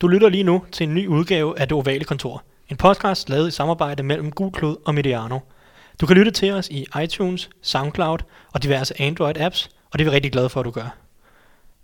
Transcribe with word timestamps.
Du 0.00 0.08
lytter 0.08 0.28
lige 0.28 0.42
nu 0.42 0.64
til 0.72 0.88
en 0.88 0.94
ny 0.94 1.06
udgave 1.06 1.58
af 1.58 1.68
Det 1.68 1.76
Ovale 1.76 2.04
Kontor. 2.04 2.42
En 2.68 2.76
podcast 2.76 3.28
lavet 3.28 3.48
i 3.48 3.50
samarbejde 3.50 4.02
mellem 4.02 4.30
Gulklod 4.30 4.76
og 4.84 4.94
Mediano. 4.94 5.38
Du 6.00 6.06
kan 6.06 6.16
lytte 6.16 6.30
til 6.30 6.52
os 6.52 6.68
i 6.68 6.86
iTunes, 7.02 7.50
SoundCloud 7.62 8.18
og 8.52 8.62
diverse 8.62 9.00
Android-apps, 9.00 9.68
og 9.90 9.98
det 9.98 10.06
er 10.06 10.10
vi 10.10 10.10
rigtig 10.10 10.32
glade 10.32 10.48
for, 10.48 10.60
at 10.60 10.64
du 10.64 10.70
gør. 10.70 10.96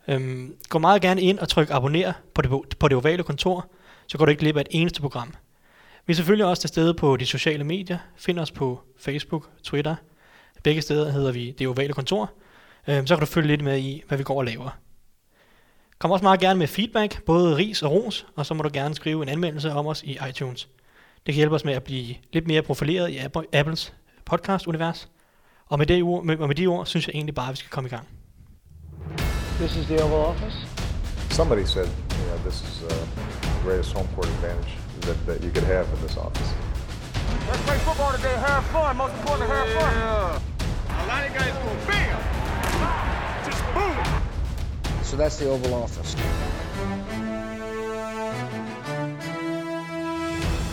Øhm, 0.08 0.54
gå 0.68 0.78
meget 0.78 1.02
gerne 1.02 1.22
ind 1.22 1.38
og 1.38 1.48
tryk 1.48 1.70
abonner 1.70 2.12
på 2.34 2.42
det, 2.42 2.78
på 2.78 2.88
det 2.88 2.96
Ovale 2.96 3.22
Kontor, 3.22 3.66
så 4.06 4.18
går 4.18 4.24
du 4.24 4.30
ikke 4.30 4.40
glip 4.40 4.56
af 4.56 4.60
et 4.60 4.68
eneste 4.70 5.00
program. 5.00 5.34
Vi 6.06 6.12
er 6.12 6.16
selvfølgelig 6.16 6.46
også 6.46 6.60
til 6.60 6.68
stede 6.68 6.94
på 6.94 7.16
de 7.16 7.26
sociale 7.26 7.64
medier. 7.64 7.98
Find 8.16 8.38
os 8.38 8.50
på 8.50 8.80
Facebook, 8.98 9.48
Twitter. 9.62 9.94
Begge 10.62 10.82
steder 10.82 11.10
hedder 11.10 11.32
vi 11.32 11.54
Det 11.58 11.68
Ovale 11.68 11.92
Kontor. 11.92 12.30
Øhm, 12.88 13.06
så 13.06 13.14
kan 13.16 13.20
du 13.20 13.26
følge 13.26 13.48
lidt 13.48 13.64
med 13.64 13.78
i, 13.78 14.02
hvad 14.08 14.18
vi 14.18 14.24
går 14.24 14.38
og 14.38 14.44
laver. 14.44 14.70
Kom 16.00 16.10
også 16.10 16.22
meget 16.22 16.40
gerne 16.40 16.58
med 16.58 16.66
feedback, 16.66 17.24
både 17.24 17.56
ris 17.56 17.82
og 17.82 17.92
ros, 17.92 18.26
og 18.36 18.46
så 18.46 18.54
må 18.54 18.62
du 18.62 18.70
gerne 18.72 18.94
skrive 18.94 19.22
en 19.22 19.28
anmeldelse 19.28 19.72
om 19.72 19.86
os 19.86 20.02
i 20.02 20.18
iTunes. 20.28 20.68
Det 21.26 21.34
kan 21.34 21.34
hjælpe 21.34 21.54
os 21.54 21.64
med 21.64 21.74
at 21.74 21.82
blive 21.82 22.14
lidt 22.32 22.46
mere 22.46 22.62
profileret 22.62 23.10
i 23.10 23.18
Apples 23.52 23.92
podcast-univers. 24.30 25.08
Og 25.66 25.78
med, 25.78 25.86
det 25.86 26.02
ord, 26.02 26.24
med, 26.24 26.36
med 26.36 26.54
de 26.54 26.66
ord, 26.66 26.86
synes 26.86 27.06
jeg 27.06 27.14
egentlig 27.14 27.34
bare, 27.34 27.46
at 27.46 27.52
vi 27.52 27.56
skal 27.56 27.70
komme 27.70 27.88
i 27.88 27.90
gang. 27.90 28.08
This 29.58 29.76
is 29.76 29.86
the 29.86 30.04
Oval 30.04 30.24
Office. 30.32 30.56
Somebody 31.30 31.64
said, 31.64 31.86
you 31.86 32.24
know, 32.28 32.38
this 32.48 32.58
is 32.68 32.82
uh, 32.82 32.88
the 33.42 33.62
greatest 33.64 33.92
home 33.96 34.08
court 34.14 34.28
advantage 34.28 34.72
that, 35.00 35.16
that 35.26 35.44
you 35.44 35.50
could 35.54 35.66
have 35.74 35.86
in 35.94 35.98
this 36.06 36.16
office. 36.16 36.50
Let's 37.48 37.62
play 37.68 37.78
football 37.88 38.12
today, 38.16 38.36
have 38.48 38.64
fun. 38.74 38.96
Most 38.96 39.14
important, 39.20 39.50
have 39.50 39.68
fun. 39.78 39.92
A 41.00 41.06
lot 41.10 41.22
of 41.26 41.32
guys 41.38 41.54
go 41.64 41.70
bam, 41.88 42.18
just 43.46 43.62
boom. 43.74 44.19
So 45.10 45.16
that's 45.16 45.36
the 45.42 45.50
Oval 45.50 45.72
Office. 45.72 46.18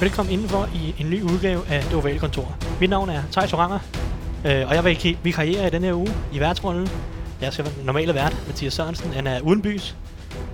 Velkommen 0.02 0.34
indenfor 0.34 0.70
i 0.76 0.96
en 1.00 1.10
ny 1.10 1.22
udgave 1.22 1.68
af 1.70 1.84
Det 1.84 1.94
Ovale 1.94 2.20
Kontor. 2.20 2.58
Mit 2.80 2.90
navn 2.90 3.10
er 3.10 3.24
Thijs 3.32 3.54
Oranger, 3.54 3.80
øh, 4.46 4.68
og 4.68 4.76
jeg 4.76 4.84
vil 4.84 5.18
vikariere 5.24 5.68
i 5.68 5.70
denne 5.70 5.88
her 5.88 5.94
uge 5.94 6.14
i 6.34 6.40
værtsrollen. 6.40 6.88
Jeg 7.42 7.54
skal 7.54 7.66
være 7.66 7.86
normale 7.86 8.14
vært, 8.14 8.44
Mathias 8.48 8.74
Sørensen. 8.74 9.14
Han 9.14 9.28
er 9.28 9.42
uden 9.42 9.62
bys, 9.62 9.96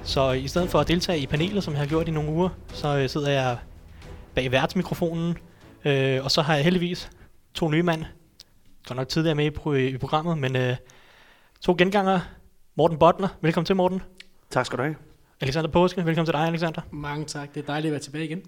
så 0.04 0.32
i 0.32 0.48
stedet 0.48 0.70
for 0.70 0.80
at 0.80 0.88
deltage 0.88 1.20
i 1.20 1.28
panelet, 1.28 1.64
som 1.64 1.74
jeg 1.74 1.80
har 1.82 1.88
gjort 1.88 2.08
i 2.08 2.12
nogle 2.12 2.30
uger, 2.30 2.50
så 2.74 2.98
øh, 2.98 3.10
sidder 3.10 3.32
jeg 3.32 3.58
bag 4.36 4.52
værtsmikrofonen. 4.52 5.38
Øh, 5.86 6.24
og 6.24 6.32
så 6.32 6.42
har 6.42 6.56
jeg 6.56 6.64
heldigvis 6.64 7.10
to 7.54 7.70
nye 7.70 7.84
mand. 7.84 8.06
Godt 8.88 8.98
nok 8.98 9.08
tidligere 9.08 9.36
med 9.36 9.46
i, 9.46 9.50
pro- 9.50 9.74
i 9.74 9.98
programmet, 9.98 10.38
men 10.38 10.56
øh, 10.56 10.76
to 11.62 11.76
genganger. 11.78 12.20
Morten 12.76 12.98
Botner, 12.98 13.28
velkommen 13.42 13.66
til 13.66 13.76
Morten. 13.76 14.02
Tak 14.50 14.66
skal 14.66 14.78
du 14.78 14.84
have. 14.84 14.96
Alexander 15.42 15.70
Påske, 15.70 16.06
velkommen 16.06 16.26
til 16.26 16.34
dig 16.34 16.48
Alexander. 16.48 16.82
Mange 16.92 17.26
tak. 17.26 17.54
Det 17.54 17.64
er 17.64 17.66
dejligt 17.66 17.90
at 17.90 17.92
være 17.92 18.02
tilbage 18.02 18.26
igen. 18.26 18.42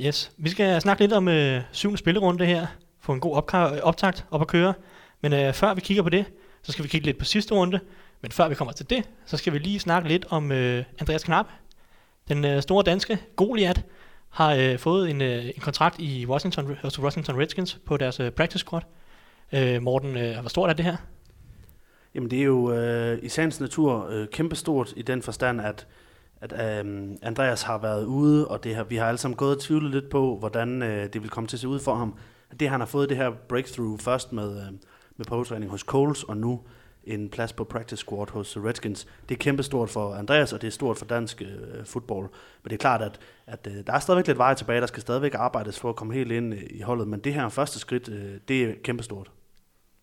Yes, 0.00 0.32
vi 0.36 0.48
skal 0.48 0.80
snakke 0.80 1.02
lidt 1.02 1.12
om 1.12 1.28
øh, 1.28 1.62
syvende 1.72 1.98
spillerunde 1.98 2.46
her. 2.46 2.66
Få 3.00 3.12
en 3.12 3.20
god 3.20 3.36
opka- 3.36 3.80
optakt 3.80 4.26
op 4.30 4.40
at 4.40 4.46
køre. 4.46 4.74
Men 5.20 5.32
øh, 5.32 5.52
før 5.54 5.74
vi 5.74 5.80
kigger 5.80 6.02
på 6.02 6.08
det, 6.08 6.24
så 6.62 6.72
skal 6.72 6.82
vi 6.84 6.88
kigge 6.88 7.06
lidt 7.06 7.18
på 7.18 7.24
sidste 7.24 7.54
runde. 7.54 7.80
Men 8.22 8.30
før 8.32 8.48
vi 8.48 8.54
kommer 8.54 8.72
til 8.72 8.90
det, 8.90 9.08
så 9.26 9.36
skal 9.36 9.52
vi 9.52 9.58
lige 9.58 9.80
snakke 9.80 10.08
lidt 10.08 10.26
om 10.30 10.52
øh, 10.52 10.84
Andreas 10.98 11.24
Knap. 11.24 11.46
Den 12.28 12.44
øh, 12.44 12.62
store 12.62 12.82
danske 12.82 13.18
Goliath 13.36 13.80
har 14.28 14.54
øh, 14.54 14.78
fået 14.78 15.10
en, 15.10 15.20
øh, 15.20 15.44
en 15.44 15.60
kontrakt 15.60 15.98
i 15.98 16.26
Washington, 16.26 16.76
hos 16.82 16.98
Washington 17.00 17.38
Redskins 17.40 17.78
på 17.86 17.96
deres 17.96 18.20
øh, 18.20 18.30
practice 18.30 18.58
squad. 18.58 18.82
Øh, 19.52 19.82
Morten, 19.82 20.16
øh, 20.16 20.40
hvor 20.40 20.48
stort 20.48 20.70
er 20.70 20.74
det 20.74 20.84
her? 20.84 20.96
Jamen 22.14 22.30
det 22.30 22.40
er 22.40 22.44
jo 22.44 22.72
øh, 22.72 23.18
i 23.22 23.28
sagens 23.28 23.60
natur 23.60 24.08
øh, 24.10 24.28
kæmpestort 24.28 24.92
i 24.96 25.02
den 25.02 25.22
forstand, 25.22 25.60
at, 25.60 25.86
at 26.40 26.52
øh, 26.52 27.16
Andreas 27.22 27.62
har 27.62 27.78
været 27.78 28.04
ude, 28.04 28.48
og 28.48 28.64
det 28.64 28.74
har, 28.74 28.84
vi 28.84 28.96
har 28.96 29.06
alle 29.06 29.18
sammen 29.18 29.36
gået 29.36 29.56
og 29.56 29.62
tvivlet 29.62 29.90
lidt 29.90 30.10
på, 30.10 30.36
hvordan 30.38 30.82
øh, 30.82 31.12
det 31.12 31.22
vil 31.22 31.30
komme 31.30 31.48
til 31.48 31.56
at 31.56 31.60
se 31.60 31.68
ud 31.68 31.80
for 31.80 31.94
ham. 31.94 32.14
Det 32.60 32.68
han 32.68 32.80
har 32.80 32.86
fået 32.86 33.08
det 33.08 33.16
her 33.16 33.30
breakthrough 33.48 33.98
først 33.98 34.32
med, 34.32 34.56
øh, 34.56 34.72
med 35.16 35.26
prøvetræning 35.26 35.70
hos 35.70 35.80
Coles, 35.80 36.24
og 36.24 36.36
nu 36.36 36.60
en 37.04 37.28
plads 37.28 37.52
på 37.52 37.64
practice 37.64 38.00
squad 38.00 38.30
hos 38.30 38.56
Redskins. 38.56 39.06
Det 39.28 39.34
er 39.34 39.38
kæmpestort 39.38 39.90
for 39.90 40.14
Andreas, 40.14 40.52
og 40.52 40.62
det 40.62 40.66
er 40.66 40.72
stort 40.72 40.98
for 40.98 41.04
dansk 41.04 41.42
øh, 41.42 41.84
fodbold. 41.84 42.28
Men 42.62 42.70
det 42.70 42.72
er 42.72 42.78
klart, 42.78 43.02
at, 43.02 43.20
at 43.46 43.66
øh, 43.66 43.86
der 43.86 43.92
er 43.92 43.98
stadigvæk 43.98 44.26
lidt 44.26 44.38
vej 44.38 44.54
tilbage. 44.54 44.80
Der 44.80 44.86
skal 44.86 45.00
stadigvæk 45.00 45.34
arbejdes 45.34 45.80
for 45.80 45.88
at 45.88 45.96
komme 45.96 46.14
helt 46.14 46.32
ind 46.32 46.54
øh, 46.54 46.62
i 46.70 46.80
holdet. 46.80 47.08
Men 47.08 47.20
det 47.20 47.34
her 47.34 47.48
første 47.48 47.78
skridt, 47.78 48.08
øh, 48.08 48.34
det 48.48 48.64
er 48.64 48.74
kæmpestort. 48.84 49.30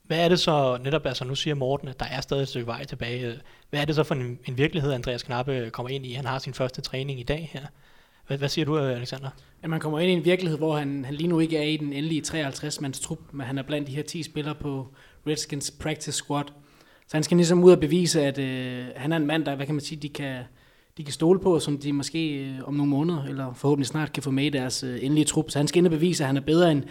Hvad 0.07 0.19
er 0.19 0.29
det 0.29 0.39
så, 0.39 0.79
netop 0.83 1.05
altså 1.05 1.25
nu 1.25 1.35
siger 1.35 1.55
Morten, 1.55 1.87
at 1.87 1.99
der 1.99 2.05
er 2.05 2.21
stadig 2.21 2.41
et 2.41 2.47
stykke 2.47 2.67
vej 2.67 2.85
tilbage. 2.85 3.39
Hvad 3.69 3.81
er 3.81 3.85
det 3.85 3.95
så 3.95 4.03
for 4.03 4.15
en, 4.15 4.39
en 4.45 4.57
virkelighed, 4.57 4.91
Andreas 4.91 5.23
Knappe 5.23 5.69
kommer 5.69 5.89
ind 5.89 6.05
i? 6.05 6.13
Han 6.13 6.25
har 6.25 6.39
sin 6.39 6.53
første 6.53 6.81
træning 6.81 7.19
i 7.19 7.23
dag 7.23 7.49
her. 7.53 7.61
Hvad, 8.27 8.37
hvad 8.37 8.49
siger 8.49 8.65
du, 8.65 8.77
Alexander? 8.77 9.29
At 9.63 9.69
man 9.69 9.79
kommer 9.79 9.99
ind 9.99 10.09
i 10.09 10.13
en 10.13 10.25
virkelighed, 10.25 10.57
hvor 10.57 10.77
han, 10.77 11.05
han 11.05 11.13
lige 11.15 11.27
nu 11.27 11.39
ikke 11.39 11.57
er 11.57 11.63
i 11.63 11.77
den 11.77 11.93
endelige 11.93 12.21
53-mands 12.27 12.99
trup, 12.99 13.19
men 13.31 13.45
han 13.45 13.57
er 13.57 13.63
blandt 13.63 13.87
de 13.87 13.95
her 13.95 14.03
10 14.03 14.23
spillere 14.23 14.55
på 14.55 14.87
Redskins 15.27 15.71
practice 15.71 16.11
squad. 16.11 16.43
Så 17.07 17.17
han 17.17 17.23
skal 17.23 17.37
ligesom 17.37 17.63
ud 17.63 17.71
og 17.71 17.79
bevise, 17.79 18.21
at 18.21 18.37
øh, 18.37 18.85
han 18.95 19.11
er 19.11 19.17
en 19.17 19.27
mand, 19.27 19.45
der, 19.45 19.55
hvad 19.55 19.65
kan 19.65 19.75
man 19.75 19.81
sige, 19.81 19.99
de 20.01 20.09
kan, 20.09 20.43
de 20.97 21.03
kan 21.03 21.13
stole 21.13 21.39
på, 21.39 21.59
som 21.59 21.77
de 21.77 21.93
måske 21.93 22.35
øh, 22.35 22.67
om 22.67 22.73
nogle 22.73 22.89
måneder, 22.89 23.23
eller 23.23 23.53
forhåbentlig 23.53 23.87
snart, 23.87 24.13
kan 24.13 24.23
få 24.23 24.31
med 24.31 24.45
i 24.45 24.49
deres 24.49 24.83
øh, 24.83 24.99
endelige 25.01 25.25
trup. 25.25 25.51
Så 25.51 25.59
han 25.59 25.67
skal 25.67 25.77
ind 25.77 25.87
og 25.87 25.91
bevise, 25.91 26.23
at 26.23 26.27
han 26.27 26.37
er 26.37 26.41
bedre 26.41 26.71
end 26.71 26.83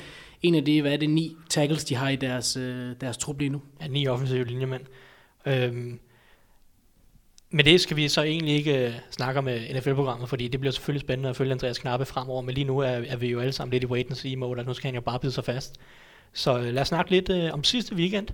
en 0.42 0.54
af 0.54 0.64
de, 0.64 0.82
hvad 0.82 0.92
er 0.92 0.96
det, 0.96 1.10
ni 1.10 1.36
tackles, 1.48 1.84
de 1.84 1.94
har 1.94 2.08
i 2.08 2.16
deres, 2.16 2.56
øh, 2.56 2.94
deres 3.00 3.16
trup 3.16 3.38
lige 3.38 3.48
nu. 3.48 3.60
Ja, 3.80 3.86
ni 3.86 4.06
offensive 4.06 4.44
linjemænd. 4.44 4.82
Øhm, 5.46 5.98
med 7.50 7.64
det 7.64 7.80
skal 7.80 7.96
vi 7.96 8.08
så 8.08 8.22
egentlig 8.22 8.54
ikke 8.54 9.00
snakke 9.10 9.38
om 9.38 9.48
NFL-programmet, 9.74 10.28
fordi 10.28 10.48
det 10.48 10.60
bliver 10.60 10.72
selvfølgelig 10.72 11.00
spændende 11.00 11.28
at 11.28 11.36
følge 11.36 11.52
Andreas 11.52 11.78
Knappe 11.78 12.06
fremover, 12.06 12.42
men 12.42 12.54
lige 12.54 12.64
nu 12.64 12.78
er, 12.78 12.88
er 12.88 13.16
vi 13.16 13.28
jo 13.28 13.40
alle 13.40 13.52
sammen 13.52 13.72
lidt 13.72 13.84
i 13.84 13.86
wait 13.86 14.06
and 14.06 14.14
see 14.14 14.36
mode, 14.36 14.58
og 14.58 14.64
nu 14.64 14.74
skal 14.74 14.88
han 14.88 14.94
jo 14.94 15.00
bare 15.00 15.18
bide 15.18 15.32
sig 15.32 15.44
fast. 15.44 15.74
Så 16.32 16.58
lad 16.58 16.82
os 16.82 16.88
snakke 16.88 17.10
lidt 17.10 17.30
øh, 17.30 17.52
om 17.52 17.64
sidste 17.64 17.94
weekend. 17.94 18.28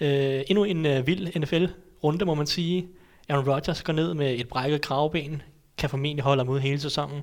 Øh, 0.00 0.42
endnu 0.46 0.64
en 0.64 0.86
øh, 0.86 1.06
vild 1.06 1.40
NFL-runde, 1.40 2.24
må 2.24 2.34
man 2.34 2.46
sige. 2.46 2.88
Aaron 3.28 3.48
Rodgers 3.48 3.82
går 3.82 3.92
ned 3.92 4.14
med 4.14 4.40
et 4.40 4.48
brækket 4.48 4.82
kravben, 4.82 5.42
kan 5.78 5.90
formentlig 5.90 6.24
holde 6.24 6.40
ham 6.44 6.48
ud 6.48 6.60
hele 6.60 6.80
sæsonen. 6.80 7.22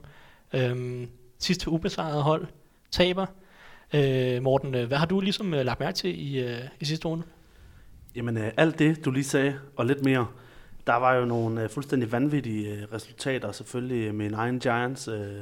Øhm, 0.53 1.09
sidste 1.39 1.69
ubesejrede 1.69 2.21
hold 2.21 2.47
taber. 2.91 3.25
Øh, 3.93 4.43
Morten, 4.43 4.75
øh, 4.75 4.87
hvad 4.87 4.97
har 4.97 5.05
du 5.05 5.19
ligesom 5.19 5.53
øh, 5.53 5.65
lagt 5.65 5.79
mærke 5.79 5.95
til 5.95 6.33
i, 6.33 6.39
øh, 6.39 6.59
i 6.79 6.85
sidste 6.85 7.07
runde? 7.07 7.23
Jamen 8.15 8.37
øh, 8.37 8.51
alt 8.57 8.79
det, 8.79 9.05
du 9.05 9.11
lige 9.11 9.23
sagde, 9.23 9.59
og 9.75 9.85
lidt 9.85 10.03
mere, 10.03 10.27
der 10.87 10.95
var 10.95 11.13
jo 11.13 11.25
nogle 11.25 11.63
øh, 11.63 11.69
fuldstændig 11.69 12.11
vanvittige 12.11 12.69
øh, 12.69 12.83
resultater, 12.93 13.51
selvfølgelig 13.51 14.15
med 14.15 14.25
en 14.25 14.33
egen 14.33 14.59
Giants, 14.59 15.07
øh, 15.07 15.39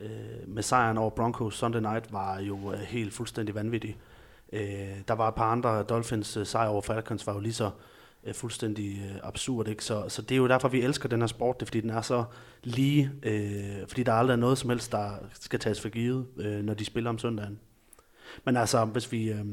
øh, 0.00 0.10
med 0.46 0.62
sejren 0.62 0.98
over 0.98 1.10
Broncos 1.10 1.54
Sunday 1.54 1.80
Night, 1.80 2.12
var 2.12 2.40
jo 2.40 2.72
øh, 2.72 2.78
helt 2.78 3.14
fuldstændig 3.14 3.54
vanvittig. 3.54 3.96
Øh, 4.52 4.62
der 5.08 5.14
var 5.14 5.28
et 5.28 5.34
par 5.34 5.52
andre 5.52 5.82
Dolphins 5.82 6.36
øh, 6.36 6.46
sejr 6.46 6.68
over 6.68 6.82
Falcons, 6.82 7.26
var 7.26 7.34
jo 7.34 7.40
lige 7.40 7.52
så 7.52 7.70
øh, 8.24 8.34
fuldstændig 8.34 9.02
øh, 9.10 9.20
absurd, 9.22 9.68
ikke? 9.68 9.84
Så, 9.84 10.04
så 10.08 10.22
det 10.22 10.32
er 10.32 10.36
jo 10.36 10.48
derfor, 10.48 10.68
vi 10.68 10.82
elsker 10.82 11.08
den 11.08 11.20
her 11.20 11.26
sport, 11.26 11.60
det 11.60 11.62
er 11.62 11.66
fordi 11.66 11.80
den 11.80 11.90
er 11.90 12.02
så 12.02 12.24
lige, 12.62 13.10
øh, 13.22 13.88
fordi 13.88 14.02
der 14.02 14.12
aldrig 14.12 14.34
er 14.34 14.38
noget 14.38 14.58
som 14.58 14.70
helst, 14.70 14.92
der 14.92 15.10
skal 15.40 15.58
tages 15.58 15.80
for 15.80 15.88
givet, 15.88 16.26
øh, 16.36 16.62
når 16.64 16.74
de 16.74 16.84
spiller 16.84 17.10
om 17.10 17.18
søndagen. 17.18 17.58
Men 18.44 18.56
altså, 18.56 18.84
hvis, 18.84 19.12
vi, 19.12 19.30
øh, 19.30 19.44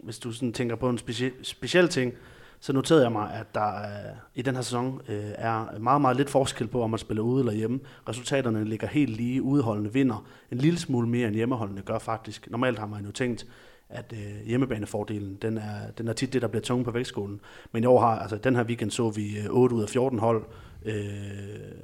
hvis 0.00 0.18
du 0.18 0.32
sådan 0.32 0.52
tænker 0.52 0.76
på 0.76 0.88
en 0.88 0.98
specie, 0.98 1.32
speciel 1.42 1.88
ting, 1.88 2.14
så 2.60 2.72
noterede 2.72 3.02
jeg 3.02 3.12
mig, 3.12 3.34
at 3.34 3.54
der 3.54 3.82
øh, 3.82 4.16
i 4.34 4.42
den 4.42 4.54
her 4.54 4.62
sæson 4.62 5.00
øh, 5.08 5.30
er 5.34 5.78
meget, 5.78 6.00
meget 6.00 6.16
lidt 6.16 6.30
forskel 6.30 6.66
på, 6.66 6.82
om 6.82 6.90
man 6.90 6.98
spiller 6.98 7.22
ude 7.22 7.40
eller 7.40 7.52
hjemme. 7.52 7.80
Resultaterne 8.08 8.64
ligger 8.64 8.86
helt 8.86 9.16
lige. 9.16 9.42
Udeholdende 9.42 9.92
vinder 9.92 10.26
en 10.50 10.58
lille 10.58 10.78
smule 10.78 11.08
mere, 11.08 11.28
end 11.28 11.36
hjemmeholdene 11.36 11.82
gør 11.82 11.98
faktisk. 11.98 12.50
Normalt 12.50 12.78
har 12.78 12.86
man 12.86 13.04
jo 13.04 13.12
tænkt, 13.12 13.46
at 13.92 14.12
øh, 14.12 14.46
hjemmebanefordelen, 14.46 15.38
den 15.42 15.58
er, 15.58 15.90
den 15.98 16.08
er 16.08 16.12
tit 16.12 16.32
det, 16.32 16.42
der 16.42 16.48
bliver 16.48 16.62
tunge 16.62 16.84
på 16.84 16.90
vægtskolen. 16.90 17.40
Men 17.72 17.82
i 17.82 17.86
år 17.86 18.00
har, 18.00 18.18
altså 18.18 18.36
den 18.36 18.56
her 18.56 18.64
weekend 18.64 18.90
så 18.90 19.10
vi 19.10 19.38
øh, 19.38 19.46
8 19.50 19.74
ud 19.74 19.82
af 19.82 19.88
14 19.88 20.18
hold, 20.18 20.44
øh, 20.84 20.94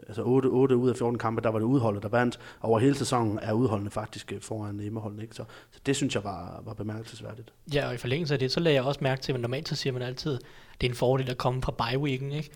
altså 0.08 0.22
8, 0.22 0.46
8 0.46 0.76
ud 0.76 0.90
af 0.90 0.96
14 0.96 1.18
kampe, 1.18 1.42
der 1.42 1.48
var 1.48 1.58
det 1.58 1.66
udholdet, 1.66 2.02
der 2.02 2.08
vandt. 2.08 2.38
Over 2.60 2.78
hele 2.78 2.94
sæsonen 2.94 3.38
er 3.42 3.52
udholdene 3.52 3.90
faktisk 3.90 4.32
øh, 4.32 4.40
foran 4.40 4.80
hjemmeholdene. 4.80 5.22
Ikke? 5.22 5.34
Så, 5.34 5.44
så 5.70 5.80
det 5.86 5.96
synes 5.96 6.14
jeg 6.14 6.24
var, 6.24 6.62
var 6.64 6.74
bemærkelsesværdigt. 6.74 7.52
Ja, 7.74 7.88
og 7.88 7.94
i 7.94 7.96
forlængelse 7.96 8.34
af 8.34 8.38
det, 8.38 8.52
så 8.52 8.60
lagde 8.60 8.74
jeg 8.74 8.84
også 8.84 9.00
mærke 9.02 9.22
til, 9.22 9.32
at 9.32 9.40
normalt 9.40 9.68
så 9.68 9.74
siger 9.74 9.92
man 9.92 10.02
altid, 10.02 10.38
det 10.80 10.86
er 10.86 10.90
en 10.90 10.96
fordel 10.96 11.30
at 11.30 11.38
komme 11.38 11.62
fra 11.62 11.72
bye 11.72 11.98
weeken, 11.98 12.32
ikke? 12.32 12.50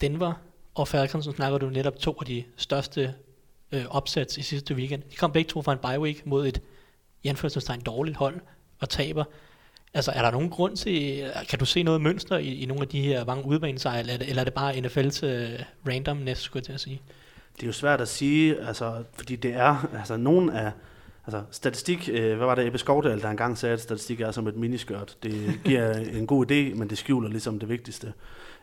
Denver 0.00 0.32
og 0.74 0.88
Falcons, 0.88 1.24
som 1.24 1.34
snakker 1.34 1.58
du 1.58 1.70
netop 1.70 1.98
to 1.98 2.16
af 2.20 2.26
de 2.26 2.44
største 2.56 3.14
øh, 3.72 3.84
opsats 3.90 4.38
i 4.38 4.42
sidste 4.42 4.74
weekend. 4.74 5.02
De 5.10 5.16
kom 5.16 5.32
begge 5.32 5.48
to 5.48 5.62
fra 5.62 5.72
en 5.72 5.78
bye 5.78 6.00
week 6.00 6.26
mod 6.26 6.46
et 6.46 6.62
i 7.22 7.28
anførselstegn 7.28 7.80
dårligt 7.80 8.16
hold 8.16 8.40
og 8.82 8.88
taber. 8.88 9.24
Altså, 9.94 10.10
er 10.10 10.22
der 10.22 10.30
nogen 10.30 10.50
grund 10.50 10.76
til, 10.76 11.30
kan 11.48 11.58
du 11.58 11.64
se 11.64 11.82
noget 11.82 12.00
mønster 12.00 12.38
i, 12.38 12.54
i 12.54 12.66
nogle 12.66 12.82
af 12.82 12.88
de 12.88 13.02
her 13.02 13.24
mange 13.24 13.44
udbanesejre, 13.46 14.00
eller, 14.00 14.14
er 14.14 14.18
eller 14.18 14.40
er 14.40 14.44
det 14.44 14.54
bare 14.54 14.72
NFL's 14.72 15.26
uh, 15.26 15.92
randomness, 15.92 16.40
skulle 16.40 16.60
jeg 16.60 16.64
til 16.64 16.72
at 16.72 16.80
sige? 16.80 17.00
Det 17.56 17.62
er 17.62 17.66
jo 17.66 17.72
svært 17.72 18.00
at 18.00 18.08
sige, 18.08 18.60
altså, 18.60 19.02
fordi 19.12 19.36
det 19.36 19.54
er, 19.54 19.88
altså 19.98 20.16
nogen 20.16 20.50
af, 20.50 20.72
altså 21.26 21.42
statistik, 21.50 22.08
øh, 22.12 22.36
hvad 22.36 22.46
var 22.46 22.54
det 22.54 22.66
Ebbe 22.66 22.78
Skovdal, 22.78 23.22
der 23.22 23.30
engang 23.30 23.58
sagde, 23.58 23.72
at 23.72 23.80
statistik 23.80 24.20
er 24.20 24.30
som 24.30 24.46
et 24.46 24.56
miniskørt. 24.56 25.16
Det 25.22 25.60
giver 25.64 25.92
en 26.18 26.26
god 26.26 26.50
idé, 26.50 26.78
men 26.78 26.90
det 26.90 26.98
skjuler 26.98 27.28
ligesom 27.28 27.58
det 27.58 27.68
vigtigste. 27.68 28.12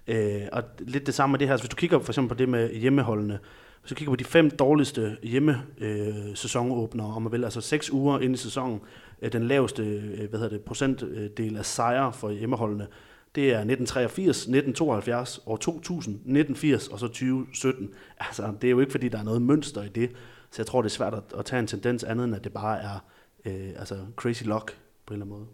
Øh, 0.08 0.42
og 0.52 0.64
lidt 0.80 1.06
det 1.06 1.14
samme 1.14 1.32
med 1.32 1.40
det 1.40 1.48
her, 1.48 1.54
altså, 1.54 1.64
hvis 1.64 1.70
du 1.70 1.76
kigger 1.76 2.00
for 2.00 2.12
eksempel 2.12 2.36
på 2.36 2.40
det 2.40 2.50
med 2.50 2.74
hjemmeholdene, 2.74 3.40
hvis 3.82 3.92
vi 3.92 3.96
kigger 3.96 4.12
på 4.12 4.16
de 4.16 4.24
fem 4.24 4.52
dårligste 4.52 5.18
hjemme 5.24 5.62
øh, 5.78 6.36
sæsonåbnere, 6.36 7.08
om 7.08 7.22
man 7.22 7.32
vil, 7.32 7.44
altså 7.44 7.62
seks 7.62 7.92
uger 7.92 8.20
ind 8.20 8.34
i 8.34 8.38
sæsonen, 8.38 8.82
øh, 9.22 9.32
den 9.32 9.44
laveste 9.44 9.84
øh, 9.84 10.30
hvad 10.30 10.40
hedder 10.40 10.50
det, 10.50 10.62
procentdel 10.62 11.58
af 11.58 11.66
sejre 11.66 12.14
for 12.14 12.30
hjemmeholdene, 12.30 12.88
det 13.36 13.44
er 13.44 13.58
1983, 13.58 14.38
1972, 14.38 15.40
år 15.46 15.58
2000, 15.58 16.16
1980 16.16 16.88
og 16.88 17.00
så 17.00 17.08
2017. 17.08 17.90
Altså, 18.20 18.54
det 18.62 18.68
er 18.68 18.72
jo 18.72 18.80
ikke, 18.80 18.92
fordi 18.92 19.10
der 19.10 19.20
er 19.20 19.24
noget 19.24 19.42
mønster 19.42 19.84
i 19.84 19.90
det, 19.90 20.12
så 20.52 20.62
jeg 20.62 20.66
tror, 20.66 20.82
det 20.82 20.90
er 20.90 20.94
svært 20.94 21.14
at, 21.14 21.24
at 21.38 21.46
tage 21.46 21.60
en 21.60 21.68
tendens 21.68 22.04
andet, 22.04 22.24
end 22.24 22.36
at 22.36 22.44
det 22.44 22.54
bare 22.54 22.82
er 22.82 23.06
øh, 23.46 23.70
altså 23.80 23.96
crazy 24.16 24.44
luck 24.44 24.78
på 25.06 25.14
en 25.14 25.22
eller 25.22 25.26
anden 25.26 25.40
måde. 25.40 25.48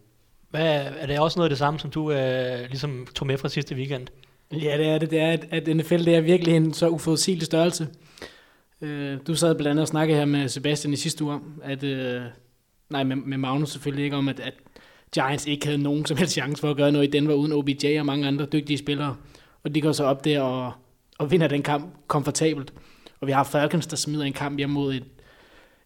Hvad, 0.49 0.85
er 0.97 1.05
det 1.05 1.19
også 1.19 1.39
noget 1.39 1.45
af 1.45 1.51
det 1.51 1.57
samme, 1.57 1.79
som 1.79 1.89
du 1.89 2.11
øh, 2.11 2.59
ligesom 2.59 3.07
tog 3.15 3.27
med 3.27 3.37
fra 3.37 3.49
sidste 3.49 3.75
weekend? 3.75 4.07
Ja, 4.51 4.77
det 4.77 4.87
er 4.87 4.97
det. 4.97 5.11
Det 5.11 5.19
er, 5.19 5.31
at, 5.31 5.47
at 5.51 5.75
NFL 5.75 6.05
det 6.05 6.15
er 6.15 6.21
virkelig 6.21 6.55
en 6.55 6.73
så 6.73 6.89
uforudsigelig 6.89 7.45
størrelse. 7.45 7.87
Øh, 8.81 9.17
du 9.27 9.35
sad 9.35 9.55
blandt 9.55 9.69
andet 9.69 9.81
og 9.81 9.87
snakkede 9.87 10.17
her 10.17 10.25
med 10.25 10.49
Sebastian 10.49 10.93
i 10.93 10.95
sidste 10.95 11.23
uge 11.23 11.33
om, 11.33 11.61
at, 11.63 11.83
øh, 11.83 12.21
nej, 12.89 13.03
med, 13.03 13.15
med 13.15 13.37
Magnus 13.37 13.69
selvfølgelig 13.69 14.03
ikke, 14.03 14.17
om 14.17 14.27
at, 14.27 14.39
at 14.39 14.53
Giants 15.13 15.45
ikke 15.45 15.65
havde 15.65 15.77
nogen 15.77 16.05
som 16.05 16.17
helst 16.17 16.33
chance 16.33 16.61
for 16.61 16.69
at 16.69 16.77
gøre 16.77 16.91
noget 16.91 17.07
i 17.07 17.11
Denver 17.11 17.33
uden 17.33 17.51
OBJ 17.51 17.99
og 17.99 18.05
mange 18.05 18.27
andre 18.27 18.45
dygtige 18.45 18.77
spillere. 18.77 19.15
Og 19.63 19.75
de 19.75 19.81
går 19.81 19.91
så 19.91 20.03
op 20.03 20.25
der 20.25 20.41
og, 20.41 20.73
og 21.17 21.31
vinder 21.31 21.47
den 21.47 21.63
kamp 21.63 21.93
komfortabelt. 22.07 22.73
Og 23.21 23.27
vi 23.27 23.31
har 23.31 23.43
Falcons, 23.43 23.87
der 23.87 23.95
smider 23.95 24.23
en 24.23 24.33
kamp 24.33 24.57
hjem 24.57 24.69
mod 24.69 24.93
et, 24.93 25.03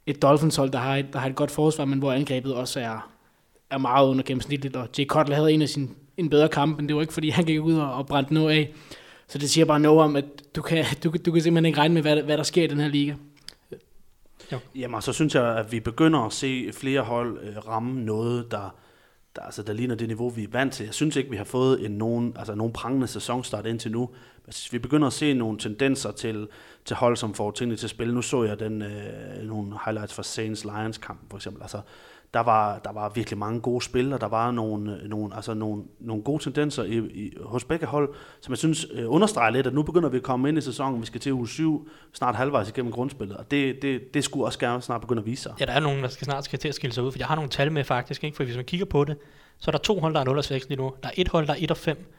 et 0.06 0.22
Dolphins-hold, 0.22 0.70
der 0.70 0.80
har 0.80 0.96
et, 0.96 1.14
der 1.14 1.20
har 1.20 1.30
et 1.30 1.36
godt 1.36 1.52
forsvar, 1.52 1.86
men 1.86 2.00
hvor 2.00 2.12
angrebet 2.12 2.54
også 2.54 2.80
er, 2.80 3.12
er 3.70 3.78
meget 3.78 4.08
under 4.08 4.24
gennemsnitligt. 4.24 4.76
Og 4.76 4.88
Jay 4.98 5.06
Cutler 5.06 5.36
havde 5.36 5.52
en 5.52 5.62
af 5.62 5.70
sine 5.70 5.88
en 6.20 6.30
bedre 6.30 6.50
kamp, 6.50 6.78
men 6.78 6.88
det 6.88 6.96
var 6.96 7.02
ikke, 7.02 7.14
fordi 7.14 7.30
han 7.30 7.46
gik 7.46 7.62
ud 7.62 7.76
og, 7.76 7.94
og 7.94 8.08
brændte 8.08 8.34
noget 8.34 8.52
af. 8.52 8.74
Så 9.28 9.38
det 9.38 9.50
siger 9.50 9.66
bare 9.66 9.80
noget 9.80 10.00
om, 10.00 10.16
at 10.16 10.26
du 10.56 10.62
kan, 10.62 10.86
du, 11.04 11.14
du 11.26 11.32
kan 11.32 11.42
simpelthen 11.42 11.66
ikke 11.66 11.78
regne 11.78 11.94
med, 11.94 12.02
hvad, 12.02 12.22
hvad 12.22 12.38
der 12.38 12.44
sker 12.44 12.64
i 12.64 12.68
den 12.68 12.80
her 12.80 12.88
liga. 12.88 13.14
Jamen, 14.76 14.96
og 14.96 15.04
så 15.04 15.14
synes 15.14 15.36
jeg, 15.36 15.58
at 15.58 15.72
vi 15.72 15.80
begynder 15.80 16.20
at 16.20 16.34
se 16.34 16.72
flere 16.74 17.02
hold 17.02 17.40
øh, 17.44 17.68
ramme 17.68 18.02
noget, 18.06 18.52
der, 18.52 18.76
der, 19.36 19.42
altså, 19.42 19.64
der 19.64 19.74
ligner 19.74 19.96
det 19.96 20.08
niveau, 20.08 20.30
vi 20.30 20.44
er 20.44 20.48
vant 20.52 20.74
til. 20.74 20.86
Jeg 20.86 20.94
synes 20.94 21.16
ikke, 21.16 21.30
vi 21.30 21.38
har 21.38 21.44
fået 21.44 21.86
en 21.86 21.92
nogen, 21.92 22.34
altså, 22.38 22.56
nogen 22.56 22.74
prangende 22.74 23.08
sæsonstart 23.08 23.66
indtil 23.66 23.92
nu. 23.92 24.10
Men 24.46 24.54
vi 24.72 24.80
begynder 24.80 25.08
at 25.08 25.14
se 25.14 25.34
nogle 25.34 25.60
tendenser 25.60 26.12
til, 26.12 26.48
til 26.86 26.96
hold, 26.96 27.18
som 27.18 27.34
får 27.34 27.52
tingene 27.52 27.76
til 27.76 27.86
at 27.86 27.90
spille. 27.90 28.14
Nu 28.14 28.22
så 28.22 28.44
jeg 28.44 28.60
den, 28.60 28.82
øh, 28.82 29.44
nogle 29.44 29.78
highlights 29.86 30.14
fra 30.14 30.24
Saints 30.24 30.64
Lions 30.64 30.98
kamp 30.98 31.20
for 31.30 31.38
eksempel. 31.38 31.62
Altså, 31.62 31.82
der 32.34 32.40
var, 32.40 32.80
der 32.80 32.92
var 32.92 33.10
virkelig 33.10 33.38
mange 33.38 33.62
gode 33.62 33.82
spil, 33.82 34.14
og 34.14 34.22
der 34.22 34.28
var 34.28 34.52
nogle, 34.52 35.10
nogle, 35.10 35.36
altså 35.36 35.54
nogle, 35.54 35.84
nogle 36.00 36.24
gode 36.24 36.44
tendenser 36.44 36.84
i, 36.84 36.98
i, 36.98 37.38
hos 37.44 37.64
begge 37.64 37.86
hold, 37.86 38.14
som 38.42 38.52
jeg 38.52 38.58
synes 38.58 38.88
øh, 38.94 39.12
understreger 39.12 39.50
lidt, 39.50 39.68
at 39.68 39.74
nu 39.74 39.84
begynder 39.84 40.10
vi 40.10 40.18
at 40.18 40.24
komme 40.24 40.50
ind 40.50 40.58
i 40.58 40.62
sæsonen, 40.62 41.02
vi 41.02 41.06
skal 41.06 41.22
til 41.22 41.34
uge 41.34 41.48
7, 41.48 41.90
snart 42.14 42.36
halvvejs 42.36 42.70
igennem 42.70 42.92
grundspillet, 42.92 43.38
og 43.38 43.52
det, 43.52 43.82
det, 43.82 44.14
det 44.14 44.24
skulle 44.24 44.46
også 44.46 44.60
gerne 44.60 44.82
snart 44.82 45.02
begynde 45.02 45.20
at 45.20 45.26
vise 45.26 45.44
sig. 45.44 45.54
Ja, 45.60 45.66
der 45.66 45.72
er 45.72 45.80
nogen, 45.80 46.04
der 46.04 46.10
skal 46.10 46.26
snart 46.26 46.46
skal 46.46 46.60
til 46.60 46.68
at 46.68 46.76
skille 46.76 46.94
sig 46.94 47.04
ud, 47.04 47.12
for 47.12 47.20
jeg 47.20 47.28
har 47.28 47.36
nogle 47.36 47.50
tal 47.50 47.72
med 47.72 47.84
faktisk, 47.84 48.24
ikke? 48.24 48.38
for 48.38 48.44
hvis 48.44 48.56
man 48.56 48.66
kigger 48.66 48.86
på 48.86 49.04
det, 49.04 49.18
så 49.58 49.70
er 49.70 49.72
der 49.72 49.80
to 49.80 50.00
hold, 50.00 50.14
der 50.14 50.20
er 50.20 50.26
0 50.26 50.38
og 50.38 50.44
6 50.44 50.70
lige 50.70 50.82
nu, 50.82 50.94
der 51.04 51.10
er 51.10 51.14
et 51.18 51.28
hold, 51.28 51.48
der 51.48 51.54
er 51.54 51.58
1 51.60 51.72
og 51.72 51.78
5, 51.78 52.14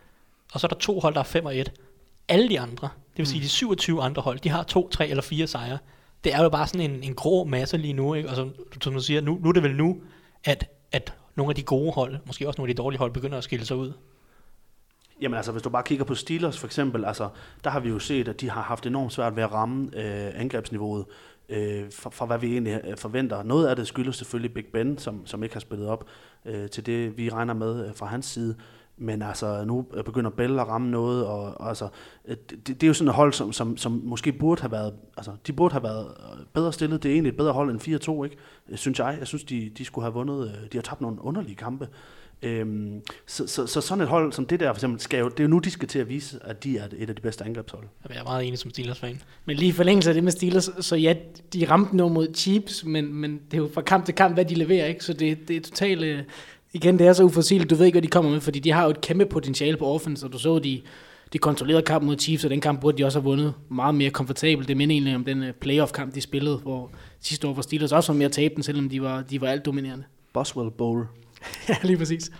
og 0.52 0.60
så 0.60 0.66
er 0.66 0.68
der 0.68 0.76
to 0.76 1.00
hold, 1.00 1.14
der 1.14 1.20
er 1.20 1.24
5 1.24 1.46
og 1.46 1.56
1. 1.56 1.72
Alle 2.28 2.48
de 2.48 2.60
andre, 2.60 2.88
det 3.10 3.18
vil 3.18 3.26
sige 3.26 3.42
de 3.42 3.48
27 3.48 4.02
andre 4.02 4.22
hold, 4.22 4.38
de 4.38 4.48
har 4.48 4.62
to, 4.62 4.88
tre 4.88 5.08
eller 5.08 5.22
fire 5.22 5.46
sejre. 5.46 5.78
Det 6.24 6.34
er 6.34 6.42
jo 6.42 6.48
bare 6.48 6.66
sådan 6.66 6.90
en, 6.90 7.02
en 7.02 7.14
grå 7.14 7.44
masse 7.44 7.76
lige 7.76 7.92
nu, 7.92 8.14
ikke? 8.14 8.28
og 8.28 8.36
som, 8.36 8.54
som 8.82 8.92
du 8.92 9.00
siger, 9.00 9.20
nu, 9.20 9.38
nu 9.42 9.48
er 9.48 9.52
det 9.52 9.62
vel 9.62 9.76
nu, 9.76 9.96
at, 10.44 10.70
at 10.92 11.14
nogle 11.34 11.50
af 11.50 11.54
de 11.54 11.62
gode 11.62 11.92
hold, 11.92 12.16
måske 12.26 12.48
også 12.48 12.58
nogle 12.58 12.70
af 12.70 12.76
de 12.76 12.82
dårlige 12.82 12.98
hold, 12.98 13.12
begynder 13.12 13.38
at 13.38 13.44
skille 13.44 13.66
sig 13.66 13.76
ud. 13.76 13.92
Jamen 15.20 15.36
altså, 15.36 15.52
hvis 15.52 15.62
du 15.62 15.70
bare 15.70 15.82
kigger 15.82 16.04
på 16.04 16.14
Steelers 16.14 16.58
for 16.58 16.66
eksempel, 16.66 17.04
altså, 17.04 17.28
der 17.64 17.70
har 17.70 17.80
vi 17.80 17.88
jo 17.88 17.98
set, 17.98 18.28
at 18.28 18.40
de 18.40 18.50
har 18.50 18.62
haft 18.62 18.86
enormt 18.86 19.12
svært 19.12 19.36
ved 19.36 19.42
at 19.42 19.52
ramme 19.52 19.90
øh, 19.94 20.40
angrebsniveauet 20.40 21.04
øh, 21.48 21.90
for, 21.90 22.10
for 22.10 22.26
hvad 22.26 22.38
vi 22.38 22.52
egentlig 22.52 22.80
øh, 22.84 22.96
forventer. 22.96 23.42
Noget 23.42 23.66
af 23.66 23.76
det 23.76 23.86
skyldes 23.86 24.16
selvfølgelig 24.16 24.54
Big 24.54 24.66
Ben, 24.66 24.98
som, 24.98 25.26
som 25.26 25.42
ikke 25.42 25.54
har 25.54 25.60
spillet 25.60 25.88
op 25.88 26.04
øh, 26.44 26.70
til 26.70 26.86
det, 26.86 27.16
vi 27.16 27.30
regner 27.30 27.54
med 27.54 27.88
øh, 27.88 27.94
fra 27.94 28.06
hans 28.06 28.26
side. 28.26 28.56
Men 29.02 29.22
altså, 29.22 29.64
nu 29.64 29.86
begynder 30.04 30.30
Bell 30.30 30.58
at 30.58 30.68
ramme 30.68 30.90
noget, 30.90 31.26
og, 31.26 31.60
og 31.60 31.68
altså, 31.68 31.88
øh, 32.24 32.36
det, 32.50 32.66
det, 32.66 32.82
er 32.82 32.86
jo 32.86 32.94
sådan 32.94 33.08
et 33.08 33.14
hold, 33.14 33.32
som, 33.32 33.52
som, 33.52 33.76
som 33.76 34.00
måske 34.04 34.32
burde 34.32 34.60
have 34.60 34.72
været, 34.72 34.94
altså, 35.16 35.32
de 35.46 35.52
burde 35.52 35.72
have 35.72 35.82
været 35.82 36.06
øh, 36.06 36.44
bedre 36.52 36.72
stillet. 36.72 37.02
Det 37.02 37.08
er 37.08 37.12
egentlig 37.12 37.30
et 37.30 37.36
bedre 37.36 37.52
hold 37.52 37.70
end 37.70 37.80
4-2, 38.20 38.24
ikke? 38.24 38.36
Øh, 38.68 38.76
synes 38.76 38.98
jeg. 38.98 39.16
Jeg 39.18 39.26
synes, 39.26 39.44
de, 39.44 39.70
de 39.78 39.84
skulle 39.84 40.04
have 40.04 40.14
vundet, 40.14 40.68
de 40.72 40.76
har 40.76 40.82
tabt 40.82 41.00
nogle 41.00 41.24
underlige 41.24 41.56
kampe. 41.56 41.88
Øhm, 42.42 43.02
så, 43.26 43.46
så, 43.46 43.66
så, 43.66 43.80
sådan 43.80 44.02
et 44.02 44.08
hold 44.08 44.32
som 44.32 44.46
det 44.46 44.60
der, 44.60 44.72
for 44.72 44.76
eksempel, 44.76 45.00
skal 45.00 45.20
jo, 45.20 45.28
det 45.28 45.40
er 45.40 45.44
jo 45.44 45.48
nu, 45.48 45.58
de 45.58 45.70
skal 45.70 45.88
til 45.88 45.98
at 45.98 46.08
vise, 46.08 46.38
at 46.44 46.64
de 46.64 46.78
er 46.78 46.84
et 46.96 47.10
af 47.10 47.16
de 47.16 47.22
bedste 47.22 47.44
angrebshold. 47.44 47.84
Jeg 48.08 48.18
er 48.18 48.24
meget 48.24 48.46
enig 48.46 48.58
som 48.58 48.70
Steelers-fan. 48.70 49.22
Men 49.44 49.56
lige 49.56 49.68
i 49.68 49.72
forlængelse 49.72 50.10
af 50.10 50.14
det 50.14 50.24
med 50.24 50.32
Steelers, 50.32 50.70
så 50.80 50.96
ja, 50.96 51.14
de 51.52 51.64
ramte 51.70 51.96
noget 51.96 52.12
mod 52.12 52.28
Chiefs, 52.34 52.84
men, 52.84 53.14
men 53.14 53.40
det 53.50 53.54
er 53.54 53.62
jo 53.62 53.70
fra 53.74 53.82
kamp 53.82 54.04
til 54.04 54.14
kamp, 54.14 54.34
hvad 54.34 54.44
de 54.44 54.54
leverer, 54.54 54.86
ikke? 54.86 55.04
Så 55.04 55.12
det, 55.12 55.48
det 55.48 55.56
er 55.56 55.60
totalt... 55.60 56.26
Øh, 56.74 56.80
igen, 56.80 56.98
det 56.98 57.06
er 57.06 57.12
så 57.12 57.22
uforudsigeligt, 57.22 57.70
du 57.70 57.74
ved 57.74 57.86
ikke, 57.86 57.94
hvad 57.94 58.02
de 58.02 58.08
kommer 58.08 58.30
med, 58.30 58.40
fordi 58.40 58.58
de 58.58 58.70
har 58.70 58.84
jo 58.84 58.90
et 58.90 59.00
kæmpe 59.00 59.26
potentiale 59.26 59.76
på 59.76 59.86
offense, 59.86 60.26
og 60.26 60.32
du 60.32 60.38
så, 60.38 60.58
de, 60.58 60.82
de 61.32 61.38
kontrollerede 61.38 61.82
kamp 61.82 62.04
mod 62.04 62.18
Chiefs, 62.18 62.44
og 62.44 62.50
den 62.50 62.60
kamp 62.60 62.80
burde 62.80 62.98
de 62.98 63.04
også 63.04 63.18
have 63.18 63.24
vundet 63.24 63.54
meget 63.68 63.94
mere 63.94 64.10
komfortabelt. 64.10 64.68
Det 64.68 64.76
minder 64.76 64.94
egentlig 64.94 65.14
om 65.14 65.24
den 65.24 65.42
øh, 65.42 65.52
playoff-kamp, 65.52 66.14
de 66.14 66.20
spillede, 66.20 66.56
hvor 66.56 66.90
sidste 67.20 67.48
år 67.48 67.54
var 67.54 67.62
Steelers 67.62 67.92
også 67.92 68.12
var 68.12 68.18
mere 68.18 68.28
tabt 68.28 68.54
den, 68.54 68.62
selvom 68.62 68.88
de 68.88 69.02
var, 69.02 69.22
de 69.22 69.40
var 69.40 69.48
alt 69.48 69.64
dominerende. 69.64 70.04
Boswell 70.32 70.70
Bowl. 70.70 71.06
ja, 71.68 71.76
lige 71.82 71.96
præcis. 71.96 72.30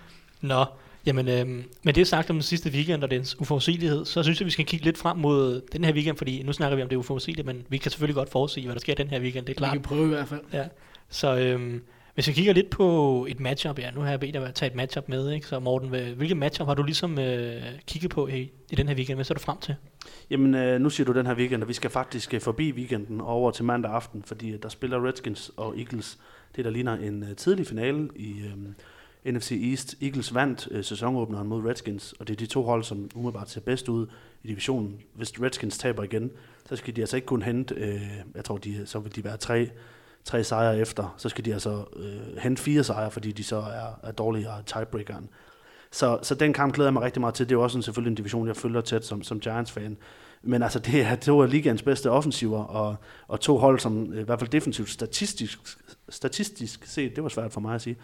Nå, 0.41 0.65
jamen, 1.07 1.29
øhm, 1.29 1.65
med 1.83 1.93
det 1.93 2.07
sagt 2.07 2.31
om 2.31 2.37
den 2.37 2.43
sidste 2.43 2.71
weekend 2.71 3.05
og 3.05 3.11
dens 3.11 3.41
uforudsigelighed, 3.41 4.05
så 4.05 4.23
synes 4.23 4.41
jeg, 4.41 4.47
vi 4.47 4.51
skal 4.51 4.65
kigge 4.65 4.85
lidt 4.85 4.99
frem 4.99 5.17
mod 5.17 5.61
den 5.73 5.85
her 5.85 5.93
weekend, 5.93 6.17
fordi 6.17 6.43
nu 6.43 6.53
snakker 6.53 6.77
vi 6.77 6.83
om 6.83 6.89
det 6.89 6.97
uforudsigelige, 6.97 7.47
men 7.47 7.67
vi 7.69 7.79
kan 7.79 7.91
selvfølgelig 7.91 8.15
godt 8.15 8.31
forudsige, 8.31 8.67
hvad 8.67 8.75
der 8.75 8.81
sker 8.81 8.95
den 8.95 9.09
her 9.09 9.21
weekend, 9.21 9.47
det 9.47 9.53
er 9.53 9.57
klart. 9.57 9.73
Vi 9.73 9.79
kan 9.79 9.83
prøve 9.83 10.05
i 10.05 10.09
hvert 10.09 10.29
fald. 10.29 10.41
Ja, 10.53 10.65
så 11.09 11.37
øhm, 11.37 11.83
hvis 12.21 12.29
jeg 12.29 12.35
kigger 12.35 12.53
lidt 12.53 12.71
på 12.71 13.27
et 13.29 13.41
matchup, 13.41 13.79
ja, 13.79 13.91
nu 13.91 14.01
har 14.01 14.11
jeg 14.11 14.21
bedt 14.21 14.35
dig 14.35 14.47
at 14.47 14.55
tage 14.55 14.71
et 14.71 14.77
matchup 14.77 15.09
med, 15.09 15.31
ikke? 15.31 15.47
så 15.47 15.59
Morten, 15.59 15.89
hvilket 15.89 16.37
matchup 16.37 16.67
har 16.67 16.75
du 16.75 16.83
ligesom 16.83 17.19
øh, 17.19 17.63
kigget 17.87 18.11
på 18.11 18.27
i, 18.29 18.51
i 18.71 18.75
den 18.75 18.89
her 18.89 18.95
weekend? 18.95 19.17
Hvad 19.17 19.25
ser 19.25 19.35
du 19.35 19.41
frem 19.41 19.59
til? 19.59 19.75
Jamen, 20.31 20.55
øh, 20.55 20.81
nu 20.81 20.91
siger 20.91 21.05
du 21.05 21.13
den 21.13 21.27
her 21.27 21.35
weekend, 21.35 21.63
og 21.63 21.69
vi 21.69 21.73
skal 21.73 21.91
faktisk 21.91 22.35
øh, 22.35 22.41
forbi 22.41 22.73
weekenden 22.73 23.21
og 23.21 23.27
over 23.27 23.51
til 23.51 23.65
mandag 23.65 23.93
aften, 23.93 24.23
fordi 24.23 24.51
øh, 24.51 24.63
der 24.63 24.69
spiller 24.69 25.07
Redskins 25.07 25.53
og 25.57 25.79
Eagles, 25.79 26.19
det 26.57 26.65
der 26.65 26.71
ligner 26.71 26.95
en 26.95 27.23
øh, 27.23 27.37
tidlig 27.37 27.67
finale 27.67 28.09
i 28.17 28.43
øh, 29.25 29.33
NFC 29.35 29.53
East. 29.71 29.97
Eagles 30.03 30.35
vandt 30.35 30.69
øh, 30.71 30.85
sæsonåbneren 30.85 31.49
mod 31.49 31.65
Redskins, 31.65 32.13
og 32.13 32.29
det 32.29 32.35
er 32.35 32.39
de 32.39 32.47
to 32.47 32.63
hold, 32.63 32.85
som 32.85 33.11
umiddelbart 33.15 33.51
ser 33.51 33.61
bedst 33.61 33.89
ud 33.89 34.07
i 34.43 34.49
divisionen. 34.49 35.01
Hvis 35.15 35.43
Redskins 35.43 35.79
taber 35.79 36.03
igen, 36.03 36.31
så 36.69 36.77
skal 36.77 36.97
de 36.97 37.01
altså 37.01 37.17
ikke 37.17 37.27
kun 37.27 37.43
hente, 37.43 37.75
øh, 37.75 38.01
jeg 38.35 38.45
tror, 38.45 38.57
de, 38.57 38.87
så 38.87 38.99
vil 38.99 39.17
de 39.17 39.25
være 39.25 39.37
tre 39.37 39.71
tre 40.25 40.45
sejre 40.45 40.79
efter, 40.79 41.15
så 41.17 41.29
skal 41.29 41.45
de 41.45 41.53
altså 41.53 41.85
øh, 41.97 42.37
hente 42.39 42.63
fire 42.63 42.85
sejre, 42.85 43.11
fordi 43.11 43.33
de 43.33 43.45
så 43.45 43.57
er, 43.57 44.09
er 44.09 44.13
dårligere 44.13 44.63
tiebreakeren. 44.67 45.29
Så, 45.93 46.19
så 46.23 46.35
den 46.35 46.53
kamp 46.53 46.75
glæder 46.75 46.89
jeg 46.89 46.93
mig 46.93 47.03
rigtig 47.03 47.21
meget 47.21 47.35
til. 47.35 47.49
Det 47.49 47.55
er 47.55 47.59
jo 47.59 47.63
også 47.63 47.79
en, 47.79 47.83
selvfølgelig 47.83 48.11
en 48.11 48.15
division, 48.15 48.47
jeg 48.47 48.57
følger 48.57 48.81
tæt 48.81 49.05
som, 49.05 49.23
som 49.23 49.41
Giants-fan. 49.41 49.97
Men 50.43 50.63
altså, 50.63 50.79
det 50.79 51.01
er 51.01 51.17
to 51.17 51.43
af 51.43 51.51
ligaens 51.51 51.83
bedste 51.83 52.11
offensiver, 52.11 52.65
og, 52.65 52.97
og 53.29 53.41
to 53.41 53.59
hold, 53.59 53.79
som 53.79 54.19
i 54.19 54.23
hvert 54.23 54.39
fald 54.39 54.51
defensivt 54.51 54.91
statistisk, 54.91 55.59
statistisk 56.09 56.87
set, 56.87 57.17
det 57.17 57.23
var 57.23 57.29
svært 57.29 57.53
for 57.53 57.61
mig 57.61 57.75
at 57.75 57.83
sige, 57.83 57.97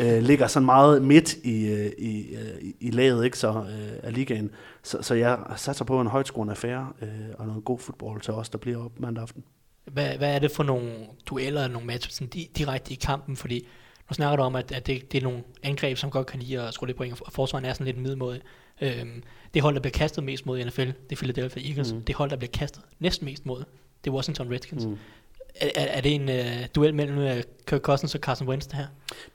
øh, 0.00 0.22
ligger 0.22 0.46
sådan 0.46 0.64
meget 0.64 1.02
midt 1.02 1.34
i, 1.34 1.66
øh, 1.66 1.92
i, 1.98 2.34
øh, 2.34 2.62
i, 2.62 2.76
i 2.80 2.90
laget 2.90 3.24
ikke, 3.24 3.38
så, 3.38 3.48
øh, 3.48 3.98
af 4.02 4.14
ligaen. 4.14 4.50
Så, 4.82 5.02
så 5.02 5.14
jeg 5.14 5.38
satser 5.56 5.84
på 5.84 6.00
en 6.00 6.06
højtskårende 6.06 6.50
affære 6.50 6.92
øh, 7.02 7.08
og 7.38 7.46
noget 7.46 7.64
god 7.64 7.78
fodbold 7.78 8.20
til 8.20 8.34
os, 8.34 8.48
der 8.48 8.58
bliver 8.58 8.84
op 8.84 9.00
mandag 9.00 9.22
aften. 9.22 9.44
Hvad, 9.84 10.16
hvad 10.16 10.34
er 10.34 10.38
det 10.38 10.50
for 10.50 10.62
nogle 10.62 10.92
dueller, 11.26 11.68
nogle 11.68 11.86
matches 11.86 12.14
sådan 12.14 12.28
direkte 12.28 12.92
i 12.92 12.94
kampen? 12.94 13.36
Fordi 13.36 13.66
nu 14.10 14.14
snakker 14.14 14.36
du 14.36 14.42
om, 14.42 14.56
at, 14.56 14.72
at 14.72 14.86
det, 14.86 15.12
det 15.12 15.18
er 15.18 15.22
nogle 15.22 15.42
angreb, 15.62 15.96
som 15.96 16.10
godt 16.10 16.26
kan 16.26 16.40
lide 16.40 16.62
at 16.62 16.74
skrue 16.74 16.86
lidt 16.86 16.96
point, 16.96 17.20
og 17.20 17.32
forsvaren 17.32 17.64
er 17.64 17.72
sådan 17.72 17.86
lidt 17.86 17.98
middelmåde. 17.98 18.40
Øhm, 18.80 19.22
det 19.54 19.62
hold, 19.62 19.74
der 19.74 19.80
bliver 19.80 19.92
kastet 19.92 20.24
mest 20.24 20.46
mod 20.46 20.58
i 20.58 20.64
NFL, 20.64 20.82
det 20.82 21.12
er 21.12 21.16
Philadelphia 21.16 21.68
Eagles. 21.68 21.92
Mm. 21.92 22.02
Det 22.02 22.14
hold, 22.14 22.30
der 22.30 22.36
bliver 22.36 22.50
kastet 22.50 22.82
næsten 22.98 23.24
mest 23.24 23.46
mod, 23.46 23.64
det 24.04 24.10
er 24.10 24.14
Washington 24.14 24.52
Redskins. 24.52 24.86
Mm. 24.86 24.98
Er, 25.60 25.68
er 25.74 26.00
det 26.00 26.14
en 26.14 26.28
uh, 26.28 26.66
duel 26.74 26.94
mellem 26.94 27.18
uh, 27.18 27.42
Kirk 27.66 27.80
Cousins 27.80 28.14
og 28.14 28.20
Carson 28.20 28.48
Wentz, 28.48 28.66
det 28.66 28.74
her? 28.74 28.86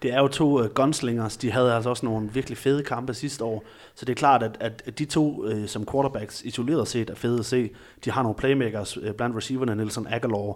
Det 0.02 0.14
er 0.14 0.20
jo 0.20 0.28
to 0.28 0.60
uh, 0.60 0.66
gunslingers. 0.66 1.38
De 1.38 1.52
havde 1.52 1.74
altså 1.74 1.90
også 1.90 2.06
nogle 2.06 2.30
virkelig 2.34 2.58
fede 2.58 2.84
kampe 2.84 3.14
sidste 3.14 3.44
år. 3.44 3.64
Så 3.96 4.06
det 4.06 4.14
er 4.14 4.16
klart, 4.16 4.44
at, 4.44 4.58
at 4.60 5.00
de 5.00 5.06
to 5.06 5.46
uh, 5.46 5.66
som 5.66 5.86
quarterbacks 5.92 6.42
isoleret 6.42 6.88
set 6.88 7.10
er 7.10 7.16
fede 7.16 7.40
at 7.40 7.46
se. 7.46 7.70
De 8.06 8.12
har 8.12 8.24
nogle 8.24 8.36
playmakers 8.36 8.98
uh, 8.98 9.12
blandt 9.12 9.36
receiverne, 9.36 9.76
Nelson 9.76 10.08
Aguilar, 10.08 10.48
uh, 10.48 10.56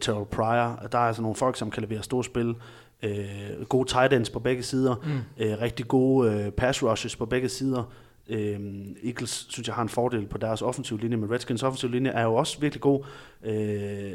Terrell 0.00 0.26
Pryor. 0.26 0.88
Der 0.92 0.98
er 0.98 1.02
altså 1.02 1.22
nogle 1.22 1.36
folk, 1.36 1.56
som 1.56 1.70
kan 1.70 1.82
levere 1.82 2.02
store 2.02 2.24
spil. 2.24 2.54
Uh, 3.02 3.66
gode 3.68 3.88
tight 3.88 4.12
ends 4.12 4.30
på 4.30 4.38
begge 4.38 4.62
sider. 4.62 4.94
Mm. 5.04 5.46
Uh, 5.46 5.62
rigtig 5.62 5.88
gode 5.88 6.46
uh, 6.46 6.52
pass 6.52 6.82
rushes 6.82 7.16
på 7.16 7.26
begge 7.26 7.48
sider. 7.48 7.92
Øhm, 8.28 8.96
Eagles 9.04 9.46
synes 9.50 9.66
jeg 9.68 9.74
har 9.74 9.82
en 9.82 9.88
fordel 9.88 10.26
på 10.26 10.38
deres 10.38 10.62
offensiv 10.62 10.98
linje, 10.98 11.16
men 11.16 11.30
Redskins 11.30 11.62
offensiv 11.62 11.90
linje 11.90 12.10
er 12.10 12.22
jo 12.22 12.34
også 12.34 12.60
virkelig 12.60 12.80
god. 12.80 13.04
Øh, 13.44 14.12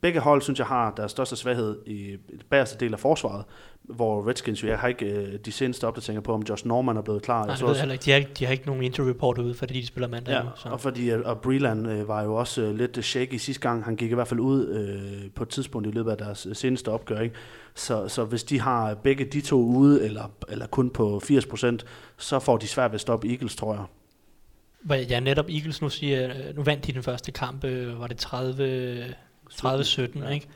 begge 0.00 0.20
hold 0.20 0.42
synes 0.42 0.58
jeg 0.58 0.66
har 0.66 0.92
deres 0.96 1.10
største 1.10 1.36
svaghed 1.36 1.78
i 1.86 2.16
den 2.30 2.40
bagerste 2.50 2.78
del 2.84 2.92
af 2.92 3.00
forsvaret, 3.00 3.44
hvor 3.82 4.28
Redskins, 4.28 4.64
jeg 4.64 4.78
har 4.78 4.88
ikke 4.88 5.06
øh, 5.06 5.38
de 5.44 5.52
seneste 5.52 5.86
opdateringer 5.86 6.20
på, 6.20 6.32
om 6.32 6.42
Josh 6.48 6.66
Norman 6.66 6.96
er 6.96 7.02
blevet 7.02 7.22
klar. 7.22 7.46
Nej, 7.46 7.56
jeg 7.60 7.68
ved 7.68 7.76
heller 7.76 7.92
ikke. 7.92 8.04
De 8.04 8.10
har, 8.10 8.18
ikke- 8.18 8.30
de 8.38 8.44
har 8.44 8.52
ikke 8.52 8.66
nogen 8.66 8.82
injury 8.82 9.08
report 9.08 9.38
ude, 9.38 9.54
fordi 9.54 9.80
de 9.80 9.86
spiller 9.86 10.08
mandag 10.08 10.32
Ja, 10.34 10.42
nu. 10.42 10.48
Så. 10.56 10.68
og 10.68 10.80
fordi 10.80 11.10
øh, 11.10 11.20
og 11.24 11.40
Breland 11.40 11.88
øh, 11.88 12.08
var 12.08 12.22
jo 12.22 12.34
også 12.34 12.62
øh, 12.62 12.74
lidt 12.76 13.04
shaky 13.04 13.34
sidste 13.34 13.60
gang. 13.62 13.84
Han 13.84 13.96
gik 13.96 14.10
i 14.10 14.14
hvert 14.14 14.28
fald 14.28 14.40
ud 14.40 14.68
øh, 14.68 15.30
på 15.30 15.42
et 15.42 15.48
tidspunkt 15.48 15.88
i 15.88 15.90
løbet 15.90 16.10
af 16.10 16.16
deres 16.18 16.46
øh, 16.46 16.54
seneste 16.56 16.88
opgør. 16.88 17.20
Ikke? 17.20 17.34
Så, 17.78 18.08
så 18.08 18.24
hvis 18.24 18.44
de 18.44 18.60
har 18.60 18.94
begge 18.94 19.24
de 19.24 19.40
to 19.40 19.56
ude, 19.56 20.04
eller, 20.04 20.30
eller 20.48 20.66
kun 20.66 20.90
på 20.90 21.22
80%, 21.24 21.78
så 22.18 22.38
får 22.38 22.56
de 22.56 22.68
svært 22.68 22.90
ved 22.90 22.94
at 22.94 23.00
stoppe 23.00 23.28
Eagles, 23.28 23.56
tror 23.56 23.74
jeg. 23.74 25.10
Ja, 25.10 25.20
netop 25.20 25.48
Eagles 25.48 25.82
nu 25.82 25.88
siger, 25.88 26.28
øh, 26.28 26.56
nu 26.56 26.62
vandt 26.62 26.86
de 26.86 26.92
den 26.92 27.02
første 27.02 27.32
kamp, 27.32 27.64
øh, 27.64 28.00
var 28.00 28.06
det 28.06 28.16
30, 28.16 29.14
30-17, 29.50 30.22
Ja. 30.22 30.28
ikke? 30.28 30.46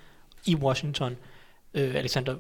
I 0.47 0.55
Washington. 0.55 1.17
Øh, 1.75 1.95
Alexander, 1.95 2.37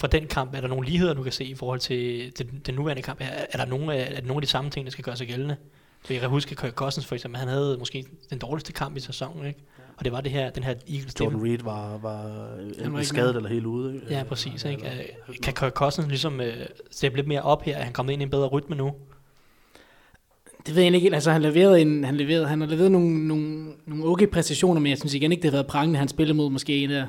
fra 0.00 0.06
den 0.06 0.26
kamp, 0.26 0.54
er 0.54 0.60
der 0.60 0.68
nogle 0.68 0.86
ligheder, 0.88 1.14
du 1.14 1.22
kan 1.22 1.32
se 1.32 1.44
i 1.44 1.54
forhold 1.54 1.80
til 1.80 2.32
den, 2.38 2.62
den 2.66 2.74
nuværende 2.74 3.02
kamp? 3.02 3.20
Er, 3.20 3.46
er 3.52 3.58
der 3.58 3.66
nogle 3.66 3.96
er 3.96 4.20
der 4.20 4.26
nogle 4.26 4.36
af 4.36 4.42
de 4.42 4.46
samme 4.48 4.70
ting, 4.70 4.86
der 4.86 4.90
skal 4.92 5.04
gøre 5.04 5.16
sig 5.16 5.26
gældende? 5.26 5.56
For 6.04 6.12
jeg 6.12 6.20
kan 6.20 6.30
huske, 6.30 6.54
Kirk 6.54 6.72
Cousins 6.74 7.06
for 7.06 7.14
eksempel, 7.14 7.38
han 7.38 7.48
havde 7.48 7.76
måske 7.78 8.04
den 8.30 8.38
dårligste 8.38 8.72
kamp 8.72 8.96
i 8.96 9.00
sæsonen, 9.00 9.46
ikke? 9.46 9.60
Og 9.96 10.04
det 10.04 10.12
var 10.12 10.20
det 10.20 10.32
her, 10.32 10.50
den 10.50 10.62
her 10.62 10.74
Eagles 10.88 11.20
Jordan 11.20 11.42
Reed 11.44 11.58
var, 11.64 11.98
var 11.98 12.22
var 12.92 13.02
skadet 13.02 13.36
eller 13.36 13.48
helt 13.48 13.66
ude. 13.66 13.94
ikke? 13.94 14.06
Ja, 14.10 14.22
præcis. 14.22 14.64
Ikke? 14.64 14.82
Eller- 14.86 15.02
Øh, 15.28 15.34
Kan 15.42 15.54
Kirk 15.54 15.72
Cousins 15.72 16.08
ligesom 16.08 16.40
øh, 16.40 16.66
steppe 16.90 17.18
lidt 17.18 17.28
mere 17.28 17.42
op 17.42 17.62
her? 17.62 17.76
Er 17.76 17.82
han 17.82 17.92
kommet 17.92 18.12
ind 18.12 18.22
i 18.22 18.24
en 18.24 18.30
bedre 18.30 18.46
rytme 18.48 18.76
nu? 18.76 18.92
Det 20.66 20.74
ved 20.76 20.82
jeg 20.82 20.94
ikke 20.94 21.00
helt. 21.04 21.14
Altså, 21.14 21.30
han, 21.30 21.42
leverede 21.42 21.80
en, 21.80 22.04
han, 22.04 22.16
leverede, 22.16 22.46
han 22.46 22.60
har 22.60 22.68
leveret 22.68 22.90
nogle, 22.92 23.28
nogle, 23.28 23.72
nogle 23.86 24.04
okay 24.06 24.26
præstationer, 24.26 24.80
men 24.80 24.90
jeg 24.90 24.98
synes 24.98 25.14
igen 25.14 25.32
ikke, 25.32 25.42
det 25.42 25.50
har 25.50 25.56
været 25.56 25.66
prangende. 25.66 25.98
Han 25.98 26.08
spillede 26.08 26.36
mod 26.36 26.50
måske 26.50 26.76
en 26.84 26.90
af 26.90 27.06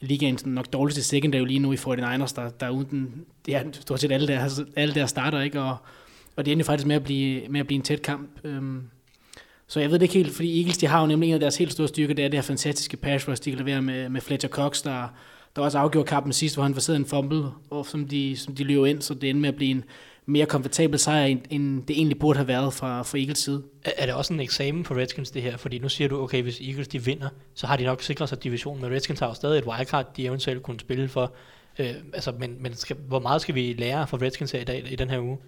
ligaens 0.00 0.46
nok 0.46 0.72
dårligste 0.72 1.02
secondary 1.02 1.44
lige 1.46 1.58
nu 1.58 1.72
i 1.72 1.76
49ers, 1.76 2.34
der, 2.36 2.50
der 2.60 2.66
er 2.66 2.70
uden, 2.70 3.24
det 3.46 3.54
er 3.56 3.62
stort 3.80 4.00
set 4.00 4.12
alle 4.12 4.28
der, 4.28 4.64
alle 4.76 4.94
der 4.94 5.06
starter, 5.06 5.40
ikke? 5.40 5.60
Og, 5.60 5.76
og 6.36 6.44
det 6.44 6.52
endte 6.52 6.64
faktisk 6.64 6.86
med 6.86 6.96
at 6.96 7.04
blive, 7.04 7.48
med 7.48 7.60
at 7.60 7.66
blive 7.66 7.76
en 7.76 7.82
tæt 7.82 8.02
kamp. 8.02 8.30
Øhm, 8.44 8.82
så 9.66 9.80
jeg 9.80 9.90
ved 9.90 9.98
det 9.98 10.02
ikke 10.02 10.14
helt, 10.14 10.34
fordi 10.34 10.60
Eagles, 10.60 10.78
de 10.78 10.86
har 10.86 11.00
jo 11.00 11.06
nemlig 11.06 11.28
en 11.28 11.34
af 11.34 11.40
deres 11.40 11.56
helt 11.56 11.72
store 11.72 11.88
styrker, 11.88 12.14
det 12.14 12.24
er 12.24 12.28
det 12.28 12.36
her 12.36 12.42
fantastiske 12.42 12.96
pass 12.96 13.28
rush, 13.28 13.44
de 13.44 13.50
kan 13.50 13.58
levere 13.58 13.82
med, 13.82 14.08
med 14.08 14.20
Fletcher 14.20 14.50
Cox, 14.50 14.82
der, 14.82 15.08
der 15.56 15.62
også 15.62 15.78
afgjorde 15.78 16.08
kampen 16.08 16.32
sidst, 16.32 16.56
hvor 16.56 16.62
han 16.62 16.74
forserede 16.74 16.98
en 16.98 17.06
fumble, 17.06 17.44
og 17.70 17.86
som 17.86 18.08
de, 18.08 18.36
som 18.36 18.54
de 18.54 18.64
løb 18.64 18.84
ind, 18.84 19.02
så 19.02 19.14
det 19.14 19.30
ender 19.30 19.40
med 19.40 19.48
at 19.48 19.56
blive 19.56 19.70
en 19.70 19.84
mere 20.26 20.46
komfortabel 20.46 20.98
sejr, 20.98 21.24
end, 21.24 21.40
end 21.50 21.82
det 21.86 21.96
egentlig 21.96 22.18
burde 22.18 22.36
have 22.36 22.48
været 22.48 22.74
fra, 22.74 23.02
fra 23.02 23.18
Eagles 23.18 23.38
side. 23.38 23.62
Er, 23.84 23.90
er 23.98 24.06
det 24.06 24.14
også 24.14 24.32
en 24.34 24.40
eksamen 24.40 24.84
for 24.84 24.94
Redskins 24.94 25.30
det 25.30 25.42
her? 25.42 25.56
Fordi 25.56 25.78
nu 25.78 25.88
siger 25.88 26.08
du, 26.08 26.22
okay, 26.22 26.42
hvis 26.42 26.60
Eagles 26.60 26.88
de 26.88 27.04
vinder, 27.04 27.28
så 27.54 27.66
har 27.66 27.76
de 27.76 27.84
nok 27.84 28.02
sikret 28.02 28.28
sig 28.28 28.44
divisionen, 28.44 28.82
men 28.82 28.92
Redskins 28.92 29.20
har 29.20 29.26
jo 29.26 29.34
stadig 29.34 29.58
et 29.58 29.66
wildcard, 29.66 30.16
de 30.16 30.26
eventuelt 30.26 30.62
kunne 30.62 30.80
spille 30.80 31.08
for. 31.08 31.32
Øh, 31.78 31.94
altså, 32.12 32.32
men 32.38 32.56
men 32.60 32.74
skal, 32.74 32.96
hvor 33.08 33.18
meget 33.18 33.42
skal 33.42 33.54
vi 33.54 33.74
lære 33.78 34.06
fra 34.06 34.18
Redskins 34.22 34.52
her 34.52 34.60
i 34.60 34.64
dag, 34.64 34.92
i 34.92 34.96
den 34.96 35.10
her 35.10 35.20
uge? 35.20 35.38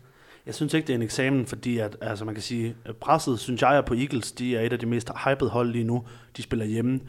Jeg 0.47 0.55
synes 0.55 0.75
ikke, 0.75 0.87
det 0.87 0.93
er 0.93 0.97
en 0.97 1.03
eksamen, 1.03 1.47
fordi 1.47 1.79
at, 1.79 1.97
altså 2.01 2.25
man 2.25 2.35
kan 2.35 2.43
sige, 2.43 2.77
presset, 3.01 3.39
synes 3.39 3.63
jeg, 3.63 3.77
er 3.77 3.81
på 3.81 3.95
Eagles. 3.95 4.33
De 4.33 4.57
er 4.57 4.61
et 4.61 4.73
af 4.73 4.79
de 4.79 4.87
mest 4.87 5.11
hypede 5.25 5.51
hold 5.51 5.71
lige 5.71 5.85
nu. 5.85 6.05
De 6.37 6.43
spiller 6.43 6.67
hjemme. 6.67 7.01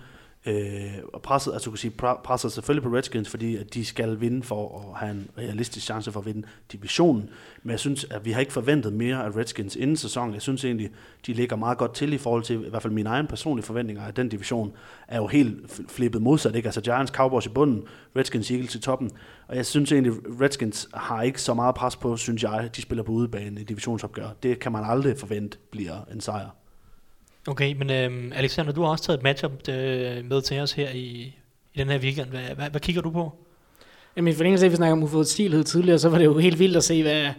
Øh, 0.45 0.93
og 1.13 1.21
presset, 1.21 1.53
altså 1.53 1.65
du 1.65 1.71
kan 1.71 1.77
sige, 1.77 1.91
presset 2.23 2.51
selvfølgelig 2.51 2.83
på 2.83 2.95
Redskins, 2.95 3.29
fordi 3.29 3.55
at 3.55 3.73
de 3.73 3.85
skal 3.85 4.21
vinde 4.21 4.43
for 4.43 4.89
at 4.91 4.99
have 4.99 5.11
en 5.11 5.29
realistisk 5.37 5.85
chance 5.85 6.11
for 6.11 6.19
at 6.19 6.25
vinde 6.25 6.47
divisionen. 6.71 7.29
Men 7.63 7.71
jeg 7.71 7.79
synes, 7.79 8.03
at 8.03 8.25
vi 8.25 8.31
har 8.31 8.39
ikke 8.39 8.53
forventet 8.53 8.93
mere 8.93 9.25
af 9.25 9.35
Redskins 9.35 9.75
inden 9.75 9.97
sæsonen. 9.97 10.33
Jeg 10.33 10.41
synes 10.41 10.65
egentlig, 10.65 10.89
de 11.27 11.33
ligger 11.33 11.55
meget 11.55 11.77
godt 11.77 11.93
til 11.93 12.13
i 12.13 12.17
forhold 12.17 12.43
til, 12.43 12.65
i 12.65 12.69
hvert 12.69 12.81
fald 12.81 12.93
mine 12.93 13.09
egne 13.09 13.27
personlige 13.27 13.65
forventninger, 13.65 14.03
at 14.03 14.17
den 14.17 14.29
division 14.29 14.73
er 15.07 15.17
jo 15.17 15.27
helt 15.27 15.81
flippet 15.89 16.21
modsat. 16.21 16.55
Ikke? 16.55 16.67
Altså 16.67 16.81
Giants, 16.81 17.11
Cowboys 17.11 17.45
i 17.45 17.49
bunden, 17.49 17.83
Redskins, 18.15 18.51
Eagles 18.51 18.75
i 18.75 18.79
toppen. 18.79 19.11
Og 19.47 19.55
jeg 19.55 19.65
synes 19.65 19.91
egentlig, 19.91 20.13
Redskins 20.41 20.89
har 20.93 21.21
ikke 21.21 21.41
så 21.41 21.53
meget 21.53 21.75
pres 21.75 21.95
på, 21.95 22.17
synes 22.17 22.43
jeg, 22.43 22.69
de 22.75 22.81
spiller 22.81 23.03
på 23.03 23.11
udebane 23.11 23.61
i 23.61 23.63
divisionsopgør. 23.63 24.29
Det 24.43 24.59
kan 24.59 24.71
man 24.71 24.83
aldrig 24.85 25.17
forvente 25.17 25.57
bliver 25.71 26.05
en 26.13 26.21
sejr. 26.21 26.49
Okay, 27.47 27.73
men 27.73 27.89
øhm, 27.89 28.31
Alexander, 28.35 28.71
du 28.71 28.81
har 28.81 28.89
også 28.89 29.03
taget 29.03 29.17
et 29.17 29.23
matchup 29.23 29.51
øh, 29.69 30.25
med 30.25 30.41
til 30.41 30.59
os 30.59 30.71
her 30.71 30.89
i, 30.89 31.35
i 31.73 31.77
den 31.77 31.87
her 31.87 31.99
weekend. 31.99 32.29
Hvad, 32.29 32.41
hvad, 32.55 32.69
hvad 32.69 32.81
kigger 32.81 33.01
du 33.01 33.09
på? 33.09 33.31
Jamen 34.17 34.33
i 34.33 34.35
forlængelse 34.35 34.65
af, 34.65 34.67
at 34.67 34.71
vi 34.71 34.75
snakker 34.75 34.91
om 34.91 35.03
uforudsigelighed 35.03 35.63
tidligere, 35.63 35.99
så 35.99 36.09
var 36.09 36.17
det 36.17 36.25
jo 36.25 36.37
helt 36.37 36.59
vildt 36.59 36.77
at 36.77 36.83
se, 36.83 37.01
hvad 37.01 37.29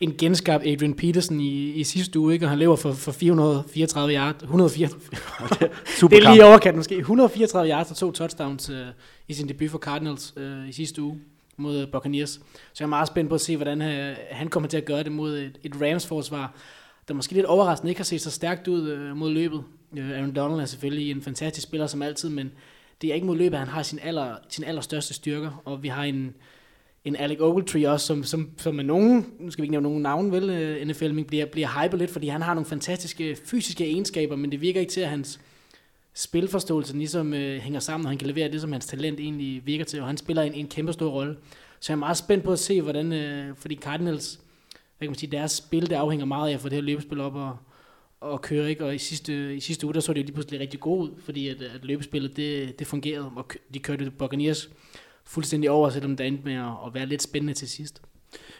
en 0.00 0.14
genskabt 0.18 0.66
Adrian 0.66 0.94
Peterson 0.94 1.40
i, 1.40 1.70
i 1.70 1.84
sidste 1.84 2.18
uge, 2.18 2.32
ikke? 2.32 2.46
og 2.46 2.50
han 2.50 2.58
lever 2.58 2.76
for, 2.76 2.92
for 2.92 3.12
434 3.12 4.14
yards, 4.14 4.42
104, 4.42 4.88
Super 6.00 6.16
det 6.16 6.26
er 6.26 6.32
lige 6.32 6.44
overkant 6.44 6.76
måske, 6.76 6.96
134 6.96 7.70
yards 7.70 7.90
og 7.90 7.96
to 7.96 8.12
touchdowns 8.12 8.70
øh, 8.70 8.86
i 9.28 9.34
sin 9.34 9.48
debut 9.48 9.70
for 9.70 9.78
Cardinals 9.78 10.34
øh, 10.36 10.68
i 10.68 10.72
sidste 10.72 11.02
uge 11.02 11.20
mod 11.56 11.86
Buccaneers. 11.86 12.30
Så 12.30 12.40
jeg 12.80 12.84
er 12.84 12.88
meget 12.88 13.08
spændt 13.08 13.28
på 13.28 13.34
at 13.34 13.40
se, 13.40 13.56
hvordan 13.56 13.82
øh, 13.82 14.16
han 14.30 14.48
kommer 14.48 14.68
til 14.68 14.76
at 14.76 14.84
gøre 14.84 15.02
det 15.02 15.12
mod 15.12 15.38
et, 15.38 15.58
et 15.64 15.72
Rams-forsvar, 15.80 16.54
der 17.08 17.14
måske 17.14 17.32
lidt 17.32 17.46
overraskende 17.46 17.90
ikke 17.90 17.98
har 17.98 18.04
set 18.04 18.20
så 18.20 18.30
stærkt 18.30 18.68
ud 18.68 18.90
øh, 18.90 19.16
mod 19.16 19.30
løbet. 19.30 19.64
Øh, 19.96 20.10
Aaron 20.10 20.34
Donald 20.34 20.60
er 20.60 20.64
selvfølgelig 20.66 21.10
en 21.10 21.22
fantastisk 21.22 21.66
spiller 21.66 21.86
som 21.86 22.02
altid, 22.02 22.28
men 22.28 22.52
det 23.02 23.10
er 23.10 23.14
ikke 23.14 23.26
mod 23.26 23.36
løbet, 23.36 23.58
han 23.58 23.68
har 23.68 23.82
sin, 23.82 23.98
aller, 24.02 24.36
sin 24.48 24.64
allerstørste 24.64 25.14
styrker, 25.14 25.62
og 25.64 25.82
vi 25.82 25.88
har 25.88 26.04
en, 26.04 26.34
en 27.04 27.16
Alec 27.16 27.40
Ogletree 27.40 27.90
også, 27.90 28.06
som, 28.06 28.24
som, 28.24 28.50
som 28.56 28.78
er 28.78 28.82
nogen, 28.82 29.26
nu 29.40 29.50
skal 29.50 29.62
vi 29.62 29.64
ikke 29.64 29.72
nævne 29.72 29.88
nogen 29.88 30.02
navn, 30.02 30.32
vel, 30.32 30.50
øh, 30.50 30.86
NFL, 30.88 31.12
men 31.12 31.24
bliver, 31.24 31.46
bliver 31.46 31.82
hypet 31.82 31.98
lidt, 31.98 32.10
fordi 32.10 32.28
han 32.28 32.42
har 32.42 32.54
nogle 32.54 32.66
fantastiske 32.66 33.36
fysiske 33.44 33.84
egenskaber, 33.84 34.36
men 34.36 34.52
det 34.52 34.60
virker 34.60 34.80
ikke 34.80 34.92
til, 34.92 35.00
at 35.00 35.08
hans 35.08 35.40
spilforståelse 36.14 36.96
ligesom 36.96 37.34
øh, 37.34 37.60
hænger 37.60 37.80
sammen, 37.80 38.06
og 38.06 38.10
han 38.10 38.18
kan 38.18 38.28
levere 38.28 38.52
det, 38.52 38.60
som 38.60 38.72
hans 38.72 38.86
talent 38.86 39.20
egentlig 39.20 39.66
virker 39.66 39.84
til, 39.84 40.00
og 40.00 40.06
han 40.06 40.16
spiller 40.16 40.42
en, 40.42 40.54
en 40.54 40.68
kæmpe 40.68 40.92
stor 40.92 41.10
rolle. 41.10 41.36
Så 41.80 41.92
jeg 41.92 41.96
er 41.96 42.00
meget 42.00 42.16
spændt 42.16 42.44
på 42.44 42.52
at 42.52 42.58
se, 42.58 42.82
hvordan, 42.82 43.12
øh, 43.12 43.56
fordi 43.56 43.76
Cardinals, 43.76 44.40
kan 45.06 45.10
man 45.10 45.18
sige, 45.18 45.32
deres 45.32 45.52
spil, 45.52 45.90
det 45.90 45.96
afhænger 45.96 46.26
meget 46.26 46.50
af 46.50 46.54
at 46.54 46.60
få 46.60 46.68
det 46.68 46.76
her 46.76 46.82
løbespil 46.82 47.20
op 47.20 47.34
og, 47.34 47.56
og 48.20 48.42
køre, 48.42 48.70
ikke? 48.70 48.84
Og 48.84 48.94
i 48.94 48.98
sidste, 48.98 49.56
i 49.56 49.60
sidste 49.60 49.86
uge, 49.86 49.94
der 49.94 50.00
så 50.00 50.12
det 50.12 50.20
jo 50.20 50.24
lige 50.24 50.34
pludselig 50.34 50.60
rigtig 50.60 50.80
godt 50.80 51.00
ud, 51.00 51.10
fordi 51.24 51.48
at, 51.48 51.62
at 51.62 51.84
løbespillet, 51.84 52.36
det, 52.36 52.78
det 52.78 52.86
fungerede, 52.86 53.30
og 53.36 53.50
de 53.74 53.78
kørte 53.78 54.10
Buccaneers 54.10 54.70
fuldstændig 55.24 55.70
over, 55.70 55.90
selvom 55.90 56.16
det 56.16 56.26
endte 56.26 56.44
med 56.44 56.54
at, 56.54 56.72
at 56.86 56.94
være 56.94 57.06
lidt 57.06 57.22
spændende 57.22 57.54
til 57.54 57.68
sidst. 57.68 58.02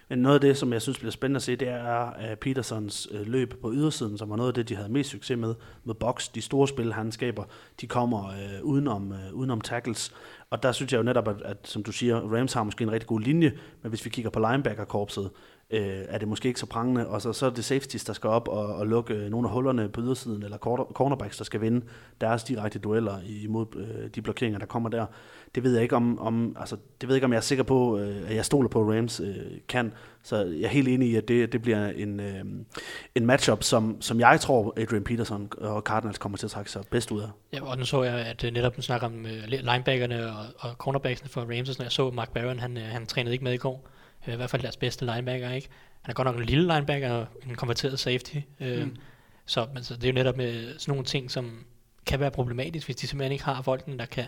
Men 0.09 0.19
noget 0.19 0.35
af 0.35 0.41
det, 0.41 0.57
som 0.57 0.73
jeg 0.73 0.83
synes 0.83 0.99
bliver 0.99 1.11
spændende 1.11 1.39
at 1.39 1.43
se, 1.43 1.57
det 1.57 1.69
er 1.69 2.07
uh, 2.09 2.39
Petersons 2.39 3.13
uh, 3.13 3.27
løb 3.27 3.55
på 3.61 3.73
ydersiden, 3.73 4.19
som 4.19 4.31
var 4.31 4.37
noget 4.37 4.49
af 4.49 4.55
det, 4.55 4.69
de 4.69 4.77
havde 4.77 4.89
mest 4.89 5.11
succes 5.11 5.39
med, 5.39 5.55
med 5.85 5.95
box. 5.95 6.29
De 6.35 6.43
store 6.43 6.69
spil, 6.69 6.93
han 6.93 7.13
skaber, 7.13 7.45
de 7.81 7.87
kommer 7.87 8.29
uh, 8.29 8.65
udenom, 8.65 9.11
uh, 9.11 9.35
udenom 9.35 9.61
tackles. 9.61 10.13
Og 10.51 10.63
der 10.63 10.73
synes 10.73 10.93
jeg 10.93 10.99
jo 10.99 11.03
netop, 11.03 11.29
at, 11.29 11.43
at 11.45 11.57
som 11.65 11.83
du 11.83 11.93
siger, 11.93 12.21
Rams 12.21 12.53
har 12.53 12.65
måske 12.65 12.83
en 12.83 12.93
rigtig 12.93 13.07
god 13.07 13.21
linje, 13.21 13.53
men 13.83 13.89
hvis 13.89 14.05
vi 14.05 14.11
kigger 14.11 14.31
på 14.31 14.41
linebacker-korpset, 14.41 15.31
øh, 15.73 16.05
er 16.09 16.19
det 16.19 16.29
måske 16.29 16.49
ikke 16.49 16.61
så 16.61 16.67
prangende. 16.67 17.07
Og 17.07 17.23
så, 17.23 17.33
så 17.33 17.47
er 17.47 17.51
det 17.51 17.65
safeties, 17.65 18.05
der 18.05 18.13
skal 18.13 18.31
op 18.31 18.49
og, 18.49 18.67
og 18.67 18.87
lukke 18.87 19.15
øh, 19.15 19.31
nogle 19.31 19.49
af 19.49 19.55
hullerne 19.55 19.89
på 19.89 20.01
ydersiden, 20.01 20.43
eller 20.43 20.59
cornerbacks, 20.95 21.37
der 21.37 21.45
skal 21.45 21.61
vinde 21.61 21.87
deres 22.21 22.45
direkte 22.45 22.79
dueller 22.79 23.19
imod 23.27 23.67
øh, 23.77 24.11
de 24.15 24.23
blokeringer, 24.23 24.59
der 24.59 24.67
kommer 24.67 24.89
der. 24.89 25.07
Det 25.55 25.63
ved 25.63 25.73
jeg 25.73 25.83
ikke 25.83 25.97
om, 25.97 26.19
om 26.19 26.57
altså, 26.61 26.77
det 27.01 27.09
ved 27.09 27.15
jeg 27.15 27.17
ikke, 27.17 27.25
om 27.25 27.33
jeg 27.33 27.37
er 27.37 27.43
sikker 27.43 27.65
på, 27.65 27.99
øh, 27.99 28.31
at 28.31 28.37
jeg 28.37 28.45
stoler 28.45 28.69
på, 28.69 28.81
at 28.81 28.97
Rams 28.97 29.21
øh, 29.21 29.37
kan. 29.69 29.93
Så 30.23 30.37
jeg 30.37 30.63
er 30.63 30.69
helt 30.69 30.89
enig 30.89 31.09
i, 31.09 31.17
at 31.17 31.29
det, 31.29 31.53
det 31.53 31.63
bliver 31.63 31.89
en, 31.89 32.21
øh, 32.21 32.45
en 33.15 33.27
matchup, 33.27 33.63
som, 33.63 34.01
som 34.01 34.21
jeg 34.21 34.41
tror, 34.41 34.75
Adrian 34.77 35.05
Peterson 35.05 35.49
og 35.59 35.81
Cardinals 35.83 36.19
kommer 36.19 36.39
til 36.39 36.47
at 36.47 36.51
trække 36.51 36.71
sig 36.71 36.83
bedst 36.91 37.11
ud 37.11 37.21
af. 37.21 37.29
Ja, 37.53 37.65
og 37.65 37.79
nu 37.79 37.85
så 37.85 38.03
jeg, 38.03 38.15
at 38.15 38.45
øh, 38.45 38.53
netop 38.53 38.75
den 38.75 38.83
snakker 38.83 39.07
om 39.07 39.27
øh, 39.27 39.45
linebackerne 39.49 40.27
og, 40.27 40.45
og 40.59 40.71
cornerbacksene 40.79 41.31
for 41.31 41.41
Rams, 41.41 41.69
og 41.69 41.75
sådan, 41.75 41.85
jeg 41.85 41.93
så 41.93 42.11
Mark 42.11 42.33
Barron, 42.33 42.59
han, 42.59 42.77
han 42.77 43.07
trænede 43.07 43.33
ikke 43.33 43.45
med 43.45 43.53
i 43.53 43.57
går. 43.57 43.89
Øh, 44.27 44.35
I 44.35 44.37
hvert 44.37 44.51
fald 44.51 44.63
deres 44.63 44.77
bedste 44.77 45.05
linebacker, 45.05 45.51
ikke? 45.51 45.69
Han 46.03 46.11
er 46.11 46.15
godt 46.15 46.27
nok 46.27 46.37
en 46.37 46.45
lille 46.45 46.75
linebacker 46.75 47.11
og 47.11 47.27
en 47.49 47.55
konverteret 47.55 47.99
safety. 47.99 48.37
Øh, 48.61 48.83
Mm. 48.85 48.97
så, 49.47 49.67
men, 49.75 49.85
så 49.85 49.95
det 49.97 50.05
er 50.05 50.09
jo 50.09 50.15
netop 50.15 50.37
med 50.37 50.79
sådan 50.79 50.93
nogle 50.93 51.05
ting, 51.05 51.31
som 51.31 51.65
kan 52.07 52.21
være 52.21 52.31
problematisk, 52.31 52.87
hvis 52.87 52.97
de 52.97 53.07
simpelthen 53.07 53.33
ikke 53.33 53.45
har 53.45 53.63
folken, 53.63 53.99
der 53.99 54.07
kan 54.07 54.25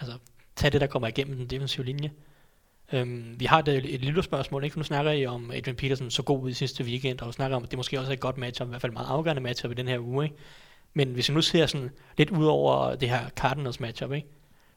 altså, 0.00 0.18
tage 0.56 0.70
det, 0.70 0.80
der 0.80 0.86
kommer 0.86 1.08
igennem 1.08 1.36
den 1.36 1.46
defensive 1.46 1.86
linje. 1.86 2.10
Øhm, 2.92 3.34
vi 3.40 3.44
har 3.44 3.58
et, 3.58 3.68
et 3.68 4.00
lille 4.04 4.22
spørgsmål, 4.22 4.64
ikke? 4.64 4.74
For 4.74 4.80
nu 4.80 4.84
snakker 4.84 5.12
I 5.12 5.26
om 5.26 5.50
Adrian 5.50 5.76
Peterson 5.76 6.10
så 6.10 6.22
god 6.22 6.40
ud 6.42 6.50
i 6.50 6.54
sidste 6.54 6.84
weekend, 6.84 7.20
og 7.20 7.34
snakker 7.34 7.56
om, 7.56 7.62
at 7.62 7.70
det 7.70 7.76
måske 7.76 7.98
også 7.98 8.10
er 8.10 8.14
et 8.14 8.20
godt 8.20 8.38
matchup, 8.38 8.68
i 8.68 8.70
hvert 8.70 8.80
fald 8.80 8.92
et 8.92 8.94
meget 8.94 9.08
afgørende 9.08 9.42
matchup 9.42 9.70
i 9.70 9.74
den 9.74 9.88
her 9.88 9.98
uge, 9.98 10.24
ikke? 10.24 10.36
Men 10.94 11.08
hvis 11.12 11.28
vi 11.28 11.34
nu 11.34 11.42
ser 11.42 11.66
sådan 11.66 11.90
lidt 12.18 12.30
ud 12.30 12.46
over 12.46 12.94
det 12.94 13.08
her 13.08 13.28
Cardinals 13.28 13.80
matchup, 13.80 14.12
ikke? 14.12 14.28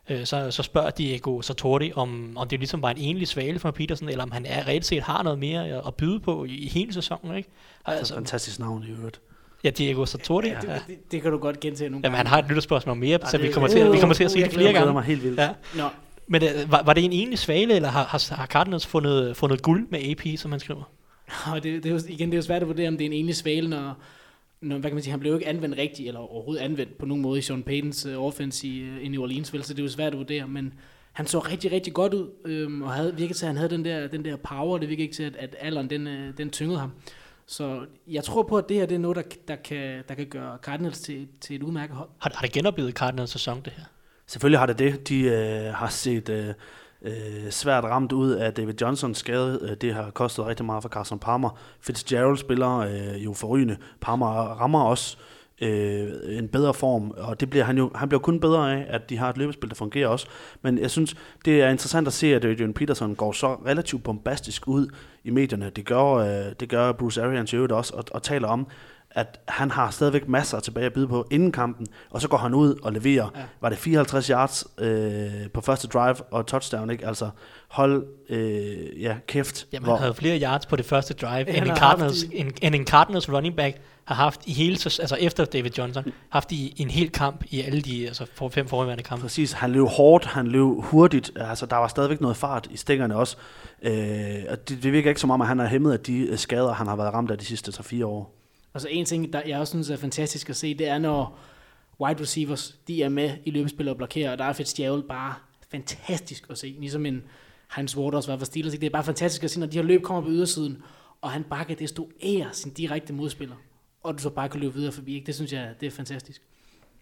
Øh, 0.10 0.26
så, 0.26 0.52
så 0.52 0.64
spørger 0.64 0.90
Diego 0.90 1.42
Sartori, 1.42 1.92
om, 1.96 2.34
om 2.38 2.48
det 2.48 2.60
ligesom 2.60 2.82
var 2.82 2.90
en 2.90 2.98
enlig 2.98 3.28
svale 3.28 3.60
for 3.60 3.72
Peterson, 3.72 4.10
eller 4.10 4.24
om 4.24 4.32
han 4.32 4.46
er, 4.46 4.68
reelt 4.68 4.86
set 4.86 5.04
har 5.04 5.24
noget 5.24 5.40
mere 5.40 5.68
at, 5.68 5.82
at 5.88 5.96
byde 5.96 6.20
på 6.20 6.46
i, 6.46 6.50
i 6.56 6.68
hele 6.68 6.94
sæsonen, 6.94 7.38
ikke? 7.38 7.50
Altså, 7.86 8.14
fantastisk 8.14 8.60
navn 8.60 8.84
i 8.88 8.92
øvrigt. 9.00 9.22
ja, 9.64 9.70
Diego 9.70 10.06
Sartori, 10.06 10.48
Ja, 10.48 10.54
ja, 10.68 10.74
Det, 10.74 10.82
det, 10.88 11.12
det 11.12 11.22
kan 11.22 11.32
du 11.32 11.38
godt 11.38 11.60
gentage 11.60 11.90
nogle 11.90 12.02
Jamen, 12.06 12.16
gange. 12.16 12.18
han 12.18 12.28
har 12.28 12.38
et 12.40 12.46
lytterspørgsmål 12.48 12.98
mere, 12.98 13.20
Ja, 13.24 13.30
så 13.30 13.38
vi 13.38 13.46
det- 13.46 13.54
kommer, 13.54 13.68
til, 13.70 13.92
vi 13.92 13.98
kommer 14.00 14.14
til 14.14 14.24
at 14.24 14.28
Uh, 14.30 14.34
se 14.34 14.40
jeg 14.40 14.46
det 14.46 14.54
flere 14.54 14.74
gange. 14.74 14.94
mig 14.94 15.04
helt 15.04 15.24
vildt. 15.24 15.40
Ja. 15.40 15.50
Nå, 15.76 15.84
Men 16.28 16.44
øh, 16.44 16.72
var, 16.72 16.84
var 16.84 16.94
det 16.94 17.06
en 17.06 17.12
enlig 17.14 17.40
svale, 17.40 17.74
eller 17.76 17.90
har, 17.90 18.04
har, 18.04 18.36
har 18.36 18.46
Cardinals 18.46 18.86
fundet, 18.88 19.38
fundet 19.38 19.62
guld 19.62 19.88
med 19.92 20.00
AP, 20.10 20.40
som 20.40 20.52
man 20.52 20.60
skriver? 20.60 20.84
Og 21.52 21.64
det, 21.64 21.84
det 21.84 21.90
er 21.90 21.94
jo, 21.94 22.00
igen, 22.10 22.30
det 22.30 22.34
er 22.36 22.38
jo 22.38 22.44
svært 22.44 22.62
at 22.62 22.68
vurdere, 22.68 22.88
om 22.88 22.98
det 22.98 23.06
er 23.06 23.10
en 23.10 23.14
enlig 23.14 23.36
svale, 23.36 23.70
når 23.70 23.98
hvad 24.68 24.82
kan 24.82 24.94
man 24.94 25.04
sige, 25.04 25.12
han 25.12 25.20
blev 25.20 25.32
jo 25.32 25.38
ikke 25.38 25.50
anvendt 25.50 25.78
rigtigt, 25.78 26.08
eller 26.08 26.20
overhovedet 26.20 26.62
anvendt 26.62 26.98
på 26.98 27.06
nogen 27.06 27.22
måde 27.22 27.40
i 27.40 27.42
Sean 27.42 27.64
Paytons 27.64 28.06
uh, 28.06 28.26
offense 28.26 28.68
i, 28.68 28.90
uh, 28.90 29.06
i 29.06 29.08
New 29.08 29.22
Orleans, 29.22 29.54
vel, 29.54 29.64
så 29.64 29.74
det 29.74 29.80
er 29.80 29.84
jo 29.84 29.90
svært 29.90 30.14
at 30.14 30.18
vurdere, 30.18 30.48
men 30.48 30.74
han 31.14 31.28
så 31.28 31.40
rigtig, 31.40 31.72
rigtig 31.72 31.94
godt 31.94 32.14
ud, 32.14 32.30
øhm, 32.46 32.82
og 32.82 32.94
havde, 32.94 33.16
virkede 33.18 33.38
til, 33.38 33.46
at 33.46 33.50
han 33.50 33.58
havde 33.58 33.70
den 33.70 33.86
der, 33.86 34.08
den 34.08 34.26
der 34.26 34.36
power, 34.36 34.78
det 34.78 34.90
virkede 34.90 35.04
ikke 35.04 35.16
til, 35.16 35.24
at, 35.24 35.36
at 35.36 35.56
alderen 35.60 35.90
den, 35.90 36.08
øh, 36.08 36.38
den 36.38 36.50
tyngede 36.50 36.80
ham. 36.80 36.92
Så 37.46 37.86
jeg 38.08 38.24
tror 38.24 38.44
på, 38.44 38.58
at 38.58 38.70
det 38.70 38.78
her 38.78 38.86
det 38.86 38.96
er 38.96 39.00
noget, 39.00 39.18
der, 39.18 39.24
der, 39.48 39.56
kan, 39.56 40.04
der 40.08 40.16
kan 40.16 40.26
gøre 40.26 40.58
Cardinals 40.62 41.00
til, 41.00 41.28
til 41.42 41.56
et 41.56 41.64
udmærket 41.64 41.96
hold. 41.96 42.10
Har, 42.20 42.32
har 42.36 42.42
det 42.42 42.52
genoplevet 42.52 42.94
Cardinals 42.94 43.30
sæson, 43.30 43.62
det 43.66 43.74
her? 43.74 43.84
Selvfølgelig 44.28 44.60
har 44.60 44.66
det 44.66 44.80
det. 44.80 45.10
De 45.10 45.20
øh, 45.22 45.74
har 45.74 45.90
set 45.90 46.30
øh, 46.30 46.54
øh, 47.04 47.50
svært 47.50 47.84
ramt 47.84 48.12
ud 48.12 48.32
af 48.32 48.54
David 48.54 48.74
Johnsons 48.82 49.18
skade. 49.18 49.60
Øh, 49.62 49.76
det 49.82 49.94
har 49.94 50.10
kostet 50.12 50.46
rigtig 50.46 50.66
meget 50.66 50.84
for 50.84 50.90
Carson 50.90 51.20
Palmer. 51.20 51.60
Fitzgerald 51.82 52.38
spiller 52.38 52.78
øh, 52.78 53.26
jo 53.26 53.34
forrygende. 53.34 53.78
Palmer 54.02 54.28
rammer 54.62 54.84
også 54.84 55.18
øh, 55.62 56.38
en 56.38 56.48
bedre 56.48 56.74
form, 56.74 57.14
og 57.18 57.40
det 57.40 57.50
bliver 57.50 57.66
han 57.66 57.78
jo 57.78 57.92
han 57.96 58.10
bliver 58.10 58.22
kun 58.22 58.40
bedre 58.40 58.74
af, 58.74 58.86
at 58.90 59.10
de 59.10 59.18
har 59.18 59.30
et 59.30 59.38
løbespil, 59.38 59.70
der 59.70 59.76
fungerer 59.76 60.08
også. 60.08 60.28
Men 60.62 60.78
jeg 60.78 60.92
synes, 60.92 61.16
det 61.46 61.62
er 61.62 61.70
interessant 61.70 62.08
at 62.08 62.14
se, 62.14 62.36
at 62.36 62.46
Adrian 62.46 62.74
Peterson 62.74 63.16
går 63.16 63.32
så 63.32 63.54
relativt 63.54 64.04
bombastisk 64.04 64.68
ud 64.68 64.88
i 65.24 65.30
medierne. 65.30 65.72
Det 65.76 65.86
gør, 65.86 66.06
øh, 66.06 66.54
det 66.60 66.70
gør 66.70 66.92
Bruce 66.92 67.24
Arians 67.24 67.54
i 67.54 67.56
øvrigt 67.56 67.74
også, 67.74 67.94
og, 67.96 68.04
og 68.12 68.24
taler 68.24 68.48
om, 68.48 68.68
at 69.14 69.40
han 69.48 69.72
har 69.72 69.90
stadigvæk 69.90 70.28
masser 70.28 70.60
tilbage 70.60 70.86
at 70.86 70.94
byde 70.94 71.08
på 71.08 71.28
inden 71.32 71.52
kampen, 71.52 71.88
og 72.10 72.22
så 72.22 72.28
går 72.28 72.38
han 72.38 72.54
ud 72.54 72.76
og 72.84 72.94
leverer, 72.94 73.30
ja. 73.36 73.42
var 73.62 73.70
det 73.70 73.78
54 73.78 74.28
yards 74.28 74.68
øh, 74.78 75.32
på 75.54 75.62
første 75.62 75.88
drive 75.88 76.16
og 76.32 76.46
touchdown, 76.46 76.90
ikke? 76.90 77.08
Altså, 77.08 77.30
hold 77.68 78.06
øh, 78.30 79.02
ja, 79.02 79.16
kæft. 79.28 79.68
Jamen, 79.74 79.90
han 79.90 79.98
havde 79.98 80.14
flere 80.14 80.42
yards 80.42 80.66
på 80.66 80.76
det 80.76 80.86
første 80.86 81.14
drive, 81.14 81.50
end 81.50 81.66
en, 81.66 81.76
Cardinals, 81.76 82.22
haft 82.22 82.34
en, 82.34 82.52
end 82.62 82.76
en 82.76 82.86
Cardinals 82.86 83.30
running 83.30 83.56
back 83.56 83.78
har 84.06 84.16
haft 84.16 84.42
i 84.46 84.54
hele, 84.54 84.74
altså 84.84 85.18
efter 85.20 85.46
David 85.46 85.72
Johnson, 85.78 86.04
haft 86.30 86.52
i 86.52 86.74
en 86.78 86.90
hel 86.90 87.10
kamp 87.10 87.44
i 87.50 87.62
alle 87.62 87.82
de 87.82 88.08
altså 88.08 88.26
for, 88.34 88.50
fem 88.50 88.68
forrige 88.68 89.04
kampe. 89.04 89.22
Præcis, 89.22 89.52
han 89.52 89.72
løb 89.72 89.88
hårdt, 89.88 90.26
han 90.26 90.48
løb 90.48 90.68
hurtigt, 90.78 91.32
altså 91.36 91.66
der 91.66 91.76
var 91.76 91.88
stadigvæk 91.88 92.22
noget 92.22 92.38
fart 92.38 92.68
i 92.72 92.78
stængerne 92.78 93.16
også. 93.16 93.38
Øh, 93.82 94.44
og 94.50 94.70
det, 94.70 94.84
det 94.84 94.92
virker 94.92 95.10
ikke 95.10 95.22
som 95.22 95.32
om, 95.32 95.42
at 95.42 95.48
han 95.48 95.60
er 95.60 95.68
hæmmet 95.68 95.92
af 95.92 96.00
de 96.00 96.20
øh, 96.20 96.38
skader, 96.38 96.74
han 96.74 96.88
har 96.88 96.96
været 96.96 97.14
ramt 97.14 97.32
af 97.32 97.38
de 97.38 97.46
sidste 97.46 97.72
3-4 97.72 98.06
år. 98.06 98.43
Altså 98.74 98.88
en 98.92 99.06
ting, 99.06 99.34
der 99.34 99.42
jeg 99.46 99.60
også 99.60 99.72
synes 99.72 99.90
er 99.90 99.98
fantastisk 99.98 100.50
at 100.50 100.56
se, 100.56 100.74
det 100.74 100.88
er, 100.88 100.98
når 100.98 101.40
wide 102.02 102.22
receivers, 102.22 102.76
de 102.88 103.04
er 103.04 103.10
med 103.10 103.32
i 103.46 103.52
løbespil 103.52 103.88
og 103.88 103.98
blokerer, 103.98 104.32
og 104.32 104.38
der 104.38 104.46
er 104.46 104.54
Fitzgerald 104.54 105.04
bare 105.04 105.36
fantastisk 105.72 106.46
at 106.50 106.58
se, 106.58 106.76
ligesom 106.80 107.06
en 107.06 107.24
Hans 107.68 107.98
Waters 107.98 108.28
var 108.28 108.38
for 108.38 108.46
Steelers. 108.46 108.74
ikke? 108.74 108.82
Det 108.82 108.88
er 108.88 108.92
bare 108.92 109.04
fantastisk 109.04 109.44
at 109.44 109.52
se, 109.52 109.60
når 109.60 109.68
de 109.68 109.78
her 109.78 109.84
løb 109.84 110.04
kommer 110.04 110.22
på 110.22 110.30
ydersiden, 110.30 110.84
og 111.22 111.32
han 111.32 111.44
bare 111.44 111.66
kan 111.66 111.80
destruere 111.80 112.50
sin 112.52 112.72
direkte 112.72 113.14
modspiller, 113.14 113.56
og 114.04 114.14
du 114.14 114.20
så 114.22 114.30
bare 114.30 114.50
kan 114.50 114.60
løbe 114.60 114.74
videre 114.74 114.92
forbi. 114.92 115.14
Ikke? 115.14 115.26
Det 115.26 115.36
synes 115.36 115.54
jeg, 115.54 115.74
det 115.80 115.88
er 115.88 115.92
fantastisk. 115.92 116.42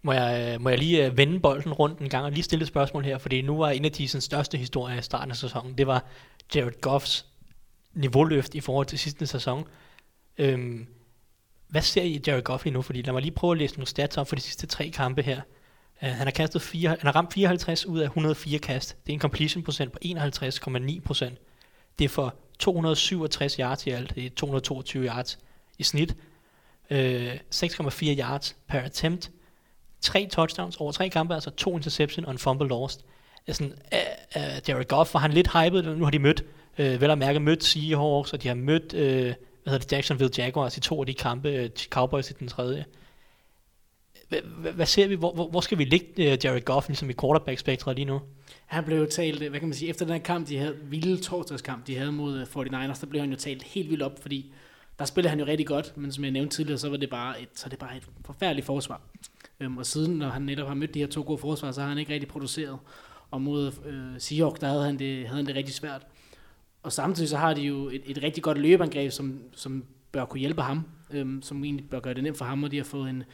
Må 0.02 0.12
jeg, 0.12 0.54
øh, 0.54 0.60
må 0.60 0.68
jeg 0.68 0.78
lige 0.78 1.06
øh, 1.06 1.16
vende 1.16 1.40
bolden 1.40 1.72
rundt 1.72 1.98
en 1.98 2.08
gang 2.08 2.24
og 2.24 2.32
lige 2.32 2.42
stille 2.42 2.62
et 2.62 2.68
spørgsmål 2.68 3.04
her, 3.04 3.18
fordi 3.18 3.42
nu 3.42 3.56
var 3.56 3.70
en 3.70 3.84
af 3.84 3.92
de 3.92 4.08
største 4.08 4.58
historier 4.58 4.98
i 4.98 5.02
starten 5.02 5.30
af 5.30 5.36
sæsonen, 5.36 5.78
det 5.78 5.86
var 5.86 6.04
Jared 6.54 6.80
Goffs 6.80 7.26
niveauløft 7.94 8.54
i 8.54 8.60
forhold 8.60 8.86
til 8.86 8.98
sidste 8.98 9.26
sæson. 9.26 9.64
Øhm, 10.38 10.86
hvad 11.72 11.82
ser 11.82 12.02
I 12.02 12.08
i 12.08 12.20
Jared 12.26 12.42
Goff 12.42 12.64
lige 12.64 12.74
nu? 12.74 12.82
Fordi 12.82 13.02
lad 13.02 13.12
mig 13.12 13.22
lige 13.22 13.34
prøve 13.34 13.52
at 13.52 13.58
læse 13.58 13.74
nogle 13.74 13.86
stats 13.86 14.16
op 14.16 14.28
for 14.28 14.36
de 14.36 14.40
sidste 14.42 14.66
tre 14.66 14.90
kampe 14.90 15.22
her. 15.22 15.40
Uh, 16.02 16.08
han 16.08 16.26
har 16.26 16.30
kastet 16.30 16.62
fire, 16.62 16.88
han 16.88 16.98
har 17.02 17.16
ramt 17.16 17.32
54 17.32 17.86
ud 17.86 17.98
af 17.98 18.04
104 18.04 18.58
kast. 18.58 18.96
Det 19.06 19.12
er 19.12 19.14
en 19.14 19.20
completion 19.20 19.62
procent 19.62 19.92
på 19.92 19.98
51,9 20.04 21.00
procent. 21.00 21.38
Det 21.98 22.04
er 22.04 22.08
for 22.08 22.34
267 22.58 23.54
yards 23.54 23.86
i 23.86 23.90
alt. 23.90 24.14
Det 24.14 24.26
er 24.26 24.30
222 24.30 25.06
yards 25.06 25.38
i 25.78 25.82
snit. 25.82 26.16
Uh, 26.90 26.96
6,4 26.96 28.18
yards 28.20 28.56
per 28.68 28.80
attempt. 28.80 29.30
Tre 30.00 30.28
touchdowns 30.30 30.76
over 30.76 30.92
tre 30.92 31.08
kampe, 31.08 31.34
altså 31.34 31.50
to 31.50 31.76
interception 31.76 32.24
og 32.24 32.32
en 32.32 32.38
fumble 32.38 32.68
lost. 32.68 33.04
Altså, 33.46 33.64
uh, 33.64 33.70
uh, 34.36 34.68
Jared 34.68 34.84
Goff 34.84 35.14
var 35.14 35.20
han 35.20 35.32
lidt 35.32 35.52
hyped. 35.52 35.82
Nu 35.82 36.04
har 36.04 36.10
de 36.10 36.18
mødt, 36.18 36.44
uh, 36.78 37.00
vel 37.00 37.10
at 37.10 37.18
mærke, 37.18 37.40
mødt 37.40 37.64
Seahawks, 37.64 38.32
og 38.32 38.42
de 38.42 38.48
har 38.48 38.54
mødt 38.54 38.94
uh, 38.94 39.34
hvad 39.62 39.72
hedder 39.72 39.84
det, 39.84 39.92
Jacksonville 39.92 40.32
Jaguars 40.38 40.76
i 40.76 40.80
to 40.80 41.00
af 41.00 41.06
de 41.06 41.14
kampe, 41.14 41.48
øh, 41.48 41.70
Cowboys 41.90 42.30
i 42.30 42.32
den 42.32 42.48
tredje. 42.48 42.84
Hvad, 44.74 44.86
ser 44.86 45.08
vi? 45.08 45.14
Hvor, 45.14 45.48
hvor, 45.48 45.60
skal 45.60 45.78
vi 45.78 45.84
ligge 45.84 46.06
øh, 46.32 46.38
Jared 46.44 46.60
Goff 46.60 46.88
ligesom 46.88 47.10
i 47.10 47.12
quarterback-spektret 47.20 47.96
lige 47.96 48.04
nu? 48.04 48.20
Han 48.66 48.84
blev 48.84 48.98
jo 48.98 49.06
talt, 49.06 49.42
øh, 49.42 49.50
hvad 49.50 49.60
kan 49.60 49.68
man 49.68 49.76
sige, 49.76 49.88
efter 49.88 50.04
den 50.04 50.14
her 50.14 50.22
kamp, 50.22 50.48
de 50.48 50.56
havde, 50.58 50.76
vilde 50.82 51.22
torsdagskamp, 51.22 51.86
de 51.86 51.96
havde 51.96 52.12
mod 52.12 52.42
49ers, 52.42 53.00
der 53.00 53.06
blev 53.10 53.20
han 53.20 53.30
jo 53.30 53.36
talt 53.36 53.62
helt 53.62 53.90
vildt 53.90 54.02
op, 54.02 54.22
fordi 54.22 54.52
der 54.98 55.04
spillede 55.04 55.30
han 55.30 55.40
jo 55.40 55.46
rigtig 55.46 55.66
godt, 55.66 55.96
men 55.96 56.12
som 56.12 56.24
jeg 56.24 56.32
nævnte 56.32 56.56
tidligere, 56.56 56.78
så 56.78 56.88
var 56.88 56.96
det 56.96 57.10
bare 57.10 57.42
et, 57.42 57.48
så 57.54 57.68
det 57.68 57.78
bare 57.78 57.96
et 57.96 58.02
forfærdeligt 58.24 58.66
forsvar. 58.66 59.00
Øhm, 59.60 59.78
og 59.78 59.86
siden, 59.86 60.18
når 60.18 60.28
han 60.28 60.42
netop 60.42 60.68
har 60.68 60.74
mødt 60.74 60.94
de 60.94 60.98
her 60.98 61.06
to 61.06 61.22
gode 61.26 61.38
forsvar, 61.38 61.72
så 61.72 61.80
har 61.80 61.88
han 61.88 61.98
ikke 61.98 62.12
rigtig 62.12 62.28
produceret. 62.28 62.78
Og 63.30 63.42
mod 63.42 63.72
øh, 63.86 64.20
Seahawks, 64.20 64.60
der 64.60 64.68
havde 64.68 64.84
han, 64.84 64.98
det, 64.98 65.26
havde 65.26 65.36
han 65.36 65.46
det 65.46 65.56
rigtig 65.56 65.74
svært. 65.74 66.06
Og 66.82 66.92
samtidig 66.92 67.28
så 67.28 67.36
har 67.36 67.54
de 67.54 67.62
jo 67.62 67.88
et, 67.88 68.02
et 68.04 68.22
rigtig 68.22 68.42
godt 68.42 68.58
løbeangreb, 68.58 69.10
som, 69.10 69.40
som 69.52 69.84
bør 70.12 70.24
kunne 70.24 70.40
hjælpe 70.40 70.62
ham, 70.62 70.84
øhm, 71.10 71.42
som 71.42 71.64
egentlig 71.64 71.90
bør 71.90 72.00
gøre 72.00 72.14
det 72.14 72.22
nemt 72.22 72.38
for 72.38 72.44
ham, 72.44 72.62
og 72.62 72.70
de 72.70 72.76
har 72.76 72.84
fået 72.84 73.10
en, 73.10 73.24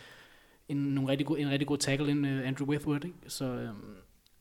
en, 0.68 0.76
nogle 0.76 1.10
rigtig 1.10 1.26
god, 1.26 1.38
en 1.38 1.50
rigtig 1.50 1.66
god 1.66 1.78
tackle 1.78 2.10
ind, 2.10 2.26
uh, 2.26 2.48
Andrew 2.48 2.68
Whitworth. 2.68 3.06
Ikke? 3.06 3.18
Så, 3.26 3.44
øhm, 3.44 3.76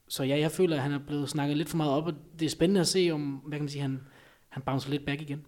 så 0.08 0.24
ja, 0.24 0.40
jeg 0.40 0.52
føler, 0.52 0.76
at 0.76 0.82
han 0.82 0.92
er 0.92 1.00
blevet 1.08 1.30
snakket 1.30 1.58
lidt 1.58 1.70
for 1.70 1.78
meget 1.78 1.92
op, 1.92 2.08
og 2.08 2.14
det 2.40 2.46
er 2.46 2.50
spændende 2.50 2.82
at 2.82 2.88
se, 2.88 3.10
om 3.14 3.22
hvad 3.22 3.58
kan 3.58 3.64
man 3.64 3.70
sige, 3.70 3.82
han, 3.82 4.02
han 4.50 4.64
bouncer 4.66 4.90
lidt 4.90 5.06
back 5.06 5.22
igen. 5.22 5.46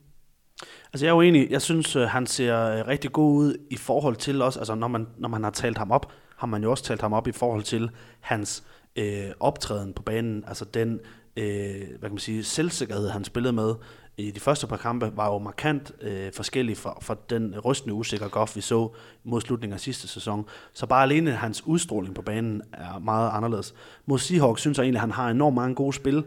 Altså 0.93 1.05
jeg 1.05 1.11
er 1.11 1.15
jo 1.15 1.21
enig, 1.21 1.51
jeg 1.51 1.61
synes, 1.61 1.95
øh, 1.95 2.03
han 2.03 2.27
ser 2.27 2.65
øh, 2.65 2.87
rigtig 2.87 3.11
god 3.11 3.35
ud 3.35 3.55
i 3.69 3.75
forhold 3.75 4.15
til 4.15 4.41
også, 4.41 4.59
altså 4.59 4.75
når 4.75 4.87
man, 4.87 5.07
når 5.17 5.29
man 5.29 5.43
har 5.43 5.51
talt 5.51 5.77
ham 5.77 5.91
op, 5.91 6.11
har 6.35 6.47
man 6.47 6.63
jo 6.63 6.71
også 6.71 6.83
talt 6.83 7.01
ham 7.01 7.13
op 7.13 7.27
i 7.27 7.31
forhold 7.31 7.63
til 7.63 7.89
hans 8.19 8.63
øh, 8.95 9.31
optræden 9.39 9.93
på 9.93 10.03
banen, 10.03 10.43
altså 10.47 10.65
den 10.65 10.99
øh, 11.39 11.87
hvad 11.89 12.09
kan 12.09 12.11
man 12.11 12.17
sige, 12.17 12.43
selvsikkerhed, 12.43 13.09
han 13.09 13.23
spillede 13.23 13.53
med 13.53 13.75
i 14.17 14.31
de 14.31 14.39
første 14.39 14.67
par 14.67 14.77
kampe, 14.77 15.11
var 15.15 15.33
jo 15.33 15.37
markant 15.37 15.91
øh, 16.01 16.31
forskellig 16.33 16.77
fra, 16.77 16.97
fra 17.01 17.15
den 17.29 17.59
rystende 17.59 17.93
usikre 17.93 18.29
Goff, 18.29 18.55
vi 18.55 18.61
så 18.61 18.89
mod 19.23 19.41
slutningen 19.41 19.73
af 19.73 19.79
sidste 19.79 20.07
sæson. 20.07 20.45
Så 20.73 20.85
bare 20.85 21.03
alene 21.03 21.31
hans 21.31 21.67
udstråling 21.67 22.15
på 22.15 22.21
banen 22.21 22.61
er 22.73 22.99
meget 22.99 23.31
anderledes. 23.33 23.73
Mod 24.05 24.19
Seahawks 24.19 24.61
synes 24.61 24.77
jeg 24.77 24.83
egentlig, 24.83 24.97
at 24.97 25.01
han 25.01 25.11
har 25.11 25.29
enormt 25.29 25.55
mange 25.55 25.75
gode 25.75 25.93
spil. 25.93 26.23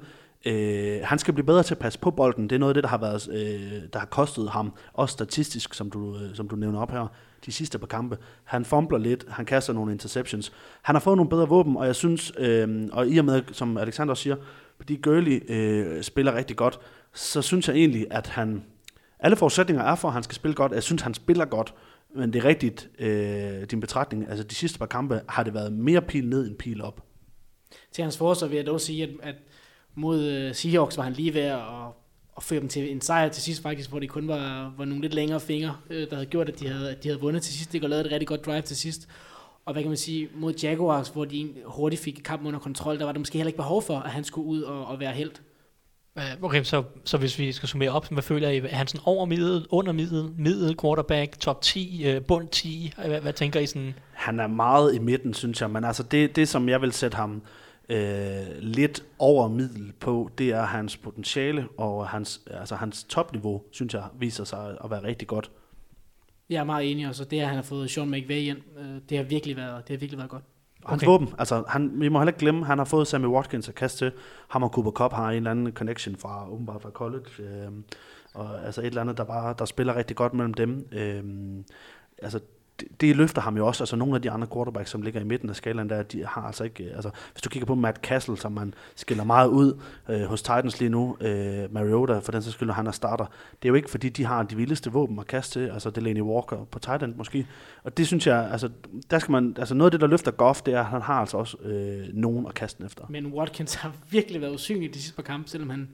Øh, 0.46 1.00
han 1.02 1.18
skal 1.18 1.34
blive 1.34 1.46
bedre 1.46 1.62
til 1.62 1.74
at 1.74 1.78
passe 1.78 1.98
på 1.98 2.10
bolden. 2.10 2.50
Det 2.50 2.54
er 2.54 2.58
noget 2.58 2.70
af 2.70 2.74
det, 2.74 2.84
der 2.84 2.90
har, 2.90 2.98
været, 2.98 3.28
øh, 3.32 3.82
der 3.92 3.98
har 3.98 4.06
kostet 4.06 4.50
ham, 4.50 4.72
også 4.92 5.12
statistisk, 5.12 5.74
som 5.74 5.90
du, 5.90 6.16
øh, 6.16 6.34
som 6.34 6.48
du 6.48 6.56
nævner 6.56 6.80
op 6.80 6.90
her, 6.90 7.06
de 7.46 7.52
sidste 7.52 7.78
par 7.78 7.86
kampe. 7.86 8.18
Han 8.44 8.64
fumbler 8.64 8.98
lidt, 8.98 9.24
han 9.28 9.44
kaster 9.44 9.72
nogle 9.72 9.92
interceptions. 9.92 10.52
Han 10.82 10.94
har 10.94 11.00
fået 11.00 11.16
nogle 11.16 11.30
bedre 11.30 11.48
våben, 11.48 11.76
og 11.76 11.86
jeg 11.86 11.94
synes, 11.94 12.32
øh, 12.38 12.88
og 12.92 13.08
i 13.08 13.18
og 13.18 13.24
med, 13.24 13.42
som 13.52 13.76
Alexander 13.76 14.14
siger, 14.14 14.36
fordi 14.82 14.96
Gurley 14.96 15.50
øh, 15.50 16.02
spiller 16.02 16.34
rigtig 16.34 16.56
godt, 16.56 16.78
så 17.14 17.42
synes 17.42 17.68
jeg 17.68 17.76
egentlig, 17.76 18.06
at 18.10 18.26
han... 18.26 18.64
Alle 19.20 19.36
forudsætninger 19.36 19.84
er 19.84 19.94
for, 19.94 20.08
at 20.08 20.14
han 20.14 20.22
skal 20.22 20.34
spille 20.34 20.54
godt. 20.54 20.72
Jeg 20.72 20.82
synes, 20.82 21.02
han 21.02 21.14
spiller 21.14 21.44
godt, 21.44 21.74
men 22.14 22.32
det 22.32 22.44
er 22.44 22.44
rigtigt, 22.44 22.88
øh, 22.98 23.64
din 23.70 23.80
betragtning. 23.80 24.28
Altså, 24.28 24.44
de 24.44 24.54
sidste 24.54 24.78
par 24.78 24.86
kampe 24.86 25.20
har 25.28 25.42
det 25.42 25.54
været 25.54 25.72
mere 25.72 26.02
pil 26.02 26.28
ned 26.28 26.48
end 26.48 26.56
pil 26.56 26.82
op. 26.82 27.04
Til 27.92 28.02
hans 28.02 28.18
forsvar 28.18 28.48
vil 28.48 28.56
jeg 28.56 28.66
dog 28.66 28.80
sige, 28.80 29.02
at, 29.02 29.10
at 29.22 29.34
mod 29.94 30.48
uh, 30.48 30.54
Seahawks 30.54 30.96
var 30.96 31.02
han 31.02 31.12
lige 31.12 31.34
ved 31.34 31.40
at, 31.40 31.60
at 32.36 32.42
føre 32.42 32.60
dem 32.60 32.68
til 32.68 32.92
en 32.92 33.00
sejr 33.00 33.28
til 33.28 33.42
sidst 33.42 33.62
faktisk, 33.62 33.90
hvor 33.90 33.98
det 33.98 34.08
kun 34.08 34.28
var, 34.28 34.74
var 34.78 34.84
nogle 34.84 35.02
lidt 35.02 35.14
længere 35.14 35.40
fingre, 35.40 35.76
øh, 35.90 36.10
der 36.10 36.14
havde 36.14 36.26
gjort, 36.26 36.48
at 36.48 36.60
de 36.60 36.68
havde, 36.68 36.90
at 36.90 37.02
de 37.02 37.08
havde 37.08 37.20
vundet 37.20 37.42
til 37.42 37.54
sidst. 37.54 37.72
De 37.72 37.78
havde 37.78 37.90
lavet 37.90 38.06
et 38.06 38.12
rigtig 38.12 38.28
godt 38.28 38.46
drive 38.46 38.62
til 38.62 38.76
sidst. 38.76 39.08
Og 39.66 39.72
hvad 39.72 39.82
kan 39.82 39.90
man 39.90 39.96
sige, 39.96 40.28
mod 40.34 40.54
Jaguars, 40.62 41.08
hvor 41.08 41.24
de 41.24 41.54
hurtigt 41.64 42.02
fik 42.02 42.20
kampen 42.24 42.46
under 42.46 42.60
kontrol, 42.60 42.98
der 42.98 43.04
var 43.04 43.12
der 43.12 43.18
måske 43.18 43.38
heller 43.38 43.48
ikke 43.48 43.56
behov 43.56 43.82
for, 43.82 43.98
at 43.98 44.10
han 44.10 44.24
skulle 44.24 44.46
ud 44.48 44.62
og, 44.62 44.86
og 44.86 45.00
være 45.00 45.12
helt. 45.12 45.42
Øh, 46.18 46.24
Okay, 46.42 46.62
så, 46.62 46.82
så 47.04 47.18
hvis 47.18 47.38
vi 47.38 47.52
skal 47.52 47.68
summere 47.68 47.90
op, 47.90 48.08
hvad 48.08 48.22
føler 48.22 48.48
I? 48.48 48.58
Er 48.58 48.68
han 48.68 48.86
sådan 48.86 49.00
over 49.04 49.26
middel, 49.26 49.66
under 49.70 49.92
middel, 49.92 50.30
middel 50.38 50.76
quarterback, 50.80 51.38
top 51.38 51.62
10, 51.62 52.04
øh, 52.06 52.22
bund 52.22 52.48
10? 52.48 52.92
Hvad, 53.06 53.20
hvad 53.20 53.32
tænker 53.32 53.60
I 53.60 53.66
sådan? 53.66 53.94
Han 54.12 54.40
er 54.40 54.46
meget 54.46 54.94
i 54.94 54.98
midten, 54.98 55.34
synes 55.34 55.60
jeg, 55.60 55.70
men 55.70 55.84
altså 55.84 56.02
det, 56.02 56.36
det 56.36 56.48
som 56.48 56.68
jeg 56.68 56.80
vil 56.80 56.92
sætte 56.92 57.16
ham 57.16 57.42
øh, 57.88 58.46
lidt 58.58 59.04
over 59.18 59.48
middel 59.48 59.92
på, 60.00 60.30
det 60.38 60.50
er 60.50 60.62
hans 60.62 60.96
potentiale, 60.96 61.68
og 61.78 62.08
hans, 62.08 62.40
altså 62.50 62.74
hans 62.74 63.04
topniveau, 63.04 63.62
synes 63.70 63.94
jeg, 63.94 64.04
viser 64.18 64.44
sig 64.44 64.76
at 64.84 64.90
være 64.90 65.02
rigtig 65.02 65.28
godt. 65.28 65.50
Jeg 66.52 66.60
er 66.60 66.64
meget 66.64 66.90
enig, 66.90 67.08
og 67.08 67.14
så 67.14 67.24
det, 67.24 67.40
at 67.40 67.46
han 67.46 67.54
har 67.54 67.62
fået 67.62 67.90
Sean 67.90 68.10
McVay 68.10 68.40
ind, 68.40 68.58
øh, 68.78 69.00
det 69.08 69.16
har 69.16 69.24
virkelig 69.24 69.56
været, 69.56 69.88
det 69.88 69.96
har 69.96 69.98
virkelig 69.98 70.18
været 70.18 70.30
godt. 70.30 70.42
Hans 70.86 71.02
Okay. 71.02 71.12
okay. 71.12 71.24
våben, 71.24 71.34
altså 71.38 71.64
han, 71.68 71.92
vi 71.94 72.08
må 72.08 72.18
heller 72.18 72.30
ikke 72.30 72.40
glemme, 72.40 72.64
han 72.64 72.78
har 72.78 72.84
fået 72.84 73.06
Sammy 73.06 73.26
Watkins 73.26 73.68
at 73.68 73.74
kaste 73.74 73.98
til. 73.98 74.12
Ham 74.48 74.62
og 74.62 74.68
Cooper 74.68 74.90
Cup 74.90 75.12
har 75.12 75.30
en 75.30 75.36
eller 75.36 75.50
anden 75.50 75.72
connection 75.72 76.16
fra, 76.16 76.50
åbenbart 76.50 76.82
fra 76.82 76.90
college. 76.90 77.26
Øh, 77.38 77.68
og 78.34 78.66
altså 78.66 78.80
et 78.80 78.86
eller 78.86 79.00
andet, 79.00 79.18
der 79.18 79.24
bare 79.24 79.54
der 79.58 79.64
spiller 79.64 79.96
rigtig 79.96 80.16
godt 80.16 80.34
mellem 80.34 80.54
dem. 80.54 80.86
Øh, 80.92 81.24
altså 82.22 82.40
det, 82.82 83.00
det 83.00 83.16
løfter 83.16 83.42
ham 83.42 83.56
jo 83.56 83.66
også. 83.66 83.82
Altså 83.82 83.96
nogle 83.96 84.14
af 84.14 84.22
de 84.22 84.30
andre 84.30 84.46
quarterbacks, 84.52 84.90
som 84.90 85.02
ligger 85.02 85.20
i 85.20 85.24
midten 85.24 85.50
af 85.50 85.56
skalaen, 85.56 85.90
der, 85.90 86.02
de 86.02 86.26
har 86.26 86.42
altså 86.42 86.64
ikke... 86.64 86.84
Øh, 86.84 86.94
altså, 86.94 87.10
hvis 87.32 87.42
du 87.42 87.48
kigger 87.48 87.66
på 87.66 87.74
Matt 87.74 87.98
Castle, 87.98 88.36
som 88.36 88.52
man 88.52 88.74
skiller 88.96 89.24
meget 89.24 89.48
ud 89.48 89.80
øh, 90.08 90.22
hos 90.22 90.42
Titans 90.42 90.80
lige 90.80 90.88
nu, 90.88 91.16
øh, 91.20 91.72
Mariota, 91.74 92.18
for 92.18 92.32
den 92.32 92.42
sags 92.42 92.54
skyld, 92.54 92.66
når 92.66 92.74
han 92.74 92.86
er 92.86 92.90
starter, 92.90 93.24
det 93.62 93.64
er 93.64 93.68
jo 93.68 93.74
ikke, 93.74 93.90
fordi 93.90 94.08
de 94.08 94.24
har 94.24 94.42
de 94.42 94.56
vildeste 94.56 94.92
våben 94.92 95.18
at 95.18 95.26
kaste 95.26 95.60
til, 95.60 95.68
altså 95.68 95.90
Delaney 95.90 96.20
Walker 96.20 96.64
på 96.64 96.78
Titan 96.78 97.14
måske. 97.16 97.46
Og 97.84 97.96
det 97.96 98.06
synes 98.06 98.26
jeg, 98.26 98.48
altså, 98.52 98.70
der 99.10 99.18
skal 99.18 99.32
man, 99.32 99.54
altså 99.58 99.74
noget 99.74 99.86
af 99.86 99.90
det, 99.90 100.00
der 100.00 100.06
løfter 100.06 100.30
Goff, 100.30 100.62
det 100.62 100.74
er, 100.74 100.80
at 100.80 100.86
han 100.86 101.02
har 101.02 101.14
altså 101.14 101.36
også 101.36 101.56
øh, 101.62 102.08
nogen 102.12 102.46
at 102.46 102.54
kaste 102.54 102.78
den 102.78 102.86
efter. 102.86 103.04
Men 103.08 103.26
Watkins 103.26 103.74
har 103.74 103.92
virkelig 104.10 104.40
været 104.40 104.54
usynlig 104.54 104.94
de 104.94 104.98
sidste 104.98 105.16
par 105.16 105.22
kampe, 105.22 105.48
selvom 105.48 105.70
han 105.70 105.88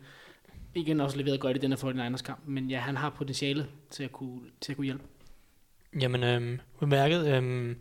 igen 0.75 1.01
også 1.01 1.17
leveret 1.17 1.41
godt 1.41 1.57
i 1.57 1.61
den 1.61 1.71
her 1.71 1.79
49ers 1.79 2.23
kamp. 2.23 2.39
Men 2.47 2.71
ja, 2.71 2.79
han 2.79 2.97
har 2.97 3.11
potentiale 3.11 3.67
til 3.91 4.05
at 4.05 4.13
kunne, 4.13 4.41
til 4.61 4.73
at 4.73 4.77
kunne 4.77 4.85
hjælpe. 4.85 5.05
Jamen, 6.01 6.25
øhm, 6.25 6.61
udmærket. 6.81 7.27
Øhm, 7.27 7.77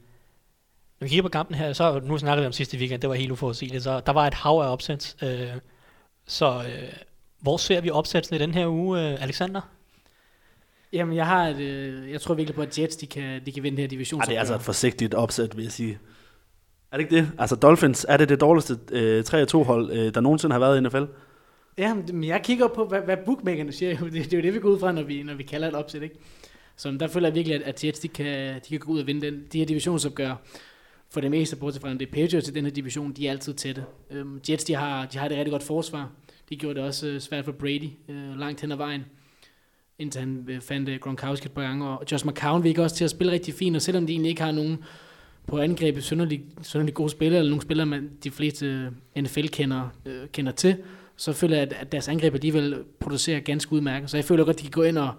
når 0.99 1.05
vi 1.05 1.09
kigger 1.09 1.23
på 1.23 1.29
kampen 1.29 1.55
her, 1.55 1.73
så 1.73 1.99
nu 1.99 2.17
snakkede 2.17 2.41
vi 2.41 2.47
om 2.47 2.53
sidste 2.53 2.77
weekend, 2.77 3.01
det 3.01 3.09
var 3.09 3.15
helt 3.15 3.31
uforudsigeligt, 3.31 3.83
så 3.83 3.99
der 4.05 4.11
var 4.11 4.27
et 4.27 4.33
hav 4.33 4.51
af 4.51 4.71
opsæt. 4.71 5.15
Øh, 5.23 5.47
så 6.25 6.63
øh, 6.67 6.93
hvor 7.39 7.57
ser 7.57 7.81
vi 7.81 7.89
opsætsen 7.89 8.35
i 8.35 8.39
den 8.39 8.53
her 8.53 8.67
uge, 8.67 9.01
øh, 9.01 9.23
Alexander? 9.23 9.61
Jamen, 10.93 11.15
jeg 11.15 11.25
har 11.25 11.47
et, 11.47 11.59
øh, 11.59 12.11
jeg 12.11 12.21
tror 12.21 12.33
virkelig 12.33 12.55
på, 12.55 12.61
at 12.61 12.79
Jets, 12.79 12.95
de 12.95 13.07
kan, 13.07 13.41
de 13.45 13.51
kan 13.51 13.63
vinde 13.63 13.75
det 13.75 13.83
her 13.83 13.89
division. 13.89 14.21
Ej, 14.21 14.25
det 14.25 14.35
er 14.35 14.39
altså 14.39 14.55
et 14.55 14.61
forsigtigt 14.61 15.13
opsæt, 15.13 15.57
vil 15.57 15.63
jeg 15.63 15.71
sige. 15.71 15.99
Er 16.91 16.97
det 16.97 17.03
ikke 17.03 17.15
det? 17.15 17.31
Altså 17.39 17.55
Dolphins, 17.55 18.05
er 18.09 18.17
det 18.17 18.29
det 18.29 18.41
dårligste 18.41 18.77
øh, 18.91 19.23
3-2-hold, 19.27 19.91
øh, 19.91 20.13
der 20.13 20.21
nogensinde 20.21 20.53
har 20.53 20.59
været 20.59 20.77
i 20.77 20.81
NFL? 20.81 21.03
Ja, 21.77 21.93
men 21.93 22.23
jeg 22.23 22.41
kigger 22.43 22.67
på, 22.67 22.85
hvad, 22.85 23.01
hvad 23.01 23.17
bookmakerne 23.25 23.71
siger. 23.71 23.97
Det, 23.97 24.13
det 24.13 24.33
er 24.33 24.37
jo 24.37 24.43
det, 24.43 24.53
vi 24.53 24.59
går 24.59 24.69
ud 24.69 24.79
fra, 24.79 24.91
når 24.91 25.03
vi, 25.03 25.23
når 25.23 25.33
vi 25.33 25.43
kalder 25.43 25.67
et 25.67 25.75
opsæt, 25.75 26.01
ikke? 26.01 26.15
Så 26.77 26.91
der 26.91 27.07
føler 27.07 27.27
jeg 27.27 27.35
virkelig, 27.35 27.55
at, 27.55 27.61
at 27.61 27.83
Jets, 27.83 27.99
de 27.99 28.07
kan, 28.07 28.55
de 28.55 28.69
kan 28.69 28.79
gå 28.79 28.91
ud 28.91 28.99
og 28.99 29.07
vinde 29.07 29.25
den, 29.25 29.43
de 29.53 29.59
her 29.59 29.65
divisionsopgør. 29.65 30.35
For 31.09 31.21
det 31.21 31.31
meste, 31.31 31.55
bortset 31.55 31.81
fra, 31.81 31.93
det 31.93 32.01
er 32.01 32.11
Patriots 32.11 32.49
i 32.49 32.51
den 32.51 32.65
her 32.65 32.71
division, 32.71 33.11
de 33.11 33.27
er 33.27 33.31
altid 33.31 33.53
tætte. 33.53 33.83
Øhm, 34.11 34.41
Jets, 34.49 34.63
de 34.63 34.75
har, 34.75 35.05
de 35.05 35.17
har 35.17 35.25
et 35.25 35.31
rigtig 35.31 35.51
godt 35.51 35.63
forsvar. 35.63 36.11
De 36.49 36.55
gjorde 36.55 36.75
det 36.75 36.83
også 36.83 37.07
øh, 37.07 37.19
svært 37.19 37.45
for 37.45 37.51
Brady 37.51 37.89
øh, 38.09 38.39
langt 38.39 38.61
hen 38.61 38.71
ad 38.71 38.77
vejen. 38.77 39.05
Indtil 39.99 40.19
han 40.19 40.45
uh, 40.49 40.59
fandt 40.61 40.89
øh, 40.89 40.99
Gronkowski 40.99 41.45
et 41.45 41.51
par 41.51 41.61
gange. 41.61 41.87
Og 41.87 42.03
Josh 42.11 42.27
McCown 42.27 42.63
virker 42.63 42.83
også 42.83 42.95
til 42.95 43.03
at 43.03 43.09
spille 43.09 43.33
rigtig 43.33 43.53
fint. 43.53 43.75
Og 43.75 43.81
selvom 43.81 44.07
de 44.07 44.13
egentlig 44.13 44.29
ikke 44.29 44.41
har 44.41 44.51
nogen 44.51 44.77
på 45.47 45.59
angrebet 45.59 46.03
synderligt, 46.03 46.41
synderligt 46.61 46.95
gode 46.95 47.09
spillere, 47.09 47.39
eller 47.39 47.49
nogle 47.49 47.61
spillere, 47.61 47.85
man 47.85 48.09
de 48.23 48.31
fleste 48.31 48.91
NFL-kender 49.17 49.89
øh, 50.05 50.27
kender 50.27 50.51
til, 50.51 50.77
så 51.15 51.33
føler 51.33 51.57
jeg, 51.57 51.67
at, 51.67 51.73
at 51.73 51.91
deres 51.91 52.07
angreb 52.07 52.33
alligevel 52.33 52.83
producerer 52.99 53.39
ganske 53.39 53.73
udmærket. 53.73 54.09
Så 54.09 54.17
jeg 54.17 54.25
føler 54.25 54.43
godt, 54.43 54.55
at 54.55 54.61
de 54.61 54.63
kan 54.63 54.71
gå 54.71 54.83
ind 54.83 54.97
og, 54.97 55.13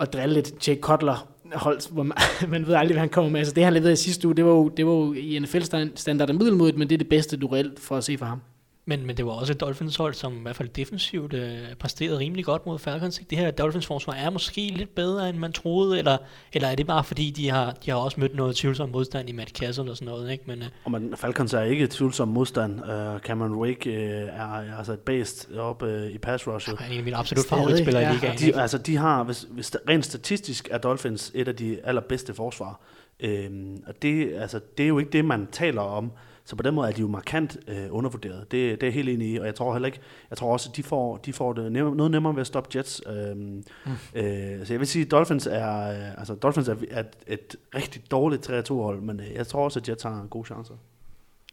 at 0.00 0.12
drille 0.12 0.34
lidt 0.34 0.68
Jake 0.68 0.80
Cutler 0.80 1.28
holdt, 1.52 1.88
hvor 1.88 2.02
man, 2.02 2.16
man 2.48 2.66
ved 2.66 2.74
aldrig, 2.74 2.94
hvad 2.94 3.00
han 3.00 3.08
kommer 3.08 3.30
med. 3.30 3.40
Altså 3.40 3.54
det, 3.54 3.64
han 3.64 3.72
leverede 3.72 3.92
i 3.92 3.96
sidste 3.96 4.28
uge, 4.28 4.36
det 4.36 4.44
var 4.44 4.50
jo, 4.50 4.68
det 4.68 4.86
var 4.86 4.92
jo 4.92 5.12
i 5.12 5.38
NFL-standard 5.38 6.34
middelmodigt, 6.34 6.78
men 6.78 6.88
det 6.88 6.94
er 6.94 6.98
det 6.98 7.08
bedste, 7.08 7.36
du 7.36 7.46
reelt 7.46 7.80
får 7.80 7.96
at 7.96 8.04
se 8.04 8.18
for 8.18 8.26
ham. 8.26 8.40
Men, 8.90 9.06
men 9.06 9.16
det 9.16 9.26
var 9.26 9.32
også 9.32 9.52
et 9.52 9.60
Dolphins 9.60 9.96
hold, 9.96 10.14
som 10.14 10.38
i 10.38 10.42
hvert 10.42 10.56
fald 10.56 10.68
defensivt 10.68 11.34
øh, 11.34 11.58
præsterede 11.78 12.18
rimelig 12.18 12.44
godt 12.44 12.66
mod 12.66 12.78
Falcons. 12.78 13.20
Det 13.30 13.38
her 13.38 13.50
Dolphins 13.50 13.86
forsvar 13.86 14.12
er 14.12 14.30
måske 14.30 14.60
lidt 14.76 14.94
bedre, 14.94 15.28
end 15.28 15.38
man 15.38 15.52
troede, 15.52 15.98
eller, 15.98 16.16
eller 16.52 16.68
er 16.68 16.74
det 16.74 16.86
bare 16.86 17.04
fordi, 17.04 17.30
de 17.30 17.50
har, 17.50 17.72
de 17.72 17.90
har 17.90 17.98
også 17.98 18.20
mødt 18.20 18.34
noget 18.34 18.56
tvivlsom 18.56 18.88
modstand 18.88 19.28
i 19.28 19.32
Matt 19.32 19.50
Castle 19.50 19.90
og 19.90 19.96
sådan 19.96 20.08
noget, 20.08 20.32
ikke? 20.32 20.44
Men, 20.46 20.62
øh, 20.62 20.68
Og 20.84 20.90
man, 20.90 21.14
Falcons 21.16 21.54
er 21.54 21.62
ikke 21.62 21.84
et 21.84 21.90
tvivlsom 21.90 22.28
modstand. 22.28 22.80
Uh, 22.80 23.20
Cameron 23.20 23.54
Wake 23.54 23.90
uh, 23.90 23.96
er, 23.96 24.60
er 24.60 24.76
altså 24.78 24.92
et 24.92 25.00
based 25.00 25.56
op 25.56 25.82
uh, 25.82 26.06
i 26.06 26.18
pass 26.18 26.46
rushet. 26.46 26.78
han 26.78 26.88
er 26.88 26.92
en 26.92 26.98
af 26.98 27.04
mine 27.04 27.16
absolut 27.16 27.46
favoritspillere 27.46 28.02
ja. 28.02 28.10
i 28.10 28.14
ligaen. 28.14 28.38
De, 28.38 28.46
ikke? 28.46 28.60
altså, 28.60 28.78
de 28.78 28.96
har, 28.96 29.24
hvis, 29.24 29.46
hvis 29.50 29.76
rent 29.88 30.04
statistisk 30.04 30.68
er 30.70 30.78
Dolphins 30.78 31.32
et 31.34 31.48
af 31.48 31.56
de 31.56 31.78
allerbedste 31.84 32.34
forsvar. 32.34 32.80
Øhm, 33.20 33.82
og 33.86 34.02
det, 34.02 34.34
altså, 34.34 34.60
det 34.78 34.84
er 34.84 34.88
jo 34.88 34.98
ikke 34.98 35.10
det, 35.10 35.24
man 35.24 35.48
taler 35.52 35.82
om. 35.82 36.12
Så 36.44 36.56
på 36.56 36.62
den 36.62 36.74
måde 36.74 36.88
er 36.88 36.92
de 36.92 37.00
jo 37.00 37.08
markant 37.08 37.56
øh, 37.68 37.86
undervurderet. 37.90 38.40
Det, 38.40 38.50
det 38.52 38.82
er 38.82 38.86
jeg 38.86 38.94
helt 38.94 39.08
enig 39.08 39.28
i, 39.28 39.36
og 39.36 39.46
jeg 39.46 39.54
tror 39.54 39.72
heller 39.72 39.86
ikke, 39.86 40.00
jeg 40.30 40.38
tror 40.38 40.52
også, 40.52 40.68
at 40.70 40.76
de 40.76 40.82
får, 40.82 41.16
de 41.16 41.32
får 41.32 41.52
det 41.52 41.72
nemmere, 41.72 41.96
noget 41.96 42.10
nemmere 42.10 42.34
ved 42.34 42.40
at 42.40 42.46
stoppe 42.46 42.78
Jets. 42.78 43.02
Øhm, 43.06 43.64
mm. 43.86 43.92
øh, 44.14 44.66
så 44.66 44.72
jeg 44.72 44.80
vil 44.80 44.86
sige, 44.86 45.04
at 45.04 45.10
Dolphins 45.10 45.46
er, 45.46 45.90
øh, 45.90 46.18
altså, 46.18 46.34
Dolphins 46.34 46.68
er, 46.68 46.76
er 46.90 47.00
et, 47.00 47.16
et 47.26 47.56
rigtig 47.74 48.02
dårligt 48.10 48.50
3-2-hold, 48.50 49.00
men 49.00 49.20
øh, 49.20 49.26
jeg 49.34 49.46
tror 49.46 49.64
også, 49.64 49.80
at 49.80 49.88
Jets 49.88 50.02
har 50.02 50.20
en 50.20 50.28
god 50.28 50.44
chance. 50.44 50.72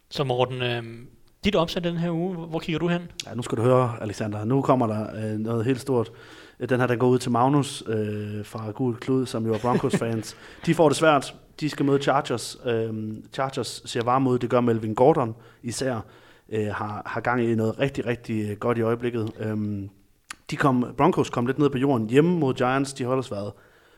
Så 0.10 0.24
Morten, 0.24 0.62
øh, 0.62 0.84
dit 1.44 1.56
opsæt 1.56 1.84
den 1.84 1.98
her 1.98 2.12
uge, 2.12 2.36
hvor 2.36 2.60
kigger 2.60 2.80
du 2.80 2.88
hen? 2.88 3.02
Ja, 3.28 3.34
nu 3.34 3.42
skal 3.42 3.58
du 3.58 3.64
høre, 3.64 3.98
Alexander. 4.02 4.46
Nu 4.46 4.62
kommer 4.62 4.88
der 4.88 5.08
øh, 5.16 5.40
noget 5.40 5.66
helt 5.66 5.82
stort. 5.82 6.12
Øh, 6.60 6.70
Den 6.70 6.80
her, 6.80 6.88
der 6.88 6.96
går 6.96 7.08
ud 7.08 7.20
til 7.20 7.32
Magnus 7.32 7.84
øh, 7.88 8.46
fra 8.46 8.72
Gul 8.72 8.96
Klud, 8.96 9.26
som 9.26 9.46
jo 9.46 9.54
er 9.54 9.58
Broncos-fans. 9.58 10.38
de 10.66 10.76
får 10.76 10.90
det 10.90 10.98
svært. 10.98 11.36
De 11.60 11.70
skal 11.70 11.86
møde 11.86 12.02
Chargers. 12.02 12.58
Øh, 12.66 12.94
Chargers 13.34 13.82
ser 13.86 14.04
varme 14.04 14.30
ud. 14.30 14.40
Det 14.40 14.50
gør 14.50 14.62
Melvin 14.62 14.96
Gordon 14.96 15.36
især. 15.64 16.00
Øh, 16.50 16.68
har, 16.68 17.02
har 17.06 17.22
gang 17.22 17.44
i 17.44 17.56
noget 17.56 17.80
rigtig, 17.80 18.06
rigtig 18.06 18.50
øh, 18.50 18.58
godt 18.58 18.78
i 18.78 18.82
øjeblikket. 18.82 19.32
Øh, 19.40 19.58
de 20.52 20.58
kom, 20.58 20.94
Broncos 20.98 21.30
kom 21.30 21.46
lidt 21.46 21.60
ned 21.60 21.70
på 21.70 21.78
jorden 21.78 22.10
hjemme 22.10 22.40
mod 22.40 22.54
Giants. 22.54 22.94
De 22.94 23.04
har 23.04 23.12
ellers 23.12 23.32
været 23.32 23.52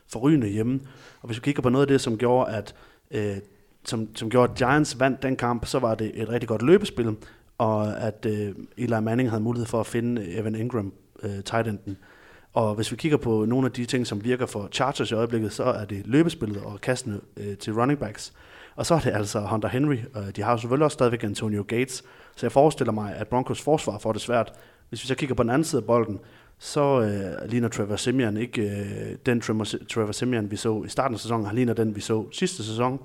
forrygende 0.08 0.48
hjemme. 0.48 0.80
Og 1.20 1.26
hvis 1.26 1.36
vi 1.36 1.40
kigger 1.40 1.62
på 1.62 1.68
noget 1.68 1.82
af 1.82 1.88
det, 1.88 2.00
som 2.00 2.18
gjorde, 2.18 2.52
at, 2.52 2.74
øh, 3.10 3.36
som, 3.84 4.16
som 4.16 4.30
gjorde, 4.30 4.50
at 4.50 4.58
Giants 4.58 5.00
vandt 5.00 5.22
den 5.22 5.36
kamp, 5.36 5.66
så 5.66 5.78
var 5.78 5.94
det 5.94 6.10
et 6.14 6.28
rigtig 6.28 6.48
godt 6.48 6.62
løbespil, 6.62 7.16
og 7.58 8.00
at 8.00 8.26
øh, 8.26 8.54
Eli 8.76 9.00
Manning 9.00 9.30
havde 9.30 9.42
mulighed 9.42 9.66
for 9.66 9.80
at 9.80 9.86
finde 9.86 10.36
Evan 10.36 10.54
Ingram, 10.54 10.92
øh, 11.22 11.42
tight 11.44 11.68
enden. 11.68 11.96
Og 12.52 12.74
hvis 12.74 12.92
vi 12.92 12.96
kigger 12.96 13.18
på 13.18 13.44
nogle 13.44 13.66
af 13.66 13.72
de 13.72 13.84
ting, 13.84 14.06
som 14.06 14.24
virker 14.24 14.46
for 14.46 14.68
Chargers 14.72 15.10
i 15.10 15.14
øjeblikket, 15.14 15.52
så 15.52 15.64
er 15.64 15.84
det 15.84 16.06
løbespillet 16.06 16.62
og 16.62 16.80
kastene 16.80 17.20
øh, 17.36 17.56
til 17.56 17.74
running 17.74 17.98
backs. 17.98 18.32
Og 18.76 18.86
så 18.86 18.94
er 18.94 18.98
det 18.98 19.10
altså 19.10 19.40
Hunter 19.40 19.68
Henry. 19.68 19.96
Og 20.14 20.36
de 20.36 20.42
har 20.42 20.52
jo 20.52 20.58
selvfølgelig 20.58 20.84
også 20.84 20.94
stadigvæk 20.94 21.24
Antonio 21.24 21.64
Gates. 21.68 22.04
Så 22.36 22.46
jeg 22.46 22.52
forestiller 22.52 22.92
mig, 22.92 23.14
at 23.16 23.28
Broncos 23.28 23.62
forsvar 23.62 23.98
får 23.98 24.12
det 24.12 24.22
svært. 24.22 24.52
Hvis 24.88 25.02
vi 25.02 25.06
så 25.06 25.14
kigger 25.14 25.34
på 25.34 25.42
den 25.42 25.50
anden 25.50 25.64
side 25.64 25.80
af 25.80 25.86
bolden, 25.86 26.20
så 26.58 27.00
øh, 27.00 27.50
ligner 27.50 27.68
Trevor 27.68 27.96
Simeon 27.96 28.36
ikke 28.36 28.62
øh, 28.62 29.16
den 29.26 29.40
Trevor, 29.40 30.12
Simeon, 30.12 30.50
vi 30.50 30.56
så 30.56 30.82
i 30.86 30.88
starten 30.88 31.14
af 31.14 31.20
sæsonen. 31.20 31.46
Han 31.46 31.54
ligner 31.54 31.74
den, 31.74 31.96
vi 31.96 32.00
så 32.00 32.26
sidste 32.32 32.64
sæson. 32.64 33.00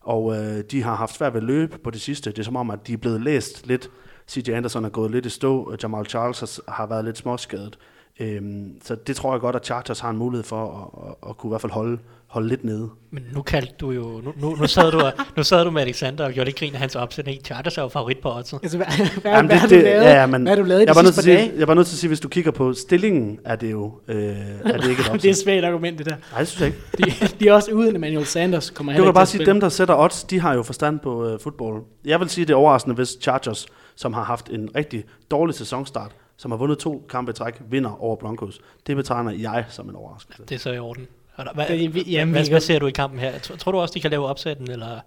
Og 0.00 0.36
øh, 0.36 0.64
de 0.70 0.82
har 0.82 0.94
haft 0.94 1.14
svært 1.14 1.34
ved 1.34 1.40
at 1.40 1.46
løbe 1.46 1.78
på 1.78 1.90
det 1.90 2.00
sidste. 2.00 2.30
Det 2.30 2.38
er 2.38 2.42
som 2.42 2.56
om, 2.56 2.70
at 2.70 2.86
de 2.86 2.92
er 2.92 2.96
blevet 2.96 3.20
læst 3.20 3.66
lidt. 3.66 3.90
CJ 4.28 4.50
Anderson 4.50 4.84
er 4.84 4.88
gået 4.88 5.10
lidt 5.10 5.26
i 5.26 5.30
stå. 5.30 5.62
og 5.62 5.78
Jamal 5.82 6.06
Charles 6.06 6.40
har, 6.40 6.72
har 6.72 6.86
været 6.86 7.04
lidt 7.04 7.18
småskadet. 7.18 7.78
Øhm, 8.20 8.72
så 8.84 8.94
det 8.94 9.16
tror 9.16 9.32
jeg 9.34 9.40
godt, 9.40 9.56
at 9.56 9.64
Chargers 9.66 10.00
har 10.00 10.10
en 10.10 10.16
mulighed 10.16 10.44
for 10.44 10.64
at, 10.66 11.08
at, 11.10 11.30
at 11.30 11.36
kunne 11.36 11.48
i 11.48 11.52
hvert 11.52 11.60
fald 11.60 11.72
holde, 11.72 11.98
holde 12.26 12.48
lidt 12.48 12.64
nede. 12.64 12.88
Men 13.10 13.22
nu 13.32 13.42
kaldte 13.42 13.74
du 13.80 13.90
jo, 13.90 14.02
nu, 14.02 14.32
nu, 14.40 14.56
nu, 14.56 14.66
sad, 14.66 14.92
du, 14.92 15.00
og- 15.00 15.12
nu 15.36 15.42
sad 15.42 15.64
du 15.64 15.70
med 15.70 15.82
Alexander 15.82 16.24
og 16.24 16.32
gjorde 16.32 16.44
lidt 16.44 16.58
grin 16.58 16.72
af 16.74 16.78
hans 16.80 16.96
opsætning. 16.96 17.40
Chargers 17.44 17.78
er 17.78 17.82
jo 17.82 17.88
favorit 17.88 18.18
på 18.18 18.28
oddset. 18.36 18.58
Altså, 18.62 18.76
hvad, 18.76 18.86
hvad, 19.22 19.32
Jamen, 19.32 19.46
hvad, 19.46 19.56
har 19.58 19.68
du 19.68 19.74
lavet? 19.74 20.02
ja, 20.04 20.26
men 20.26 20.42
hvad 20.42 20.50
har 20.56 20.62
du 20.62 20.68
lavet 20.68 20.80
jeg 20.80 20.88
de 20.88 20.94
var 20.96 21.02
nødt 21.02 21.14
sidste 21.14 21.30
til 21.30 21.36
par 21.36 21.38
at 21.38 21.42
sige, 21.44 21.50
dage? 21.50 21.60
Jeg 21.60 21.68
var 21.68 21.74
nødt 21.74 21.86
til 21.86 21.94
at 21.94 21.98
sige, 21.98 22.08
hvis 22.08 22.20
du 22.20 22.28
kigger 22.28 22.50
på 22.50 22.72
stillingen, 22.72 23.38
er 23.44 23.56
det 23.56 23.70
jo 23.70 23.92
øh, 24.08 24.16
er 24.16 24.76
det 24.76 24.90
ikke 24.90 25.00
et 25.02 25.12
det 25.22 25.24
er 25.24 25.30
et 25.30 25.36
svagt 25.36 25.64
argument, 25.64 25.98
det 25.98 26.06
der. 26.06 26.16
Nej, 26.30 26.38
det 26.38 26.48
synes 26.48 26.60
jeg 26.60 26.66
ikke. 26.66 27.20
De, 27.22 27.28
de 27.40 27.48
er 27.48 27.52
også 27.52 27.70
uden 27.72 27.96
Emmanuel 27.96 28.26
Sanders, 28.26 28.70
kommer 28.70 28.96
Du 28.96 29.04
kan 29.04 29.14
bare 29.14 29.26
sige, 29.26 29.46
dem, 29.46 29.60
der 29.60 29.68
sætter 29.68 29.96
odds, 29.98 30.24
de 30.24 30.40
har 30.40 30.54
jo 30.54 30.62
forstand 30.62 31.00
på 31.00 31.28
øh, 31.28 31.40
fodbold. 31.40 31.82
Jeg 32.04 32.20
vil 32.20 32.28
sige, 32.30 32.44
det 32.44 32.52
er 32.52 32.56
overraskende, 32.56 32.94
hvis 32.96 33.16
Chargers, 33.22 33.66
som 33.96 34.12
har 34.12 34.24
haft 34.24 34.48
en 34.48 34.68
rigtig 34.76 35.04
dårlig 35.30 35.54
sæsonstart, 35.54 36.10
som 36.36 36.50
har 36.50 36.58
vundet 36.58 36.78
to 36.78 37.06
kampe 37.08 37.30
i 37.30 37.34
træk, 37.34 37.54
vinder 37.70 38.02
over 38.02 38.16
Broncos. 38.16 38.60
Det 38.86 38.96
betegner 38.96 39.30
jeg 39.30 39.64
som 39.68 39.88
en 39.88 39.94
overraskelse. 39.96 40.42
Det 40.48 40.54
er 40.54 40.58
så 40.58 40.72
i 40.72 40.78
orden. 40.78 41.06
Hvad, 41.54 41.66
Det- 41.68 41.78
vi- 41.80 41.86
hvad, 41.86 42.02
jamen, 42.02 42.48
hvad, 42.48 42.60
ser 42.60 42.78
du 42.78 42.86
i 42.86 42.90
kampen 42.90 43.20
her? 43.20 43.38
Tror, 43.38 43.56
tror 43.56 43.72
du 43.72 43.78
også, 43.78 43.94
de 43.94 44.00
kan 44.00 44.10
lave 44.10 44.26
opsætten, 44.26 44.70
eller, 44.70 44.98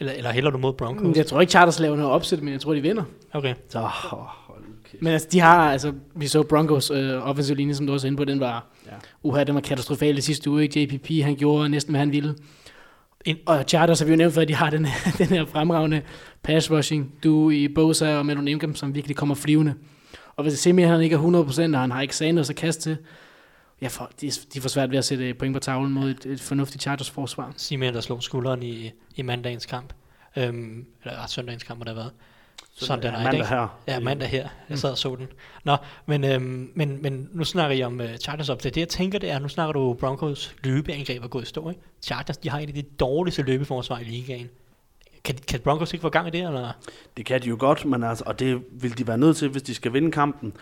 eller, 0.00 0.12
eller 0.12 0.30
hælder 0.32 0.50
du 0.50 0.58
mod 0.58 0.72
Broncos? 0.72 1.16
Jeg 1.16 1.26
tror 1.26 1.40
ikke, 1.40 1.50
Chargers 1.50 1.80
laver 1.80 1.96
noget 1.96 2.12
opsæt, 2.12 2.42
men 2.42 2.52
jeg 2.52 2.60
tror, 2.60 2.74
de 2.74 2.80
vinder. 2.80 3.02
Okay. 3.32 3.54
Så, 3.68 3.78
åh, 3.78 3.84
hold 3.86 4.62
kæft. 4.90 5.02
Men 5.02 5.12
altså, 5.12 5.28
de 5.32 5.40
har, 5.40 5.72
altså, 5.72 5.92
vi 6.14 6.26
så 6.26 6.42
Broncos 6.42 6.90
øh, 6.90 7.28
offensive 7.28 7.56
linje, 7.56 7.74
som 7.74 7.86
du 7.86 7.92
også 7.92 8.06
er 8.06 8.08
inde 8.08 8.16
på, 8.16 8.24
den 8.24 8.40
var, 8.40 8.66
Ja. 8.86 8.90
ja. 8.92 8.96
uha, 9.22 9.44
den 9.44 9.54
var 9.54 9.60
katastrofal 9.60 10.18
i 10.18 10.20
sidste 10.20 10.50
uge, 10.50 10.62
ikke? 10.62 10.82
JPP, 10.82 11.10
han 11.24 11.36
gjorde 11.36 11.68
næsten, 11.68 11.92
hvad 11.92 12.00
han 12.00 12.12
ville. 12.12 12.34
Ind- 13.24 13.38
Og 13.46 13.64
Chargers 13.68 13.98
har 13.98 14.06
vi 14.06 14.12
jo 14.12 14.16
nævnt 14.16 14.34
før, 14.34 14.42
at 14.42 14.48
de 14.48 14.54
har 14.54 14.70
den, 14.70 14.84
her- 14.84 15.10
den 15.18 15.26
her 15.26 15.44
fremragende 15.46 16.02
pass 16.42 16.70
rushing, 16.70 17.12
du 17.24 17.50
i 17.50 17.68
Bosa 17.68 18.16
og 18.16 18.26
Melon 18.26 18.48
Ingram, 18.48 18.74
som 18.74 18.94
virkelig 18.94 19.16
kommer 19.16 19.34
flyvende. 19.34 19.74
Og 20.36 20.42
hvis 20.42 20.58
Simeon 20.58 20.90
han 20.90 21.00
ikke 21.00 21.16
er 21.16 21.20
100%, 21.20 21.74
og 21.74 21.80
han 21.80 21.90
har 21.90 22.00
ikke 22.00 22.16
Sanders 22.16 22.50
at 22.50 22.56
kaste 22.56 22.82
til, 22.82 22.98
ja, 23.82 23.88
for, 23.88 24.10
de, 24.20 24.30
de 24.54 24.60
får 24.60 24.68
svært 24.68 24.90
ved 24.90 24.98
at 24.98 25.04
sætte 25.04 25.34
point 25.34 25.54
på 25.54 25.60
tavlen 25.60 25.92
mod 25.92 26.10
et, 26.10 26.26
et 26.26 26.40
fornuftigt 26.40 26.82
Chargers 26.82 27.10
forsvar. 27.10 27.52
Simeon, 27.56 27.94
der 27.94 28.00
slog 28.00 28.22
skulderen 28.22 28.62
i, 28.62 28.90
i 29.16 29.22
mandagens 29.22 29.66
kamp. 29.66 29.92
Øhm, 30.36 30.86
eller 31.04 31.22
ret 31.22 31.30
søndagens 31.30 31.62
kamp, 31.62 31.78
må 31.78 31.84
det 31.84 31.88
have 31.88 31.96
været. 31.96 32.12
Søndag 32.76 33.12
ja, 33.12 33.22
mandag 33.22 33.48
her. 33.48 33.78
Ja, 33.86 34.00
mandag 34.00 34.28
her. 34.28 34.48
Jeg 34.68 34.78
sad 34.78 34.90
og 34.90 34.98
så 34.98 35.16
den. 35.16 35.26
Nå, 35.64 35.76
men, 36.06 36.24
øhm, 36.24 36.70
men, 36.74 37.02
men 37.02 37.28
nu 37.32 37.44
snakker 37.44 37.76
I 37.76 37.82
om 37.82 38.00
uh, 38.00 38.16
Chargers 38.16 38.48
op. 38.48 38.62
Det, 38.62 38.74
det 38.74 38.80
jeg 38.80 38.88
tænker, 38.88 39.18
det 39.18 39.30
er, 39.30 39.38
nu 39.38 39.48
snakker 39.48 39.72
du 39.72 39.94
Broncos 39.94 40.54
løbeangreb 40.64 41.24
er 41.24 41.28
gået 41.28 41.42
i 41.42 41.46
stå, 41.46 41.68
ikke? 41.70 41.80
Chargers, 42.02 42.36
de 42.36 42.50
har 42.50 42.60
et 42.60 42.68
af 42.68 42.74
de 42.74 42.82
dårligste 42.82 43.42
løbeforsvar 43.42 43.98
i 43.98 44.04
ligaen. 44.04 44.50
Kan, 45.24 45.34
kan 45.48 45.60
Broncos 45.60 45.92
ikke 45.92 46.02
få 46.02 46.08
gang 46.08 46.28
i 46.28 46.30
det, 46.30 46.46
eller? 46.46 46.72
Det 47.16 47.26
kan 47.26 47.42
de 47.42 47.48
jo 47.48 47.56
godt, 47.58 47.84
men 47.84 48.02
altså, 48.02 48.24
og 48.26 48.38
det 48.38 48.62
vil 48.70 48.98
de 48.98 49.06
være 49.06 49.18
nødt 49.18 49.36
til, 49.36 49.48
hvis 49.48 49.62
de 49.62 49.74
skal 49.74 49.92
vinde 49.92 50.12
kampen. 50.12 50.56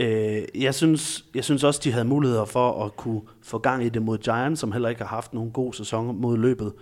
Øh, 0.00 0.42
jeg, 0.54 0.74
synes, 0.74 1.24
jeg 1.34 1.44
synes 1.44 1.64
også, 1.64 1.80
de 1.84 1.92
havde 1.92 2.04
muligheder 2.04 2.44
for 2.44 2.84
at 2.84 2.96
kunne 2.96 3.20
få 3.42 3.58
gang 3.58 3.84
i 3.84 3.88
det 3.88 4.02
mod 4.02 4.18
Giants, 4.18 4.60
som 4.60 4.72
heller 4.72 4.88
ikke 4.88 5.00
har 5.00 5.08
haft 5.08 5.34
nogen 5.34 5.50
god 5.50 5.72
sæson 5.72 6.20
mod 6.20 6.38
løbet. 6.38 6.72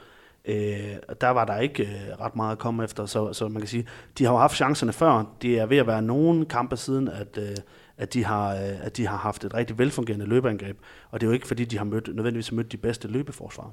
Øh, 0.45 0.97
der 1.21 1.29
var 1.29 1.45
der 1.45 1.59
ikke 1.59 1.83
øh, 1.83 2.21
ret 2.21 2.37
meget 2.37 2.53
at 2.53 2.59
komme 2.59 2.85
efter, 2.85 3.07
så, 3.07 3.33
så 3.33 3.49
man 3.49 3.61
kan 3.61 3.69
sige, 3.69 3.87
de 4.19 4.25
har 4.25 4.33
jo 4.33 4.39
haft 4.39 4.57
chancerne 4.57 4.93
før. 4.93 5.25
Det 5.43 5.59
er 5.59 5.67
ved 5.67 5.77
at 5.77 5.87
være 5.87 6.03
nogen 6.03 6.47
kampe 6.47 6.77
siden, 6.77 7.09
at, 7.09 7.39
øh, 7.39 7.57
at, 7.97 8.15
de 8.15 8.25
har, 8.25 8.55
øh, 8.55 8.87
at 8.87 8.97
de 8.97 9.07
har 9.07 9.17
haft 9.17 9.45
et 9.45 9.55
rigtig 9.55 9.79
velfungerende 9.79 10.27
løbeangreb. 10.27 10.79
Og 11.11 11.21
det 11.21 11.27
er 11.27 11.29
jo 11.29 11.35
ikke, 11.35 11.47
fordi 11.47 11.65
de 11.65 11.79
har 11.79 11.85
mødt, 11.85 12.15
nødvendigvis 12.15 12.53
mødt 12.53 12.73
de 12.73 12.77
bedste 12.77 13.09
løbeforsvar. 13.09 13.71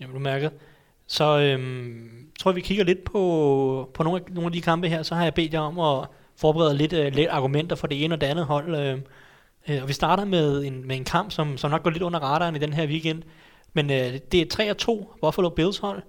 Jamen, 0.00 0.14
du 0.14 0.20
mærker. 0.20 0.50
Så 1.12 1.38
øhm, 1.38 2.10
tror 2.40 2.50
jeg, 2.50 2.56
vi 2.56 2.60
kigger 2.60 2.84
lidt 2.84 3.04
på, 3.04 3.90
på 3.94 4.02
nogle, 4.02 4.20
af, 4.20 4.32
nogle 4.34 4.46
af 4.46 4.52
de 4.52 4.60
kampe 4.60 4.88
her. 4.88 5.02
Så 5.02 5.14
har 5.14 5.22
jeg 5.24 5.34
bedt 5.34 5.54
jer 5.54 5.60
om 5.60 5.78
at 5.78 6.08
forberede 6.36 6.76
lidt, 6.76 6.92
øh, 6.92 7.12
lidt 7.12 7.28
argumenter 7.28 7.76
for 7.76 7.86
det 7.86 8.04
ene 8.04 8.14
og 8.14 8.20
det 8.20 8.26
andet 8.26 8.44
hold. 8.44 8.76
Øh, 8.76 8.98
øh, 9.68 9.82
og 9.82 9.88
vi 9.88 9.92
starter 9.92 10.24
med 10.24 10.64
en, 10.64 10.86
med 10.86 10.96
en 10.96 11.04
kamp, 11.04 11.30
som, 11.30 11.56
som 11.56 11.70
nok 11.70 11.82
går 11.82 11.90
lidt 11.90 12.02
under 12.02 12.20
radaren 12.20 12.56
i 12.56 12.58
den 12.58 12.72
her 12.72 12.86
weekend. 12.86 13.22
Men 13.72 13.90
øh, 13.90 14.18
det 14.32 14.60
er 14.60 14.74
3-2 14.88 15.18
Buffalo 15.20 15.48
Bills 15.48 15.78
hold, 15.78 16.02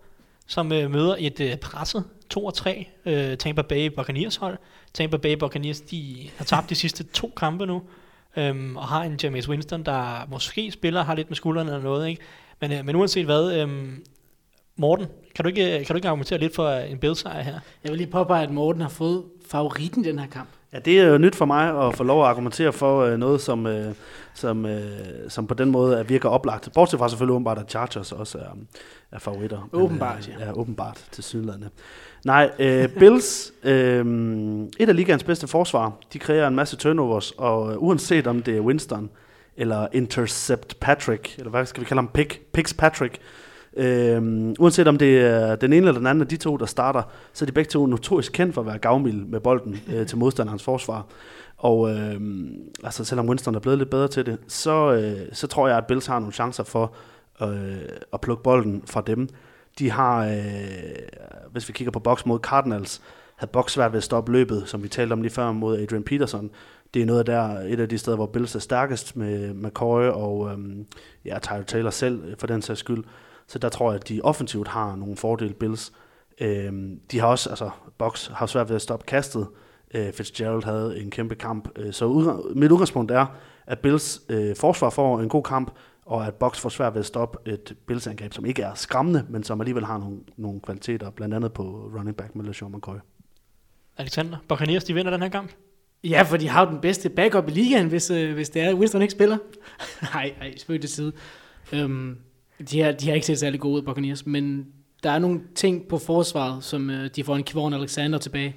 som 0.47 0.71
øh, 0.71 0.91
møder 0.91 1.15
et 1.19 1.39
øh, 1.39 1.57
presset 1.57 2.03
2-3 2.37 2.85
øh, 3.05 3.37
Tampa 3.37 3.61
Bay 3.61 3.87
Buccaneers 3.87 4.35
hold. 4.35 4.57
Tampa 4.93 5.17
Bay 5.17 5.33
Buccaneers, 5.33 5.81
de 5.81 6.29
har 6.37 6.45
tabt 6.45 6.69
de 6.69 6.75
sidste 6.75 7.03
to 7.03 7.33
kampe 7.37 7.65
nu, 7.65 7.81
øhm, 8.37 8.77
og 8.77 8.87
har 8.87 9.03
en 9.03 9.19
James 9.23 9.49
Winston, 9.49 9.83
der 9.83 10.27
måske 10.29 10.71
spiller, 10.71 11.03
har 11.03 11.15
lidt 11.15 11.29
med 11.29 11.35
skuldrene 11.35 11.71
eller 11.71 11.83
noget, 11.83 12.09
ikke? 12.09 12.21
Men, 12.61 12.71
øh, 12.71 12.85
men 12.85 12.95
uanset 12.95 13.25
hvad, 13.25 13.61
øhm, 13.61 14.03
Morten, 14.77 15.05
kan 15.35 15.43
du, 15.43 15.49
ikke, 15.49 15.85
kan 15.85 15.93
du 15.93 15.95
ikke 15.95 16.07
argumentere 16.07 16.39
lidt 16.39 16.55
for 16.55 16.69
en 16.69 16.97
Bills 16.97 17.21
her? 17.21 17.59
Jeg 17.83 17.91
vil 17.91 17.97
lige 17.97 18.11
påpege, 18.11 18.43
at 18.43 18.51
Morten 18.51 18.81
har 18.81 18.89
fået 18.89 19.23
favoritten 19.49 20.05
i 20.05 20.07
den 20.07 20.19
her 20.19 20.27
kamp. 20.27 20.49
Ja, 20.73 20.79
det 20.79 20.99
er 20.99 21.07
jo 21.07 21.17
nyt 21.17 21.35
for 21.35 21.45
mig 21.45 21.87
at 21.87 21.95
få 21.95 22.03
lov 22.03 22.23
at 22.23 22.29
argumentere 22.29 22.73
for 22.73 23.01
øh, 23.01 23.17
noget, 23.17 23.41
som, 23.41 23.67
øh, 23.67 23.93
som, 24.33 24.65
øh, 24.65 24.81
som 25.29 25.47
på 25.47 25.53
den 25.53 25.71
måde 25.71 25.99
er, 25.99 26.03
virker 26.03 26.29
oplagt. 26.29 26.69
Bortset 26.73 26.99
fra 26.99 27.09
selvfølgelig 27.09 27.33
åbenbart, 27.33 27.57
at 27.57 27.69
Chargers 27.69 28.11
også 28.11 28.37
er, 28.37 28.57
er 29.11 29.19
favoritter. 29.19 29.69
Åbenbart, 29.73 30.29
øh, 30.29 30.41
ja. 30.41 30.45
Ja, 30.45 30.51
åbenbart 30.53 31.05
til 31.11 31.23
sydlandet. 31.23 31.69
Nej, 32.25 32.51
øh, 32.59 32.89
Bills, 32.89 33.53
øh, 33.63 34.05
et 34.79 34.89
af 34.89 34.95
ligaens 34.95 35.23
bedste 35.23 35.47
forsvar, 35.47 35.93
de 36.13 36.19
kræver 36.19 36.47
en 36.47 36.55
masse 36.55 36.75
turnovers, 36.75 37.31
og 37.31 37.71
øh, 37.71 37.83
uanset 37.83 38.27
om 38.27 38.41
det 38.41 38.57
er 38.57 38.61
Winston, 38.61 39.09
eller 39.57 39.87
Intercept 39.91 40.79
Patrick, 40.79 41.37
eller 41.37 41.49
hvad 41.49 41.65
skal 41.65 41.81
vi 41.81 41.85
kalde 41.85 42.01
ham, 42.01 42.09
Pick, 42.13 42.41
Picks 42.53 42.73
Patrick, 42.73 43.19
Øhm, 43.77 44.55
uanset 44.59 44.87
om 44.87 44.97
det 44.97 45.21
er 45.21 45.55
den 45.55 45.73
ene 45.73 45.87
eller 45.87 45.99
den 45.99 46.07
anden 46.07 46.21
af 46.21 46.27
de 46.27 46.37
to, 46.37 46.57
der 46.57 46.65
starter, 46.65 47.03
så 47.33 47.45
er 47.45 47.47
de 47.47 47.51
begge 47.51 47.69
to 47.69 47.85
notorisk 47.85 48.31
kendt 48.31 48.53
for 48.53 48.61
at 48.61 48.67
være 48.67 48.77
gavmild 48.77 49.25
med 49.25 49.39
bolden 49.39 49.79
øh, 49.93 50.07
til 50.07 50.17
modstanderens 50.17 50.63
forsvar. 50.63 51.05
Og 51.57 51.91
øh, 51.91 52.21
altså, 52.83 53.05
selvom 53.05 53.27
Winston 53.27 53.55
er 53.55 53.59
blevet 53.59 53.77
lidt 53.77 53.89
bedre 53.89 54.07
til 54.07 54.25
det, 54.25 54.37
så, 54.47 54.93
øh, 54.93 55.27
så 55.31 55.47
tror 55.47 55.67
jeg, 55.67 55.77
at 55.77 55.85
Bills 55.87 56.05
har 56.05 56.19
nogle 56.19 56.33
chancer 56.33 56.63
for 56.63 56.93
øh, 57.41 57.77
at 58.13 58.21
plukke 58.21 58.43
bolden 58.43 58.83
fra 58.85 59.01
dem. 59.01 59.29
De 59.79 59.91
har, 59.91 60.25
øh, 60.25 60.33
hvis 61.51 61.67
vi 61.67 61.73
kigger 61.73 61.91
på 61.91 61.99
boks 61.99 62.25
mod 62.25 62.39
Cardinals, 62.39 63.01
havde 63.35 63.51
boks 63.51 63.73
svært 63.73 63.91
ved 63.91 63.97
at 63.97 64.03
stoppe 64.03 64.31
løbet, 64.31 64.63
som 64.65 64.83
vi 64.83 64.87
talte 64.87 65.13
om 65.13 65.21
lige 65.21 65.31
før 65.31 65.51
mod 65.51 65.79
Adrian 65.79 66.03
Peterson. 66.03 66.49
Det 66.93 67.01
er 67.01 67.05
noget 67.05 67.19
af 67.19 67.25
der, 67.25 67.59
et 67.59 67.79
af 67.79 67.89
de 67.89 67.97
steder, 67.97 68.17
hvor 68.17 68.25
Bills 68.25 68.55
er 68.55 68.59
stærkest 68.59 69.15
med 69.15 69.53
McCoy 69.53 70.03
og 70.03 70.51
øh, 70.51 70.57
ja, 71.25 71.39
Tyler 71.39 71.63
Taylor 71.63 71.89
selv, 71.89 72.23
øh, 72.23 72.35
for 72.39 72.47
den 72.47 72.61
sags 72.61 72.79
skyld. 72.79 73.03
Så 73.53 73.59
der 73.59 73.69
tror 73.69 73.91
jeg, 73.91 74.01
at 74.01 74.09
de 74.09 74.21
offensivt 74.23 74.67
har 74.67 74.95
nogle 74.95 75.17
fordele, 75.17 75.53
Bills. 75.53 75.93
Øhm, 76.41 76.99
de 77.11 77.19
har 77.19 77.27
også, 77.27 77.49
altså, 77.49 77.69
Box 77.97 78.27
har 78.27 78.45
svært 78.45 78.69
ved 78.69 78.75
at 78.75 78.81
stoppe 78.81 79.05
kastet. 79.05 79.47
Øh, 79.93 80.13
Fitzgerald 80.13 80.63
havde 80.63 81.01
en 81.01 81.11
kæmpe 81.11 81.35
kamp. 81.35 81.69
Øh, 81.75 81.93
så 81.93 82.05
ud, 82.05 82.53
mit 82.55 82.71
udgangspunkt 82.71 83.11
er, 83.11 83.25
at 83.67 83.79
Bills 83.79 84.21
øh, 84.29 84.55
forsvar 84.55 84.89
får 84.89 85.19
en 85.19 85.29
god 85.29 85.43
kamp, 85.43 85.71
og 86.05 86.27
at 86.27 86.33
Box 86.33 86.59
får 86.59 86.69
svært 86.69 86.93
ved 86.93 86.99
at 86.99 87.05
stoppe 87.05 87.51
et 87.51 87.75
Bills-angreb, 87.87 88.33
som 88.33 88.45
ikke 88.45 88.61
er 88.61 88.73
skræmmende, 88.73 89.25
men 89.29 89.43
som 89.43 89.61
alligevel 89.61 89.85
har 89.85 89.97
nogle, 89.97 90.17
nogle 90.37 90.59
kvaliteter, 90.61 91.09
blandt 91.09 91.35
andet 91.35 91.53
på 91.53 91.91
running 91.97 92.17
back 92.17 92.35
med 92.35 92.45
LeSean 92.45 92.71
McCoy. 92.71 92.97
Alexander, 93.97 94.37
Buccaneers, 94.47 94.83
de 94.83 94.93
vinder 94.93 95.11
den 95.11 95.21
her 95.21 95.29
kamp? 95.29 95.51
Ja, 96.03 96.21
for 96.21 96.37
de 96.37 96.47
har 96.47 96.65
jo 96.65 96.71
den 96.71 96.81
bedste 96.81 97.09
backup 97.09 97.47
i 97.47 97.51
ligaen, 97.51 97.87
hvis, 97.87 98.11
øh, 98.11 98.33
hvis 98.33 98.49
det 98.49 98.61
er, 98.61 98.73
Winston 98.73 99.01
ikke 99.01 99.11
spiller. 99.11 99.37
nej, 100.13 100.33
nej, 100.39 100.57
spøg 100.57 100.81
til 100.81 100.89
side. 100.89 101.13
Øhm, 101.73 102.17
de, 102.71 102.79
har, 102.79 102.91
de 102.91 103.07
har 103.07 103.13
ikke 103.13 103.27
set 103.27 103.39
særlig 103.39 103.59
gode 103.59 103.75
ud, 103.75 103.81
Buccaneers, 103.81 104.25
men 104.25 104.65
der 105.03 105.11
er 105.11 105.19
nogle 105.19 105.41
ting 105.55 105.87
på 105.87 105.97
forsvaret, 105.97 106.63
som 106.63 106.89
øh, 106.89 107.09
de 107.15 107.23
får 107.23 107.35
en 107.35 107.43
Kivon 107.43 107.73
Alexander 107.73 108.19
tilbage, 108.19 108.55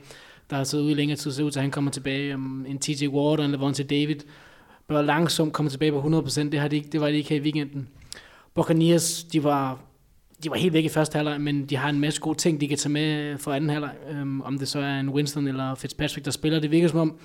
der 0.50 0.56
har 0.56 0.64
siddet 0.64 0.84
ude 0.84 0.92
i 0.92 0.94
længere 0.94 1.16
tid, 1.16 1.30
så 1.30 1.42
ud 1.42 1.50
til, 1.50 1.58
at 1.58 1.62
han 1.62 1.70
kommer 1.70 1.90
tilbage. 1.90 2.34
Um, 2.34 2.66
en 2.68 2.78
TJ 2.78 3.06
Ward 3.06 3.38
og 3.38 3.44
en 3.44 3.50
Levante 3.50 3.82
David 3.82 4.16
bør 4.88 5.02
langsomt 5.02 5.52
komme 5.52 5.70
tilbage 5.70 5.92
på 5.92 6.00
100%. 6.00 6.40
Det, 6.50 6.60
har 6.60 6.68
de 6.68 6.76
ikke, 6.76 6.88
det 6.88 7.00
var 7.00 7.08
de 7.08 7.16
ikke 7.16 7.28
her 7.28 7.36
i 7.36 7.40
weekenden. 7.40 7.88
Buccaneers, 8.54 9.24
de 9.24 9.44
var, 9.44 9.80
de 10.44 10.50
var 10.50 10.56
helt 10.56 10.72
væk 10.72 10.84
i 10.84 10.88
første 10.88 11.16
halvleg, 11.16 11.40
men 11.40 11.66
de 11.66 11.76
har 11.76 11.88
en 11.88 12.00
masse 12.00 12.20
gode 12.20 12.38
ting, 12.38 12.60
de 12.60 12.68
kan 12.68 12.78
tage 12.78 12.92
med 12.92 13.38
for 13.38 13.52
anden 13.52 13.70
halvleg. 13.70 13.94
Um, 14.22 14.42
om 14.42 14.58
det 14.58 14.68
så 14.68 14.78
er 14.78 15.00
en 15.00 15.08
Winston 15.08 15.48
eller 15.48 15.74
Fitzpatrick, 15.74 16.24
der 16.24 16.30
spiller. 16.30 16.60
Det 16.60 16.70
virker 16.70 16.88
som 16.88 16.98
om, 16.98 17.18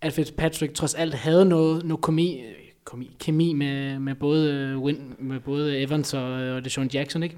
at 0.00 0.12
Fitzpatrick 0.12 0.74
trods 0.74 0.94
alt 0.94 1.14
havde 1.14 1.44
noget, 1.44 1.84
noget 1.84 2.02
komi, 2.02 2.40
komi, 2.86 3.16
kemi 3.20 3.52
med, 3.52 3.98
med, 3.98 4.14
både, 4.14 4.54
øh, 4.54 4.78
Win, 4.78 5.14
med 5.18 5.40
både 5.40 5.78
Evans 5.78 6.14
og, 6.14 6.32
og 6.32 6.64
Deshaun 6.64 6.90
Jackson, 6.94 7.22
ikke? 7.22 7.36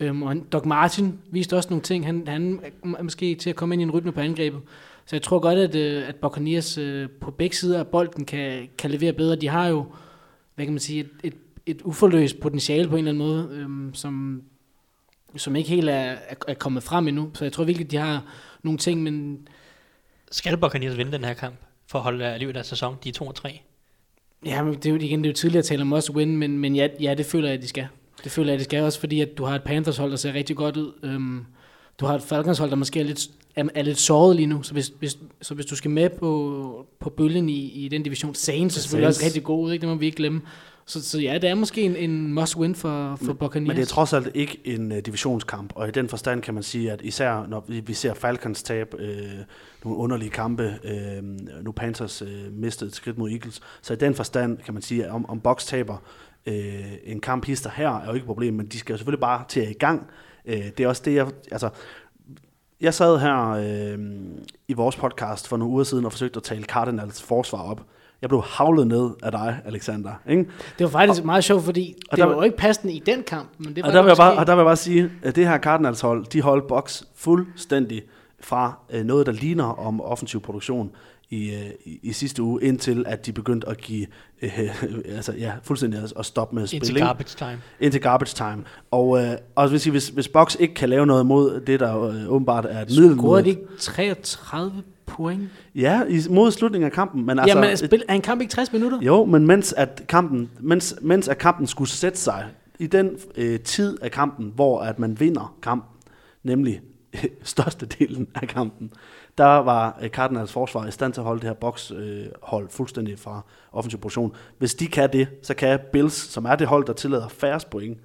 Øhm, 0.00 0.22
og 0.22 0.28
han, 0.28 0.40
Doc 0.52 0.64
Martin 0.64 1.18
viste 1.30 1.56
også 1.56 1.70
nogle 1.70 1.82
ting. 1.82 2.06
Han, 2.06 2.28
han 2.28 2.60
er 2.98 3.02
måske 3.02 3.34
til 3.34 3.50
at 3.50 3.56
komme 3.56 3.74
ind 3.74 3.82
i 3.82 3.84
en 3.84 3.90
rytme 3.90 4.12
på 4.12 4.20
angrebet. 4.20 4.60
Så 5.06 5.16
jeg 5.16 5.22
tror 5.22 5.38
godt, 5.38 5.58
at, 5.58 5.74
øh, 5.74 6.08
at 6.08 6.16
Buccaneers 6.16 6.78
øh, 6.78 7.08
på 7.20 7.30
begge 7.30 7.56
sider 7.56 7.78
af 7.78 7.86
bolden 7.86 8.24
kan, 8.24 8.68
kan 8.78 8.90
levere 8.90 9.12
bedre. 9.12 9.36
De 9.36 9.48
har 9.48 9.66
jo, 9.66 9.86
hvad 10.54 10.66
kan 10.66 10.72
man 10.72 10.80
sige, 10.80 11.00
et, 11.00 11.10
et, 11.24 11.34
et 11.66 11.82
uforløst 11.82 12.40
potentiale 12.40 12.88
på 12.88 12.96
en 12.96 12.98
eller 12.98 13.10
anden 13.10 13.28
måde, 13.28 13.48
øhm, 13.52 13.94
som, 13.94 14.42
som 15.36 15.56
ikke 15.56 15.70
helt 15.70 15.88
er, 15.88 15.94
er, 15.94 16.34
er 16.48 16.54
kommet 16.54 16.82
frem 16.82 17.08
endnu. 17.08 17.30
Så 17.34 17.44
jeg 17.44 17.52
tror 17.52 17.64
virkelig, 17.64 17.90
de 17.90 17.96
har 17.96 18.24
nogle 18.62 18.78
ting, 18.78 19.02
men... 19.02 19.48
Skal 20.30 20.56
Buccaneers 20.56 20.96
vinde 20.96 21.12
den 21.12 21.24
her 21.24 21.34
kamp 21.34 21.54
for 21.86 21.98
at 21.98 22.02
holde 22.02 22.38
liv 22.38 22.48
i 22.48 22.52
deres 22.52 22.66
sæson? 22.66 22.96
De 23.04 23.08
er 23.08 23.12
2 23.12 23.26
og 23.26 23.34
3. 23.34 23.62
Ja, 24.46 24.62
men 24.62 24.74
det 24.74 24.86
er 24.86 24.90
jo 24.90 24.96
igen, 24.96 25.18
det 25.18 25.26
er 25.26 25.30
jo 25.30 25.36
tidligere 25.36 25.58
at 25.58 25.64
tale 25.64 25.80
om 25.80 25.86
must 25.86 26.10
win, 26.10 26.36
men, 26.36 26.58
men 26.58 26.76
ja, 26.76 26.88
ja, 27.00 27.14
det 27.14 27.26
føler 27.26 27.48
jeg, 27.48 27.56
at 27.56 27.62
de 27.62 27.68
skal. 27.68 27.86
Det 28.24 28.32
føler 28.32 28.48
jeg, 28.48 28.54
at 28.54 28.58
de 28.58 28.64
skal 28.64 28.82
også, 28.82 29.00
fordi 29.00 29.20
at 29.20 29.38
du 29.38 29.44
har 29.44 29.54
et 29.54 29.62
Panthers 29.62 29.96
hold, 29.96 30.10
der 30.10 30.16
ser 30.16 30.34
rigtig 30.34 30.56
godt 30.56 30.76
ud. 30.76 30.92
Øhm, 31.02 31.44
du 32.00 32.06
har 32.06 32.14
et 32.14 32.22
Falcons 32.22 32.58
hold, 32.58 32.70
der 32.70 32.76
måske 32.76 33.00
er 33.00 33.04
lidt, 33.04 33.28
er, 33.56 33.64
er 33.74 33.82
lidt 33.82 33.98
såret 33.98 34.36
lige 34.36 34.46
nu, 34.46 34.62
så 34.62 34.72
hvis, 34.72 34.92
hvis, 34.98 35.18
så 35.42 35.54
hvis 35.54 35.66
du 35.66 35.76
skal 35.76 35.90
med 35.90 36.10
på, 36.10 36.86
på 37.00 37.10
bølgen 37.10 37.48
i, 37.48 37.84
i 37.84 37.88
den 37.88 38.02
division, 38.02 38.34
Saints 38.34 38.76
er 38.76 38.80
selvfølgelig 38.80 39.08
også 39.08 39.24
rigtig 39.24 39.44
god 39.44 39.66
ud, 39.66 39.72
ikke? 39.72 39.80
det 39.80 39.88
må 39.88 39.94
vi 39.94 40.06
ikke 40.06 40.16
glemme. 40.16 40.40
Så, 40.86 41.02
så 41.02 41.20
ja, 41.20 41.38
det 41.38 41.50
er 41.50 41.54
måske 41.54 41.82
en, 41.82 41.96
en 41.96 42.38
must-win 42.38 42.74
for, 42.74 43.16
for 43.16 43.32
Buccaneers. 43.32 43.68
Men 43.68 43.76
det 43.76 43.82
er 43.82 43.86
trods 43.86 44.12
alt 44.12 44.28
ikke 44.34 44.60
en 44.64 44.92
uh, 44.92 44.98
divisionskamp, 44.98 45.72
og 45.76 45.88
i 45.88 45.90
den 45.90 46.08
forstand 46.08 46.42
kan 46.42 46.54
man 46.54 46.62
sige, 46.62 46.92
at 46.92 47.00
især 47.02 47.46
når 47.48 47.64
vi, 47.68 47.80
vi 47.80 47.94
ser 47.94 48.14
Falcons 48.14 48.62
tab 48.62 48.94
øh, 48.98 49.30
nogle 49.84 49.98
underlige 49.98 50.30
kampe, 50.30 50.78
øh, 50.84 51.22
nu 51.62 51.72
Panthers 51.72 52.22
øh, 52.22 52.52
mistede 52.52 52.88
et 52.88 52.94
skridt 52.94 53.18
mod 53.18 53.30
Eagles, 53.30 53.60
så 53.82 53.92
i 53.92 53.96
den 53.96 54.14
forstand 54.14 54.58
kan 54.58 54.74
man 54.74 54.82
sige, 54.82 55.04
at 55.04 55.10
om, 55.10 55.30
om 55.30 55.40
Box 55.40 55.66
taber 55.66 55.96
øh, 56.46 56.92
en 57.04 57.20
kamp 57.20 57.44
hister 57.44 57.70
her, 57.70 57.88
er 57.88 58.06
jo 58.06 58.12
ikke 58.12 58.24
et 58.24 58.26
problem, 58.26 58.54
men 58.54 58.66
de 58.66 58.78
skal 58.78 58.92
jo 58.92 58.96
selvfølgelig 58.96 59.20
bare 59.20 59.44
til 59.48 59.60
at 59.60 59.70
i 59.70 59.72
gang. 59.72 60.06
Øh, 60.44 60.64
det 60.78 60.80
er 60.80 60.88
også 60.88 61.02
det, 61.04 61.14
jeg... 61.14 61.30
Altså, 61.50 61.70
jeg 62.80 62.94
sad 62.94 63.18
her 63.18 63.48
øh, 63.50 63.98
i 64.68 64.72
vores 64.72 64.96
podcast 64.96 65.48
for 65.48 65.56
nogle 65.56 65.72
uger 65.72 65.84
siden 65.84 66.04
og 66.04 66.12
forsøgte 66.12 66.36
at 66.36 66.42
tale 66.42 66.64
Cardinals 66.64 67.22
forsvar 67.22 67.62
op. 67.62 67.86
Jeg 68.22 68.28
blev 68.28 68.42
havlet 68.46 68.86
ned 68.86 69.10
af 69.22 69.32
dig, 69.32 69.60
Alexander. 69.64 70.10
Ikke? 70.28 70.46
Det 70.78 70.84
var 70.84 70.90
faktisk 70.90 71.20
og, 71.20 71.26
meget 71.26 71.44
sjovt, 71.44 71.64
fordi 71.64 71.94
det 72.10 72.18
der, 72.18 72.24
var 72.24 72.34
jo 72.34 72.42
ikke 72.42 72.56
passende 72.56 72.92
i 72.92 73.02
den 73.06 73.22
kamp. 73.22 73.48
Men 73.58 73.76
det 73.76 73.82
var 73.82 73.88
og, 73.88 73.94
der 73.94 74.02
vil 74.02 74.08
jeg 74.08 74.16
bare, 74.16 74.38
og 74.38 74.46
der 74.46 74.54
vil 74.54 74.60
jeg 74.60 74.66
bare 74.66 74.76
sige, 74.76 75.10
at 75.22 75.36
det 75.36 75.48
her 75.48 75.58
Cardinals 75.58 76.00
hold, 76.00 76.26
de 76.26 76.42
holdt 76.42 76.66
boks 76.66 77.04
fuldstændig 77.14 78.02
fra 78.40 78.78
øh, 78.90 79.04
noget, 79.04 79.26
der 79.26 79.32
ligner 79.32 79.64
om 79.64 80.00
offensiv 80.00 80.40
produktion 80.40 80.90
i, 81.30 81.50
øh, 81.54 81.70
i, 81.84 82.00
i 82.02 82.12
sidste 82.12 82.42
uge, 82.42 82.62
indtil 82.62 83.04
at 83.08 83.26
de 83.26 83.32
begyndte 83.32 83.68
at 83.68 83.78
give, 83.78 84.06
øh, 84.42 84.60
altså 85.16 85.32
ja, 85.32 85.52
fuldstændig 85.62 86.02
at, 86.02 86.12
at 86.18 86.26
stoppe 86.26 86.54
med 86.54 86.62
at 86.62 86.68
spille. 86.68 86.88
Indtil 86.88 87.04
garbage 87.04 87.36
time. 87.38 87.60
Indtil 87.80 88.00
garbage 88.00 88.34
time. 88.34 88.64
Og, 88.90 89.24
øh, 89.24 89.36
og 89.54 89.68
hvis, 89.68 89.84
hvis, 89.84 90.08
hvis 90.08 90.28
Box 90.28 90.56
ikke 90.60 90.74
kan 90.74 90.88
lave 90.88 91.06
noget 91.06 91.26
mod 91.26 91.60
det, 91.60 91.80
der 91.80 92.02
øh, 92.02 92.28
åbenbart 92.28 92.66
er 92.68 92.82
et 92.82 92.88
middel 92.88 93.18
Scorede 93.18 93.44
de 93.44 93.48
ikke 93.48 93.62
33 93.78 94.82
point? 95.06 95.48
Ja, 95.74 96.02
i, 96.08 96.20
mod 96.30 96.50
slutningen 96.50 96.86
af 96.86 96.92
kampen. 96.92 97.26
Men 97.26 97.38
altså, 97.38 97.58
Jamen, 97.58 97.76
spil, 97.76 98.02
er 98.08 98.14
en 98.14 98.20
kamp 98.20 98.40
ikke 98.40 98.50
60 98.50 98.72
minutter? 98.72 98.98
Jo, 99.00 99.24
men 99.24 99.46
mens 99.46 99.72
at 99.72 100.02
kampen, 100.08 100.50
mens, 100.60 100.94
mens 101.00 101.28
at 101.28 101.38
kampen 101.38 101.66
skulle 101.66 101.90
sætte 101.90 102.18
sig, 102.18 102.44
i 102.78 102.86
den 102.86 103.18
øh, 103.36 103.60
tid 103.60 103.98
af 104.02 104.10
kampen, 104.10 104.52
hvor 104.54 104.80
at 104.80 104.98
man 104.98 105.20
vinder 105.20 105.56
kampen, 105.62 105.90
nemlig 106.42 106.80
størstedelen 107.42 108.28
af 108.34 108.48
kampen, 108.48 108.92
der 109.38 109.44
var 109.44 109.98
øh, 110.02 110.08
Cardinals 110.08 110.52
forsvar 110.52 110.86
i 110.86 110.90
stand 110.90 111.12
til 111.12 111.20
at 111.20 111.24
holde 111.24 111.40
det 111.40 111.48
her 111.48 111.54
bokshold 111.54 112.64
øh, 112.64 112.70
fuldstændig 112.70 113.18
fra 113.18 113.40
offensiv 113.72 114.00
position. 114.00 114.34
Hvis 114.58 114.74
de 114.74 114.86
kan 114.86 115.12
det, 115.12 115.28
så 115.42 115.54
kan 115.54 115.80
Bills, 115.92 116.14
som 116.14 116.44
er 116.44 116.56
det 116.56 116.66
hold, 116.66 116.86
der 116.86 116.92
tillader 116.92 117.28
færrest 117.28 117.70
point, 117.70 117.98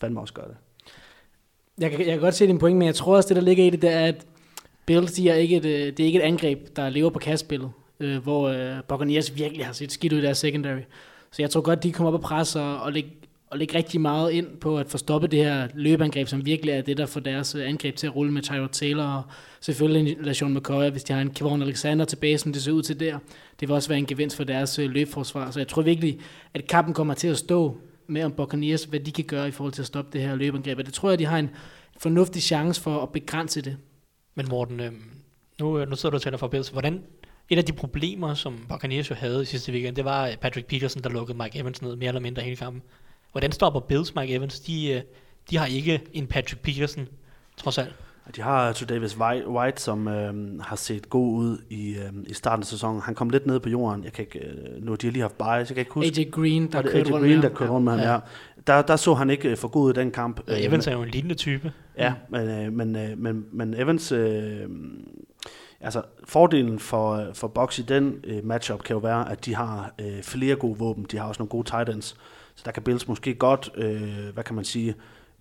fandme 0.00 0.20
også 0.20 0.34
gøre 0.34 0.48
det. 0.48 0.56
Jeg 1.78 1.90
kan, 1.90 1.98
jeg 1.98 2.06
kan 2.06 2.20
godt 2.20 2.34
se 2.34 2.46
din 2.46 2.58
point, 2.58 2.78
men 2.78 2.86
jeg 2.86 2.94
tror 2.94 3.16
også, 3.16 3.28
det 3.28 3.36
der 3.36 3.42
ligger 3.42 3.64
i 3.64 3.70
det, 3.70 3.82
det 3.82 3.92
er, 3.92 4.06
at 4.06 4.26
Bills 4.86 5.12
de 5.12 5.28
er 5.28 5.34
ikke 5.34 5.56
et, 5.56 5.64
øh, 5.64 5.86
det 5.86 6.00
er 6.00 6.04
ikke 6.04 6.18
et 6.18 6.22
angreb, 6.22 6.76
der 6.76 6.88
lever 6.88 7.10
på 7.10 7.18
kastspillet, 7.18 7.70
øh, 8.00 8.22
hvor 8.22 8.48
øh, 8.48 8.82
Buccaneers 8.88 9.36
virkelig 9.36 9.66
har 9.66 9.72
set 9.72 9.92
skidt 9.92 10.12
ud 10.12 10.18
i 10.18 10.22
deres 10.22 10.38
secondary. 10.38 10.80
Så 11.32 11.42
jeg 11.42 11.50
tror 11.50 11.60
godt, 11.60 11.82
de 11.82 11.92
kommer 11.92 12.08
op 12.08 12.14
og 12.14 12.20
presser 12.20 12.60
og, 12.60 12.92
lægge, 12.92 13.10
og 13.50 13.58
lægge 13.58 13.78
rigtig 13.78 14.00
meget 14.00 14.32
ind 14.32 14.46
på 14.46 14.78
at 14.78 14.88
få 14.88 14.98
stoppet 14.98 15.30
det 15.30 15.38
her 15.38 15.68
løbeangreb, 15.74 16.28
som 16.28 16.46
virkelig 16.46 16.72
er 16.72 16.82
det, 16.82 16.96
der 16.96 17.06
får 17.06 17.20
deres 17.20 17.54
øh, 17.54 17.68
angreb 17.68 17.96
til 17.96 18.06
at 18.06 18.16
rulle 18.16 18.32
med 18.32 18.42
Tyrod 18.42 18.68
Taylor 18.68 19.04
og 19.04 19.22
selvfølgelig 19.60 20.16
LaShawn 20.20 20.54
McCoy, 20.54 20.90
hvis 20.90 21.04
de 21.04 21.12
har 21.12 21.20
en 21.20 21.30
Kevon 21.30 21.62
Alexander 21.62 22.04
tilbage, 22.04 22.38
som 22.38 22.52
det 22.52 22.62
ser 22.62 22.72
ud 22.72 22.82
til 22.82 23.00
der. 23.00 23.18
Det 23.60 23.68
vil 23.68 23.74
også 23.74 23.88
være 23.88 23.98
en 23.98 24.06
gevinst 24.06 24.36
for 24.36 24.44
deres 24.44 24.78
øh, 24.78 24.90
løbforsvar. 24.90 25.50
Så 25.50 25.60
jeg 25.60 25.68
tror 25.68 25.82
virkelig, 25.82 26.20
at 26.54 26.66
kampen 26.66 26.94
kommer 26.94 27.14
til 27.14 27.28
at 27.28 27.38
stå 27.38 27.76
med 28.06 28.24
om 28.24 28.32
Buccaneers, 28.32 28.84
hvad 28.84 29.00
de 29.00 29.12
kan 29.12 29.24
gøre 29.24 29.48
i 29.48 29.50
forhold 29.50 29.72
til 29.72 29.82
at 29.82 29.86
stoppe 29.86 30.10
det 30.12 30.20
her 30.26 30.34
løbeangreb. 30.34 30.78
Og 30.78 30.86
det 30.86 30.94
tror 30.94 31.08
jeg, 31.08 31.18
de 31.18 31.26
har 31.26 31.38
en 31.38 31.50
fornuftig 31.98 32.42
chance 32.42 32.80
for 32.80 33.02
at 33.02 33.12
begrænse 33.12 33.62
det. 33.62 33.76
Men 34.40 34.48
Morten, 34.48 34.80
øh, 34.80 34.92
nu, 35.60 35.78
øh, 35.78 35.88
nu 35.88 35.96
sidder 35.96 36.10
du 36.10 36.16
og 36.16 36.22
taler 36.22 36.38
for 36.38 36.48
Bills. 36.48 36.68
Hvordan, 36.68 37.02
et 37.48 37.58
af 37.58 37.64
de 37.64 37.72
problemer, 37.72 38.34
som 38.34 38.66
Buccaneers 38.68 39.10
jo 39.10 39.14
havde 39.14 39.42
i 39.42 39.44
sidste 39.44 39.72
weekend, 39.72 39.96
det 39.96 40.04
var 40.04 40.30
Patrick 40.40 40.66
Peterson, 40.66 41.02
der 41.02 41.10
lukkede 41.10 41.38
Mike 41.38 41.58
Evans 41.58 41.82
ned 41.82 41.96
mere 41.96 42.08
eller 42.08 42.20
mindre 42.20 42.42
hele 42.42 42.56
kampen. 42.56 42.82
Hvordan 43.32 43.52
stopper 43.52 43.80
Bills 43.80 44.14
Mike 44.14 44.34
Evans? 44.34 44.60
De, 44.60 44.90
øh, 44.92 45.02
de 45.50 45.56
har 45.56 45.66
ikke 45.66 46.00
en 46.12 46.26
Patrick 46.26 46.62
Peterson, 46.62 47.08
trods 47.56 47.78
alt. 47.78 47.94
De 48.36 48.42
har 48.42 48.72
to 48.72 48.86
Davis 48.86 49.18
White, 49.46 49.82
som 49.82 50.08
øh, 50.08 50.60
har 50.60 50.76
set 50.76 51.10
god 51.10 51.36
ud 51.36 51.58
i, 51.70 51.94
øh, 51.94 52.12
i 52.26 52.34
starten 52.34 52.62
af 52.62 52.66
sæsonen. 52.66 53.00
Han 53.02 53.14
kom 53.14 53.30
lidt 53.30 53.46
ned 53.46 53.60
på 53.60 53.68
jorden. 53.68 54.04
Jeg 54.04 54.12
kan 54.12 54.24
ikke, 54.24 54.38
øh, 54.38 54.84
nu 54.84 54.94
de 54.94 55.06
har 55.06 55.12
lige 55.12 55.22
haft 55.22 55.38
bias, 55.38 55.48
jeg 55.48 55.66
kan 55.66 55.78
ikke 55.78 55.92
huske. 55.92 56.20
AJ 56.20 56.30
Green, 56.30 56.66
der 56.66 56.78
Var 56.78 56.82
det 56.82 56.92
kørte 56.92 57.08
AJ 57.08 57.12
rundt 57.12 57.22
Green, 57.22 57.34
med 57.34 57.42
der 57.42 57.48
ham. 57.48 57.56
kørte 57.56 57.72
rundt 57.72 57.84
med 57.84 57.92
ham, 57.92 58.00
ja. 58.00 58.18
Der, 58.66 58.82
der 58.82 58.96
så 58.96 59.14
han 59.14 59.30
ikke 59.30 59.50
øh, 59.50 59.56
for 59.56 59.68
god 59.68 59.90
i 59.90 59.94
den 59.94 60.10
kamp. 60.10 60.40
Og 60.40 60.52
Øh, 60.52 60.64
Evans 60.64 60.86
er 60.86 60.92
jo 60.92 61.02
en 61.02 61.08
lignende 61.08 61.34
type. 61.34 61.72
Ja, 61.98 62.14
men, 62.28 62.48
øh, 62.48 62.72
men, 62.72 62.96
men, 63.16 63.46
men 63.52 63.74
Evans, 63.74 64.12
øh, 64.12 64.68
altså 65.80 66.02
fordelen 66.24 66.78
for, 66.78 67.30
for 67.34 67.48
Box 67.48 67.78
i 67.78 67.82
den 67.82 68.24
øh, 68.24 68.44
matchup 68.44 68.82
kan 68.82 68.94
jo 68.94 69.00
være, 69.00 69.30
at 69.32 69.44
de 69.44 69.54
har 69.54 69.94
øh, 70.00 70.22
flere 70.22 70.56
gode 70.56 70.78
våben. 70.78 71.06
De 71.10 71.18
har 71.18 71.28
også 71.28 71.38
nogle 71.38 71.50
gode 71.50 71.70
tight 71.70 71.88
ends. 71.88 72.16
Så 72.54 72.62
der 72.64 72.70
kan 72.70 72.82
Bills 72.82 73.08
måske 73.08 73.34
godt, 73.34 73.70
øh, 73.74 74.28
hvad 74.34 74.44
kan 74.44 74.54
man 74.54 74.64
sige, 74.64 74.94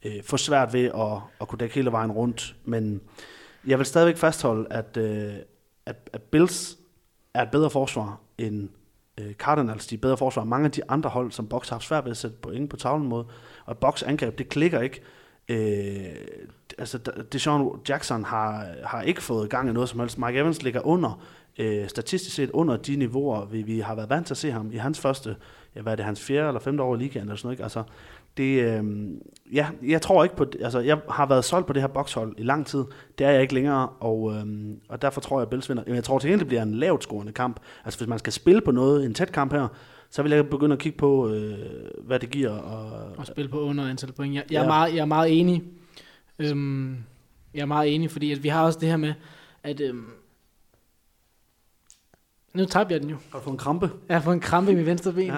øh, 0.05 0.23
få 0.23 0.37
svært 0.37 0.73
ved 0.73 0.85
at, 0.85 1.17
at 1.41 1.47
kunne 1.47 1.59
dække 1.59 1.75
hele 1.75 1.91
vejen 1.91 2.11
rundt. 2.11 2.55
Men 2.65 3.01
jeg 3.67 3.77
vil 3.77 3.85
stadigvæk 3.85 4.17
fastholde, 4.17 4.67
at, 4.69 4.97
øh, 4.97 5.33
at, 5.85 6.09
at 6.13 6.21
Bills 6.21 6.77
er 7.33 7.41
et 7.41 7.51
bedre 7.51 7.69
forsvar 7.69 8.19
end 8.37 8.69
øh, 9.19 9.33
Cardinals. 9.33 9.87
De 9.87 9.95
er 9.95 9.99
bedre 9.99 10.17
forsvar 10.17 10.43
mange 10.43 10.65
af 10.65 10.71
de 10.71 10.81
andre 10.89 11.09
hold, 11.09 11.31
som 11.31 11.47
Box 11.47 11.69
har 11.69 11.75
haft 11.75 11.85
svært 11.85 12.03
ved 12.03 12.11
at 12.11 12.17
sætte 12.17 12.37
point 12.41 12.69
på 12.69 12.77
tavlen 12.77 13.07
mod. 13.07 13.23
Og 13.65 13.77
Box 13.77 14.03
angreb, 14.03 14.37
det 14.37 14.49
klikker 14.49 14.81
ikke. 14.81 15.01
Øh, 15.49 16.15
altså, 16.77 16.97
Deshaun 17.33 17.79
Jackson 17.89 18.23
har, 18.23 18.67
har 18.83 19.01
ikke 19.01 19.21
fået 19.21 19.49
gang 19.49 19.69
i 19.69 19.73
noget 19.73 19.89
som 19.89 19.99
helst. 19.99 20.17
Mike 20.17 20.39
Evans 20.39 20.63
ligger 20.63 20.81
under, 20.87 21.23
øh, 21.59 21.87
statistisk 21.87 22.35
set 22.35 22.51
under 22.51 22.77
de 22.77 22.95
niveauer, 22.95 23.45
vi, 23.45 23.61
vi 23.61 23.79
har 23.79 23.95
været 23.95 24.09
vant 24.09 24.27
til 24.27 24.33
at 24.33 24.37
se 24.37 24.51
ham 24.51 24.71
i 24.71 24.77
hans 24.77 24.99
første, 24.99 25.35
ja, 25.75 25.81
hvad 25.81 25.91
er 25.91 25.95
det, 25.95 26.05
hans 26.05 26.23
fjerde 26.23 26.47
eller 26.47 26.59
femte 26.59 26.83
år 26.83 26.95
i 26.95 26.97
ligaen 26.97 27.25
eller 27.25 27.35
sådan 27.35 27.47
noget. 27.47 27.53
Ikke? 27.53 27.63
Altså, 27.63 27.83
det, 28.39 28.63
øh, 28.63 28.83
ja, 29.53 29.67
jeg 29.83 30.01
tror 30.01 30.23
ikke 30.23 30.35
på, 30.35 30.45
altså 30.61 30.79
jeg 30.79 30.99
har 31.09 31.25
været 31.25 31.45
solgt 31.45 31.67
på 31.67 31.73
det 31.73 31.81
her 31.81 31.87
bokshold 31.87 32.35
i 32.37 32.43
lang 32.43 32.65
tid, 32.65 32.83
det 33.17 33.25
er 33.27 33.31
jeg 33.31 33.41
ikke 33.41 33.53
længere, 33.53 33.89
og, 33.89 34.33
øh, 34.35 34.45
og 34.89 35.01
derfor 35.01 35.21
tror 35.21 35.39
jeg, 35.39 35.41
at 35.41 35.49
Bills 35.49 35.69
vinder. 35.69 35.83
Jeg 35.87 36.03
tror 36.03 36.19
til 36.19 36.27
gengæld, 36.27 36.39
det 36.39 36.47
bliver 36.47 36.63
en 36.63 36.75
lavt 36.75 37.03
scorende 37.03 37.31
kamp. 37.31 37.59
Altså 37.85 37.99
hvis 37.99 38.07
man 38.09 38.19
skal 38.19 38.33
spille 38.33 38.61
på 38.61 38.71
noget, 38.71 39.05
en 39.05 39.13
tæt 39.13 39.31
kamp 39.31 39.53
her, 39.53 39.67
så 40.09 40.23
vil 40.23 40.31
jeg 40.31 40.49
begynde 40.49 40.73
at 40.73 40.79
kigge 40.79 40.97
på, 40.97 41.29
øh, 41.29 41.57
hvad 42.03 42.19
det 42.19 42.29
giver. 42.29 42.51
Og, 42.51 43.11
og 43.17 43.25
spille 43.27 43.49
på 43.51 43.59
under 43.61 43.89
antal 43.89 44.11
point. 44.11 44.35
Jeg, 44.35 44.43
jeg, 44.51 44.57
er, 44.57 44.61
Ja. 44.61 44.67
meget, 44.67 44.95
jeg 44.95 45.01
er 45.01 45.05
meget 45.05 45.39
enig. 45.39 45.63
Øhm, 46.39 46.97
jeg 47.53 47.61
er 47.61 47.65
meget 47.65 47.95
enig, 47.95 48.11
fordi 48.11 48.31
at 48.31 48.43
vi 48.43 48.47
har 48.49 48.65
også 48.65 48.79
det 48.79 48.89
her 48.89 48.97
med, 48.97 49.13
at... 49.63 49.79
Øhm, 49.81 50.05
nu 52.53 52.65
tabte 52.65 52.93
jeg 52.93 53.01
den 53.01 53.09
jo. 53.09 53.15
Har 53.31 53.39
du 53.39 53.43
fået 53.43 53.53
en 53.53 53.57
krampe? 53.57 53.89
Jeg 54.07 54.15
har 54.17 54.21
fået 54.21 54.33
en 54.35 54.39
krampe 54.41 54.71
i 54.71 54.75
mit 54.75 54.85
venstre 54.85 55.13
ben. 55.13 55.25
Ja. 55.27 55.35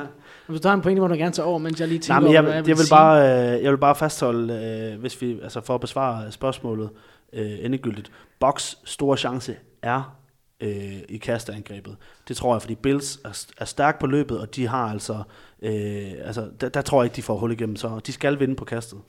Hvis 0.51 0.61
du 0.61 0.67
har 0.67 0.75
en 0.75 0.81
pointe, 0.81 1.01
må 1.01 1.07
du 1.07 1.13
gerne 1.13 1.31
tage 1.31 1.45
over, 1.45 1.57
mens 1.57 1.79
jeg 1.79 1.87
lige 1.87 1.99
tænker 1.99 2.13
Nej, 2.13 2.19
men 2.19 2.27
over, 2.27 2.33
jeg, 2.33 2.41
hvad 2.41 2.53
jeg, 2.53 2.61
jeg, 2.61 2.67
jeg, 2.67 2.77
vil 2.77 2.85
sige. 2.85 2.95
bare, 2.95 3.55
øh, 3.55 3.63
jeg 3.63 3.71
vil 3.71 3.77
bare 3.77 3.95
fastholde, 3.95 4.53
øh, 4.93 4.99
hvis 4.99 5.21
vi, 5.21 5.39
altså 5.43 5.61
for 5.61 5.75
at 5.75 5.81
besvare 5.81 6.31
spørgsmålet 6.31 6.89
øh, 7.33 7.65
endegyldigt. 7.65 8.11
Box 8.39 8.75
store 8.83 9.17
chance 9.17 9.55
er 9.81 10.17
øh, 10.61 10.97
i 11.09 11.17
kasteangrebet. 11.17 11.95
Det 12.27 12.37
tror 12.37 12.55
jeg, 12.55 12.61
fordi 12.61 12.75
Bills 12.75 13.19
er, 13.25 13.45
er 13.57 13.65
stærk 13.65 13.99
på 13.99 14.07
løbet, 14.07 14.39
og 14.39 14.55
de 14.55 14.67
har 14.67 14.91
altså, 14.91 15.23
øh, 15.61 16.11
altså 16.23 16.49
der, 16.61 16.69
der 16.69 16.81
tror 16.81 17.01
jeg 17.01 17.05
ikke, 17.05 17.15
de 17.15 17.21
får 17.21 17.37
hul 17.37 17.51
igennem, 17.51 17.75
så 17.75 17.99
de 18.07 18.11
skal 18.11 18.39
vinde 18.39 18.55
på 18.55 18.65
kastet. 18.65 18.99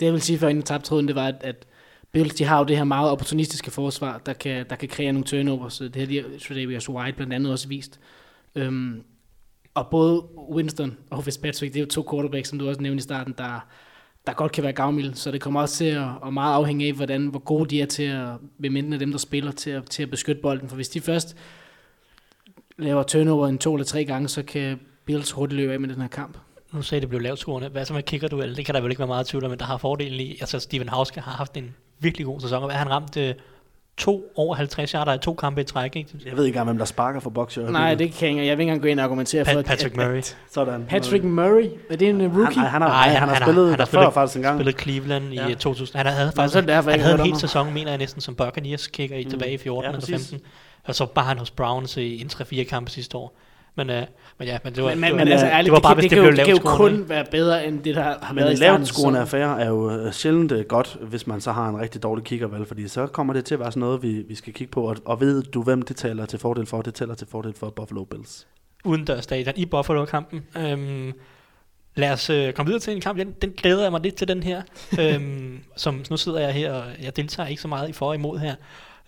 Det 0.00 0.06
jeg 0.06 0.12
vil 0.12 0.22
sige, 0.22 0.38
før 0.38 0.48
inden 0.48 0.64
tabte 0.64 0.86
tråden, 0.86 1.08
det 1.08 1.16
var, 1.16 1.26
at, 1.26 1.36
at 1.40 1.66
Bills, 2.12 2.34
de 2.34 2.44
har 2.44 2.58
jo 2.58 2.64
det 2.64 2.76
her 2.76 2.84
meget 2.84 3.10
opportunistiske 3.10 3.70
forsvar, 3.70 4.20
der 4.26 4.32
kan, 4.32 4.66
der 4.70 4.76
kan 4.76 4.88
kreere 4.88 5.12
nogle 5.12 5.24
turnovers. 5.24 5.78
Det 5.78 5.96
her, 5.96 6.06
de 6.06 6.38
Tredavious 6.38 6.88
White 6.88 7.16
blandt 7.16 7.32
andet 7.32 7.52
også 7.52 7.68
vist. 7.68 8.00
Øhm, 8.54 9.02
og 9.74 9.88
både 9.90 10.22
Winston 10.50 10.96
og 11.10 11.24
Fitzpatrick, 11.24 11.74
det 11.74 11.80
er 11.80 11.84
jo 11.84 11.90
to 11.90 12.06
quarterbacks, 12.10 12.48
som 12.48 12.58
du 12.58 12.68
også 12.68 12.80
nævnte 12.80 13.00
i 13.00 13.02
starten, 13.02 13.34
der, 13.38 13.66
der 14.26 14.32
godt 14.32 14.52
kan 14.52 14.64
være 14.64 14.72
gavmilde. 14.72 15.14
Så 15.14 15.30
det 15.30 15.40
kommer 15.40 15.60
også 15.60 15.76
til 15.76 15.84
at, 15.84 16.08
og 16.20 16.32
meget 16.32 16.54
afhænge 16.54 16.86
af, 16.86 16.92
hvordan, 16.92 17.26
hvor 17.26 17.38
gode 17.38 17.70
de 17.70 17.80
er 17.80 17.86
til 17.86 18.02
at, 18.02 18.28
ved 18.58 18.70
mindre 18.70 18.94
af 18.94 18.98
dem, 18.98 19.10
der 19.10 19.18
spiller, 19.18 19.52
til 19.52 19.70
at, 19.70 19.84
til 19.90 20.02
at 20.02 20.10
beskytte 20.10 20.42
bolden. 20.42 20.68
For 20.68 20.76
hvis 20.76 20.88
de 20.88 21.00
først 21.00 21.36
laver 22.78 23.02
turnover 23.02 23.46
en 23.46 23.58
to 23.58 23.74
eller 23.74 23.84
tre 23.84 24.04
gange, 24.04 24.28
så 24.28 24.42
kan 24.42 24.80
Bills 25.04 25.30
hurtigt 25.30 25.56
løbe 25.56 25.72
af 25.72 25.80
med 25.80 25.88
den 25.88 26.00
her 26.00 26.08
kamp. 26.08 26.38
Nu 26.72 26.82
sagde 26.82 27.00
det 27.00 27.08
blev 27.08 27.20
lavt 27.20 27.38
scorende. 27.38 27.68
Hvad 27.68 27.84
så 27.84 27.94
med 27.94 28.28
du? 28.28 28.42
Det 28.42 28.66
kan 28.66 28.74
der 28.74 28.80
vel 28.80 28.90
ikke 28.90 28.98
være 28.98 29.08
meget 29.08 29.26
tvivl 29.26 29.44
om, 29.44 29.50
men 29.50 29.58
der 29.58 29.64
har 29.64 29.76
fordelen 29.76 30.20
i. 30.20 30.30
Altså 30.30 30.58
Steven 30.60 30.88
Hauske 30.88 31.20
har 31.20 31.32
haft 31.32 31.56
en 31.56 31.74
virkelig 31.98 32.26
god 32.26 32.40
sæson, 32.40 32.62
og 32.62 32.68
hvad 32.68 32.76
han 32.76 32.90
ramt 32.90 33.16
øh, 33.16 33.34
to 33.96 34.24
over 34.36 34.54
50 34.54 34.90
yarder 34.90 35.14
i 35.14 35.18
to 35.18 35.34
kampe 35.34 35.60
i 35.60 35.64
træk, 35.64 35.96
ikke? 35.96 36.10
Jeg 36.26 36.36
ved 36.36 36.44
ikke 36.44 36.54
engang, 36.56 36.64
hvem 36.68 36.78
der 36.78 36.84
sparker 36.84 37.20
for 37.20 37.30
Box. 37.30 37.56
i 37.56 37.60
Nej, 37.60 37.94
det 37.94 38.12
kan 38.12 38.28
jeg 38.28 38.30
ikke. 38.30 38.46
Jeg 38.46 38.56
vil 38.58 38.62
ikke 38.62 38.70
engang 38.70 38.82
gå 38.82 38.88
ind 38.88 39.00
og 39.00 39.04
argumentere 39.04 39.44
for, 39.44 39.50
Pat, 39.52 39.58
at- 39.58 39.64
Patrick 39.64 39.98
at, 39.98 40.06
Murray. 40.08 40.22
Sådan. 40.52 40.84
Patrick 40.88 41.24
Murray, 41.24 41.68
er 41.90 41.96
det 41.96 42.08
en 42.08 42.20
uh, 42.20 42.36
rookie? 42.38 42.58
Han, 42.60 42.70
han, 42.70 42.82
har, 42.82 42.88
Nej, 42.88 43.08
han, 43.08 43.16
han, 43.18 43.28
har 43.28 43.40
spillet 43.44 43.70
han 43.70 43.78
har 43.78 43.86
før 43.86 44.10
faktisk 44.10 44.36
en 44.36 44.42
gang. 44.42 44.56
spillet 44.58 44.80
Cleveland 44.80 45.24
i 45.32 45.36
Ja. 45.36 45.48
ja. 45.48 45.54
2000. 45.54 45.96
Han 45.96 46.06
havde 46.06 46.26
Nå, 46.26 46.32
faktisk 46.32 46.54
det 46.60 46.68
derfor, 46.68 46.90
han 46.90 47.00
havde 47.00 47.18
en 47.18 47.24
hel 47.24 47.36
sæson, 47.36 47.74
mener 47.74 47.90
jeg 47.90 47.98
næsten, 47.98 48.20
som 48.20 48.34
Buccaneers 48.34 48.86
kicker 48.86 49.16
i 49.16 49.24
Mm. 49.24 49.30
tilbage 49.30 49.52
i 49.52 49.58
14 49.58 49.82
Ja, 49.84 49.88
eller 49.88 50.00
præcis. 50.00 50.28
15. 50.30 50.46
Og 50.84 50.94
så 50.94 51.06
bare 51.06 51.24
han 51.24 51.38
hos 51.38 51.50
Browns 51.50 51.96
i 51.96 52.20
en 52.20 52.26
3-4 52.32 52.64
kampe 52.64 52.90
sidste 52.90 53.16
år. 53.16 53.36
Men, 53.76 53.90
øh, 53.90 54.02
men 54.38 54.48
ja, 54.48 54.58
men 54.64 54.74
det 54.74 54.84
var, 54.84 54.94
Men, 54.94 55.02
det 55.02 55.12
var, 55.12 55.18
men 55.18 55.28
altså 55.28 55.46
det 55.46 55.52
ærligt, 55.52 55.72
var 55.72 55.78
det, 55.78 55.82
bare, 55.82 55.94
kan, 55.94 56.02
hvis 56.02 56.10
det, 56.10 56.10
det 56.10 56.18
kan, 56.18 56.24
jo, 56.24 56.30
blev 56.30 56.46
det 56.46 56.62
kan 56.62 56.70
jo 56.70 56.76
kun 56.76 57.08
være 57.08 57.24
bedre, 57.30 57.66
end 57.66 57.82
det, 57.82 57.94
der 57.94 58.02
har 58.02 58.32
Men 58.32 58.36
været 58.36 58.48
en 58.48 58.52
i 58.52 58.56
starten 58.56 58.86
scorende 58.86 59.20
affære 59.20 59.62
er 59.62 59.68
jo 59.68 59.90
øh, 59.90 60.12
sjældent 60.12 60.68
godt, 60.68 60.96
hvis 61.00 61.26
man 61.26 61.40
så 61.40 61.52
har 61.52 61.68
en 61.68 61.80
rigtig 61.80 62.02
dårlig 62.02 62.24
kickervalg, 62.24 62.66
fordi 62.66 62.88
så 62.88 63.06
kommer 63.06 63.32
det 63.32 63.44
til 63.44 63.54
at 63.54 63.60
være 63.60 63.72
sådan 63.72 63.80
noget, 63.80 64.02
vi, 64.02 64.24
vi 64.28 64.34
skal 64.34 64.52
kigge 64.52 64.70
på. 64.70 64.88
Og, 64.88 64.96
og 65.04 65.20
ved 65.20 65.42
du, 65.42 65.62
hvem 65.62 65.82
det 65.82 65.96
taler 65.96 66.26
til 66.26 66.38
fordel 66.38 66.66
for? 66.66 66.82
Det 66.82 66.94
tæller 66.94 67.14
til 67.14 67.26
fordel 67.30 67.54
for 67.54 67.70
Buffalo 67.70 68.04
Bills. 68.04 68.46
udendørsstadion 68.84 69.54
i 69.56 69.66
Buffalo-kampen. 69.66 70.42
Øhm, 70.58 71.12
lad 71.94 72.10
os 72.10 72.30
øh, 72.30 72.52
komme 72.52 72.66
videre 72.66 72.80
til 72.80 72.94
en 72.94 73.00
kamp. 73.00 73.18
Den, 73.18 73.34
den 73.42 73.52
glæder 73.56 73.82
jeg 73.82 73.90
mig 73.90 74.00
lidt 74.00 74.14
til, 74.14 74.28
den 74.28 74.42
her. 74.42 74.62
øhm, 75.00 75.60
som 75.76 76.04
nu 76.10 76.16
sidder 76.16 76.40
jeg 76.40 76.52
her, 76.52 76.72
og 76.72 76.84
jeg 77.02 77.16
deltager 77.16 77.48
ikke 77.48 77.62
så 77.62 77.68
meget 77.68 77.88
i 77.88 77.92
for 77.92 78.08
og 78.08 78.14
imod 78.14 78.38
her. 78.38 78.54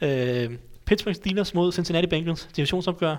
Øh, 0.00 0.50
Pittsburgh 0.86 1.16
Steelers 1.16 1.54
mod 1.54 1.72
Cincinnati 1.72 2.06
Bengals, 2.06 2.48
divisionsopgør. 2.56 3.16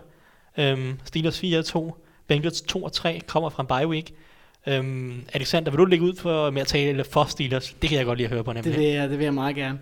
Øhm, 0.57 0.99
Steelers 1.05 1.43
4-2, 1.43 1.91
Bengals 2.27 2.61
2-3, 2.61 3.19
kommer 3.27 3.49
fra 3.49 3.63
en 3.63 3.67
bye 3.67 3.87
week. 3.87 4.13
Øhm, 4.67 5.21
Alexander, 5.33 5.71
vil 5.71 5.77
du 5.77 5.85
lægge 5.85 6.05
ud 6.05 6.15
for, 6.15 6.49
med 6.49 6.61
at 6.61 6.67
tale 6.67 7.03
for 7.03 7.23
Steelers? 7.23 7.75
Det 7.81 7.89
kan 7.89 7.97
jeg 7.97 8.05
godt 8.05 8.17
lide 8.17 8.27
at 8.27 8.33
høre 8.33 8.43
på 8.43 8.53
nemlig. 8.53 8.73
Det 8.73 8.79
vil, 8.81 8.87
jeg, 8.87 9.09
det 9.09 9.17
vil 9.17 9.23
jeg 9.23 9.33
meget 9.33 9.55
gerne. 9.55 9.79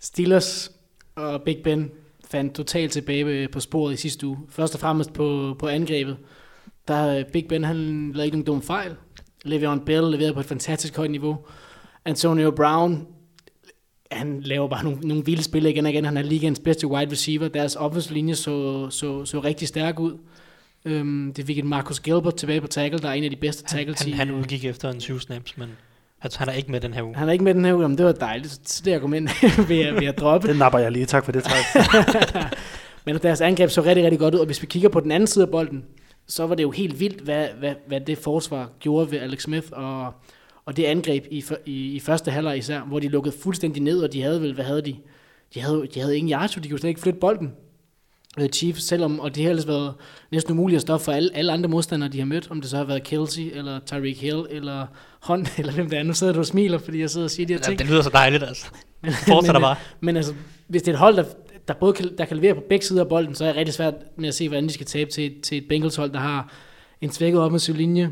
Steelers 0.00 0.72
og 1.14 1.42
Big 1.42 1.58
Ben 1.64 1.90
fandt 2.30 2.54
totalt 2.54 2.92
tilbage 2.92 3.48
på 3.48 3.60
sporet 3.60 3.92
i 3.92 3.96
sidste 3.96 4.26
uge. 4.26 4.38
Først 4.48 4.74
og 4.74 4.80
fremmest 4.80 5.12
på, 5.12 5.56
på 5.58 5.68
angrebet. 5.68 6.16
Der 6.88 7.18
øh, 7.18 7.24
Big 7.24 7.48
Ben, 7.48 7.64
han 7.64 8.10
lavede 8.12 8.24
ikke 8.24 8.36
nogen 8.36 8.46
dum 8.46 8.62
fejl. 8.62 8.96
Le'Veon 9.46 9.84
Bell 9.84 10.10
leverede 10.10 10.34
på 10.34 10.40
et 10.40 10.46
fantastisk 10.46 10.96
højt 10.96 11.10
niveau. 11.10 11.38
Antonio 12.04 12.50
Brown, 12.50 13.06
han 14.10 14.40
laver 14.40 14.68
bare 14.68 14.84
nogle, 14.84 14.98
nogle 15.00 15.24
vilde 15.24 15.42
spil 15.42 15.66
igen 15.66 15.84
og 15.86 15.92
igen. 15.92 16.04
Han 16.04 16.16
er 16.16 16.22
ligaens 16.22 16.60
bedste 16.60 16.86
wide 16.86 17.10
receiver. 17.12 17.48
Deres 17.48 17.76
offensive 17.76 18.14
linje 18.14 18.34
så, 18.34 18.90
så, 18.90 19.24
så 19.24 19.40
rigtig 19.40 19.68
stærk 19.68 20.00
ud. 20.00 20.18
Øhm, 20.84 21.32
det 21.36 21.46
fik 21.46 21.58
et 21.58 21.64
Marcus 21.64 22.00
Gilbert 22.00 22.34
tilbage 22.36 22.60
på 22.60 22.66
tackle, 22.66 22.98
der 22.98 23.08
er 23.08 23.12
en 23.12 23.24
af 23.24 23.30
de 23.30 23.36
bedste 23.36 23.64
han, 23.66 23.78
tackles 23.78 24.00
han, 24.02 24.08
i- 24.08 24.12
han 24.12 24.30
udgik 24.30 24.64
efter 24.64 24.90
en 24.90 25.00
20 25.00 25.20
snaps, 25.20 25.58
men 25.58 25.68
altså, 26.22 26.38
han 26.38 26.48
er 26.48 26.52
ikke 26.52 26.70
med 26.70 26.80
den 26.80 26.94
her 26.94 27.02
uge. 27.02 27.16
Han 27.16 27.28
er 27.28 27.32
ikke 27.32 27.44
med 27.44 27.54
den 27.54 27.64
her 27.64 27.74
uge, 27.74 27.88
men 27.88 27.98
det 27.98 28.06
var 28.06 28.12
dejligt. 28.12 28.68
Så 28.68 28.82
det 28.84 28.94
argument 28.94 29.30
vil 29.68 29.76
jeg, 29.76 29.94
vil 29.94 30.04
jeg 30.04 30.18
droppe. 30.18 30.48
Den 30.48 30.56
napper 30.56 30.78
jeg 30.78 30.92
lige. 30.92 31.06
Tak 31.06 31.24
for 31.24 31.32
det, 31.32 31.44
tak. 31.44 31.54
Men 33.06 33.18
deres 33.18 33.40
angreb 33.40 33.70
så 33.70 33.82
rigtig, 33.82 34.04
rigtig 34.04 34.18
godt 34.18 34.34
ud, 34.34 34.40
og 34.40 34.46
hvis 34.46 34.62
vi 34.62 34.66
kigger 34.66 34.88
på 34.88 35.00
den 35.00 35.10
anden 35.12 35.26
side 35.26 35.44
af 35.44 35.50
bolden, 35.50 35.84
så 36.26 36.46
var 36.46 36.54
det 36.54 36.62
jo 36.62 36.70
helt 36.70 37.00
vildt, 37.00 37.20
hvad, 37.20 37.48
hvad, 37.58 37.74
hvad 37.86 38.00
det 38.00 38.18
forsvar 38.18 38.70
gjorde 38.80 39.10
ved 39.10 39.18
Alex 39.18 39.42
Smith, 39.42 39.66
og, 39.72 40.12
og 40.66 40.76
det 40.76 40.84
angreb 40.84 41.26
i, 41.30 41.44
i, 41.66 41.92
i 41.96 42.00
første 42.00 42.30
halvleg 42.30 42.58
især, 42.58 42.80
hvor 42.80 42.98
de 42.98 43.08
lukkede 43.08 43.34
fuldstændig 43.42 43.82
ned, 43.82 44.00
og 44.00 44.12
de 44.12 44.22
havde 44.22 44.42
vel, 44.42 44.54
hvad 44.54 44.64
havde 44.64 44.82
de? 44.82 44.96
De 45.54 45.60
havde, 45.60 45.86
de 45.94 46.00
havde 46.00 46.16
ingen 46.18 46.32
yards, 46.32 46.50
så 46.52 46.60
de 46.60 46.68
kunne 46.68 46.78
slet 46.78 46.88
ikke 46.88 47.00
flytte 47.00 47.18
bolden. 47.20 47.52
Øh, 48.40 48.48
Chiefs, 48.48 48.82
selvom, 48.82 49.20
og 49.20 49.34
det 49.34 49.42
har 49.42 49.50
ellers 49.50 49.66
været 49.66 49.94
næsten 50.32 50.52
umuligt 50.52 50.76
at 50.76 50.82
stoppe 50.82 51.04
for 51.04 51.12
alle, 51.12 51.30
alle 51.34 51.52
andre 51.52 51.68
modstandere, 51.68 52.10
de 52.10 52.18
har 52.18 52.24
mødt, 52.26 52.50
om 52.50 52.60
det 52.60 52.70
så 52.70 52.76
har 52.76 52.84
været 52.84 53.02
Kelsey, 53.02 53.50
eller 53.54 53.80
Tyreek 53.86 54.20
Hill, 54.20 54.46
eller 54.50 54.86
Hunt, 55.22 55.52
eller 55.58 55.72
hvem 55.72 55.90
det 55.90 55.98
er. 55.98 56.02
Nu 56.02 56.12
sidder 56.12 56.32
du 56.32 56.38
og 56.38 56.46
smiler, 56.46 56.78
fordi 56.78 57.00
jeg 57.00 57.10
sidder 57.10 57.24
og 57.24 57.30
siger 57.30 57.46
de 57.46 57.52
her 57.52 57.60
Ja, 57.60 57.64
ting. 57.64 57.78
det 57.78 57.86
lyder 57.86 58.02
så 58.02 58.10
dejligt, 58.10 58.42
altså. 58.42 58.66
Fortsætter 59.28 59.60
bare. 59.60 59.76
Men 60.00 60.16
altså, 60.16 60.34
hvis 60.68 60.82
det 60.82 60.88
er 60.88 60.92
et 60.92 60.98
hold, 60.98 61.16
der, 61.16 61.24
der 61.68 61.74
både 61.74 61.92
kan, 61.92 62.10
der 62.18 62.24
kan 62.24 62.36
levere 62.36 62.54
på 62.54 62.62
begge 62.68 62.86
sider 62.86 63.02
af 63.02 63.08
bolden, 63.08 63.34
så 63.34 63.44
er 63.44 63.48
det 63.48 63.56
rigtig 63.56 63.74
svært 63.74 63.94
med 64.16 64.28
at 64.28 64.34
se, 64.34 64.48
hvordan 64.48 64.64
de 64.68 64.72
skal 64.72 64.86
tabe 64.86 65.10
til, 65.10 65.34
til 65.42 65.58
et 65.58 65.68
Bengals 65.68 65.96
hold, 65.96 66.10
der 66.12 66.18
har 66.18 66.52
en 67.00 67.10
svækket 67.10 67.40
offensiv 67.40 67.74
linje, 67.74 68.10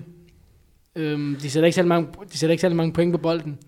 Øhm, 0.96 1.36
de, 1.42 1.50
sætter 1.50 1.66
ikke 1.66 1.74
særlig 1.74 1.88
mange, 1.88 2.08
de 2.32 2.38
sætter 2.38 2.52
ikke 2.52 2.60
særlig 2.60 2.76
mange 2.76 2.92
point 2.92 3.12
på 3.12 3.18
bolden. 3.18 3.58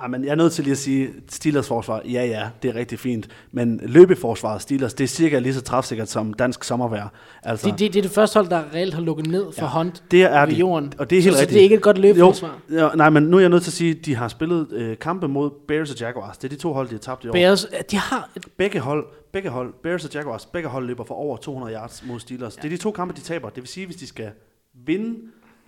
Ej, 0.00 0.08
men 0.08 0.24
jeg 0.24 0.30
er 0.30 0.34
nødt 0.34 0.52
til 0.52 0.64
lige 0.64 0.72
at 0.72 0.78
sige, 0.78 1.08
Steelers 1.28 1.68
forsvar, 1.68 2.02
ja 2.04 2.24
ja, 2.26 2.48
det 2.62 2.68
er 2.68 2.74
rigtig 2.74 2.98
fint, 2.98 3.28
men 3.52 3.80
løbeforsvaret 3.82 4.62
Steelers, 4.62 4.94
det 4.94 5.04
er 5.04 5.08
cirka 5.08 5.38
lige 5.38 5.54
så 5.54 5.60
træfsikkert 5.60 6.08
som 6.08 6.32
dansk 6.32 6.64
sommervejr. 6.64 7.08
Altså, 7.42 7.70
Det, 7.70 7.78
det, 7.78 7.92
det 7.92 7.98
er 7.98 8.02
det 8.02 8.10
første 8.10 8.36
hold, 8.38 8.48
der 8.48 8.62
reelt 8.74 8.94
har 8.94 9.00
lukket 9.00 9.26
ned 9.26 9.44
for 9.52 9.64
Ja, 9.64 9.70
Hunt 9.70 10.02
det 10.10 10.22
er 10.22 10.46
ved 10.46 10.54
de, 10.54 10.58
jorden. 10.58 10.92
og 10.98 11.10
det 11.10 11.18
er 11.18 11.22
helt 11.22 11.34
så, 11.36 11.40
rigtigt. 11.40 11.50
Så 11.50 11.54
det 11.54 11.58
er 11.60 11.62
ikke 11.62 11.74
et 11.74 11.82
godt 11.82 11.98
løbeforsvar. 11.98 12.58
Jo, 12.70 12.76
ja, 12.76 12.88
nej, 12.94 13.10
men 13.10 13.22
nu 13.22 13.36
er 13.36 13.40
jeg 13.40 13.48
nødt 13.50 13.62
til 13.62 13.70
at 13.70 13.74
sige, 13.74 13.90
at 13.98 14.06
de 14.06 14.14
har 14.14 14.28
spillet 14.28 14.72
øh, 14.72 14.98
kampe 14.98 15.28
mod 15.28 15.50
Bears 15.68 15.90
og 15.90 16.00
Jaguars. 16.00 16.38
Det 16.38 16.44
er 16.44 16.56
de 16.56 16.62
to 16.62 16.72
hold, 16.72 16.88
de 16.88 16.92
har 16.94 16.98
tabt 16.98 17.24
i 17.24 17.28
år. 17.28 17.32
Bears, 17.32 17.66
de 17.90 17.96
har 17.96 18.30
et, 18.36 18.46
Begge 18.56 18.80
hold, 18.80 19.06
begge 19.32 19.48
hold, 19.48 19.74
Bears 19.82 20.04
og 20.04 20.10
Jaguars, 20.14 20.46
begge 20.46 20.68
hold 20.68 20.86
løber 20.86 21.04
for 21.04 21.14
over 21.14 21.36
200 21.36 21.74
yards 21.74 22.04
mod 22.06 22.20
Steelers. 22.20 22.56
Ja. 22.56 22.62
Det 22.62 22.72
er 22.72 22.76
de 22.76 22.82
to 22.82 22.90
kampe, 22.90 23.14
de 23.14 23.20
taber. 23.20 23.48
Det 23.48 23.62
vil 23.62 23.68
sige, 23.68 23.86
hvis 23.86 23.96
de 23.96 24.06
skal 24.06 24.30
vinde 24.86 25.14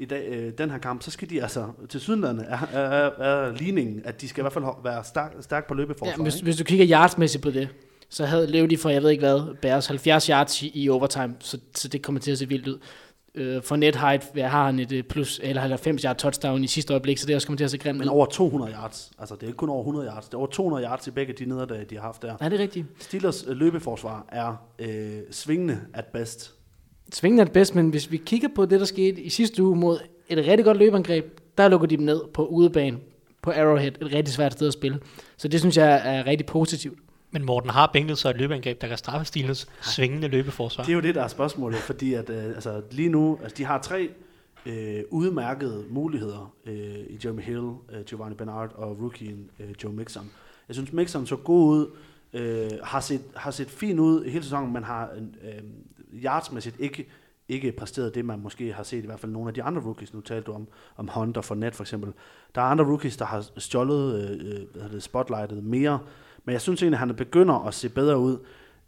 i 0.00 0.04
dag, 0.04 0.28
øh, 0.28 0.52
den 0.58 0.70
her 0.70 0.78
kamp, 0.78 1.02
så 1.02 1.10
skal 1.10 1.30
de 1.30 1.42
altså 1.42 1.66
til 1.88 2.00
sydlandene 2.00 2.44
er, 2.44 2.58
er, 2.72 3.10
er, 3.24 3.52
ligningen, 3.52 4.02
at 4.04 4.20
de 4.20 4.28
skal 4.28 4.40
i 4.40 4.42
hvert 4.42 4.52
fald 4.52 4.64
være 4.84 5.04
stærk, 5.04 5.34
stærk 5.40 5.68
på 5.68 5.74
ja, 5.74 5.80
løbeforsvar. 5.80 6.22
hvis, 6.22 6.34
ikke? 6.34 6.44
hvis 6.44 6.56
du 6.56 6.64
kigger 6.64 6.86
yardsmæssigt 6.90 7.42
på 7.42 7.50
det, 7.50 7.68
så 8.08 8.26
havde 8.26 8.46
løb 8.46 8.70
de 8.70 8.76
for, 8.76 8.90
jeg 8.90 9.02
ved 9.02 9.10
ikke 9.10 9.20
hvad, 9.20 9.54
Bears 9.62 9.86
70 9.86 10.26
yards 10.26 10.62
i, 10.62 10.70
i 10.74 10.88
overtime, 10.88 11.34
så, 11.38 11.58
så 11.74 11.88
det 11.88 12.02
kommer 12.02 12.20
til 12.20 12.32
at 12.32 12.38
se 12.38 12.48
vildt 12.48 12.68
ud. 12.68 12.78
Øh, 13.34 13.62
for 13.62 13.76
net 13.76 13.96
height 13.96 14.30
ja, 14.36 14.48
har 14.48 14.66
han 14.66 14.78
et 14.78 14.92
øh, 14.92 15.02
plus, 15.02 15.40
eller 15.42 15.62
90 15.62 16.02
yard 16.02 16.16
touchdown 16.16 16.64
i 16.64 16.66
sidste 16.66 16.92
øjeblik, 16.92 17.18
så 17.18 17.26
det 17.26 17.34
også 17.34 17.46
kommer 17.46 17.56
til 17.56 17.64
at 17.64 17.70
se 17.70 17.78
grimt 17.78 17.98
Men 17.98 18.08
over 18.08 18.26
200 18.26 18.72
yards. 18.72 19.10
Altså, 19.18 19.34
det 19.34 19.42
er 19.42 19.46
ikke 19.46 19.56
kun 19.56 19.68
over 19.68 19.80
100 19.80 20.06
yards. 20.06 20.24
Det 20.24 20.34
er 20.34 20.38
over 20.38 20.46
200 20.46 20.84
yards 20.84 21.06
i 21.06 21.10
begge 21.10 21.32
de 21.32 21.44
nederlag, 21.44 21.86
de 21.90 21.94
har 21.94 22.02
haft 22.02 22.22
der. 22.22 22.36
Nej, 22.40 22.48
det 22.48 22.58
er 22.58 22.62
rigtigt. 22.62 22.86
Steelers 22.98 23.44
øh, 23.46 23.56
løbeforsvar 23.56 24.26
er 24.28 24.66
øh, 24.78 25.18
svingende 25.30 25.80
at 25.94 26.04
best. 26.04 26.59
Svingen 27.12 27.40
er 27.40 27.44
det 27.44 27.52
bedst, 27.52 27.74
men 27.74 27.90
hvis 27.90 28.10
vi 28.10 28.16
kigger 28.16 28.48
på 28.54 28.66
det, 28.66 28.80
der 28.80 28.86
skete 28.86 29.22
i 29.22 29.28
sidste 29.28 29.62
uge 29.62 29.76
mod 29.76 29.98
et 30.28 30.38
rigtig 30.38 30.64
godt 30.64 30.76
løbeangreb, 30.76 31.40
der 31.58 31.68
lukker 31.68 31.86
de 31.86 31.96
dem 31.96 32.04
ned 32.04 32.20
på 32.34 32.46
udebane 32.46 32.98
på 33.42 33.50
Arrowhead, 33.50 33.92
et 34.00 34.12
rigtig 34.14 34.34
svært 34.34 34.52
sted 34.52 34.66
at 34.66 34.72
spille. 34.72 35.00
Så 35.36 35.48
det 35.48 35.60
synes 35.60 35.76
jeg 35.76 36.02
er 36.04 36.26
rigtig 36.26 36.46
positivt. 36.46 36.98
Men 37.30 37.44
Morten 37.44 37.70
har 37.70 37.90
Bengals 37.92 38.18
så 38.18 38.30
et 38.30 38.36
løbeangreb, 38.36 38.80
der 38.80 38.88
kan 38.88 38.98
straffe 38.98 39.26
Steelers 39.26 39.68
svingende 39.82 40.28
løbeforsvar. 40.28 40.84
Det 40.84 40.90
er 40.90 40.94
jo 40.94 41.00
det, 41.00 41.14
der 41.14 41.22
er 41.22 41.28
spørgsmålet, 41.28 41.78
fordi 41.78 42.14
at, 42.14 42.30
øh, 42.30 42.44
altså, 42.44 42.82
lige 42.90 43.08
nu, 43.08 43.38
altså, 43.42 43.56
de 43.56 43.64
har 43.64 43.78
tre 43.78 44.08
øh, 44.66 45.02
udmærkede 45.10 45.84
muligheder 45.90 46.54
øh, 46.66 46.74
i 47.08 47.18
Jeremy 47.24 47.42
Hill, 47.42 47.70
øh, 47.92 48.04
Giovanni 48.06 48.34
Bernard 48.34 48.72
og 48.74 49.00
rookien 49.02 49.50
øh, 49.60 49.68
Joe 49.84 49.92
Mixon. 49.92 50.30
Jeg 50.68 50.74
synes, 50.74 50.92
Mixon 50.92 51.26
så 51.26 51.36
god 51.36 51.76
ud, 51.76 51.86
øh, 52.32 52.70
har, 52.82 53.00
set, 53.00 53.20
har 53.36 53.50
set 53.50 53.70
fin 53.70 53.98
ud 53.98 54.24
hele 54.24 54.42
sæsonen, 54.42 54.72
men 54.72 54.84
har 54.84 55.10
øh, 55.44 55.52
yardsmæssigt 56.12 56.80
ikke, 56.80 57.08
ikke 57.48 57.72
præsteret 57.72 58.14
det, 58.14 58.24
man 58.24 58.40
måske 58.40 58.72
har 58.72 58.82
set, 58.82 59.02
i 59.02 59.06
hvert 59.06 59.20
fald 59.20 59.32
nogle 59.32 59.48
af 59.48 59.54
de 59.54 59.62
andre 59.62 59.82
rookies. 59.82 60.14
Nu 60.14 60.20
talte 60.20 60.46
du 60.46 60.52
om, 60.52 60.68
om 60.96 61.08
Hunter 61.14 61.40
for 61.40 61.54
net 61.54 61.74
for 61.74 61.84
eksempel. 61.84 62.12
Der 62.54 62.60
er 62.60 62.64
andre 62.64 62.84
rookies, 62.84 63.16
der 63.16 63.24
har 63.24 63.50
stjålet 63.56 64.30
øh, 64.30 64.52
øh 64.52 64.66
hvad 64.74 64.88
det, 64.88 65.02
spotlightet 65.02 65.64
mere, 65.64 65.98
men 66.44 66.52
jeg 66.52 66.60
synes 66.60 66.82
egentlig, 66.82 66.96
at 66.96 67.08
han 67.08 67.16
begynder 67.16 67.66
at 67.66 67.74
se 67.74 67.88
bedre 67.88 68.18
ud. 68.18 68.38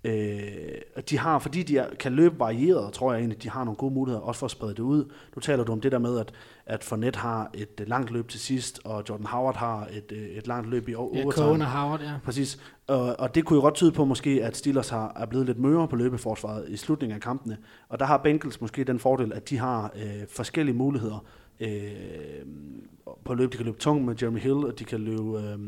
Øh, 0.04 1.02
de 1.10 1.18
har, 1.18 1.38
fordi 1.38 1.62
de 1.62 1.78
er, 1.78 1.86
kan 2.00 2.12
løbe 2.12 2.38
varieret, 2.38 2.92
tror 2.92 3.12
jeg 3.12 3.18
egentlig, 3.20 3.42
de 3.42 3.50
har 3.50 3.64
nogle 3.64 3.76
gode 3.76 3.94
muligheder 3.94 4.22
også 4.24 4.38
for 4.38 4.46
at 4.46 4.50
sprede 4.50 4.70
det 4.74 4.78
ud. 4.82 5.04
Nu 5.36 5.40
taler 5.40 5.64
du 5.64 5.72
om 5.72 5.80
det 5.80 5.92
der 5.92 5.98
med, 5.98 6.18
at, 6.18 6.32
at 6.66 6.84
Fournette 6.84 7.18
har 7.18 7.50
et 7.54 7.80
øh, 7.80 7.88
langt 7.88 8.10
løb 8.10 8.28
til 8.28 8.40
sidst, 8.40 8.80
og 8.84 9.04
Jordan 9.08 9.26
Howard 9.26 9.56
har 9.56 9.88
et, 9.92 10.12
øh, 10.12 10.18
et 10.18 10.46
langt 10.46 10.70
løb 10.70 10.88
i 10.88 10.92
o- 10.94 10.96
Ja, 11.16 11.22
overtime. 11.24 11.32
Cohen 11.32 11.60
og 11.62 11.70
Howard, 11.70 12.00
ja. 12.00 12.12
Præcis. 12.24 12.58
Og, 12.86 13.20
og 13.20 13.34
det 13.34 13.44
kunne 13.44 13.56
jo 13.56 13.60
godt 13.60 13.74
tyde 13.74 13.92
på 13.92 14.04
måske, 14.04 14.44
at 14.44 14.56
Steelers 14.56 14.88
har, 14.88 15.12
er 15.16 15.26
blevet 15.26 15.46
lidt 15.46 15.58
møre 15.58 15.88
på 15.88 15.96
løbeforsvaret 15.96 16.68
i 16.68 16.76
slutningen 16.76 17.14
af 17.14 17.20
kampene. 17.22 17.56
Og 17.88 17.98
der 18.00 18.06
har 18.06 18.16
Bengals 18.18 18.60
måske 18.60 18.84
den 18.84 18.98
fordel, 18.98 19.32
at 19.32 19.50
de 19.50 19.58
har 19.58 19.92
øh, 19.96 20.26
forskellige 20.28 20.76
muligheder 20.76 21.24
øh, 21.60 22.46
på 23.24 23.34
løb. 23.34 23.52
De 23.52 23.56
kan 23.56 23.66
løbe 23.66 23.78
tungt 23.78 24.04
med 24.04 24.14
Jeremy 24.22 24.38
Hill, 24.38 24.54
og 24.54 24.78
de 24.78 24.84
kan 24.84 25.00
løbe, 25.00 25.38
øh, 25.38 25.58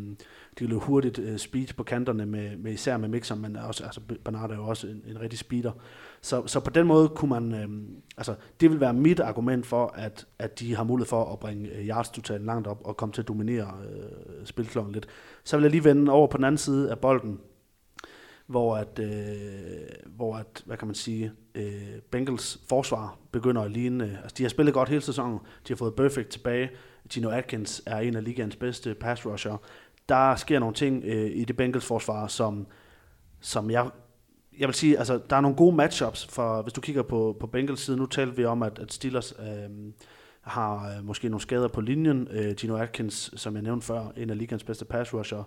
de 0.58 0.66
løb 0.66 0.78
hurtigt 0.78 1.18
øh, 1.18 1.38
speed 1.38 1.66
på 1.76 1.82
kanterne, 1.82 2.26
med, 2.26 2.56
med 2.56 2.72
især 2.72 2.96
med 2.96 3.08
Mixon, 3.08 3.40
men 3.40 3.56
også, 3.56 3.84
altså, 3.84 4.00
Bernard 4.24 4.50
er 4.50 4.54
jo 4.56 4.66
også 4.66 4.86
en, 4.86 5.02
en 5.06 5.20
rigtig 5.20 5.38
speeder. 5.38 5.72
Så, 6.20 6.46
så 6.46 6.60
på 6.60 6.70
den 6.70 6.86
måde 6.86 7.08
kunne 7.08 7.28
man, 7.28 7.54
øh, 7.54 7.68
altså 8.16 8.34
det 8.60 8.70
vil 8.70 8.80
være 8.80 8.92
mit 8.92 9.20
argument 9.20 9.66
for, 9.66 9.86
at, 9.86 10.26
at 10.38 10.60
de 10.60 10.76
har 10.76 10.84
mulighed 10.84 11.08
for 11.08 11.32
at 11.32 11.38
bringe 11.38 11.68
øh, 11.68 11.86
yards 11.86 12.08
totalen 12.08 12.46
langt 12.46 12.66
op 12.66 12.80
og 12.84 12.96
komme 12.96 13.12
til 13.12 13.22
at 13.22 13.28
dominere 13.28 13.74
øh, 13.90 14.46
spilklokken 14.46 14.92
lidt. 14.92 15.06
Så 15.44 15.56
vil 15.56 15.62
jeg 15.62 15.70
lige 15.70 15.84
vende 15.84 16.12
over 16.12 16.26
på 16.26 16.36
den 16.36 16.44
anden 16.44 16.58
side 16.58 16.90
af 16.90 16.98
bolden, 16.98 17.40
hvor 18.46 18.76
at, 18.76 18.98
øh, 18.98 19.88
hvor 20.06 20.36
at 20.36 20.62
hvad 20.66 20.76
kan 20.76 20.88
man 20.88 20.94
sige, 20.94 21.32
øh, 21.54 22.00
Bengals 22.10 22.60
forsvar 22.68 23.18
begynder 23.32 23.62
at 23.62 23.70
ligne, 23.70 24.04
øh, 24.04 24.22
altså 24.22 24.34
de 24.38 24.42
har 24.42 24.50
spillet 24.50 24.74
godt 24.74 24.88
hele 24.88 25.00
sæsonen, 25.00 25.38
de 25.38 25.72
har 25.72 25.76
fået 25.76 25.94
Perfect 25.94 26.28
tilbage, 26.28 26.70
Gino 27.12 27.30
Atkins 27.30 27.82
er 27.86 27.98
en 27.98 28.16
af 28.16 28.24
ligaens 28.24 28.56
bedste 28.56 28.94
pass 28.94 29.26
rusher, 29.26 29.56
der 30.08 30.36
sker 30.36 30.58
nogle 30.58 30.74
ting 30.74 31.04
øh, 31.04 31.30
i 31.34 31.44
det 31.44 31.56
Bengals 31.56 31.86
forsvar, 31.86 32.26
som, 32.26 32.66
som 33.40 33.70
jeg, 33.70 33.90
jeg 34.58 34.68
vil 34.68 34.74
sige, 34.74 34.98
altså 34.98 35.20
der 35.30 35.36
er 35.36 35.40
nogle 35.40 35.56
gode 35.56 35.76
matchups, 35.76 36.26
for 36.26 36.62
hvis 36.62 36.72
du 36.72 36.80
kigger 36.80 37.02
på, 37.02 37.36
på 37.40 37.46
Bengals 37.46 37.80
side, 37.80 37.96
nu 37.96 38.06
talte 38.06 38.36
vi 38.36 38.44
om, 38.44 38.62
at, 38.62 38.78
at 38.78 38.92
Steelers 38.92 39.34
øh, 39.38 39.92
har 40.40 40.96
øh, 40.96 41.04
måske 41.04 41.28
nogle 41.28 41.42
skader 41.42 41.68
på 41.68 41.80
linjen, 41.80 42.28
øh, 42.30 42.54
Gino 42.54 42.76
Atkins, 42.76 43.30
som 43.36 43.54
jeg 43.54 43.62
nævnte 43.62 43.86
før, 43.86 44.12
en 44.16 44.30
af 44.30 44.38
ligands 44.38 44.64
bedste 44.64 44.84
pass 44.84 45.14
rusher, 45.14 45.42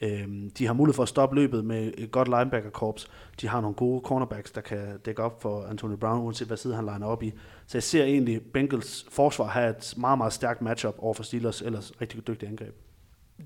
øh, 0.00 0.28
de 0.58 0.66
har 0.66 0.72
mulighed 0.72 0.94
for 0.94 1.02
at 1.02 1.08
stoppe 1.08 1.36
løbet 1.36 1.64
med 1.64 1.92
et 1.98 2.10
godt 2.10 2.28
linebacker-korps. 2.28 3.06
De 3.40 3.48
har 3.48 3.60
nogle 3.60 3.74
gode 3.74 4.02
cornerbacks, 4.04 4.50
der 4.50 4.60
kan 4.60 4.98
dække 4.98 5.22
op 5.22 5.42
for 5.42 5.64
Antonio 5.64 5.96
Brown, 5.96 6.24
uanset 6.24 6.46
hvad 6.46 6.56
side 6.56 6.74
han 6.74 6.84
liner 6.84 7.06
op 7.06 7.22
i. 7.22 7.32
Så 7.66 7.78
jeg 7.78 7.82
ser 7.82 8.04
egentlig 8.04 8.42
Bengals 8.42 9.06
forsvar 9.10 9.46
have 9.46 9.70
et 9.70 9.94
meget, 9.96 10.18
meget 10.18 10.32
stærkt 10.32 10.62
matchup 10.62 10.94
over 10.98 11.14
for 11.14 11.22
Steelers 11.22 11.62
ellers 11.62 11.92
rigtig 12.00 12.26
dygtigt 12.26 12.50
angreb. 12.50 12.89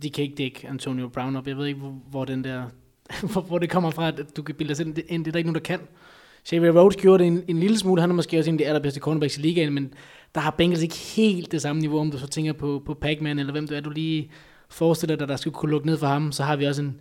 De 0.03 0.11
kan 0.11 0.25
ikke 0.25 0.35
dække 0.35 0.69
Antonio 0.69 1.09
Brown 1.09 1.37
op. 1.37 1.49
Jeg 1.49 1.57
ved 1.57 1.67
ikke, 1.67 1.81
hvor, 1.81 1.95
hvor 2.11 2.25
den 2.25 2.45
der, 2.45 2.65
hvor, 3.33 3.41
hvor 3.41 3.59
det 3.59 3.71
kommer 3.71 3.91
fra, 3.91 4.09
at 4.09 4.37
du 4.37 4.43
kan 4.43 4.55
bilde 4.55 4.75
dig 4.75 4.87
ind. 4.87 4.95
Det, 4.95 5.09
det 5.09 5.27
er 5.27 5.33
der 5.33 5.39
ikke 5.39 5.51
nogen, 5.51 5.55
der 5.55 5.77
kan. 5.77 5.81
Xavier 6.49 6.73
Rhodes 6.73 6.97
gjorde 6.97 7.25
det 7.25 7.27
en, 7.27 7.43
en 7.49 7.61
lille 7.61 7.79
smule. 7.79 8.01
Han 8.01 8.11
er 8.11 8.15
måske 8.15 8.39
også 8.39 8.51
en 8.51 8.55
af 8.55 8.59
de 8.59 8.67
allerbedste 8.67 9.01
cornerbacks 9.01 9.39
i 9.39 9.41
ligaen, 9.41 9.75
men 9.75 9.95
der 10.35 10.41
har 10.41 10.51
Bengals 10.51 10.83
ikke 10.83 10.97
helt 10.97 11.53
det 11.53 11.63
samme 11.63 11.81
niveau, 11.81 11.99
om 11.99 12.11
du 12.11 12.19
så 12.19 12.27
tænker 12.27 12.53
på, 12.53 12.83
på 12.87 12.95
Pac-Man, 12.95 13.39
eller 13.39 13.53
hvem 13.53 13.69
du 13.69 13.75
er, 13.75 13.81
du 13.81 13.91
lige 13.91 14.31
forestiller 14.69 15.17
dig, 15.17 15.29
der 15.29 15.37
skulle 15.37 15.55
kunne 15.55 15.71
lukke 15.71 15.87
ned 15.87 15.99
for 15.99 16.07
ham. 16.07 16.33
Så 16.33 16.43
har 16.43 16.57
vi 16.57 16.65
også 16.65 16.83
en, 16.83 17.01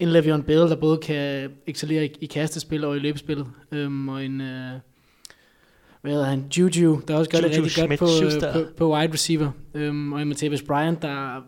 en 0.00 0.08
Le'Veon 0.08 0.42
Bell, 0.42 0.60
der 0.60 0.76
både 0.76 0.98
kan 0.98 1.50
excellere 1.66 2.04
i, 2.06 2.16
i 2.20 2.26
kastespil 2.26 2.84
og 2.84 2.96
i 2.96 2.98
løbespillet. 2.98 3.46
Øhm, 3.72 4.08
og 4.08 4.24
en, 4.24 4.40
øh, 4.40 4.72
hvad 6.02 6.12
hedder 6.12 6.26
han, 6.26 6.44
Juju, 6.58 7.00
der 7.08 7.16
også 7.16 7.30
gør 7.30 7.38
det 7.38 7.56
Juju 7.56 7.64
rigtig 7.64 7.88
godt 7.88 7.98
på, 7.98 8.46
øh, 8.46 8.52
på, 8.52 8.70
på 8.76 8.94
wide 8.94 9.12
receiver. 9.12 9.50
Øhm, 9.74 10.12
og 10.12 10.22
en 10.22 10.28
Martavis 10.28 10.62
Bryant, 10.62 11.02
der 11.02 11.42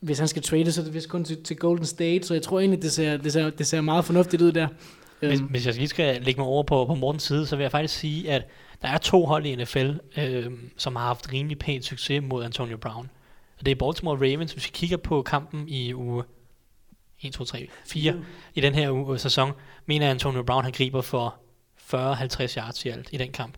hvis 0.00 0.18
han 0.18 0.28
skal 0.28 0.42
trade, 0.42 0.72
så 0.72 0.80
er 0.80 0.84
det 0.84 0.94
vist 0.94 1.08
kun 1.08 1.24
til, 1.24 1.42
til 1.42 1.56
Golden 1.56 1.86
State, 1.86 2.26
så 2.26 2.34
jeg 2.34 2.42
tror 2.42 2.60
egentlig, 2.60 2.82
det 2.82 2.92
ser, 2.92 3.16
det 3.16 3.32
ser, 3.32 3.50
det 3.50 3.66
ser 3.66 3.80
meget 3.80 4.04
fornuftigt 4.04 4.42
ud 4.42 4.52
der. 4.52 4.68
Hvis, 5.18 5.40
Øhm, 5.40 5.48
hvis 5.48 5.66
jeg 5.66 5.74
lige 5.74 5.88
skal 5.88 6.22
lægge 6.22 6.40
mig 6.40 6.48
over 6.48 6.62
på, 6.62 6.84
på 6.84 6.94
Mortens 6.94 7.22
side, 7.22 7.46
så 7.46 7.56
vil 7.56 7.62
jeg 7.62 7.70
faktisk 7.70 7.94
sige, 7.94 8.30
at 8.30 8.48
der 8.82 8.88
er 8.88 8.98
to 8.98 9.24
hold 9.24 9.46
i 9.46 9.56
NFL, 9.56 9.90
øh, 10.16 10.52
som 10.76 10.96
har 10.96 11.02
haft 11.02 11.32
rimelig 11.32 11.58
pæn 11.58 11.82
succes 11.82 12.22
mod 12.22 12.44
Antonio 12.44 12.76
Brown. 12.76 13.10
Og 13.58 13.66
det 13.66 13.70
er 13.70 13.76
Baltimore 13.76 14.16
Ravens. 14.16 14.52
Hvis 14.52 14.66
vi 14.66 14.70
kigger 14.74 14.96
på 14.96 15.22
kampen 15.22 15.68
i 15.68 15.94
uge 15.94 16.24
1, 17.20 17.32
2, 17.32 17.44
3, 17.44 17.68
4 17.86 18.14
i 18.54 18.60
den 18.60 18.74
her 18.74 18.90
uge, 18.90 19.18
sæson, 19.18 19.52
mener 19.86 20.06
jeg, 20.06 20.10
at 20.10 20.14
Antonio 20.14 20.42
Brown 20.42 20.64
han 20.64 20.72
griber 20.72 21.00
for 21.00 21.34
40-50 21.94 22.58
yards 22.58 22.84
i 22.84 22.88
alt 22.88 23.08
i 23.12 23.16
den 23.16 23.32
kamp. 23.32 23.54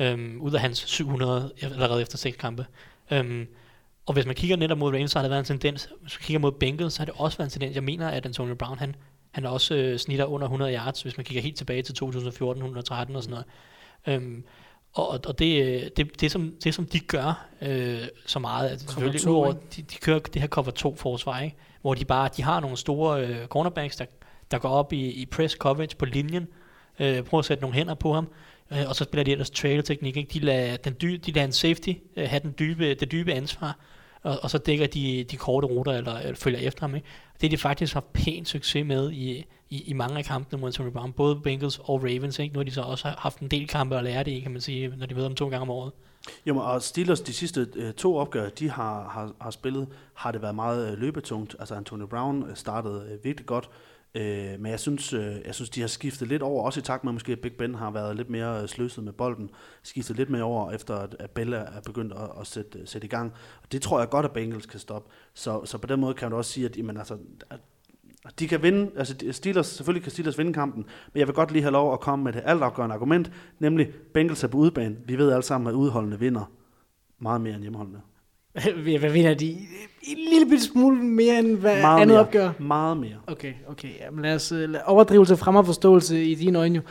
Øhm, 0.00 0.40
ud 0.40 0.52
af 0.52 0.60
hans 0.60 0.78
700 0.86 1.52
allerede 1.62 2.02
efter 2.02 2.18
seks 2.18 2.36
kampe. 2.36 2.66
Øhm, 3.10 3.46
og 4.10 4.14
hvis 4.14 4.26
man 4.26 4.34
kigger 4.34 4.56
netop 4.56 4.78
mod 4.78 4.92
Ravens, 4.92 5.10
så 5.10 5.18
har 5.18 5.22
der 5.22 5.28
været 5.28 5.50
en 5.50 5.60
tendens. 5.60 5.88
Hvis 6.02 6.18
man 6.18 6.24
kigger 6.24 6.38
mod 6.38 6.52
Bengals, 6.52 6.94
så 6.94 7.00
har 7.00 7.04
det 7.04 7.14
også 7.18 7.38
været 7.38 7.46
en 7.46 7.50
tendens. 7.50 7.74
Jeg 7.74 7.84
mener, 7.84 8.08
at 8.08 8.26
Antonio 8.26 8.54
Brown, 8.54 8.78
han, 8.78 8.96
han 9.30 9.46
også 9.46 9.74
øh, 9.74 9.98
snitter 9.98 10.24
under 10.24 10.46
100 10.46 10.74
yards, 10.74 11.02
hvis 11.02 11.16
man 11.16 11.24
kigger 11.24 11.42
helt 11.42 11.56
tilbage 11.56 11.82
til 11.82 11.94
2014, 11.94 12.62
113 12.62 13.16
og 13.16 13.22
sådan 13.22 13.30
noget. 13.30 13.46
Øhm, 14.06 14.44
og, 14.92 15.08
og 15.26 15.38
det, 15.38 15.64
øh, 15.64 15.90
det, 15.96 16.20
det, 16.20 16.30
som, 16.30 16.54
det, 16.64 16.74
som 16.74 16.86
de 16.86 17.00
gør 17.00 17.46
øh, 17.62 18.02
så 18.26 18.38
meget, 18.38 18.68
at 18.68 18.80
selvfølgelig 18.80 19.20
to, 19.20 19.30
udover, 19.30 19.52
de, 19.52 19.82
de 19.82 19.96
kører 20.00 20.18
det 20.18 20.42
her 20.42 20.48
cover 20.48 20.70
2 20.70 20.96
forsvar, 20.96 21.40
ikke? 21.40 21.56
hvor 21.80 21.94
de 21.94 22.04
bare 22.04 22.28
de 22.36 22.42
har 22.42 22.60
nogle 22.60 22.76
store 22.76 23.26
øh, 23.26 23.46
cornerbacks, 23.46 23.96
der, 23.96 24.04
der 24.50 24.58
går 24.58 24.68
op 24.68 24.92
i, 24.92 25.10
i 25.10 25.26
press 25.26 25.54
coverage 25.54 25.96
på 25.96 26.04
linjen, 26.04 26.48
øh, 27.00 27.22
prøver 27.22 27.38
at 27.38 27.44
sætte 27.44 27.60
nogle 27.60 27.76
hænder 27.76 27.94
på 27.94 28.12
ham, 28.12 28.28
øh, 28.72 28.88
og 28.88 28.96
så 28.96 29.04
spiller 29.04 29.24
de 29.24 29.32
ellers 29.32 29.50
trailer 29.50 29.82
teknik. 29.82 30.16
Ikke? 30.16 30.32
De, 30.32 30.38
lader 30.38 30.76
den 30.76 30.92
dy, 30.92 31.20
de 31.26 31.32
lader 31.32 31.46
en 31.46 31.52
safety 31.52 31.92
øh, 32.16 32.28
have 32.28 32.40
den 32.40 32.54
dybe, 32.58 32.94
det 32.94 33.12
dybe 33.12 33.32
ansvar, 33.32 33.78
og, 34.22 34.38
og 34.42 34.50
så 34.50 34.58
dækker 34.58 34.86
de 34.86 35.24
de 35.24 35.36
korte 35.36 35.66
ruter, 35.66 35.92
eller, 35.92 36.18
eller 36.18 36.34
følger 36.34 36.60
efter 36.60 36.80
ham. 36.80 36.94
Ikke? 36.94 37.06
Det 37.40 37.46
er 37.46 37.50
de 37.50 37.58
faktisk 37.58 37.94
har 37.94 38.04
pæn 38.12 38.44
succes 38.44 38.86
med 38.86 39.12
i, 39.12 39.44
i, 39.70 39.82
i 39.82 39.92
mange 39.92 40.18
af 40.18 40.24
kampene 40.24 40.60
mod 40.60 40.68
Antonio 40.68 40.90
Brown, 40.90 41.12
både 41.12 41.36
Bengals 41.36 41.78
og 41.78 42.02
Ravens. 42.02 42.38
Ikke? 42.38 42.52
Nu 42.52 42.58
har 42.58 42.64
de 42.64 42.70
så 42.70 42.82
også 42.82 43.14
haft 43.18 43.38
en 43.38 43.48
del 43.48 43.68
kampe 43.68 43.96
at 43.96 44.04
lære 44.04 44.24
det 44.24 44.30
i, 44.30 44.40
kan 44.40 44.52
man 44.52 44.60
sige, 44.60 44.88
når 44.96 45.06
de 45.06 45.14
møder 45.14 45.28
dem 45.28 45.36
to 45.36 45.48
gange 45.48 45.62
om 45.62 45.70
året. 45.70 45.92
Jo, 46.46 46.56
og 46.58 46.82
Steelers, 46.82 47.20
de 47.20 47.32
sidste 47.32 47.66
øh, 47.76 47.92
to 47.92 48.16
opgør, 48.16 48.48
de 48.48 48.70
har, 48.70 49.08
har, 49.08 49.32
har 49.40 49.50
spillet, 49.50 49.88
har 50.14 50.32
det 50.32 50.42
været 50.42 50.54
meget 50.54 50.92
øh, 50.92 50.98
løbetungt. 50.98 51.56
Altså 51.58 51.74
Antonio 51.74 52.06
Brown 52.06 52.50
øh, 52.50 52.56
startede 52.56 53.08
øh, 53.12 53.24
virkelig 53.24 53.46
godt. 53.46 53.70
Øh, 54.14 54.60
men 54.60 54.66
jeg 54.66 54.80
synes, 54.80 55.12
øh, 55.12 55.36
jeg 55.44 55.54
synes, 55.54 55.70
de 55.70 55.80
har 55.80 55.88
skiftet 55.88 56.28
lidt 56.28 56.42
over, 56.42 56.64
også 56.64 56.80
i 56.80 56.82
takt 56.82 57.04
med, 57.04 57.10
at 57.10 57.14
måske 57.14 57.36
Big 57.36 57.52
Ben 57.52 57.74
har 57.74 57.90
været 57.90 58.16
lidt 58.16 58.30
mere 58.30 58.62
øh, 58.62 58.68
sløset 58.68 59.04
med 59.04 59.12
bolden, 59.12 59.50
skiftet 59.82 60.16
lidt 60.16 60.30
mere 60.30 60.42
over, 60.42 60.70
efter 60.70 60.94
at, 60.96 61.16
at 61.18 61.30
Bella 61.30 61.56
er 61.56 61.80
begyndt 61.86 62.12
at, 62.12 62.30
at 62.40 62.46
sætte, 62.46 62.78
øh, 62.78 62.86
sætte 62.86 63.04
i 63.04 63.08
gang. 63.08 63.32
Og 63.62 63.72
det 63.72 63.82
tror 63.82 63.98
jeg 63.98 64.08
godt, 64.08 64.26
at 64.26 64.32
Bengals 64.32 64.66
kan 64.66 64.80
stoppe. 64.80 65.10
Så, 65.34 65.64
så 65.64 65.78
på 65.78 65.86
den 65.86 66.00
måde 66.00 66.14
kan 66.14 66.30
du 66.30 66.36
også 66.36 66.52
sige, 66.52 66.66
at 66.66 66.76
jamen, 66.76 66.96
altså, 66.96 67.18
at 67.50 67.60
de 68.38 68.48
kan 68.48 68.62
vinde, 68.62 68.90
altså 68.96 69.14
Steelers, 69.30 69.66
selvfølgelig 69.66 70.02
kan 70.02 70.12
Steelers 70.12 70.38
vinde 70.38 70.52
kampen, 70.52 70.86
men 71.12 71.18
jeg 71.18 71.26
vil 71.26 71.34
godt 71.34 71.52
lige 71.52 71.62
have 71.62 71.72
lov 71.72 71.92
at 71.92 72.00
komme 72.00 72.24
med 72.24 72.32
det 72.32 72.42
altafgørende 72.44 72.94
argument, 72.94 73.32
nemlig 73.58 73.92
Bengals 74.14 74.44
er 74.44 74.48
på 74.48 74.58
udebane. 74.58 74.96
Vi 75.04 75.18
ved 75.18 75.32
alle 75.32 75.42
sammen, 75.42 75.68
at 75.68 75.74
udholdende 75.74 76.18
vinder 76.18 76.52
meget 77.18 77.40
mere 77.40 77.54
end 77.54 77.62
hjemmeholdende. 77.62 78.00
Hvad 79.00 79.10
vinder 79.10 79.34
de? 79.34 79.50
En 80.02 80.18
lille 80.32 80.46
bitte 80.48 80.64
smule 80.64 80.96
mere 80.96 81.38
end 81.38 81.56
hvad 81.56 81.80
Meget 81.80 82.02
andet 82.02 82.14
mere. 82.14 82.20
opgør? 82.20 82.50
Meget 82.58 82.96
mere. 82.96 83.16
Okay, 83.26 83.52
okay. 83.68 83.88
Jamen 84.00 84.22
lad 84.22 84.34
os 84.34 84.52
uh, 84.52 84.60
overdrivelse 84.84 85.36
frem 85.36 85.56
og 85.56 85.66
forståelse 85.66 86.24
i 86.24 86.34
dine 86.34 86.58
øjne 86.58 86.76
jo. 86.76 86.82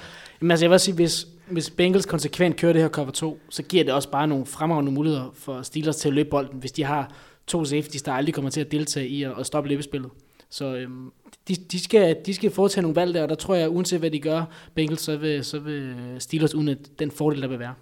Jamen 0.42 0.52
altså 0.52 0.66
jeg 0.66 0.70
vil 0.70 0.74
også 0.74 0.86
sige, 0.86 0.96
hvis, 0.96 1.28
hvis 1.52 1.70
Bengals 1.70 2.06
konsekvent 2.06 2.56
kører 2.56 2.74
det 2.74 2.82
her 2.82 2.90
cover 2.90 3.12
2, 3.12 3.40
så 3.50 3.64
giver 3.64 3.84
det 3.84 3.94
også 3.94 4.12
bare 4.12 4.28
nogle 4.28 4.46
fremragende 4.46 4.92
muligheder 4.92 5.32
for 5.34 5.62
Steelers 5.62 5.96
til 5.96 6.08
at 6.08 6.14
løbe 6.14 6.30
bolden, 6.30 6.60
hvis 6.60 6.72
de 6.72 6.84
har 6.84 7.12
to 7.48 7.66
safeties, 7.66 8.02
der 8.02 8.12
aldrig 8.12 8.34
kommer 8.36 8.52
til 8.52 8.62
at 8.62 8.72
deltage 8.72 9.08
i 9.08 9.24
at, 9.24 9.32
at 9.40 9.46
stoppe 9.46 9.70
løbespillet. 9.70 10.10
Så 10.50 10.76
øhm, 10.76 11.12
de, 11.48 11.56
de, 11.56 11.80
skal, 11.80 12.18
de 12.26 12.34
skal 12.34 12.52
foretage 12.52 12.82
nogle 12.82 12.96
valg 12.96 13.14
der, 13.14 13.24
og 13.24 13.30
der 13.30 13.36
tror 13.36 13.56
jeg, 13.56 13.70
uanset 13.70 14.00
hvad 14.00 14.12
de 14.12 14.20
gør, 14.20 14.44
Bengals, 14.76 15.02
så 15.02 15.18
vil, 15.18 15.44
så 15.46 15.60
vil 15.60 15.96
Steelers 16.20 16.56
udnytte 16.56 16.84
den 17.00 17.12
fordel, 17.12 17.42
der 17.42 17.48
vil 17.48 17.60
være. 17.60 17.74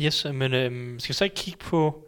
Yes, 0.00 0.26
men 0.34 0.54
øhm, 0.54 0.98
skal 0.98 1.08
vi 1.08 1.14
så 1.14 1.24
ikke 1.24 1.36
kigge 1.36 1.58
på 1.58 2.04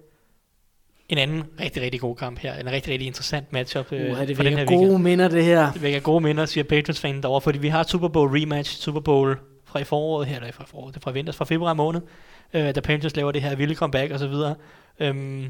en 1.12 1.18
anden 1.18 1.44
rigtig, 1.60 1.82
rigtig 1.82 2.00
god 2.00 2.16
kamp 2.16 2.38
her. 2.38 2.54
En 2.54 2.66
rigtig, 2.66 2.92
rigtig 2.92 3.06
interessant 3.06 3.52
matchup 3.52 3.92
øh, 3.92 4.12
Uh, 4.12 4.26
det 4.26 4.36
for 4.36 4.42
den 4.42 4.52
her 4.52 4.58
virker 4.58 4.70
weekend. 4.72 4.90
gode 4.90 4.98
minder, 5.02 5.28
det 5.28 5.44
her. 5.44 5.72
Det 5.72 5.82
vækker 5.82 6.00
gode 6.00 6.20
minder, 6.20 6.46
siger 6.46 6.64
Patriots-fanen 6.64 7.22
derovre, 7.22 7.40
fordi 7.40 7.58
vi 7.58 7.68
har 7.68 7.82
Super 7.82 8.08
Bowl 8.08 8.30
rematch, 8.38 8.80
Super 8.80 9.00
Bowl 9.00 9.38
fra 9.64 9.78
i 9.78 9.84
foråret 9.84 10.26
her, 10.28 10.36
eller 10.36 10.52
fra 10.52 10.64
foråret, 10.64 10.94
det 10.94 11.00
er 11.00 11.04
fra 11.04 11.10
vinters, 11.10 11.36
fra 11.36 11.44
februar 11.44 11.74
måned, 11.74 12.00
øh, 12.54 12.74
da 12.74 12.80
Patriots 12.80 13.16
laver 13.16 13.32
det 13.32 13.42
her 13.42 13.54
vilde 13.56 13.74
comeback 13.74 14.12
og 14.12 14.18
så 14.18 14.26
videre. 14.26 14.54
Øhm, 15.00 15.46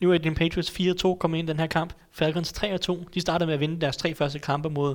nu 0.00 0.12
er 0.12 0.18
din 0.18 0.34
Patriots 0.34 0.70
4-2 0.70 1.14
kommet 1.18 1.38
ind 1.38 1.48
i 1.48 1.52
den 1.52 1.60
her 1.60 1.66
kamp. 1.66 1.92
Falcons 2.12 2.52
3-2. 2.52 3.04
De 3.14 3.20
startede 3.20 3.46
med 3.46 3.54
at 3.54 3.60
vinde 3.60 3.80
deres 3.80 3.96
tre 3.96 4.14
første 4.14 4.38
kampe 4.38 4.70
mod 4.70 4.94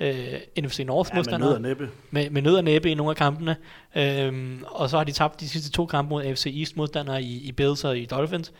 øh, 0.00 0.14
NFC 0.60 0.78
North 0.86 1.10
Ja, 1.12 1.14
med 1.14 1.14
nød 1.14 1.14
modstandere 1.14 1.54
og 1.54 1.60
næppe. 1.62 1.88
med, 2.10 2.30
med 2.30 2.42
nød 2.42 2.54
og 2.56 2.64
næppe 2.64 2.90
i 2.90 2.94
nogle 2.94 3.10
af 3.10 3.16
kampene. 3.16 3.56
Øhm, 3.96 4.64
og 4.68 4.90
så 4.90 4.96
har 4.96 5.04
de 5.04 5.12
tabt 5.12 5.40
de 5.40 5.48
sidste 5.48 5.70
to 5.70 5.86
kampe 5.86 6.08
mod 6.10 6.24
AFC 6.24 6.54
East 6.58 6.76
modstandere 6.76 7.22
i, 7.22 7.48
i 7.48 7.52
Bills 7.52 7.84
og 7.84 7.98
i 7.98 8.04
Dolphins. 8.04 8.52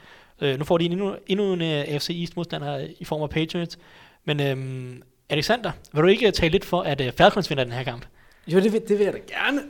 Øh, 0.42 0.58
nu 0.58 0.64
får 0.64 0.78
de 0.78 0.84
endnu, 0.84 1.14
endnu 1.26 1.52
en 1.52 1.62
øh, 1.62 1.84
uh, 1.88 1.94
AFC 1.94 2.10
East 2.20 2.36
modstander 2.36 2.86
i 3.00 3.04
form 3.04 3.22
af 3.22 3.30
Patriots. 3.30 3.78
Men 4.24 4.40
øhm, 4.40 5.02
Alexander, 5.28 5.70
vil 5.92 6.02
du 6.02 6.08
ikke 6.08 6.26
øh, 6.26 6.32
tale 6.32 6.52
lidt 6.52 6.64
for, 6.64 6.80
at 6.80 7.00
uh, 7.00 7.06
Falcons 7.16 7.50
vinder 7.50 7.64
den 7.64 7.72
her 7.72 7.82
kamp? 7.82 8.06
Jo, 8.48 8.60
det 8.60 8.72
vil, 8.72 8.80
det 8.88 8.98
vil 8.98 9.04
jeg 9.04 9.12
da 9.12 9.18
gerne. 9.18 9.60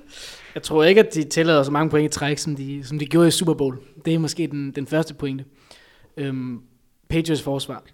Jeg 0.55 0.63
tror 0.63 0.85
ikke, 0.85 1.01
at 1.01 1.15
de 1.15 1.25
tillader 1.25 1.63
så 1.63 1.71
mange 1.71 1.91
point 1.91 2.15
i 2.15 2.19
træk, 2.19 2.39
som 2.39 2.57
de, 2.57 2.85
som 2.85 2.99
de 2.99 3.07
gjorde 3.07 3.29
i 3.29 3.31
Super 3.31 3.55
Bowl. 3.55 3.79
Det 4.05 4.15
er 4.15 4.19
måske 4.19 4.47
den, 4.47 4.71
den 4.71 4.87
første 4.87 5.15
pointe. 5.15 5.45
Øhm, 6.17 6.61
Patriots 7.09 7.43
forsvar. 7.43 7.85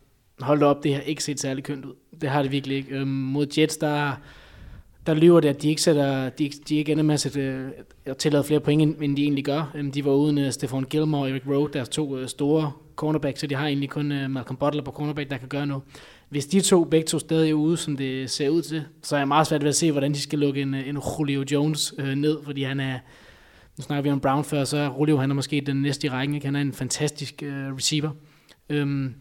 Hold 0.40 0.62
op, 0.62 0.84
det 0.84 0.94
har 0.94 1.00
ikke 1.00 1.24
set 1.24 1.40
særlig 1.40 1.64
kønt 1.64 1.84
ud. 1.84 1.94
Det 2.20 2.28
har 2.28 2.42
det 2.42 2.52
virkelig 2.52 2.76
ikke. 2.76 2.94
Øhm, 2.94 3.08
mod 3.08 3.46
Jets, 3.58 3.76
der, 3.76 4.12
der 5.08 5.14
lyver 5.14 5.40
det, 5.40 5.48
at 5.48 5.62
de 5.62 5.68
ikke, 5.68 5.82
sætter, 5.82 6.28
de, 6.28 6.44
ikke- 6.44 6.56
de 6.68 6.76
ikke 6.76 6.92
ender 6.92 7.04
med 7.04 7.14
at, 7.14 7.20
sætte, 7.20 7.40
øh, 7.40 7.68
at 8.04 8.16
tillade 8.16 8.44
flere 8.44 8.60
point, 8.60 8.82
end- 8.82 9.02
end 9.02 9.16
de 9.16 9.22
egentlig 9.22 9.44
gør. 9.44 9.70
Øhm, 9.74 9.92
de 9.92 10.04
var 10.04 10.12
uden 10.12 10.52
Stefan 10.52 10.82
Gilmore 10.84 11.22
og 11.22 11.30
Eric 11.30 11.42
Rowe, 11.46 11.68
deres 11.72 11.88
to 11.88 12.16
øh, 12.18 12.28
store 12.28 12.72
cornerbacks, 12.96 13.40
så 13.40 13.46
de 13.46 13.54
har 13.54 13.66
egentlig 13.66 13.90
kun 13.90 14.12
øh, 14.12 14.30
Malcolm 14.30 14.56
Butler 14.56 14.82
på 14.82 14.90
cornerback, 14.90 15.30
der 15.30 15.36
kan 15.36 15.48
gøre 15.48 15.66
noget. 15.66 15.82
Hvis 16.28 16.46
de 16.46 16.60
to, 16.60 16.84
begge 16.84 17.06
to 17.06 17.18
stadig 17.18 17.50
er 17.50 17.54
ude, 17.54 17.76
som 17.76 17.96
det 17.96 18.30
ser 18.30 18.48
ud 18.48 18.62
til, 18.62 18.82
så 19.02 19.16
er 19.16 19.20
jeg 19.20 19.28
meget 19.28 19.46
svært 19.46 19.62
ved 19.62 19.68
at 19.68 19.76
se, 19.76 19.92
hvordan 19.92 20.12
de 20.12 20.20
skal 20.20 20.38
lukke 20.38 20.60
en, 20.62 20.74
en 20.74 20.98
Julio 21.18 21.44
Jones 21.52 21.94
øh, 21.98 22.14
ned, 22.14 22.38
fordi 22.44 22.62
han 22.62 22.80
er, 22.80 22.98
nu 23.78 23.82
snakker 23.82 24.02
vi 24.02 24.10
om 24.10 24.20
Brown 24.20 24.44
før, 24.44 24.64
så 24.64 24.76
er 24.76 24.90
Julio 24.98 25.16
han 25.16 25.30
er 25.30 25.34
måske 25.34 25.60
den 25.66 25.82
næste 25.82 26.06
i 26.06 26.10
rækken, 26.10 26.34
ikke? 26.34 26.46
han 26.46 26.56
er 26.56 26.60
en 26.60 26.72
fantastisk 26.72 27.42
øh, 27.42 27.74
receiver. 27.76 28.10
Øhm, 28.70 29.14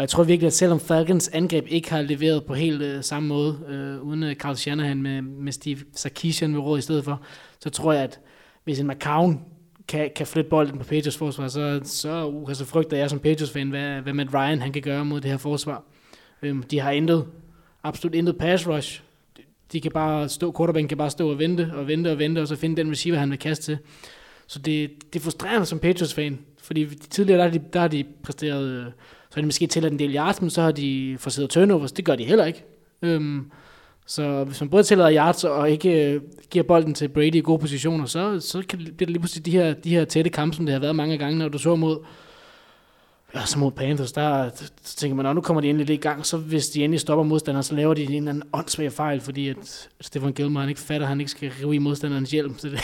og 0.00 0.02
jeg 0.02 0.08
tror 0.08 0.22
virkelig, 0.24 0.46
at 0.46 0.52
selvom 0.52 0.80
Falcons 0.80 1.28
angreb 1.28 1.66
ikke 1.68 1.90
har 1.90 2.02
leveret 2.02 2.44
på 2.44 2.54
helt 2.54 2.82
øh, 2.82 3.02
samme 3.04 3.28
måde, 3.28 3.58
øh, 3.68 4.02
uden 4.02 4.22
øh, 4.22 4.34
Carl 4.34 4.56
Shanahan 4.56 5.02
med, 5.02 5.22
med 5.22 5.52
Steve 5.52 5.78
Sarkisian 5.94 6.54
ved 6.54 6.60
råd 6.60 6.78
i 6.78 6.82
stedet 6.82 7.04
for, 7.04 7.20
så 7.60 7.70
tror 7.70 7.92
jeg, 7.92 8.02
at 8.02 8.20
hvis 8.64 8.80
en 8.80 8.88
McCown 8.88 9.40
kan, 9.88 10.10
kan 10.16 10.26
flytte 10.26 10.50
bolden 10.50 10.78
på 10.78 10.84
Patriots 10.84 11.16
forsvar, 11.16 11.48
så, 11.48 11.80
så, 11.84 12.26
uh, 12.26 12.52
så 12.52 12.64
frygter 12.64 12.96
jeg 12.96 13.10
som 13.10 13.18
Patriots-fan, 13.18 13.70
hvad, 13.70 14.00
hvad 14.00 14.12
Matt 14.12 14.34
Ryan 14.34 14.60
han 14.60 14.72
kan 14.72 14.82
gøre 14.82 15.04
mod 15.04 15.20
det 15.20 15.30
her 15.30 15.38
forsvar. 15.38 15.84
Øhm, 16.42 16.62
de 16.62 16.80
har 16.80 16.90
intet, 16.90 17.26
absolut 17.82 18.14
intet 18.14 18.38
pass 18.38 18.68
rush. 18.68 19.02
De- 19.36 19.42
De 19.72 19.80
kan 19.80 19.92
bare 19.92 20.28
stå, 20.28 20.54
quarterbacken 20.58 20.88
kan 20.88 20.98
bare 20.98 21.10
stå 21.10 21.30
og 21.30 21.38
vente 21.38 21.70
og 21.74 21.86
vente 21.88 22.12
og 22.12 22.18
vente, 22.18 22.40
og 22.40 22.48
så 22.48 22.56
finde 22.56 22.76
den 22.76 22.90
receiver, 22.90 23.18
han 23.18 23.30
vil 23.30 23.38
kaste 23.38 23.64
til. 23.64 23.78
Så 24.46 24.58
det, 24.58 24.90
det 25.12 25.22
frustrerer 25.22 25.58
mig 25.58 25.66
som 25.66 25.78
Patriots-fan, 25.78 26.38
fordi 26.62 26.86
tidligere 26.94 27.38
der 27.38 27.44
har 27.44 27.50
de, 27.58 27.60
der 27.72 27.80
har 27.80 27.88
de 27.88 28.04
præsteret, 28.22 28.64
øh, 28.68 28.84
så 29.30 29.34
har 29.34 29.42
de 29.42 29.46
måske 29.46 29.66
tilladt 29.66 29.92
en 29.92 29.98
del 29.98 30.14
yards, 30.14 30.40
men 30.40 30.50
så 30.50 30.62
har 30.62 30.72
de 30.72 31.16
forseret 31.18 31.50
turnovers. 31.50 31.92
Det 31.92 32.04
gør 32.04 32.16
de 32.16 32.24
heller 32.24 32.44
ikke. 32.44 32.64
Øhm, 33.02 33.50
så 34.06 34.44
hvis 34.44 34.60
man 34.60 34.70
både 34.70 34.82
tillader 34.82 35.12
yards 35.12 35.44
og 35.44 35.70
ikke 35.70 36.12
øh, 36.12 36.20
giver 36.50 36.62
bolden 36.62 36.94
til 36.94 37.08
Brady 37.08 37.34
i 37.34 37.40
gode 37.40 37.58
positioner, 37.58 38.06
så, 38.06 38.40
så 38.40 38.62
kan 38.68 38.78
det, 38.78 38.96
bliver 38.96 39.06
det 39.06 39.10
lige 39.10 39.20
pludselig 39.20 39.46
de 39.46 39.50
her, 39.50 39.74
de 39.74 39.90
her 39.90 40.04
tætte 40.04 40.30
kampe, 40.30 40.56
som 40.56 40.66
det 40.66 40.72
har 40.72 40.80
været 40.80 40.96
mange 40.96 41.18
gange, 41.18 41.38
når 41.38 41.48
du 41.48 41.58
så 41.58 41.76
mod 41.76 41.98
Ja, 43.34 43.46
så 43.46 43.58
mod 43.58 43.72
Panthers, 43.72 44.12
der 44.12 44.50
tænker 44.84 45.16
man, 45.16 45.24
"Nå, 45.24 45.32
nu 45.32 45.40
kommer 45.40 45.60
de 45.60 45.68
endelig 45.68 45.86
lidt 45.86 45.98
i 46.00 46.02
gang, 46.02 46.26
så 46.26 46.36
hvis 46.36 46.68
de 46.68 46.84
endelig 46.84 47.00
stopper 47.00 47.24
modstanderen, 47.24 47.62
så 47.62 47.74
laver 47.74 47.94
de 47.94 48.02
en 48.02 48.08
eller 48.08 48.30
anden 48.30 48.48
åndssvag 48.52 48.92
fejl, 48.92 49.20
fordi 49.20 49.48
at 49.48 49.88
Stefan 50.00 50.32
Gilmore 50.32 50.62
han 50.62 50.68
ikke 50.68 50.80
fatter, 50.80 51.06
at 51.06 51.08
han 51.08 51.20
ikke 51.20 51.30
skal 51.30 51.50
rive 51.50 51.74
i 51.74 51.78
modstanderens 51.78 52.30
hjelm. 52.30 52.58
Så, 52.58 52.68
det 52.68 52.80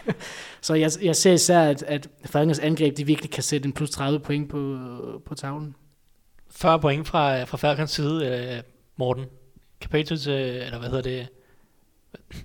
så 0.60 0.74
jeg, 0.74 0.90
jeg 1.02 1.16
ser 1.16 1.32
især, 1.32 1.60
at, 1.60 1.82
at 1.82 2.08
Falcons 2.24 2.58
angreb, 2.58 2.96
de 2.96 3.04
virkelig 3.06 3.30
kan 3.30 3.42
sætte 3.42 3.66
en 3.66 3.72
plus 3.72 3.90
30 3.90 4.20
point 4.20 4.48
på, 4.48 4.78
på 5.26 5.34
tavlen. 5.34 5.74
40 6.50 6.80
point 6.80 7.08
fra, 7.08 7.44
fra 7.44 7.56
Falcons 7.56 7.90
side, 7.90 8.26
øh, 8.26 8.62
Morten. 8.96 9.24
Kan 9.80 9.90
Patriots, 9.90 10.26
øh, 10.26 10.34
eller 10.36 10.78
hvad 10.78 10.88
hedder 10.88 11.02
det, 11.02 11.28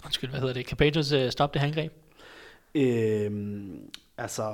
undskyld, 0.06 0.30
hvad 0.30 0.40
hedder 0.40 0.54
det, 0.54 0.66
kan 0.66 0.78
Patriots 0.78 1.34
stoppe 1.34 1.54
det 1.54 1.62
her 1.62 1.68
angreb? 1.68 1.92
Øhm, 2.76 3.90
altså, 4.18 4.54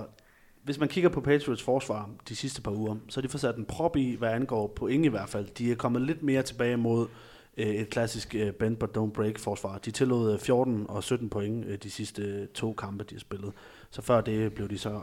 hvis 0.63 0.79
man 0.79 0.89
kigger 0.89 1.09
på 1.09 1.21
Patriots 1.21 1.63
forsvar 1.63 2.09
de 2.29 2.35
sidste 2.35 2.61
par 2.61 2.71
uger, 2.71 2.95
så 3.09 3.19
er 3.19 3.21
de 3.21 3.29
fået 3.29 3.41
sat 3.41 3.55
en 3.55 3.65
prop 3.65 3.95
i, 3.95 4.15
hvad 4.15 4.29
angår 4.29 4.67
point 4.67 5.05
i 5.05 5.07
hvert 5.07 5.29
fald. 5.29 5.47
De 5.57 5.71
er 5.71 5.75
kommet 5.75 6.01
lidt 6.01 6.23
mere 6.23 6.43
tilbage 6.43 6.77
mod 6.77 7.07
øh, 7.57 7.67
et 7.67 7.89
klassisk 7.89 8.35
øh, 8.35 8.53
bend 8.53 8.77
but 8.77 8.97
don't 8.97 9.11
break 9.11 9.39
forsvar. 9.39 9.77
De 9.77 9.91
tillod 9.91 10.33
øh, 10.33 10.39
14 10.39 10.85
og 10.89 11.03
17 11.03 11.29
point 11.29 11.65
øh, 11.65 11.77
de 11.77 11.91
sidste 11.91 12.21
øh, 12.21 12.47
to 12.47 12.73
kampe, 12.73 13.03
de 13.03 13.15
har 13.15 13.19
spillet. 13.19 13.53
Så 13.89 14.01
før 14.01 14.21
det 14.21 14.53
blev 14.53 14.69
de 14.69 14.77
så 14.77 15.01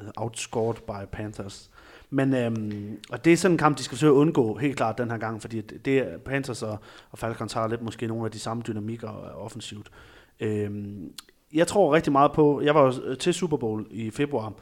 øh, 0.00 0.06
outscored 0.16 0.76
by 0.86 1.08
Panthers. 1.12 1.70
Men 2.10 2.34
øhm, 2.34 2.98
og 3.10 3.24
det 3.24 3.32
er 3.32 3.36
sådan 3.36 3.54
en 3.54 3.58
kamp, 3.58 3.78
de 3.78 3.82
skal 3.82 3.96
forsøge 3.96 4.12
at 4.12 4.16
undgå 4.16 4.56
helt 4.56 4.76
klart 4.76 4.98
den 4.98 5.10
her 5.10 5.18
gang, 5.18 5.40
fordi 5.40 5.60
det, 5.60 6.22
Panthers 6.24 6.62
og, 6.62 6.78
og 7.10 7.18
Falcons 7.18 7.52
har 7.52 7.68
lidt 7.68 7.82
måske 7.82 8.06
nogle 8.06 8.24
af 8.24 8.30
de 8.30 8.38
samme 8.38 8.62
dynamikker 8.66 9.24
øh, 9.24 9.44
offensivt. 9.44 9.90
Øhm, 10.40 11.12
jeg 11.52 11.66
tror 11.66 11.94
rigtig 11.94 12.12
meget 12.12 12.32
på, 12.32 12.60
jeg 12.60 12.74
var 12.74 12.84
jo 12.84 13.14
til 13.14 13.34
Super 13.34 13.56
Bowl 13.56 13.86
i 13.90 14.10
februar, 14.10 14.52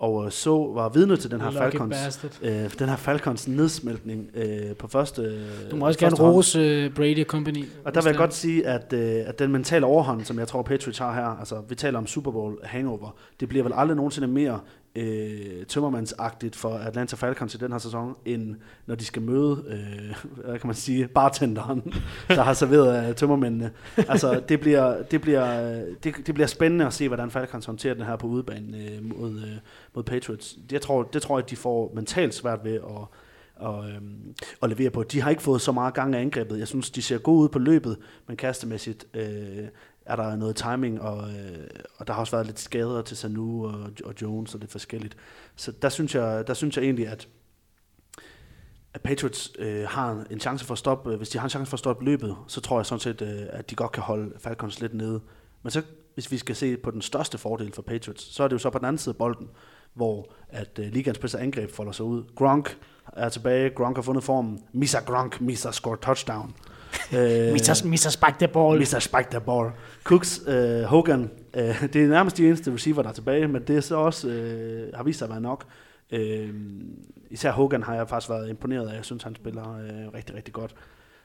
og 0.00 0.32
så 0.32 0.70
var 0.74 0.88
vidne 0.88 1.16
til 1.16 1.30
den 1.30 1.40
her 1.40 1.50
Lucky 1.50 1.60
Falcons, 1.60 1.94
bastard. 2.04 2.30
øh, 2.42 2.70
den 2.78 2.88
her 2.88 2.96
Falcons 2.96 3.48
nedsmeltning 3.48 4.30
øh, 4.34 4.76
på 4.78 4.88
første 4.88 5.40
Du 5.70 5.76
må 5.76 5.86
også 5.86 5.98
gerne 5.98 6.16
rose 6.16 6.86
uh, 6.86 6.94
Brady 6.94 7.24
Company. 7.24 7.64
Og 7.84 7.94
der 7.94 8.00
vil 8.00 8.08
jeg 8.08 8.16
godt 8.16 8.34
sige, 8.34 8.66
at, 8.66 8.92
øh, 8.92 9.22
at 9.26 9.38
den 9.38 9.52
mentale 9.52 9.86
overhånd, 9.86 10.24
som 10.24 10.38
jeg 10.38 10.48
tror 10.48 10.62
Patriots 10.62 10.98
har 10.98 11.14
her, 11.14 11.38
altså 11.38 11.62
vi 11.68 11.74
taler 11.74 11.98
om 11.98 12.06
Super 12.06 12.30
Bowl 12.30 12.58
hangover, 12.64 13.16
det 13.40 13.48
bliver 13.48 13.64
vel 13.64 13.72
aldrig 13.76 13.96
nogensinde 13.96 14.28
mere 14.28 14.60
øh, 14.94 15.66
tømmermandsagtigt 15.66 16.56
for 16.56 16.74
Atlanta 16.74 17.16
Falcons 17.16 17.54
i 17.54 17.58
den 17.58 17.72
her 17.72 17.78
sæson, 17.78 18.16
end 18.24 18.56
når 18.86 18.94
de 18.94 19.04
skal 19.04 19.22
møde, 19.22 19.64
øh, 19.68 20.44
hvad 20.44 20.58
kan 20.58 20.66
man 20.66 20.76
sige, 20.76 21.08
bartenderen, 21.08 21.92
der 22.28 22.42
har 22.42 22.54
serveret 22.54 22.94
af 22.94 23.16
tømmermændene. 23.16 23.70
Altså 23.96 24.42
det 24.48 24.60
bliver, 24.60 25.02
det, 25.02 25.20
bliver, 25.20 25.70
øh, 25.70 25.82
det, 26.04 26.26
det 26.26 26.34
bliver 26.34 26.46
spændende 26.46 26.86
at 26.86 26.92
se, 26.92 27.08
hvordan 27.08 27.30
Falcons 27.30 27.66
håndterer 27.66 27.94
den 27.94 28.04
her 28.04 28.16
på 28.16 28.26
udebanen 28.26 28.74
øh, 28.74 29.18
mod, 29.18 29.30
øh, 29.30 29.56
mod 29.94 30.02
Patriots. 30.02 30.58
Jeg 30.72 30.80
tror, 30.80 31.02
det 31.02 31.22
tror 31.22 31.38
jeg, 31.38 31.50
de 31.50 31.56
får 31.56 31.92
mentalt 31.94 32.34
svært 32.34 32.64
ved 32.64 32.74
at 32.74 33.06
og, 33.60 33.90
øhm, 33.90 34.34
og 34.60 34.68
levere 34.68 34.90
på. 34.90 35.02
De 35.02 35.20
har 35.20 35.30
ikke 35.30 35.42
fået 35.42 35.60
så 35.60 35.72
meget 35.72 35.94
gang 35.94 36.14
af 36.14 36.20
angrebet. 36.20 36.58
Jeg 36.58 36.68
synes, 36.68 36.90
de 36.90 37.02
ser 37.02 37.18
gode 37.18 37.42
ud 37.42 37.48
på 37.48 37.58
løbet, 37.58 37.96
men 38.26 38.36
kastemæssigt 38.36 39.06
øh, 39.14 39.68
er 40.06 40.16
der 40.16 40.36
noget 40.36 40.56
timing, 40.56 41.00
og, 41.00 41.30
øh, 41.30 41.66
og 41.96 42.06
der 42.06 42.12
har 42.12 42.20
også 42.20 42.36
været 42.36 42.46
lidt 42.46 42.60
skader 42.60 43.02
til 43.02 43.16
Sanu 43.16 43.66
og, 43.66 43.90
og 44.04 44.14
Jones, 44.22 44.54
og 44.54 44.60
det 44.60 44.66
er 44.66 44.72
forskelligt. 44.72 45.16
Så 45.56 45.72
der 45.82 45.88
synes 45.88 46.14
jeg, 46.14 46.46
der 46.46 46.54
synes 46.54 46.76
jeg 46.76 46.84
egentlig, 46.84 47.08
at 47.08 47.28
at 48.94 49.00
Patriots 49.00 49.52
øh, 49.58 49.88
har 49.88 50.24
en 50.30 50.40
chance 50.40 50.64
for 50.64 50.72
at 50.72 50.78
stoppe, 50.78 51.12
øh, 51.12 51.16
hvis 51.16 51.28
de 51.28 51.38
har 51.38 51.46
en 51.46 51.50
chance 51.50 51.70
for 51.70 51.74
at 51.74 51.78
stoppe 51.78 52.04
løbet, 52.04 52.36
så 52.46 52.60
tror 52.60 52.78
jeg 52.78 52.86
sådan 52.86 53.00
set, 53.00 53.22
øh, 53.22 53.46
at 53.50 53.70
de 53.70 53.74
godt 53.74 53.92
kan 53.92 54.02
holde 54.02 54.32
Falcons 54.38 54.80
lidt 54.80 54.94
nede. 54.94 55.20
Men 55.62 55.70
så, 55.70 55.82
hvis 56.14 56.32
vi 56.32 56.38
skal 56.38 56.56
se 56.56 56.76
på 56.76 56.90
den 56.90 57.02
største 57.02 57.38
fordel 57.38 57.72
for 57.72 57.82
Patriots, 57.82 58.34
så 58.34 58.42
er 58.42 58.48
det 58.48 58.52
jo 58.52 58.58
så 58.58 58.70
på 58.70 58.78
den 58.78 58.86
anden 58.86 58.98
side 58.98 59.12
af 59.12 59.16
bolden, 59.16 59.48
hvor 59.94 60.32
at 60.48 60.78
øh, 60.78 60.92
ligands 60.92 61.18
bedste 61.18 61.38
angreb 61.38 61.70
folder 61.70 61.92
sig 61.92 62.04
ud. 62.04 62.24
Gronk 62.36 62.78
er 63.12 63.28
tilbage, 63.28 63.70
Gronk 63.70 63.96
har 63.96 64.02
fundet 64.02 64.24
formen. 64.24 64.64
Misa 64.72 64.98
Gronk, 65.00 65.40
Misa 65.40 65.70
scored 65.70 65.98
touchdown. 65.98 66.54
Øh, 67.12 67.52
Mr. 67.52 67.86
Mr. 67.86 68.10
Spike 68.10 68.36
the 68.38 68.48
Ball. 68.48 68.78
Mr. 68.78 68.98
Spike 68.98 69.28
the 69.30 69.40
ball. 69.40 69.70
Cooks, 70.04 70.40
øh, 70.46 70.82
Hogan, 70.82 71.30
øh, 71.54 71.82
det 71.92 71.96
er 71.96 72.08
nærmest 72.08 72.36
de 72.36 72.46
eneste 72.46 72.72
receiver, 72.72 73.02
der 73.02 73.08
er 73.08 73.14
tilbage, 73.14 73.48
men 73.48 73.62
det 73.62 73.76
er 73.76 73.80
så 73.80 73.96
også, 73.96 74.28
øh, 74.28 74.92
har 74.94 75.02
vist 75.02 75.18
sig 75.18 75.26
at 75.26 75.30
være 75.30 75.40
nok. 75.40 75.64
Øh, 76.12 76.54
især 77.30 77.52
Hogan 77.52 77.82
har 77.82 77.94
jeg 77.94 78.08
faktisk 78.08 78.30
været 78.30 78.48
imponeret 78.48 78.88
af. 78.88 78.96
Jeg 78.96 79.04
synes, 79.04 79.22
han 79.22 79.34
spiller 79.34 79.72
øh, 79.72 80.14
rigtig, 80.14 80.36
rigtig 80.36 80.54
godt. 80.54 80.74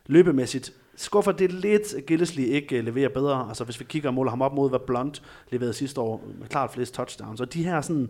Løbemæssigt 0.08 0.74
skuffer 0.96 1.32
det 1.32 1.52
lidt, 1.52 1.96
Gillesley 2.08 2.44
ikke 2.44 2.78
øh, 2.78 2.86
leverer 2.86 3.10
bedre. 3.10 3.46
Altså 3.48 3.64
hvis 3.64 3.80
vi 3.80 3.86
kigger 3.86 4.10
og 4.10 4.14
måler 4.14 4.30
ham 4.30 4.42
op 4.42 4.54
mod, 4.54 4.70
hvad 4.70 4.80
Blunt 4.88 5.22
leverede 5.52 5.74
sidste 5.74 6.02
år, 6.02 6.24
med 6.40 6.48
klart 6.48 6.72
flest 6.72 6.94
touchdowns. 6.94 7.42
Og 7.42 7.54
de 7.54 7.64
her 7.64 7.82
sådan, 7.82 8.10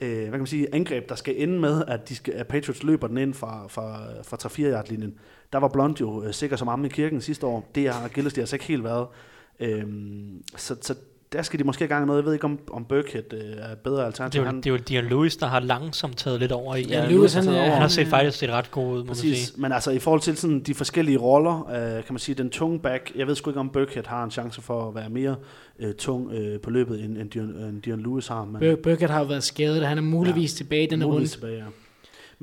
øh, 0.00 0.18
hvad 0.18 0.30
kan 0.30 0.38
man 0.38 0.46
sige, 0.46 0.74
angreb, 0.74 1.08
der 1.08 1.14
skal 1.14 1.42
ende 1.42 1.60
med, 1.60 1.84
at, 1.88 2.08
de 2.08 2.16
skal, 2.16 2.34
at 2.34 2.46
Patriots 2.46 2.82
løber 2.82 3.06
den 3.06 3.18
ind 3.18 3.34
fra, 3.34 3.66
fra, 3.68 4.00
fra 4.22 4.36
3-4 4.48 4.60
yard 4.60 4.88
linjen. 4.88 5.14
Der 5.54 5.60
var 5.60 5.68
Blunt 5.68 6.00
jo 6.00 6.22
øh, 6.24 6.32
sikker 6.34 6.56
som 6.56 6.68
amme 6.68 6.86
i 6.86 6.90
kirken 6.90 7.20
sidste 7.20 7.46
år. 7.46 7.70
Det 7.74 7.88
har 7.92 8.08
Gillesley 8.08 8.40
altså 8.40 8.56
ikke 8.56 8.64
helt 8.64 8.84
været. 8.84 9.06
Øhm, 9.60 10.42
så, 10.56 10.76
så 10.82 10.94
der 11.32 11.42
skal 11.42 11.58
de 11.58 11.64
måske 11.64 11.84
i 11.84 11.88
gang 11.88 12.00
med 12.00 12.06
noget. 12.06 12.18
Jeg 12.22 12.26
ved 12.26 12.32
ikke, 12.32 12.44
om, 12.44 12.58
om 12.72 12.84
Burkhead 12.84 13.32
øh, 13.32 13.40
er 13.40 13.74
bedre 13.84 14.00
Det 14.00 14.06
alternativ. 14.06 14.40
er, 14.42 14.44
jo, 14.50 14.56
det 14.56 14.66
er 14.66 14.70
jo 14.70 14.76
Dion 14.76 15.04
Lewis, 15.04 15.36
der 15.36 15.46
har 15.46 15.60
langsomt 15.60 16.16
taget 16.18 16.40
lidt 16.40 16.52
over 16.52 16.74
i. 16.76 16.82
Ja, 16.82 17.02
Ja, 17.02 17.10
Lewis, 17.10 17.34
han, 17.34 17.44
han- 17.44 17.54
han 17.54 17.80
har 17.80 17.88
set 17.88 18.06
faktisk 18.06 18.38
set 18.38 18.50
ret 18.50 18.70
god 18.70 18.86
ud, 18.86 18.92
må 18.92 18.96
man 18.98 19.06
Præcis, 19.06 19.38
sige. 19.38 19.60
men 19.62 19.72
altså 19.72 19.90
i 19.90 19.98
forhold 19.98 20.20
til 20.20 20.36
sådan 20.36 20.60
de 20.60 20.74
forskellige 20.74 21.18
roller, 21.18 21.68
øh, 21.70 22.04
kan 22.04 22.12
man 22.14 22.18
sige, 22.18 22.34
den 22.34 22.50
tunge 22.50 22.78
back, 22.80 23.12
jeg 23.16 23.26
ved 23.26 23.34
sgu 23.34 23.50
ikke, 23.50 23.60
om 23.60 23.70
Burkhead 23.70 24.06
har 24.06 24.24
en 24.24 24.30
chance 24.30 24.62
for 24.62 24.88
at 24.88 24.94
være 24.94 25.10
mere 25.10 25.36
øh, 25.78 25.94
tung 25.94 26.32
øh, 26.32 26.60
på 26.60 26.70
løbet, 26.70 27.04
end, 27.04 27.18
end, 27.18 27.30
Dion, 27.30 27.46
end 27.50 27.82
Dion 27.82 28.00
Lewis 28.02 28.26
har. 28.26 28.44
Men 28.44 28.62
Bur- 28.72 28.80
Burkett 28.82 29.10
har 29.10 29.20
jo 29.20 29.26
været 29.26 29.44
skadet, 29.44 29.82
og 29.82 29.88
han 29.88 29.98
er 29.98 30.02
muligvis 30.02 30.54
ja, 30.54 30.56
tilbage 30.64 30.84
i 30.84 30.86
denne 30.86 31.04
runde. 31.04 31.14
muligvis 31.14 31.32
tilbage, 31.32 31.56
ja. 31.58 31.64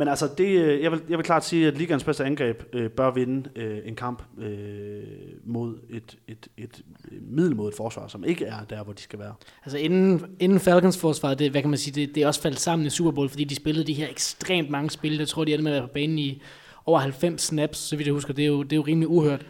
Men 0.02 0.08
altså, 0.08 0.30
det, 0.38 0.46
øh, 0.46 0.84
jeg, 0.84 0.92
vil, 0.92 1.02
jeg 1.10 1.18
vil 1.18 1.26
klart 1.26 1.46
sige, 1.46 1.68
at 1.68 1.78
ligands 1.78 2.04
bedste 2.04 2.26
angreb 2.26 2.64
øh, 2.74 2.90
bør 2.90 3.12
vinde 3.12 3.50
øh, 3.56 3.80
en 3.86 3.96
kamp 3.96 4.24
øh, 4.38 5.04
mod 5.44 5.78
et, 5.90 6.18
et, 6.28 6.48
et 6.58 6.82
øh, 7.12 7.18
middelmodigt 7.22 7.78
forsvar, 7.78 8.08
som 8.08 8.24
ikke 8.24 8.46
er 8.46 8.64
der, 8.70 8.84
hvor 8.84 8.94
de 8.94 9.02
skal 9.02 9.20
være. 9.20 9.34
Altså 9.66 9.78
inden, 9.78 10.26
inden 10.40 10.60
Falcons 10.60 10.98
forsvar, 10.98 11.34
det, 11.34 11.52
hvad 11.52 11.62
kan 11.62 11.70
man 11.70 11.80
sige, 11.80 12.02
det, 12.02 12.16
det 12.16 12.24
er 12.24 12.28
også 12.28 12.42
faldt 12.42 12.60
sammen 12.60 12.88
i 12.88 12.90
Super 12.90 13.12
Bowl, 13.12 13.30
fordi 13.30 13.44
de 13.44 13.56
spillede 13.56 13.88
de 13.88 13.94
her 13.94 14.10
ekstremt 14.10 14.70
mange 14.70 14.90
spil. 14.90 15.18
Jeg 15.18 15.28
tror, 15.28 15.44
de 15.44 15.54
endte 15.54 15.64
med 15.64 15.72
at 15.72 15.76
være 15.76 15.88
på 15.88 15.94
banen 15.94 16.20
i 16.20 16.42
over 16.86 17.00
90 17.00 17.42
snaps, 17.42 17.78
så 17.78 17.96
vidt 17.96 18.06
jeg 18.06 18.14
husker. 18.14 18.34
Det 18.34 18.44
er 18.44 18.48
jo, 18.48 18.64
det 18.64 18.74
er 18.74 18.78
jo 18.78 18.84
rimelig 18.84 19.08
uhørt. 19.08 19.46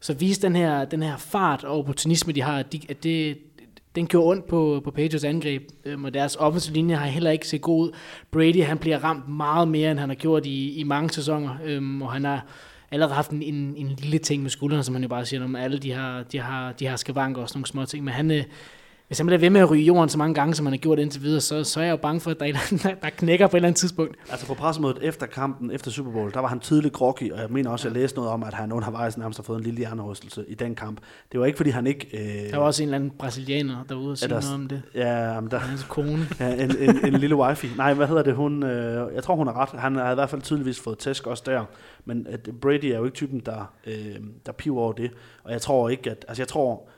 Så 0.00 0.14
vise 0.14 0.42
den 0.42 0.56
her, 0.56 0.84
den 0.84 1.02
her 1.02 1.16
fart 1.16 1.64
og 1.64 1.78
opportunisme, 1.78 2.32
de 2.32 2.42
har, 2.42 2.58
at, 2.58 2.72
de, 2.72 2.80
at 2.88 3.02
det, 3.02 3.38
den 3.98 4.06
gjorde 4.06 4.30
ondt 4.30 4.46
på, 4.46 4.80
på 4.84 4.90
Patriots 4.90 5.24
angreb, 5.24 5.62
øhm, 5.84 6.04
og 6.04 6.14
deres 6.14 6.36
offensive 6.36 6.74
linje 6.74 6.96
har 6.96 7.06
heller 7.06 7.30
ikke 7.30 7.48
set 7.48 7.60
god 7.60 7.86
ud. 7.86 7.92
Brady, 8.30 8.64
han 8.64 8.78
bliver 8.78 9.04
ramt 9.04 9.28
meget 9.28 9.68
mere, 9.68 9.90
end 9.90 9.98
han 9.98 10.08
har 10.08 10.16
gjort 10.16 10.46
i, 10.46 10.80
i 10.80 10.82
mange 10.82 11.10
sæsoner, 11.10 11.56
øhm, 11.64 12.02
og 12.02 12.12
han 12.12 12.24
har 12.24 12.46
allerede 12.90 13.14
haft 13.14 13.30
en, 13.30 13.42
en, 13.42 13.74
en 13.76 13.86
lille 13.86 14.18
ting 14.18 14.42
med 14.42 14.50
skuldrene, 14.50 14.82
som 14.82 14.92
man 14.92 15.02
jo 15.02 15.08
bare 15.08 15.26
siger, 15.26 15.44
om 15.44 15.56
alle 15.56 15.78
de 15.78 15.92
har, 15.92 16.22
de 16.22 16.38
har, 16.38 16.72
de 16.72 16.86
har 16.86 16.96
skavanker 16.96 17.42
og 17.42 17.48
sådan 17.48 17.58
nogle 17.58 17.66
små 17.66 17.84
ting, 17.84 18.04
men 18.04 18.14
han, 18.14 18.30
øh, 18.30 18.44
hvis 19.08 19.18
han 19.18 19.26
bliver 19.26 19.38
ved 19.40 19.50
med 19.50 19.60
at 19.60 19.70
ryge 19.70 19.84
jorden 19.84 20.08
så 20.08 20.18
mange 20.18 20.34
gange, 20.34 20.54
som 20.54 20.66
han 20.66 20.72
har 20.72 20.78
gjort 20.78 20.98
indtil 20.98 21.22
videre, 21.22 21.40
så, 21.40 21.64
så 21.64 21.80
er 21.80 21.84
jeg 21.84 21.90
jo 21.90 21.96
bange 21.96 22.20
for, 22.20 22.30
at 22.30 22.40
der, 22.40 22.46
er 22.46 22.94
der 23.02 23.10
knækker 23.10 23.46
på 23.46 23.56
et 23.56 23.58
eller 23.58 23.68
andet 23.68 23.78
tidspunkt. 23.78 24.16
Altså 24.30 24.46
på 24.46 24.54
pressemødet 24.54 24.98
efter 25.02 25.26
kampen, 25.26 25.70
efter 25.70 25.90
Super 25.90 26.12
Bowl, 26.12 26.32
der 26.32 26.40
var 26.40 26.48
han 26.48 26.60
tydeligt 26.60 26.94
groggy, 26.94 27.32
og 27.32 27.40
jeg 27.40 27.50
mener 27.50 27.70
også, 27.70 27.88
at 27.88 27.94
jeg 27.94 28.00
læste 28.02 28.16
noget 28.16 28.30
om, 28.32 28.42
at 28.42 28.54
han 28.54 28.72
undervejs 28.72 29.18
nærmest 29.18 29.38
har 29.38 29.42
fået 29.42 29.58
en 29.58 29.64
lille 29.64 29.78
hjernerystelse 29.78 30.44
i 30.48 30.54
den 30.54 30.74
kamp. 30.74 31.00
Det 31.32 31.40
var 31.40 31.46
ikke, 31.46 31.56
fordi 31.56 31.70
han 31.70 31.86
ikke... 31.86 32.08
Øh, 32.44 32.50
Der 32.50 32.56
var 32.56 32.64
også 32.66 32.82
en 32.82 32.88
eller 32.88 32.96
anden 32.96 33.10
brasilianer 33.10 33.84
derude 33.88 34.10
og 34.10 34.18
sige 34.18 34.28
noget 34.28 34.54
om 34.54 34.68
det. 34.68 34.82
Ja, 34.94 35.40
men 35.40 35.50
der, 35.50 35.58
Hans 35.58 35.84
kone. 35.84 36.26
Ja, 36.40 36.54
en, 36.64 36.76
en, 36.78 37.06
en 37.06 37.20
lille 37.20 37.36
wifi. 37.36 37.68
Nej, 37.76 37.94
hvad 37.94 38.06
hedder 38.06 38.22
det? 38.22 38.34
Hun, 38.34 38.62
øh, 38.62 39.14
jeg 39.14 39.22
tror, 39.22 39.34
hun 39.36 39.46
har 39.46 39.56
ret. 39.56 39.80
Han 39.80 39.96
har 39.96 40.10
i 40.10 40.14
hvert 40.14 40.30
fald 40.30 40.42
tydeligvis 40.42 40.80
fået 40.80 40.98
tæsk 40.98 41.26
også 41.26 41.42
der. 41.46 41.64
Men 42.04 42.26
at 42.30 42.48
Brady 42.60 42.84
er 42.84 42.98
jo 42.98 43.04
ikke 43.04 43.14
typen, 43.14 43.40
der, 43.40 43.72
øh, 43.86 44.16
der 44.46 44.52
piver 44.52 44.80
over 44.80 44.92
det. 44.92 45.10
Og 45.44 45.52
jeg 45.52 45.60
tror 45.62 45.88
ikke, 45.88 46.10
at... 46.10 46.24
Altså, 46.28 46.42
jeg 46.42 46.48
tror... 46.48 46.88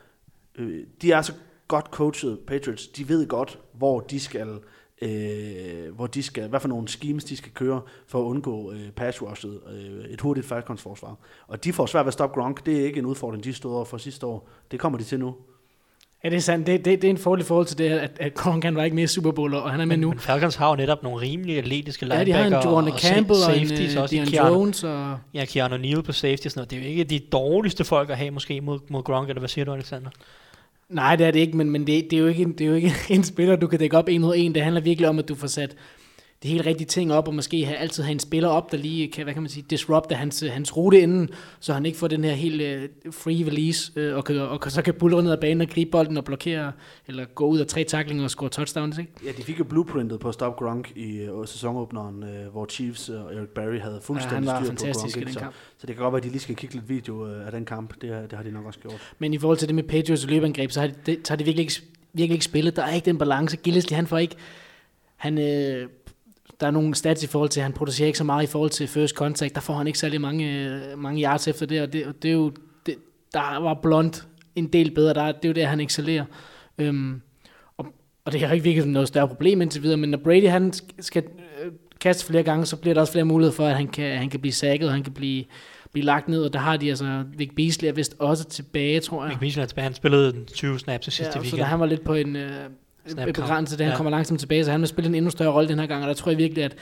Øh, 0.59 0.81
de 1.03 1.13
er 1.13 1.23
så 1.23 1.33
godt 1.71 1.87
coachet, 1.87 2.39
Patriots. 2.47 2.89
De 2.89 3.09
ved 3.09 3.27
godt, 3.29 3.59
hvor 3.73 4.01
de 4.01 4.21
skal... 4.21 4.49
Øh, 5.03 5.95
hvor 5.95 6.07
de 6.07 6.23
skal, 6.23 6.49
hvad 6.49 6.61
for 6.61 6.69
nogle 6.69 6.89
schemes 6.89 7.25
de 7.25 7.37
skal 7.37 7.53
køre 7.53 7.81
for 8.07 8.21
at 8.21 8.25
undgå 8.25 8.73
øh, 8.73 8.91
pass 8.91 9.23
rushet, 9.23 9.61
øh, 9.73 10.05
et 10.05 10.21
hurtigt 10.21 10.47
Falcons 10.47 10.83
forsvar. 10.83 11.17
Og 11.49 11.65
de 11.65 11.73
får 11.73 11.87
svært 11.87 12.05
ved 12.05 12.09
at 12.09 12.13
stoppe 12.13 12.41
Gronk. 12.41 12.67
Det 12.67 12.81
er 12.81 12.85
ikke 12.85 12.99
en 12.99 13.07
udfordring, 13.07 13.45
de 13.45 13.53
stod 13.53 13.75
over 13.75 13.85
for 13.85 13.99
sidste 13.99 14.27
år. 14.27 14.49
Det 14.71 14.81
kommer 14.81 14.99
de 14.99 15.05
til 15.05 15.19
nu. 15.19 15.35
Ja, 16.25 16.29
det 16.29 16.37
er 16.37 16.41
sandt. 16.41 16.67
Det, 16.67 16.85
det, 16.85 17.03
det 17.03 17.09
er 17.09 17.11
en 17.11 17.19
fordel 17.19 17.45
i 17.45 17.47
forhold 17.47 17.67
til 17.67 17.79
det, 17.79 17.91
at, 17.91 18.11
at 18.21 18.35
Gronk 18.35 18.65
han 18.65 18.77
var 18.77 18.85
ikke 18.85 18.95
med 18.95 19.05
i 19.05 19.07
Super 19.07 19.31
Bowl, 19.31 19.55
og 19.55 19.71
han 19.71 19.81
er 19.81 19.85
med 19.85 19.97
nu. 19.97 20.09
Men 20.09 20.19
Falcons 20.19 20.57
har 20.57 20.71
jo 20.71 20.77
netop 20.77 21.03
nogle 21.03 21.21
rimelig 21.21 21.59
atletiske 21.59 22.07
Ja, 22.07 22.25
de 22.25 22.33
har 22.33 22.39
en 22.39 22.45
linebacker 22.45 22.71
Jordan 22.71 22.93
og 22.93 22.99
Campbell 22.99 23.39
og 23.49 23.59
en 23.59 23.97
uh, 23.97 24.03
også. 24.03 24.27
Keanu, 24.31 24.55
Jones. 24.55 24.85
Og, 24.85 25.19
ja, 25.35 25.45
Keanu 25.45 25.77
Neal 25.77 26.03
på 26.03 26.13
safety 26.13 26.47
og 26.47 26.51
sådan 26.51 26.59
noget. 26.59 26.71
Det 26.71 26.79
er 26.79 26.83
jo 26.83 26.89
ikke 26.89 27.05
de 27.05 27.19
dårligste 27.19 27.85
folk 27.85 28.11
at 28.11 28.17
have 28.17 28.31
måske 28.31 28.61
mod, 28.61 28.79
mod 28.89 29.03
Gronk, 29.03 29.29
eller 29.29 29.41
hvad 29.41 29.49
siger 29.49 29.65
du, 29.65 29.73
Alexander? 29.73 30.11
Nej, 30.91 31.17
det 31.17 31.27
er 31.27 31.31
det 31.31 31.41
ikke, 31.41 31.57
men, 31.57 31.71
men 31.71 31.87
det, 31.87 32.11
det, 32.11 32.17
er 32.17 32.21
jo 32.21 32.27
ikke, 32.27 32.43
en- 32.43 32.53
det 32.53 32.61
er 32.61 32.69
jo 32.69 32.75
ikke 32.75 32.93
en 33.11 33.25
spiller, 33.25 33.57
du 33.57 33.67
kan 33.67 33.79
dække 33.79 33.99
op 33.99 34.09
en 34.09 34.21
mod 34.21 34.35
en. 34.37 34.55
Det 34.55 34.63
handler 34.63 34.81
virkelig 34.81 35.09
om, 35.09 35.19
at 35.19 35.29
du 35.29 35.35
får 35.35 35.47
sat 35.47 35.77
de 36.43 36.49
helt 36.49 36.67
rigtige 36.67 36.87
ting 36.87 37.13
op, 37.13 37.29
og 37.29 37.35
måske 37.35 37.65
have, 37.65 37.77
altid 37.77 38.03
have 38.03 38.13
en 38.13 38.19
spiller 38.19 38.49
op, 38.49 38.73
der 38.73 38.79
lige 38.79 39.09
kan, 39.09 39.25
hvad 39.25 39.35
kan 39.35 39.43
man 39.43 39.49
sige, 39.51 39.65
disrupte 39.71 40.15
hans, 40.15 40.45
hans 40.51 40.77
rute 40.77 41.01
inden, 41.01 41.29
så 41.61 41.73
han 41.73 41.87
ikke 41.87 41.99
får 41.99 42.09
den 42.09 42.25
her 42.25 42.33
helt 42.33 42.63
uh, 43.07 43.13
free 43.15 43.47
release, 43.47 43.93
uh, 44.11 44.17
og, 44.17 44.49
og 44.51 44.61
kan- 44.61 44.71
så 44.71 44.83
kan 44.83 44.95
bulle 44.95 45.23
ned 45.23 45.33
ad 45.33 45.37
banen 45.41 45.61
og 45.61 45.69
gribe 45.69 45.91
bolden 45.91 46.17
og 46.17 46.25
blokere, 46.25 46.73
eller 47.09 47.25
gå 47.25 47.47
ud 47.47 47.59
af 47.59 47.67
tre 47.67 47.85
tacklinger 47.85 48.25
og 48.25 48.31
score 48.31 48.49
touchdowns, 48.49 48.99
ikke? 48.99 49.13
Ja, 49.25 49.31
de 49.37 49.43
fik 49.43 49.59
jo 49.59 49.65
blueprintet 49.65 50.21
på 50.21 50.29
at 50.29 50.35
stoppe 50.35 50.65
Gronk 50.65 50.93
i 50.97 51.17
øh, 51.17 51.47
sæsonåbneren, 51.47 52.23
øh, 52.23 52.53
hvor 52.53 52.67
Chiefs 52.67 53.09
og 53.09 53.35
Eric 53.35 53.49
Barry 53.49 53.79
havde 53.81 53.95
Ja, 53.95 54.01
fuldstændig 54.01 54.47
var 54.47 54.65
styr 54.65 54.75
på 54.75 54.83
Gronk. 55.01 55.17
ikke? 55.17 55.33
kamp. 55.41 55.55
Så, 55.55 55.61
så 55.79 55.87
det 55.87 55.95
kan 55.97 56.03
godt 56.03 56.13
være, 56.13 56.19
at 56.19 56.25
de 56.25 56.29
lige 56.29 56.41
skal 56.41 56.57
kigge 56.57 56.75
lidt 56.75 56.89
video 56.89 57.27
øh, 57.27 57.47
af 57.47 57.53
den 57.53 57.65
kamp. 57.65 58.01
Det, 58.01 58.11
har- 58.15 58.21
det 58.23 58.33
har 58.33 58.43
de 58.43 58.51
nok 58.53 58.67
også 58.67 58.79
gjort. 58.81 59.13
Men 59.19 59.35
i 59.35 59.39
forhold 59.39 59.59
til 59.59 59.69
det 59.69 59.75
med 59.75 59.83
Patriots 59.83 60.27
løbeangreb, 60.27 60.71
så 60.71 60.81
har 60.81 60.87
de, 60.87 60.95
det, 61.07 61.19
så 61.25 61.33
har 61.33 61.37
de 61.37 61.45
virkelig, 61.45 61.63
ikke, 61.63 61.75
virkelig 62.13 62.35
ikke 62.35 62.45
spillet. 62.45 62.77
Der 62.77 62.83
er 62.83 62.95
ikke 62.95 63.05
den 63.07 63.19
balance. 63.19 63.57
Gillesley, 63.57 63.97
han 63.97 64.07
får 64.07 64.19
ikke... 64.19 64.35
Han, 65.17 65.39
øh, 65.39 65.89
der 66.61 66.67
er 66.67 66.71
nogle 66.71 66.95
stats 66.95 67.23
i 67.23 67.27
forhold 67.27 67.51
til, 67.51 67.61
at 67.61 67.65
han 67.65 67.73
producerer 67.73 68.07
ikke 68.07 68.19
så 68.19 68.25
meget 68.25 68.43
i 68.43 68.47
forhold 68.47 68.71
til 68.71 68.89
first 68.89 69.15
contact. 69.15 69.55
Der 69.55 69.61
får 69.61 69.75
han 69.75 69.87
ikke 69.87 69.99
særlig 69.99 70.21
mange, 70.21 70.65
øh, 70.65 70.99
mange 70.99 71.23
yards 71.23 71.49
efter 71.49 71.67
det, 71.67 71.83
og 71.83 71.93
det, 71.93 72.07
og 72.07 72.15
det 72.23 72.29
er 72.29 72.33
jo... 72.33 72.53
Det, 72.87 72.95
der 73.35 73.61
var 73.61 73.79
Blunt 73.83 74.27
en 74.57 74.67
del 74.67 74.91
bedre. 74.95 75.15
Der, 75.15 75.27
det 75.27 75.45
er 75.45 75.49
jo 75.49 75.53
der, 75.55 75.67
han 75.67 75.81
excellerer. 75.81 76.25
Øhm, 76.79 77.21
og, 77.77 77.87
og 78.25 78.33
det 78.33 78.41
har 78.41 78.53
ikke 78.55 78.65
virkelig 78.65 78.89
noget 78.89 79.09
større 79.09 79.29
problem 79.29 79.61
indtil 79.63 79.83
videre, 79.83 79.97
men 79.97 80.11
når 80.11 80.19
Brady 80.19 80.49
han 80.49 80.73
sk- 80.77 80.95
skal 81.01 81.23
øh, 81.65 81.73
kaste 82.01 82.27
flere 82.27 82.43
gange, 82.43 82.67
så 82.67 82.77
bliver 82.77 82.95
der 82.95 83.01
også 83.01 83.13
flere 83.13 83.25
muligheder 83.25 83.57
for, 83.57 83.67
at 83.67 83.77
han 83.77 83.89
kan, 83.89 84.19
han 84.19 84.31
kan 84.31 84.41
blive 84.41 84.53
sækket, 84.53 84.89
og 84.89 84.95
han 84.95 85.03
kan 85.03 85.13
blive, 85.13 85.45
blive 85.93 86.05
lagt 86.07 86.29
ned, 86.29 86.43
og 86.45 86.53
der 86.53 86.59
har 86.59 86.77
de 86.77 86.89
altså, 86.89 87.25
Vic 87.37 87.51
Beasley 87.57 87.89
er 87.89 87.93
vist 87.93 88.17
også 88.19 88.45
tilbage, 88.45 89.01
tror 89.01 89.23
jeg. 89.23 89.29
Mick 89.29 89.41
Beasley 89.41 89.63
er 89.63 89.67
tilbage. 89.67 89.83
Han 89.83 89.95
spillede 89.95 90.45
20 90.45 90.79
snaps 90.79 91.09
i 91.09 91.11
sidste 91.11 91.25
Ja, 91.27 91.33
så 91.33 91.39
weekend. 91.41 91.59
da 91.59 91.65
han 91.65 91.81
var 91.81 91.87
lidt 91.87 92.05
på 92.05 92.15
en 92.15 92.37
øh, 92.37 92.51
Snap 93.11 93.29
et 93.29 93.35
begrænset, 93.35 93.79
da 93.79 93.85
han 93.85 93.91
Ja. 93.93 93.97
kommer 93.97 94.11
langsomt 94.11 94.41
tilbage, 94.41 94.65
så 94.65 94.71
han 94.71 94.81
vil 94.81 94.89
spille 94.89 95.09
en 95.09 95.15
endnu 95.15 95.31
større 95.31 95.53
rolle 95.53 95.69
den 95.69 95.79
her 95.79 95.87
gang, 95.87 96.03
og 96.03 96.09
der 96.09 96.15
tror 96.15 96.31
jeg 96.31 96.39
virkelig, 96.39 96.65
at 96.65 96.77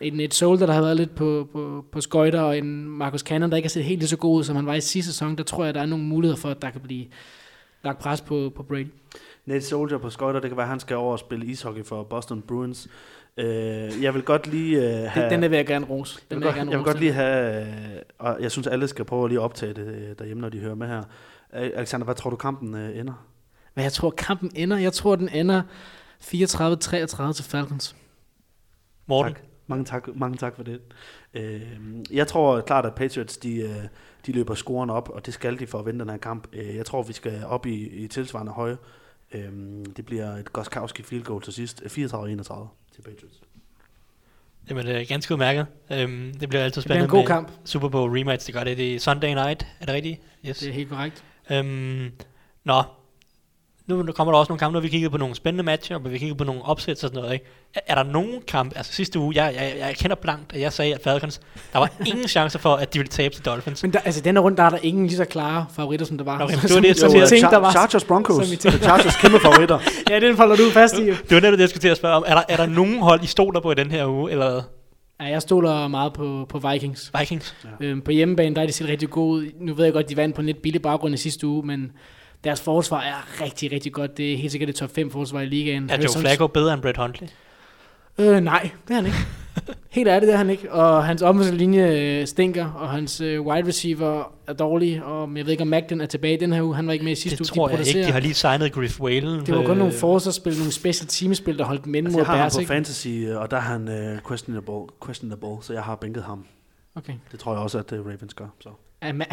en, 0.00 0.20
et 0.20 0.34
Soldier, 0.34 0.66
der 0.66 0.74
har 0.74 0.80
været 0.80 0.96
lidt 0.96 1.14
på, 1.14 1.48
på, 1.52 1.84
på 1.92 2.00
skøjter, 2.00 2.40
og 2.40 2.58
en 2.58 2.84
Marcus 2.88 3.20
Cannon, 3.20 3.50
der 3.50 3.56
ikke 3.56 3.66
har 3.66 3.70
set 3.70 3.84
helt 3.84 3.98
lige 4.00 4.08
så 4.08 4.16
god 4.16 4.38
ud, 4.38 4.44
som 4.44 4.56
han 4.56 4.66
var 4.66 4.74
i 4.74 4.80
sidste 4.80 5.12
sæson, 5.12 5.36
der 5.36 5.42
tror 5.44 5.64
jeg, 5.64 5.74
der 5.74 5.80
er 5.80 5.86
nogle 5.86 6.04
muligheder 6.04 6.40
for, 6.40 6.48
at 6.48 6.62
der 6.62 6.70
kan 6.70 6.80
blive 6.80 7.06
lagt 7.84 7.98
pres 7.98 8.20
på, 8.20 8.52
på 8.56 8.62
Brady. 8.62 8.86
Nate 9.46 9.64
Soldier 9.64 9.98
på 9.98 10.10
skøjter, 10.10 10.40
det 10.40 10.50
kan 10.50 10.56
være, 10.56 10.64
at 10.64 10.70
han 10.70 10.80
skal 10.80 10.96
over 10.96 11.12
og 11.12 11.18
spille 11.18 11.46
ishockey 11.46 11.84
for 11.84 12.02
Boston 12.02 12.42
Bruins. 12.42 12.88
Øh, 13.36 13.46
jeg 14.02 14.14
vil 14.14 14.22
godt 14.22 14.46
lige 14.46 14.76
øh, 14.76 15.10
have... 15.10 15.24
Den, 15.24 15.32
den 15.32 15.42
der 15.42 15.48
vil 15.48 15.56
jeg 15.56 15.66
gerne 15.66 15.86
rose. 15.86 16.18
jeg 16.30 16.30
Den 16.30 16.38
vil, 16.40 16.46
godt, 16.46 16.56
jeg 16.56 16.66
vil 16.66 16.76
rose 16.76 16.84
godt 16.84 17.00
lige 17.00 17.12
have, 17.12 17.60
øh, 17.60 17.66
og 18.18 18.36
jeg 18.40 18.50
synes, 18.50 18.66
alle 18.66 18.88
skal 18.88 19.04
prøve 19.04 19.24
at 19.24 19.30
lige 19.30 19.40
optage 19.40 19.74
det 19.74 19.86
øh, 19.86 20.14
derhjemme, 20.18 20.40
når 20.40 20.48
de 20.48 20.58
hører 20.58 20.74
med 20.74 20.86
her. 20.86 21.02
Øh, 21.54 21.70
Alexander, 21.74 22.04
hvad 22.04 22.14
tror 22.14 22.30
du, 22.30 22.36
kampen 22.36 22.74
øh, 22.74 22.98
ender? 22.98 23.26
Men 23.74 23.84
jeg 23.84 23.92
tror, 23.92 24.10
kampen 24.10 24.50
ender, 24.54 24.76
jeg 24.78 24.92
tror, 24.92 25.16
den 25.16 25.28
ender 25.28 25.62
34-33 26.20 27.32
til 27.32 27.44
Falcons. 27.44 27.96
Morten, 29.06 29.34
Tak. 29.34 29.42
Mange 29.66 29.84
tak, 29.84 30.08
mange 30.14 30.36
tak 30.36 30.56
for 30.56 30.62
det. 30.62 30.80
Øh, 31.34 31.60
jeg 32.10 32.26
tror 32.26 32.60
klart, 32.60 32.86
at 32.86 32.94
Patriots 32.94 33.36
de, 33.36 33.56
øh, 33.56 33.74
de 34.26 34.32
løber 34.32 34.54
scoren 34.54 34.90
op, 34.90 35.08
og 35.08 35.26
det 35.26 35.34
skal 35.34 35.58
de 35.58 35.66
for 35.66 35.78
at 35.78 35.86
vinde 35.86 36.00
den 36.00 36.10
her 36.10 36.16
kamp. 36.16 36.48
Øh, 36.52 36.76
jeg 36.76 36.86
tror, 36.86 37.02
vi 37.02 37.12
skal 37.12 37.44
op 37.46 37.66
i, 37.66 37.88
i 37.88 38.08
tilsvarende 38.08 38.52
høje. 38.52 38.76
Øh, 39.32 39.52
det 39.96 40.06
bliver 40.06 40.26
et 40.36 40.52
Goskowski 40.52 41.02
field 41.02 41.24
goal 41.24 41.42
til 41.42 41.52
sidst. 41.52 41.82
Øh, 41.84 41.90
34-31 41.90 41.94
til 42.94 43.02
Patriots. 43.02 43.40
Jamen, 44.70 44.86
det 44.86 45.00
er 45.00 45.04
ganske 45.04 45.34
udmærket. 45.34 45.66
Øhm, 45.92 46.34
det 46.40 46.48
bliver 46.48 46.64
altid 46.64 46.82
Det 46.82 46.88
bliver 46.88 46.96
spændende 46.96 47.04
en 47.04 47.08
god 47.08 47.18
med 47.18 47.26
kamp. 47.26 47.50
Super 47.64 47.88
Bowl 47.88 48.18
rematch. 48.18 48.46
Det 48.46 48.54
gør 48.54 48.64
det. 48.64 48.76
Det 48.76 48.94
er 48.94 48.98
Sunday 49.00 49.34
night. 49.34 49.66
Er 49.80 49.86
det 49.86 49.94
rigtigt? 49.94 50.20
Yes. 50.46 50.58
Det 50.58 50.68
er 50.68 50.72
helt 50.72 50.88
korrekt. 50.90 51.24
Øhm, 51.50 52.10
nå, 52.64 52.82
nu 53.86 54.12
kommer 54.12 54.32
der 54.32 54.38
også 54.38 54.50
nogle 54.50 54.58
kampe, 54.58 54.72
når 54.72 54.80
vi 54.80 54.88
kigger 54.88 55.08
på 55.08 55.16
nogle 55.16 55.34
spændende 55.34 55.64
matcher, 55.64 55.96
og 55.96 56.12
vi 56.12 56.18
kigger 56.18 56.34
på 56.34 56.44
nogle 56.44 56.62
opsæt 56.64 56.90
og 56.92 56.98
sådan 56.98 57.16
noget. 57.20 57.32
Ikke? 57.32 57.44
Er, 57.74 57.80
er 57.86 57.94
der 57.94 58.02
nogen 58.12 58.32
kamp, 58.48 58.72
altså 58.76 58.92
sidste 58.92 59.18
uge, 59.18 59.32
jeg, 59.44 59.54
jeg, 59.54 59.74
jeg 59.78 59.96
kender 59.96 60.16
blankt, 60.16 60.52
at 60.54 60.60
jeg 60.60 60.72
sagde, 60.72 60.94
at 60.94 61.00
Falcons, 61.04 61.40
der 61.72 61.78
var 61.78 61.90
ingen 62.06 62.28
chance 62.28 62.58
for, 62.58 62.74
at 62.74 62.94
de 62.94 62.98
ville 62.98 63.08
tabe 63.10 63.34
til 63.34 63.44
Dolphins. 63.44 63.82
Men 63.82 63.92
der, 63.92 63.98
altså, 63.98 64.20
denne 64.20 64.40
runde, 64.40 64.56
der 64.56 64.62
er 64.62 64.70
der 64.70 64.78
ingen 64.82 65.06
lige 65.06 65.16
så 65.16 65.24
klare 65.24 65.66
favoritter, 65.76 66.06
som 66.06 66.18
der 66.18 66.24
var. 66.24 66.38
Nå, 66.38 66.48
Som- 66.48 66.60
det 66.60 66.74
var 66.74 66.80
det, 66.80 67.14
jeg 67.14 67.22
at- 67.22 67.28
tænkte, 67.28 67.50
der 67.50 67.56
var. 67.56 67.70
Chargers 67.70 68.04
Broncos. 68.04 68.48
tænkte. 68.48 68.70
Chargers 68.78 69.16
kæmpe 69.16 69.38
favoritter. 69.40 69.78
Ja, 70.10 70.20
den 70.20 70.36
folder 70.36 70.56
du 70.56 70.70
fast 70.70 70.98
i. 70.98 71.06
Det 71.06 71.16
var 71.30 71.40
netop 71.40 71.52
det, 71.52 71.60
jeg 71.60 71.68
skulle 71.68 71.80
til 71.80 71.88
at 71.88 71.96
spørge 71.96 72.14
om. 72.14 72.24
Er 72.26 72.34
der, 72.34 72.42
er 72.48 72.56
der 72.56 72.66
nogen 72.66 72.98
hold, 72.98 73.22
I 73.22 73.26
stoler 73.26 73.60
på 73.60 73.72
i 73.72 73.74
den 73.74 73.90
her 73.90 74.06
uge, 74.06 74.30
eller 74.30 74.50
hvad? 74.50 74.60
Ja, 75.20 75.24
jeg 75.24 75.42
stoler 75.42 75.88
meget 75.88 76.12
på, 76.12 76.46
på 76.48 76.58
Vikings. 76.70 77.12
Vikings. 77.18 77.54
Øhm, 77.80 78.00
på 78.00 78.10
hjemmebane, 78.10 78.54
der 78.54 78.62
er 78.62 78.66
de 78.66 78.72
set 78.72 78.88
rigtig 78.88 79.10
gode. 79.10 79.50
Nu 79.60 79.74
ved 79.74 79.84
jeg 79.84 79.92
godt, 79.92 80.08
de 80.08 80.16
vandt 80.16 80.34
på 80.34 80.40
en 80.40 80.46
lidt 80.46 80.62
billig 80.62 80.82
baggrund 80.82 81.14
i 81.14 81.16
sidste 81.16 81.46
uge, 81.46 81.66
men 81.66 81.92
deres 82.44 82.60
forsvar 82.60 83.00
er 83.00 83.42
rigtig, 83.44 83.72
rigtig 83.72 83.92
godt. 83.92 84.16
Det 84.16 84.32
er 84.32 84.36
helt 84.36 84.50
sikkert 84.52 84.66
det 84.68 84.76
top 84.76 84.90
5 84.94 85.10
forsvar 85.10 85.40
i 85.40 85.46
ligaen. 85.46 85.90
Er 85.90 85.96
Joe 85.96 86.20
Flacco 86.20 86.46
bedre 86.46 86.74
end 86.74 86.82
Brett 86.82 86.98
Hundley? 86.98 87.28
Øh, 88.18 88.40
nej, 88.40 88.70
det 88.88 88.90
er 88.90 88.94
han 88.94 89.06
ikke. 89.06 89.16
Helt 89.90 90.08
ærligt, 90.08 90.26
det 90.26 90.32
er 90.32 90.38
han 90.38 90.50
ikke. 90.50 90.72
Og 90.72 91.04
hans 91.04 91.22
offensive 91.22 91.56
linje 91.56 91.88
øh, 92.20 92.26
stinker, 92.26 92.66
og 92.72 92.88
hans 92.90 93.20
øh, 93.20 93.40
wide 93.42 93.68
receiver 93.68 94.32
er 94.46 94.52
dårlig. 94.52 95.04
Og 95.04 95.36
jeg 95.36 95.44
ved 95.44 95.52
ikke, 95.52 95.62
om 95.62 95.68
Magden 95.68 96.00
er 96.00 96.06
tilbage 96.06 96.34
i 96.34 96.40
den 96.40 96.52
her 96.52 96.62
uge. 96.62 96.74
Han 96.76 96.86
var 96.86 96.92
ikke 96.92 97.04
med 97.04 97.12
i 97.12 97.14
sidste 97.14 97.38
Det 97.44 97.50
uge. 97.50 97.56
tror 97.56 97.68
jeg 97.68 97.78
ikke. 97.78 97.84
producerer- 97.84 98.06
De 98.06 98.12
har 98.12 98.20
lige 98.20 98.34
signet 98.34 98.72
Griff 98.72 99.00
Whalen. 99.00 99.46
Det 99.46 99.54
var 99.54 99.62
kun 99.62 99.70
øh, 99.70 99.78
nogle 99.78 99.92
forsvarsspil, 99.92 100.56
nogle 100.56 100.72
special 100.72 101.08
teamspil, 101.08 101.58
der 101.58 101.64
holdt 101.64 101.86
inde 101.86 101.98
Altså, 101.98 102.12
mod 102.12 102.20
jeg 102.20 102.26
har 102.26 102.32
ham 102.36 102.40
Bears, 102.42 102.54
på 102.54 102.60
ikke? 102.60 102.68
fantasy, 102.68 103.08
øh, 103.08 103.40
og 103.40 103.50
der 103.50 103.56
er 103.56 103.60
han 103.60 103.88
øh, 103.88 104.18
questionable, 104.28 104.74
questionable, 105.06 105.56
så 105.62 105.72
jeg 105.72 105.82
har 105.82 105.94
bænket 105.96 106.22
ham. 106.22 106.44
Okay. 106.96 107.12
Det 107.32 107.40
tror 107.40 107.52
jeg 107.52 107.60
også, 107.62 107.78
at 107.78 107.92
Ravens 107.92 108.34
gør. 108.34 108.46
Så. 108.60 108.68
Ja, 109.02 109.12
men, 109.20 109.26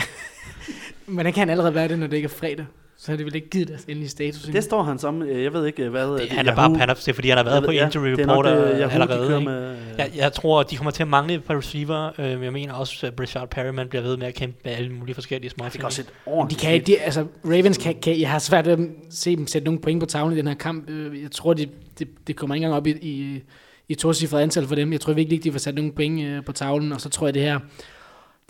men 1.07 1.26
det 1.26 1.34
kan 1.34 1.41
han 1.41 1.49
allerede 1.49 1.76
være 1.76 1.88
det, 1.88 1.99
når 1.99 2.07
det 2.07 2.16
ikke 2.18 2.26
er 2.26 2.30
fredag. 2.30 2.66
Så 3.04 3.12
har 3.12 3.18
det 3.18 3.26
vel 3.26 3.36
ikke 3.36 3.49
givet 3.49 3.68
deres 3.68 3.84
endelige 3.84 4.10
status. 4.10 4.41
Det 4.43 4.64
står 4.64 4.84
han 4.84 4.99
som. 4.99 5.22
øh, 5.22 5.43
Jeg 5.43 5.54
ved 5.54 5.66
ikke, 5.66 5.89
hvad... 5.89 6.08
det, 6.14 6.22
øh, 6.22 6.28
han 6.32 6.47
er 6.47 6.52
Yahoo- 6.52 6.56
bare, 6.56 6.82
er, 6.89 6.93
det 6.93 7.08
er 7.08 7.14
fordi, 7.14 7.30
han 7.30 7.38
har 7.38 7.43
været 7.43 7.56
Jeg 7.56 7.64
på 7.64 7.68
ved- 7.72 7.76
ja, 7.76 7.86
injury 7.86 8.08
det 8.08 8.20
er 8.20 8.24
report 8.24 8.45
nok, 8.45 8.54
øh, 8.58 8.62
Yahoo, 8.62 8.78
de 8.78 8.93
allerede. 8.93 9.36
Ikke? 9.39 9.49
med, 9.49 9.72
øh, 9.72 9.78
Jeg, 9.97 10.12
jeg 10.16 10.34
tror, 10.34 10.64
de 10.64 10.76
kommer 10.76 10.91
til 10.91 11.04
at 11.04 11.08
mangle 11.08 11.34
et 11.34 11.43
par 11.43 11.58
receiver. 11.58 12.12
Øh, 12.20 12.43
jeg 12.43 12.54
mener 12.54 12.74
også, 12.74 13.08
at 13.08 13.14
Brashard 13.16 13.49
Perryman 13.49 13.88
bliver 13.88 14.02
ved 14.02 14.18
med 14.18 14.28
at 14.28 14.34
kæmpe 14.34 14.58
med 14.66 14.72
alle 14.72 14.89
mulige 14.93 15.16
forskellige 15.16 15.49
små 15.52 15.66
fik 15.70 15.84
også 15.84 16.02
et 16.02 16.08
De 16.08 16.12
ordentligt 16.26 16.62
kan, 16.62 16.84
de, 16.88 16.97
altså, 16.99 17.26
Ravens 17.45 17.78
kan, 17.78 17.95
kan, 18.02 18.20
jeg 18.20 18.30
har 18.32 18.39
svært 18.39 18.66
ved 18.66 18.74
at 18.74 18.80
se 19.10 19.36
dem 19.36 19.47
sætte 19.47 19.66
nogle 19.66 19.80
point 19.80 19.99
på 19.99 20.06
tavlen 20.06 20.38
i 20.38 20.39
den 20.39 20.47
her 20.47 20.56
kamp. 20.56 20.89
Øh, 20.89 21.22
Jeg 21.24 21.32
tror, 21.32 21.54
det 21.54 21.70
de, 21.99 22.06
de 22.28 22.34
kommer 22.34 22.56
ikke 22.56 22.66
engang 22.66 22.78
op 22.78 22.88
i, 22.88 22.91
i, 22.91 23.41
i 23.89 23.95
to 23.95 24.12
antal 24.38 24.68
for 24.68 24.76
dem. 24.76 24.91
Jeg 24.91 25.02
tror 25.02 25.14
virkelig 25.14 25.36
ikke, 25.36 25.43
de 25.43 25.52
får 25.52 25.60
sat 25.60 25.76
nogle 25.76 25.91
point 25.91 26.22
øh, 26.26 26.43
på 26.45 26.52
tavlen, 26.52 26.91
og 26.91 27.02
så 27.02 27.10
tror 27.10 27.28
jeg, 27.28 27.34
det 27.34 27.41
her, 27.41 27.60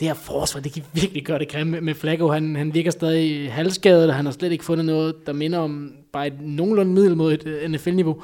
det 0.01 0.09
her 0.09 0.15
forsvar, 0.15 0.61
det 0.61 0.73
kan 0.73 0.83
virkelig 0.93 1.23
gøre 1.25 1.39
det 1.39 1.47
grimme 1.47 1.81
med, 1.81 1.93
Flacco. 1.93 2.27
Han, 2.27 2.55
han 2.55 2.73
virker 2.73 2.91
stadig 2.91 3.53
halvskadet, 3.53 4.09
og 4.09 4.15
han 4.15 4.25
har 4.25 4.31
slet 4.31 4.51
ikke 4.51 4.65
fundet 4.65 4.85
noget, 4.85 5.15
der 5.27 5.33
minder 5.33 5.59
om 5.59 5.93
bare 6.13 6.27
et 6.27 6.41
nogenlunde 6.41 6.93
middel 6.93 7.17
mod 7.17 7.33
et 7.33 7.47
øh, 7.47 7.71
NFL-niveau. 7.71 8.21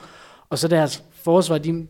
Og 0.49 0.57
så 0.59 0.67
deres 0.67 1.03
forsvar, 1.13 1.57
de, 1.57 1.87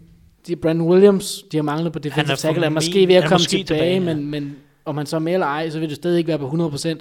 de 0.48 0.56
Brandon 0.56 0.88
Williams, 0.88 1.44
de 1.52 1.58
har 1.58 1.64
manglet 1.64 1.94
på 1.94 2.00
defensive 2.00 2.36
tackle, 2.36 2.66
er 2.66 2.70
måske 2.70 3.08
ved 3.08 3.16
at 3.16 3.30
komme 3.30 3.46
tilbage, 3.46 3.64
tilbage, 3.64 3.94
ja. 3.94 4.16
men, 4.16 4.28
men 4.28 4.56
om 4.86 4.98
han 4.98 5.06
så 5.06 5.16
er 5.16 5.20
med 5.20 5.34
eller 5.34 5.48
ej, 5.48 5.70
så 5.70 5.80
vil 5.80 5.90
det 5.90 5.96
stadig 5.96 6.18
ikke 6.18 6.28
være 6.28 6.40
på 6.40 6.48
100%. 6.48 7.00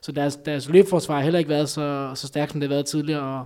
Så 0.00 0.12
deres, 0.12 0.36
deres 0.36 0.68
løbforsvar 0.68 1.14
har 1.14 1.22
heller 1.22 1.38
ikke 1.38 1.50
været 1.50 1.68
så, 1.68 2.10
så 2.14 2.26
stærkt, 2.26 2.52
som 2.52 2.60
det 2.60 2.68
har 2.68 2.74
været 2.74 2.86
tidligere. 2.86 3.22
Og 3.22 3.44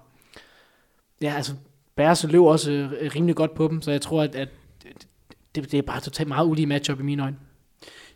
ja, 1.23 1.33
altså, 1.37 1.53
Bears 1.97 2.25
løb 2.25 2.41
også 2.41 2.73
øh, 2.73 3.11
rimelig 3.15 3.37
godt 3.37 3.55
på 3.55 3.69
dem, 3.69 3.83
så 3.83 3.91
jeg 3.91 4.01
tror, 4.01 4.23
at, 4.23 4.35
at 4.35 4.49
det, 5.55 5.73
det 5.73 5.79
er 5.79 5.83
bare 5.83 6.01
totalt 6.01 6.29
meget 6.29 6.47
ulige 6.47 6.67
matchup 6.67 7.01
i 7.01 7.03
mine 7.03 7.23
øjne. 7.23 7.37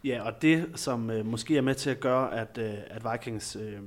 Ja, 0.04 0.22
og 0.22 0.42
det, 0.42 0.68
som 0.74 1.10
øh, 1.10 1.26
måske 1.26 1.56
er 1.56 1.60
med 1.60 1.74
til 1.74 1.90
at 1.90 2.00
gøre, 2.00 2.40
at, 2.40 2.58
øh, 2.58 2.74
at 2.86 3.12
Vikings 3.12 3.56
øh, 3.56 3.78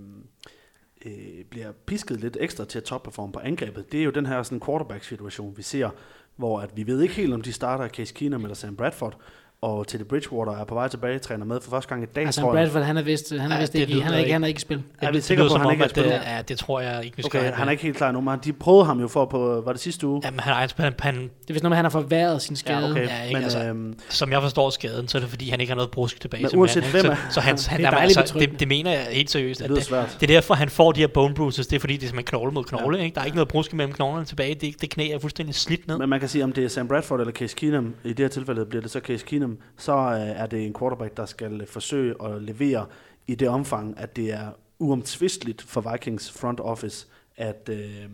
øh, 1.06 1.46
bliver 1.50 1.72
pisket 1.86 2.20
lidt 2.20 2.38
ekstra 2.40 2.66
til 2.66 2.78
at 2.78 2.84
topperforme 2.84 3.32
på 3.32 3.40
angrebet, 3.40 3.92
det 3.92 4.00
er 4.00 4.04
jo 4.04 4.12
den 4.12 4.26
her 4.26 4.44
sådan 4.44 4.62
quarterback-situation, 4.66 5.58
vi 5.58 5.62
ser, 5.62 5.90
hvor 6.36 6.60
at 6.60 6.78
vi 6.78 6.88
ved 6.88 7.02
ikke 7.02 7.14
helt, 7.14 7.34
om 7.34 7.42
de 7.42 7.54
starter. 7.54 7.88
Case 7.88 8.14
Keenum 8.14 8.42
eller 8.44 8.56
Sam 8.56 8.76
Bradford, 8.76 9.18
og 9.62 9.88
Teddy 9.88 10.04
Bridgewater 10.04 10.52
er 10.58 10.64
på 10.66 10.74
vej 10.76 10.88
tilbage, 10.88 11.20
træner 11.20 11.46
med 11.46 11.62
for 11.62 11.70
første 11.70 11.90
gang 11.90 12.04
i 12.04 12.06
dag, 12.16 12.26
Altså, 12.26 12.42
tror 12.42 12.56
jeg. 12.56 12.64
Bradford, 12.66 12.84
han 12.84 12.98
er 12.98 13.02
vist, 13.02 13.34
han 13.40 13.52
er 13.52 13.56
Ja, 13.56 13.62
vist 13.62 13.74
det 13.74 13.80
ikke, 13.80 13.94
i- 13.94 14.00
han 14.00 14.14
er 14.14 14.18
ikke, 14.18 14.32
han 14.32 14.44
er 14.44 14.48
ikke 14.48 14.58
i 14.58 14.62
spil. 14.62 14.82
Er 15.02 15.12
vi 15.12 15.16
det 15.16 15.24
sikre 15.24 15.42
på, 15.42 15.46
at 15.46 15.52
som 15.52 15.60
han 15.60 15.68
om, 15.68 15.72
ikke 15.72 15.82
er 15.84 15.88
at 15.90 15.96
det, 15.96 16.04
spillet? 16.04 16.22
ja, 16.26 16.42
det 16.42 16.58
tror 16.58 16.80
jeg 16.80 17.06
ikke, 17.06 17.18
vi 17.18 17.24
skal 17.24 17.40
Okay, 17.40 17.52
han 17.54 17.68
er 17.68 17.72
ikke 17.72 17.84
helt 17.84 17.98
klar 17.98 18.12
nu, 18.12 18.22
men 18.22 18.40
de 18.44 18.54
prøvede 18.54 18.86
ham 18.86 19.00
jo 19.02 19.08
for 19.08 19.26
på, 19.26 19.62
var 19.66 19.72
det 19.72 19.82
sidste 19.82 20.08
uge? 20.08 20.22
Jamen, 20.26 20.40
han, 20.40 20.54
er, 20.54 20.68
han, 20.84 20.94
han, 21.00 21.16
Det 21.16 21.30
er 21.50 21.54
vist 21.54 21.64
noget 21.64 21.76
han 21.76 21.86
har 21.86 21.90
forværret 21.90 22.42
sin 22.42 22.56
skade. 22.56 22.78
Ja, 22.80 22.92
okay, 22.92 23.08
Ja, 23.08 23.22
ikke, 23.24 23.34
men 23.34 23.44
altså, 23.44 23.64
øhm, 23.64 24.00
som 24.10 24.32
jeg 24.32 24.42
forstår 24.42 24.70
skaden, 24.70 25.08
så 25.08 25.18
er 25.18 25.20
det 25.20 25.30
fordi, 25.30 25.50
han 25.50 25.62
ikke 25.62 25.72
har 25.72 25.76
noget 25.76 25.92
brusk 25.92 26.20
tilbage. 26.22 26.42
Men 26.44 26.50
simpelthen, 26.50 26.82
uanset 26.84 26.92
hvem 27.02 27.06
så, 27.06 27.12
er- 27.12 27.32
så 27.32 27.40
han, 27.42 27.58
han, 27.68 27.80
Det 27.80 27.86
er 27.86 27.92
altså, 27.92 28.36
det, 28.40 28.60
det, 28.60 28.68
mener 28.68 28.92
jeg 28.92 29.08
helt 29.12 29.32
seriøst. 29.32 29.60
det 29.60 29.66
At 29.70 29.76
det, 29.76 29.84
svært. 29.84 30.18
det 30.22 30.30
er 30.30 30.34
derfor, 30.36 30.54
han 30.54 30.70
får 30.70 30.92
de 30.92 31.00
her 31.00 31.08
bone 31.08 31.34
bruises. 31.36 31.68
Det 31.68 31.76
er 31.76 31.80
fordi, 31.80 31.94
det 31.94 32.04
er 32.04 32.08
simpelthen 32.08 32.26
knogle 32.40 32.52
mod 32.52 32.64
knogle. 32.64 33.04
Ikke? 33.04 33.16
Der 33.16 33.22
er 33.22 33.26
ikke 33.26 33.36
noget 33.36 33.48
brusk 33.48 33.74
mellem 33.74 33.94
knoglerne 33.94 34.26
tilbage. 34.26 34.56
Det, 34.56 34.82
det 34.82 34.90
knæ 34.90 35.10
er 35.12 35.20
fuldstændig 35.20 35.56
slidt 35.56 35.88
ned. 35.88 35.98
Men 35.98 36.10
man 36.10 36.20
kan 36.20 36.30
sige, 36.30 36.44
om 36.44 36.52
det 36.52 36.64
er 36.64 36.68
Sam 36.68 36.88
Bradford 36.88 37.20
eller 37.20 37.34
Case 37.34 37.56
Keenum, 37.56 37.94
i 38.04 38.08
det 38.10 38.20
her 38.20 38.28
tilfælde 38.28 38.66
bliver 38.66 38.82
det 38.82 38.92
så 38.92 39.00
Case 39.00 39.26
Keenum, 39.26 39.55
så 39.78 39.94
øh, 39.94 40.20
er 40.42 40.46
det 40.46 40.66
en 40.66 40.74
quarterback, 40.80 41.18
der 41.18 41.26
skal 41.26 41.66
forsøge 41.68 42.16
at 42.24 42.42
levere 42.42 42.86
i 43.28 43.36
det 43.36 43.48
omfang, 43.50 44.00
at 44.00 44.16
det 44.16 44.34
er 44.34 44.48
uomtvisteligt 44.80 45.62
for 45.62 45.92
Vikings 45.92 46.32
front 46.32 46.60
office, 46.60 47.08
at, 47.38 47.70
øh, 47.72 48.06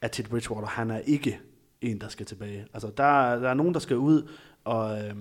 at 0.00 0.10
Ted 0.10 0.24
Bridgewater, 0.24 0.68
han 0.68 0.90
er 0.90 0.98
ikke 0.98 1.38
en, 1.80 2.00
der 2.00 2.08
skal 2.08 2.26
tilbage. 2.26 2.66
Altså, 2.74 2.90
der, 2.96 3.04
er- 3.04 3.38
der 3.40 3.48
er 3.48 3.54
nogen, 3.54 3.74
der 3.74 3.80
skal 3.80 3.96
ud 3.96 4.28
og, 4.64 4.98
øh, 5.02 5.14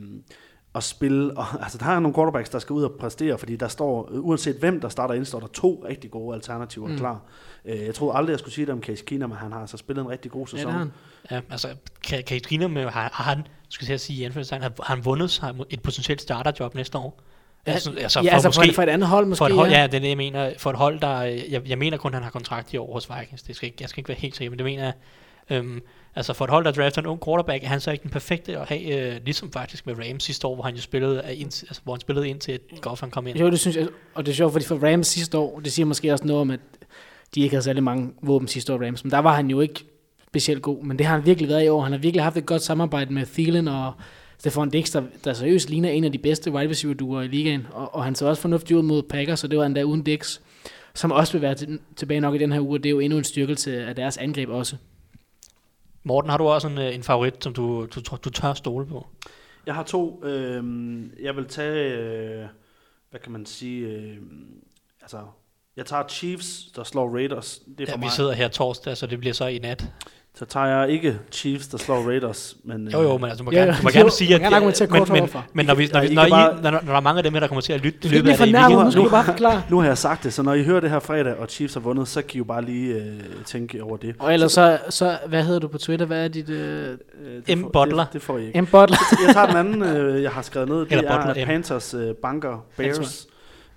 og 0.74 0.84
spille. 0.84 1.34
Og, 1.38 1.46
altså, 1.64 1.78
der 1.78 1.86
er 1.86 2.00
nogle 2.00 2.16
quarterbacks, 2.16 2.50
der 2.50 2.60
skal 2.60 2.74
ud 2.74 2.84
og 2.84 2.92
præstere, 3.00 3.38
fordi 3.38 3.56
der 3.56 3.68
står, 3.68 4.10
øh, 4.12 4.26
uanset 4.26 4.56
hvem 4.56 4.80
der 4.82 4.90
starter 4.90 5.14
ind, 5.14 5.26
står 5.26 5.40
der 5.40 5.48
to 5.48 5.86
rigtig 5.88 6.12
gode 6.12 6.36
alternativer 6.36 6.88
mm. 6.88 6.98
klar. 6.98 7.22
Øh, 7.66 7.86
jeg 7.86 7.96
tror 7.96 8.14
aldrig, 8.14 8.32
jeg 8.32 8.40
skulle 8.40 8.54
sige 8.54 8.66
det 8.66 8.74
om 8.74 8.84
Case 8.84 9.04
Keenum, 9.06 9.30
men 9.30 9.38
han 9.40 9.52
har 9.52 9.60
altså 9.60 9.78
spillet 9.78 10.04
en 10.04 10.10
rigtig 10.10 10.32
god 10.32 10.48
Ja, 10.48 10.58
sæson. 10.58 10.66
det 10.66 10.72
har 10.74 10.80
han. 10.80 10.92
Ja, 11.32 11.42
altså, 11.52 11.68
kan, 12.04 12.24
kan 12.24 12.42
Keenum, 12.42 12.76
har, 12.76 12.90
har 12.90 13.24
han, 13.24 13.48
skulle 13.70 13.92
jeg 13.92 14.00
sige 14.00 14.22
i 14.22 14.24
anførselstegn, 14.24 14.62
har, 14.62 14.72
har 14.84 14.96
han 14.96 15.06
vundet 15.06 15.32
sig 15.32 15.56
et 15.70 15.82
potentielt 15.82 16.22
starterjob 16.22 16.76
næste 16.76 16.98
år? 16.98 17.22
Ja, 17.68 17.72
altså, 17.72 17.92
altså, 17.98 18.20
ja, 18.20 18.30
for, 18.30 18.34
altså 18.34 18.48
måske, 18.48 18.68
for, 18.68 18.74
for 18.74 18.84
et 18.84 18.90
andet 18.90 19.10
hold 19.10 19.26
måske. 19.26 19.38
for 19.38 19.46
et 19.46 19.54
hold, 19.54 19.70
ja. 19.70 19.82
ja, 19.82 19.88
det 19.88 19.94
er 19.94 20.00
det, 20.00 20.10
jeg 20.10 20.18
mener. 20.18 20.54
For 20.58 20.70
et 20.70 20.76
hold, 20.76 21.00
der, 21.00 21.22
jeg, 21.22 21.62
jeg 21.68 21.78
mener 21.78 21.98
kun, 21.98 22.14
han 22.14 22.24
har 22.24 22.30
kontrakt 22.30 22.74
i 22.74 22.78
år 22.78 22.94
hos 22.94 23.10
Vikings. 23.20 23.44
Det 23.44 23.56
skal 23.56 23.68
ikke, 23.68 23.78
jeg 23.82 23.90
skal 23.90 24.00
ikke 24.00 24.10
være 24.10 24.18
helt 24.18 24.36
sikker, 24.36 24.50
men 24.50 24.60
det 24.60 24.66
mener 24.66 24.84
jeg. 24.84 24.94
Øhm, 25.50 25.82
altså 26.16 26.34
for 26.34 26.46
et 26.46 26.52
hold, 26.52 26.66
der 26.66 26.72
drafter 26.72 27.02
en 27.02 27.06
ung 27.06 27.24
quarterback, 27.26 27.64
er 27.64 27.68
han 27.68 27.80
så 27.82 27.92
ikke 27.92 28.04
den 28.04 28.12
perfekte 28.12 28.58
at 28.58 28.68
have, 28.68 29.16
øh, 29.16 29.22
ligesom 29.26 29.52
faktisk 29.52 29.86
med 29.86 29.96
Rams 30.00 30.24
sidste 30.24 30.48
år, 30.48 30.56
hvor 30.56 30.64
han 30.64 30.76
jo 30.76 30.82
spillede, 30.82 31.22
øh, 31.26 31.42
ind, 31.42 31.46
altså, 31.46 31.82
hvor 31.84 31.94
han 31.94 32.00
spillede 32.02 32.30
ind 32.30 32.40
til 32.40 32.54
et 32.54 32.82
Goff, 32.82 33.02
han 33.02 33.12
kom 33.12 33.28
ind. 33.28 33.38
Jo, 33.38 33.50
det 33.50 33.60
synes 33.60 33.78
jeg, 33.78 33.88
og 34.16 34.26
det 34.26 34.32
er 34.32 34.36
sjovt, 34.36 34.52
fordi 34.52 34.66
for 34.66 34.92
Rams 34.92 35.08
sidste 35.08 35.38
år, 35.38 35.60
det 35.60 35.72
siger 35.74 35.86
måske 35.86 36.14
også 36.14 36.26
noget 36.26 36.42
om, 36.42 36.52
at 36.52 36.60
de 37.36 37.42
ikke 37.42 37.54
havde 37.54 37.64
særlig 37.64 37.84
mange 37.84 38.14
våben 38.22 38.48
sidste 38.48 38.74
år, 38.74 38.86
Rams, 38.86 39.04
men 39.04 39.12
der 39.12 39.20
var 39.20 39.36
han 39.36 39.50
jo 39.50 39.60
ikke 39.60 39.86
specielt 40.28 40.62
god, 40.62 40.84
men 40.84 40.98
det 40.98 41.06
har 41.06 41.16
han 41.16 41.26
virkelig 41.26 41.50
været 41.50 41.66
i 41.66 41.68
år. 41.68 41.82
Han 41.82 41.92
har 41.92 42.00
virkelig 42.00 42.24
haft 42.24 42.38
et 42.38 42.46
godt 42.46 42.62
samarbejde 42.62 43.14
med 43.14 43.26
Thielen 43.26 43.68
og 43.68 43.94
Stefan 44.38 44.70
Dix, 44.70 44.92
der, 44.92 45.04
der 45.24 45.34
seriøst 45.34 45.70
ligner 45.70 45.90
en 45.90 46.04
af 46.04 46.12
de 46.12 46.18
bedste 46.18 46.52
wide 46.52 46.70
receiver 46.70 46.94
duer 46.94 47.22
i 47.22 47.28
ligaen, 47.28 47.68
og, 47.72 47.96
og 47.96 48.04
han 48.04 48.16
så 48.16 48.28
også 48.28 48.42
fornuftigt 48.42 48.78
ud 48.78 48.84
mod 48.84 49.04
Packers, 49.04 49.40
så 49.40 49.48
det 49.48 49.60
var 49.60 49.66
endda 49.66 49.84
uden 49.84 50.04
Dix, 50.04 50.40
som 50.94 51.12
også 51.12 51.34
vil 51.34 51.42
være 51.42 51.56
til, 51.56 51.80
tilbage 51.96 52.20
nok 52.20 52.36
i 52.36 52.38
den 52.38 52.52
her 52.52 52.60
uge, 52.60 52.78
og 52.78 52.84
det 52.84 52.90
er 52.90 52.92
jo 52.92 53.00
endnu 53.00 53.18
en 53.18 53.24
styrkelse 53.24 53.86
af 53.86 53.96
deres 53.96 54.18
angreb 54.18 54.50
også. 54.50 54.76
Morten, 56.04 56.30
har 56.30 56.38
du 56.38 56.48
også 56.48 56.68
en, 56.68 56.78
øh, 56.78 56.96
en 56.96 57.04
favorit, 57.04 57.44
som 57.44 57.54
du, 57.54 57.88
du, 57.96 58.00
du, 58.00 58.18
du 58.24 58.30
tør 58.30 58.54
stole 58.54 58.86
på? 58.86 59.08
Jeg 59.66 59.76
har 59.76 59.84
to. 59.84 60.24
Øh, 60.24 60.64
jeg 61.22 61.36
vil 61.36 61.46
tage, 61.46 61.98
øh, 61.98 62.46
hvad 63.10 63.20
kan 63.20 63.32
man 63.32 63.46
sige, 63.46 63.88
øh, 63.88 64.18
altså, 65.02 65.18
jeg 65.78 65.86
tager 65.86 66.04
Chiefs, 66.10 66.60
der 66.76 66.84
slår 66.84 67.14
Raiders. 67.16 67.60
Det 67.78 67.82
er 67.82 67.86
Ja, 67.88 67.94
for 67.94 67.98
vi 67.98 68.04
mig. 68.04 68.12
sidder 68.12 68.34
her 68.34 68.48
torsdag, 68.48 68.98
så 68.98 69.08
det 69.08 69.20
bliver 69.20 69.34
så 69.34 69.46
i 69.46 69.60
nat. 69.60 69.86
Så 70.36 70.46
tager 70.46 70.66
jeg 70.66 70.90
ikke 70.90 71.20
Chiefs, 71.32 71.68
der 71.68 71.78
slår 71.78 71.96
Raiders. 72.08 72.56
Men, 72.64 72.88
Jo, 72.88 73.02
jo, 73.02 73.14
øh, 73.14 73.22
men 73.22 73.30
altså, 73.30 73.38
du 73.38 73.44
må 73.44 73.52
Ja, 73.52 73.58
gerne, 73.60 73.72
du 73.78 73.84
må 73.84 73.90
Jo, 73.90 73.98
gerne 74.00 74.12
sige, 74.12 74.36
at... 74.36 74.42
gerne 74.42 74.56
argumentere 74.56 74.88
men, 74.88 75.06
kort 75.06 75.10
men, 75.54 75.66
når, 75.66 75.76
vi, 75.76 75.88
når, 75.94 76.00
Ja, 76.00 76.06
vi, 76.06 76.12
I 76.12 76.16
når, 76.16 76.22
kan 76.22 76.28
I, 76.28 76.32
bare- 76.32 76.62
når, 76.62 76.72
når 76.72 76.80
der 76.80 76.94
er 76.94 77.00
mange 77.00 77.18
af 77.18 77.24
dem 77.24 77.34
her, 77.34 77.40
der 77.40 77.48
kommer 77.48 77.62
til 77.62 77.74
at 77.74 77.82
lytte 77.82 78.00
i 78.04 78.08
løbet 78.12 78.30
af 78.30 78.38
det 78.38 78.48
i 78.48 78.52
nu 78.52 78.58
weekenden, 78.60 78.92
skal 78.92 79.04
du 79.04 79.10
bare 79.10 79.26
forklare. 79.26 79.64
Nu 79.70 79.80
har 79.80 79.88
jeg 79.88 79.98
sagt 79.98 80.24
det, 80.24 80.34
så 80.34 80.42
når 80.44 80.54
I 80.54 80.64
hører 80.64 80.80
det 80.80 80.90
her 80.90 81.00
fredag, 81.00 81.36
og 81.36 81.48
Chiefs 81.50 81.74
har 81.74 81.82
vundet, 81.82 82.08
så 82.08 82.22
kan 82.22 82.32
I 82.34 82.38
jo 82.38 82.44
bare 82.44 82.62
lige 82.66 82.94
øh, 82.96 83.20
tænke 83.46 83.84
over 83.84 83.98
det. 83.98 84.16
Og 84.20 84.34
ellers 84.34 84.52
så, 84.52 84.78
så, 84.90 85.18
hvad 85.28 85.44
hedder 85.44 85.60
du 85.60 85.68
på 85.68 85.78
Twitter? 85.78 86.06
Hvad 86.06 86.24
er 86.24 86.28
dit... 86.28 86.50
Øh, 86.50 86.88
Øh, 87.26 87.42
det 87.48 87.58
M. 87.58 87.62
får- 87.62 87.70
Butler. 87.70 88.04
Det, 88.04 88.14
det 88.14 88.22
får 88.22 88.38
I 88.38 88.46
ikke. 88.48 88.62
M. 88.62 88.66
Butler? 88.66 88.98
Jeg 89.28 89.34
tager 89.34 89.48
den 89.48 89.56
anden, 89.58 89.84
øh, 89.84 90.24
jeg 90.24 90.32
har 90.32 90.42
skrevet 90.42 90.70
ned. 90.70 90.80
Det 90.80 90.92
Eller 90.92 91.12
er 91.12 91.26
Butler. 91.28 91.46
Panthers 91.46 91.94
øh, 91.94 92.14
banker 92.16 92.66
Bears. 92.78 92.96
Panthers. 92.98 93.28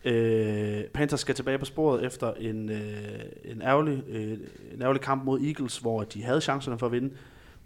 Øh, 0.05 0.85
Panthers 0.85 1.21
skal 1.21 1.35
tilbage 1.35 1.59
på 1.59 1.65
sporet 1.65 2.05
efter 2.05 2.33
en, 2.33 2.71
øh, 2.71 3.21
en, 3.45 3.63
ærgerlig, 3.63 4.03
øh, 4.09 4.39
en 4.73 4.83
ærgerlig 4.83 5.03
kamp 5.03 5.25
mod 5.25 5.41
Eagles, 5.41 5.79
hvor 5.79 6.03
de 6.03 6.23
havde 6.23 6.41
chancerne 6.41 6.79
for 6.79 6.87
at 6.87 6.93
vinde. 6.93 7.15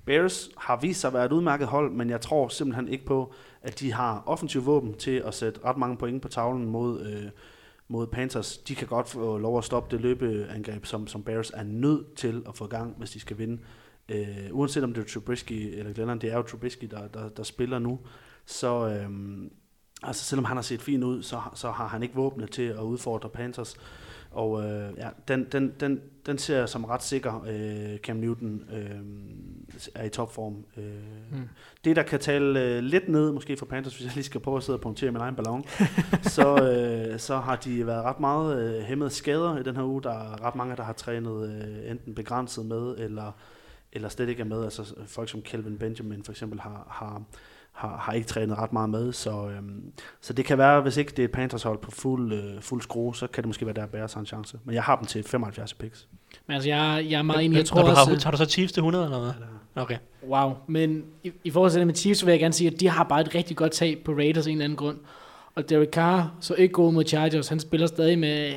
Bears 0.04 0.50
har 0.56 0.80
vist 0.80 1.00
sig 1.00 1.08
at 1.08 1.14
være 1.14 1.24
et 1.24 1.32
udmærket 1.32 1.66
hold, 1.66 1.92
men 1.92 2.10
jeg 2.10 2.20
tror 2.20 2.48
simpelthen 2.48 2.88
ikke 2.88 3.04
på, 3.04 3.32
at 3.62 3.80
de 3.80 3.92
har 3.92 4.22
offensiv 4.26 4.66
våben 4.66 4.94
til 4.94 5.22
at 5.26 5.34
sætte 5.34 5.60
ret 5.64 5.76
mange 5.76 5.96
point 5.96 6.22
på 6.22 6.28
tavlen 6.28 6.66
mod, 6.66 7.06
øh, 7.06 7.30
mod 7.88 8.06
Panthers. 8.06 8.58
De 8.58 8.74
kan 8.74 8.88
godt 8.88 9.08
få 9.08 9.38
lov 9.38 9.58
at 9.58 9.64
stoppe 9.64 9.96
det 9.96 10.02
løbeangreb, 10.02 10.86
som, 10.86 11.06
som 11.06 11.22
Bears 11.22 11.50
er 11.50 11.62
nødt 11.64 12.14
til 12.14 12.42
at 12.48 12.56
få 12.56 12.64
i 12.64 12.68
gang, 12.68 12.94
hvis 12.98 13.10
de 13.10 13.20
skal 13.20 13.38
vinde. 13.38 13.58
Øh, 14.08 14.48
uanset 14.52 14.84
om 14.84 14.94
det 14.94 15.02
er 15.02 15.06
Trubisky 15.06 15.78
eller 15.78 15.92
Glennon, 15.92 16.18
det 16.18 16.32
er 16.32 16.36
jo 16.36 16.42
Trubisky, 16.42 16.84
der, 16.84 17.08
der, 17.08 17.28
der 17.28 17.42
spiller 17.42 17.78
nu. 17.78 18.00
Så 18.46 18.88
Øh, 18.88 19.10
altså 20.06 20.24
selvom 20.24 20.44
han 20.44 20.56
har 20.56 20.62
set 20.62 20.82
fin 20.82 21.04
ud, 21.04 21.22
så, 21.22 21.40
så 21.54 21.70
har 21.70 21.86
han 21.88 22.02
ikke 22.02 22.14
våbnet 22.14 22.50
til 22.50 22.62
at 22.62 22.80
udfordre 22.80 23.28
Panthers. 23.28 23.76
Og 24.30 24.64
øh, 24.64 24.92
ja, 24.96 25.08
den, 25.28 25.44
den, 25.52 25.72
den, 25.80 26.00
den 26.26 26.38
ser 26.38 26.58
jeg 26.58 26.68
som 26.68 26.84
ret 26.84 27.02
sikker. 27.02 27.44
Øh, 27.48 27.98
Cam 27.98 28.16
Newton 28.16 28.62
øh, 28.72 29.00
er 29.94 30.04
i 30.04 30.08
topform. 30.08 30.64
Øh, 30.76 30.84
Mm. 31.30 31.36
mm. 31.38 31.48
Det, 31.84 31.96
der 31.96 32.02
kan 32.02 32.20
tale 32.20 32.62
øh, 32.62 32.82
lidt 32.82 33.08
ned, 33.08 33.32
måske 33.32 33.56
for 33.56 33.66
Panthers, 33.66 33.96
hvis 33.96 34.06
jeg 34.06 34.14
lige 34.14 34.24
skal 34.24 34.40
prøve 34.40 34.56
at 34.56 34.62
sidde 34.62 34.76
og 34.76 34.80
punktere 34.80 35.12
min 35.12 35.20
egen 35.20 35.34
ballon, 35.34 35.64
så, 36.36 36.56
øh, 36.72 37.18
så 37.18 37.36
har 37.36 37.56
de 37.56 37.86
været 37.86 38.04
ret 38.04 38.20
meget 38.20 38.76
øh, 38.76 38.82
hæmmet 38.82 39.12
skader 39.12 39.58
i 39.58 39.62
den 39.62 39.76
her 39.76 39.82
uge. 39.82 40.02
Der 40.02 40.10
er 40.10 40.44
ret 40.44 40.54
mange, 40.54 40.76
der 40.76 40.82
har 40.82 40.92
trænet 40.92 41.48
øh, 41.48 41.90
enten 41.90 42.14
begrænset 42.14 42.66
med, 42.66 42.94
eller, 42.98 43.32
eller 43.92 44.08
slet 44.08 44.28
ikke 44.28 44.40
er 44.40 44.46
med. 44.46 44.64
Altså 44.64 44.94
folk 45.06 45.28
som 45.28 45.42
Kelvin 45.42 45.78
Benjamin 45.78 46.24
for 46.24 46.32
eksempel 46.32 46.60
har, 46.60 46.86
har, 46.90 47.22
har, 47.74 47.96
har 47.96 48.12
ikke 48.12 48.26
trænet 48.28 48.58
ret 48.58 48.72
meget 48.72 48.90
med, 48.90 49.12
så, 49.12 49.48
øhm, 49.48 49.82
så 50.20 50.32
det 50.32 50.44
kan 50.44 50.58
være, 50.58 50.80
hvis 50.80 50.96
ikke 50.96 51.10
det 51.10 51.18
er 51.18 51.24
et 51.24 51.30
Panthers 51.32 51.62
hold 51.62 51.78
på 51.78 51.90
fuld, 51.90 52.32
øh, 52.32 52.60
fuld 52.62 52.82
skrue, 52.82 53.16
så 53.16 53.26
kan 53.26 53.42
det 53.42 53.46
måske 53.48 53.66
være 53.66 53.74
der, 53.74 53.86
Bears 53.86 54.12
har 54.12 54.20
en 54.20 54.26
chance. 54.26 54.58
Men 54.64 54.74
jeg 54.74 54.82
har 54.82 54.96
dem 54.96 55.06
til 55.06 55.22
75 55.24 55.74
picks. 55.74 56.08
Men 56.46 56.54
altså, 56.54 56.68
jeg, 56.68 57.06
jeg 57.10 57.18
er 57.18 57.22
meget 57.22 57.44
enig. 57.44 57.56
Jeg 57.56 57.64
tror 57.66 57.82
du 57.82 57.88
også, 57.88 58.04
har, 58.04 58.20
har 58.24 58.30
du 58.30 58.36
så 58.36 58.44
Chiefs 58.44 58.72
til 58.72 58.80
100 58.80 59.04
eller 59.04 59.20
hvad? 59.20 59.32
Okay. 59.82 59.96
Wow, 60.28 60.52
men 60.66 61.04
i, 61.24 61.32
i 61.44 61.50
forhold 61.50 61.70
til 61.70 61.78
det 61.78 61.86
med 61.86 61.94
Chiefs, 61.94 62.20
så 62.20 62.26
vil 62.26 62.32
jeg 62.32 62.40
gerne 62.40 62.54
sige, 62.54 62.70
at 62.70 62.80
de 62.80 62.88
har 62.88 63.04
bare 63.04 63.20
et 63.20 63.34
rigtig 63.34 63.56
godt 63.56 63.72
tag 63.72 63.98
på 64.04 64.12
Raiders 64.12 64.46
af 64.46 64.50
en 64.50 64.56
eller 64.56 64.64
anden 64.64 64.76
grund. 64.76 64.96
Og 65.54 65.70
Derek 65.70 65.88
Carr 65.88 66.34
så 66.40 66.54
ikke 66.54 66.72
god 66.72 66.92
mod 66.92 67.04
Chargers. 67.04 67.48
Han 67.48 67.60
spiller 67.60 67.86
stadig 67.86 68.18
med, 68.18 68.52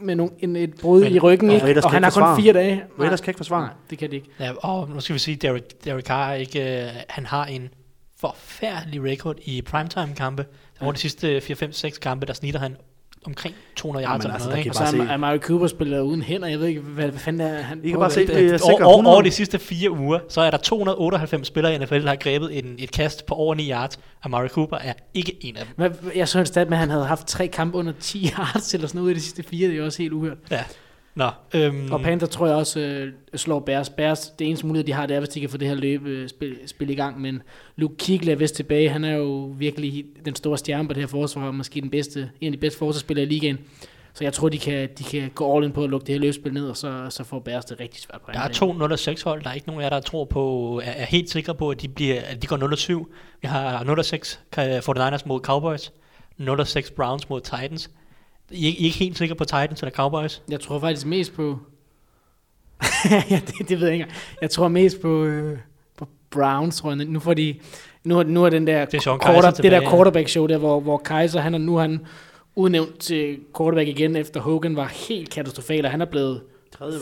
med 0.00 0.14
nogle, 0.14 0.32
en, 0.38 0.56
et 0.56 0.74
brud 0.80 1.00
Men- 1.02 1.12
i 1.12 1.18
ryggen, 1.18 1.48
og 1.48 1.54
ikke? 1.54 1.66
Raiders 1.66 1.84
og 1.84 1.90
kan 1.90 2.02
han 2.02 2.08
ikke 2.08 2.20
har 2.20 2.26
kun 2.26 2.36
forsvare. 2.36 2.42
fire 2.42 2.52
dage. 2.52 2.84
Raiders 3.00 3.20
kan 3.20 3.30
ikke 3.30 3.38
forsvare. 3.38 3.60
Nej, 3.62 3.72
det 3.90 3.98
kan 3.98 4.10
det 4.10 4.16
ikke. 4.16 4.28
Ja, 4.40 4.52
og 4.58 4.88
nu 4.88 5.00
skal 5.00 5.14
vi 5.14 5.18
sige, 5.18 5.36
Derek, 5.36 5.84
Derek 5.84 6.04
Carr 6.04 6.32
ikke, 6.34 6.82
øh, 6.82 6.88
han 7.08 7.26
har 7.26 7.44
en 7.46 7.68
forfærdelig 8.26 9.02
record 9.04 9.36
i 9.44 9.62
primetime-kampe. 9.62 10.44
Over 10.80 10.92
de 10.92 10.98
sidste 10.98 11.38
4-5-6 11.38 11.98
kampe, 11.98 12.26
der 12.26 12.32
snitter 12.32 12.60
han 12.60 12.76
omkring 13.26 13.54
200 13.76 14.06
yards 14.06 14.24
eller 14.24 14.34
altså, 14.34 14.48
noget? 14.48 14.68
Og 14.68 14.74
så 14.74 14.82
er 14.82 14.86
se- 14.86 15.12
Amari 15.12 15.38
Cooper 15.38 15.66
spiller 15.66 16.00
uden 16.00 16.22
hænder. 16.22 16.48
Jeg 16.48 16.58
ved 16.60 16.66
ikke, 16.66 16.80
hvad, 16.80 17.08
hvad 17.08 17.18
fanden 17.20 17.40
er 17.40 17.62
han 17.62 17.80
I 17.84 17.88
kan 17.90 17.98
bare 17.98 18.10
se, 18.10 18.24
hvad- 18.26 18.34
det 18.34 18.44
er 18.44 18.48
Over, 18.50 18.58
sikkert 18.58 18.82
over, 18.82 18.96
100. 18.96 19.14
over 19.14 19.22
de 19.22 19.30
sidste 19.30 19.58
fire 19.58 19.90
uger, 19.90 20.18
så 20.28 20.40
er 20.40 20.50
der 20.50 20.58
298 20.58 21.46
spillere 21.46 21.74
i 21.74 21.78
NFL, 21.78 21.94
der 22.02 22.08
har 22.08 22.16
grebet 22.16 22.58
en, 22.58 22.74
et 22.78 22.90
kast 22.92 23.26
på 23.26 23.34
over 23.34 23.54
9 23.54 23.70
yards. 23.70 23.98
Amari 24.22 24.48
Cooper 24.48 24.76
er 24.76 24.92
ikke 25.14 25.36
en 25.40 25.56
af 25.56 25.66
dem. 25.76 25.94
Jeg 26.16 26.28
så 26.28 26.38
en 26.38 26.46
stat 26.46 26.68
med, 26.68 26.76
at 26.76 26.80
han 26.80 26.90
havde 26.90 27.04
haft 27.06 27.26
tre 27.26 27.48
kampe 27.48 27.78
under 27.78 27.92
10 28.00 28.28
yards 28.38 28.74
eller 28.74 28.86
sådan 28.88 28.98
noget 28.98 29.04
ud 29.06 29.10
af 29.10 29.14
de 29.14 29.20
sidste 29.22 29.42
fire. 29.42 29.68
Det 29.68 29.74
er 29.74 29.78
jo 29.78 29.84
også 29.84 30.02
helt 30.02 30.12
uhørt. 30.12 30.36
Ja. 30.50 30.64
Nå, 31.14 31.30
øhm, 31.54 31.92
Og 31.92 32.00
Panther 32.00 32.28
tror 32.28 32.46
jeg 32.46 32.56
også 32.56 32.80
øh, 32.80 33.12
slår 33.34 33.60
Bears. 33.60 33.90
Bears, 33.90 34.30
det 34.38 34.46
eneste 34.46 34.66
mulighed, 34.66 34.86
de 34.86 34.92
har, 34.92 35.06
det 35.06 35.14
er, 35.14 35.20
hvis 35.20 35.28
de 35.28 35.40
kan 35.40 35.50
få 35.50 35.56
det 35.56 35.68
her 35.68 35.74
løb 35.74 36.06
øh, 36.06 36.28
spil, 36.66 36.90
i 36.90 36.94
gang. 36.94 37.20
Men 37.20 37.42
Luke 37.76 37.94
Kuechly 38.06 38.30
er 38.30 38.36
vist 38.36 38.54
tilbage. 38.54 38.88
Han 38.88 39.04
er 39.04 39.16
jo 39.16 39.54
virkelig 39.58 40.04
den 40.24 40.34
store 40.34 40.58
stjerne 40.58 40.88
på 40.88 40.94
det 40.94 41.02
her 41.02 41.08
forsvar, 41.08 41.46
og 41.46 41.54
måske 41.54 41.80
den 41.80 41.90
bedste, 41.90 42.30
en 42.40 42.46
af 42.46 42.52
de 42.52 42.58
bedste 42.58 42.78
forsvarsspillere 42.78 43.26
i 43.26 43.28
ligaen. 43.28 43.58
Så 44.14 44.24
jeg 44.24 44.32
tror, 44.32 44.48
de 44.48 44.58
kan, 44.58 44.88
de 44.98 45.04
kan 45.04 45.30
gå 45.34 45.56
all 45.56 45.64
in 45.64 45.72
på 45.72 45.84
at 45.84 45.90
lukke 45.90 46.06
det 46.06 46.14
her 46.14 46.20
løbspil 46.20 46.52
ned, 46.52 46.68
og 46.68 46.76
så, 46.76 47.06
så 47.10 47.24
får 47.24 47.38
Bears 47.38 47.64
det 47.64 47.80
rigtig 47.80 48.00
svært 48.00 48.20
på 48.20 48.30
der 48.32 48.38
er 48.38 48.42
anden 48.42 48.54
to 48.54 48.72
0 48.72 48.98
6 48.98 49.22
hold. 49.22 49.42
Der 49.42 49.50
er 49.50 49.54
ikke 49.54 49.66
nogen 49.66 49.82
af 49.82 49.84
jer, 49.84 49.90
der 49.90 50.00
tror 50.00 50.24
på, 50.24 50.80
er, 50.84 50.90
er 50.90 51.04
helt 51.04 51.30
sikre 51.30 51.54
på, 51.54 51.70
at 51.70 51.82
de, 51.82 51.88
bliver, 51.88 52.20
at 52.20 52.42
de 52.42 52.46
går 52.46 52.56
0 52.56 52.76
7. 52.76 53.12
Vi 53.42 53.48
har 53.48 53.84
0 53.84 54.04
6 54.04 54.40
49ers 54.56 55.22
mod 55.26 55.40
Cowboys, 55.40 55.92
0 56.38 56.66
6 56.66 56.90
Browns 56.90 57.28
mod 57.28 57.40
Titans. 57.40 57.90
I, 58.52 58.66
er- 58.68 58.74
I 58.78 58.82
er 58.82 58.84
ikke 58.86 58.98
helt 58.98 59.18
sikre 59.18 59.34
på 59.34 59.44
Titans 59.44 59.80
eller 59.82 59.90
Cowboys? 59.94 60.42
Jeg 60.50 60.60
tror 60.60 60.78
faktisk 60.78 61.06
mest 61.06 61.34
på... 61.34 61.58
ja, 63.30 63.40
det, 63.46 63.68
det 63.68 63.80
ved 63.80 63.86
jeg 63.86 63.94
ikke. 63.94 64.10
Jeg 64.42 64.50
tror 64.50 64.68
mest 64.68 65.00
på, 65.00 65.24
øh, 65.24 65.58
på 65.98 66.08
Browns, 66.30 66.76
tror 66.76 66.94
jeg. 66.94 67.04
Nu 67.06 67.20
får 67.20 67.34
de... 67.34 67.54
Nu 68.04 68.18
er, 68.18 68.22
nu 68.22 68.44
er 68.44 68.50
den 68.50 68.66
der, 68.66 68.84
Det 68.84 68.94
er 69.06 69.18
quarter, 69.18 69.32
det 69.40 69.44
der 69.44 69.50
tilbage, 69.62 69.82
ja. 69.82 69.90
quarterback 69.90 70.28
show 70.28 70.46
der, 70.46 70.58
hvor, 70.58 70.80
hvor 70.80 70.98
Kaiser, 70.98 71.40
han 71.40 71.54
er 71.54 71.58
nu 71.58 71.76
han 71.76 72.00
udnævnt 72.56 72.98
til 72.98 73.38
quarterback 73.56 73.88
igen, 73.88 74.16
efter 74.16 74.40
Hogan 74.40 74.76
var 74.76 74.92
helt 75.08 75.30
katastrofal, 75.30 75.84
og 75.84 75.90
han 75.90 76.00
er 76.00 76.04
blevet 76.04 76.40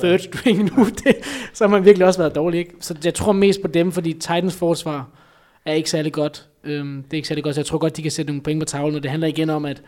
third 0.01 0.19
string 0.19 0.77
nu. 0.77 0.85
Det, 1.05 1.17
så 1.53 1.65
har 1.65 1.69
man 1.71 1.85
virkelig 1.85 2.07
også 2.07 2.21
været 2.21 2.35
dårlig, 2.35 2.59
ikke? 2.59 2.75
Så 2.81 2.97
jeg 3.05 3.15
tror 3.15 3.33
mest 3.33 3.63
på 3.63 3.69
dem, 3.69 3.93
fordi 3.93 4.13
Titans 4.13 4.57
forsvar 4.57 5.09
er 5.65 5.73
ikke 5.73 5.91
særlig 5.91 6.13
godt. 6.13 6.47
Øhm, 6.65 7.03
det 7.03 7.13
er 7.13 7.17
ikke 7.17 7.29
særlig 7.29 7.45
godt, 7.45 7.55
så 7.55 7.61
jeg 7.61 7.67
tror 7.67 7.79
godt, 7.79 7.97
de 7.97 8.03
kan 8.03 8.11
sætte 8.11 8.33
nogle 8.33 8.43
point 8.43 8.61
på 8.61 8.65
tavlen, 8.65 8.97
og 8.97 9.03
det 9.03 9.11
handler 9.11 9.29
igen 9.29 9.51
om, 9.51 9.65
at 9.65 9.83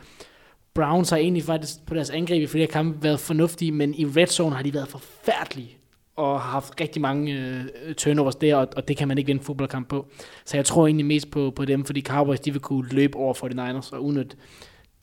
Browns 0.75 1.11
har 1.11 1.16
egentlig 1.16 1.43
faktisk 1.43 1.87
på 1.87 1.95
deres 1.95 2.11
angreb 2.11 2.43
i 2.43 2.47
flere 2.47 2.66
kampe 2.66 3.03
været 3.03 3.20
fornuftige, 3.20 3.73
men 3.73 3.95
i 3.95 4.05
red 4.07 4.27
zone 4.27 4.57
har 4.57 4.62
de 4.62 4.75
været 4.75 4.89
forfærdelige 4.89 5.77
og 6.16 6.41
har 6.41 6.51
haft 6.51 6.81
rigtig 6.81 7.03
mange 7.03 7.33
øh, 7.33 7.95
turnovers 7.95 8.37
der, 8.37 8.57
og, 8.57 8.68
og 8.77 8.89
det 8.89 8.97
kan 8.97 9.09
man 9.09 9.18
ikke 9.18 9.27
vinde 9.27 9.41
en 9.41 9.45
fodboldkamp 9.45 9.89
på. 9.89 10.07
Så 10.45 10.57
jeg 10.57 10.64
tror 10.64 10.87
egentlig 10.87 11.07
mest 11.07 11.31
på, 11.31 11.53
på 11.57 11.64
dem, 11.64 11.85
fordi 11.85 12.01
Cowboys 12.03 12.41
de 12.41 12.53
vil 12.53 12.61
kunne 12.61 12.89
løbe 12.91 13.16
over 13.18 13.35
49ers 13.35 13.93
og 13.97 14.05
udnytte 14.05 14.37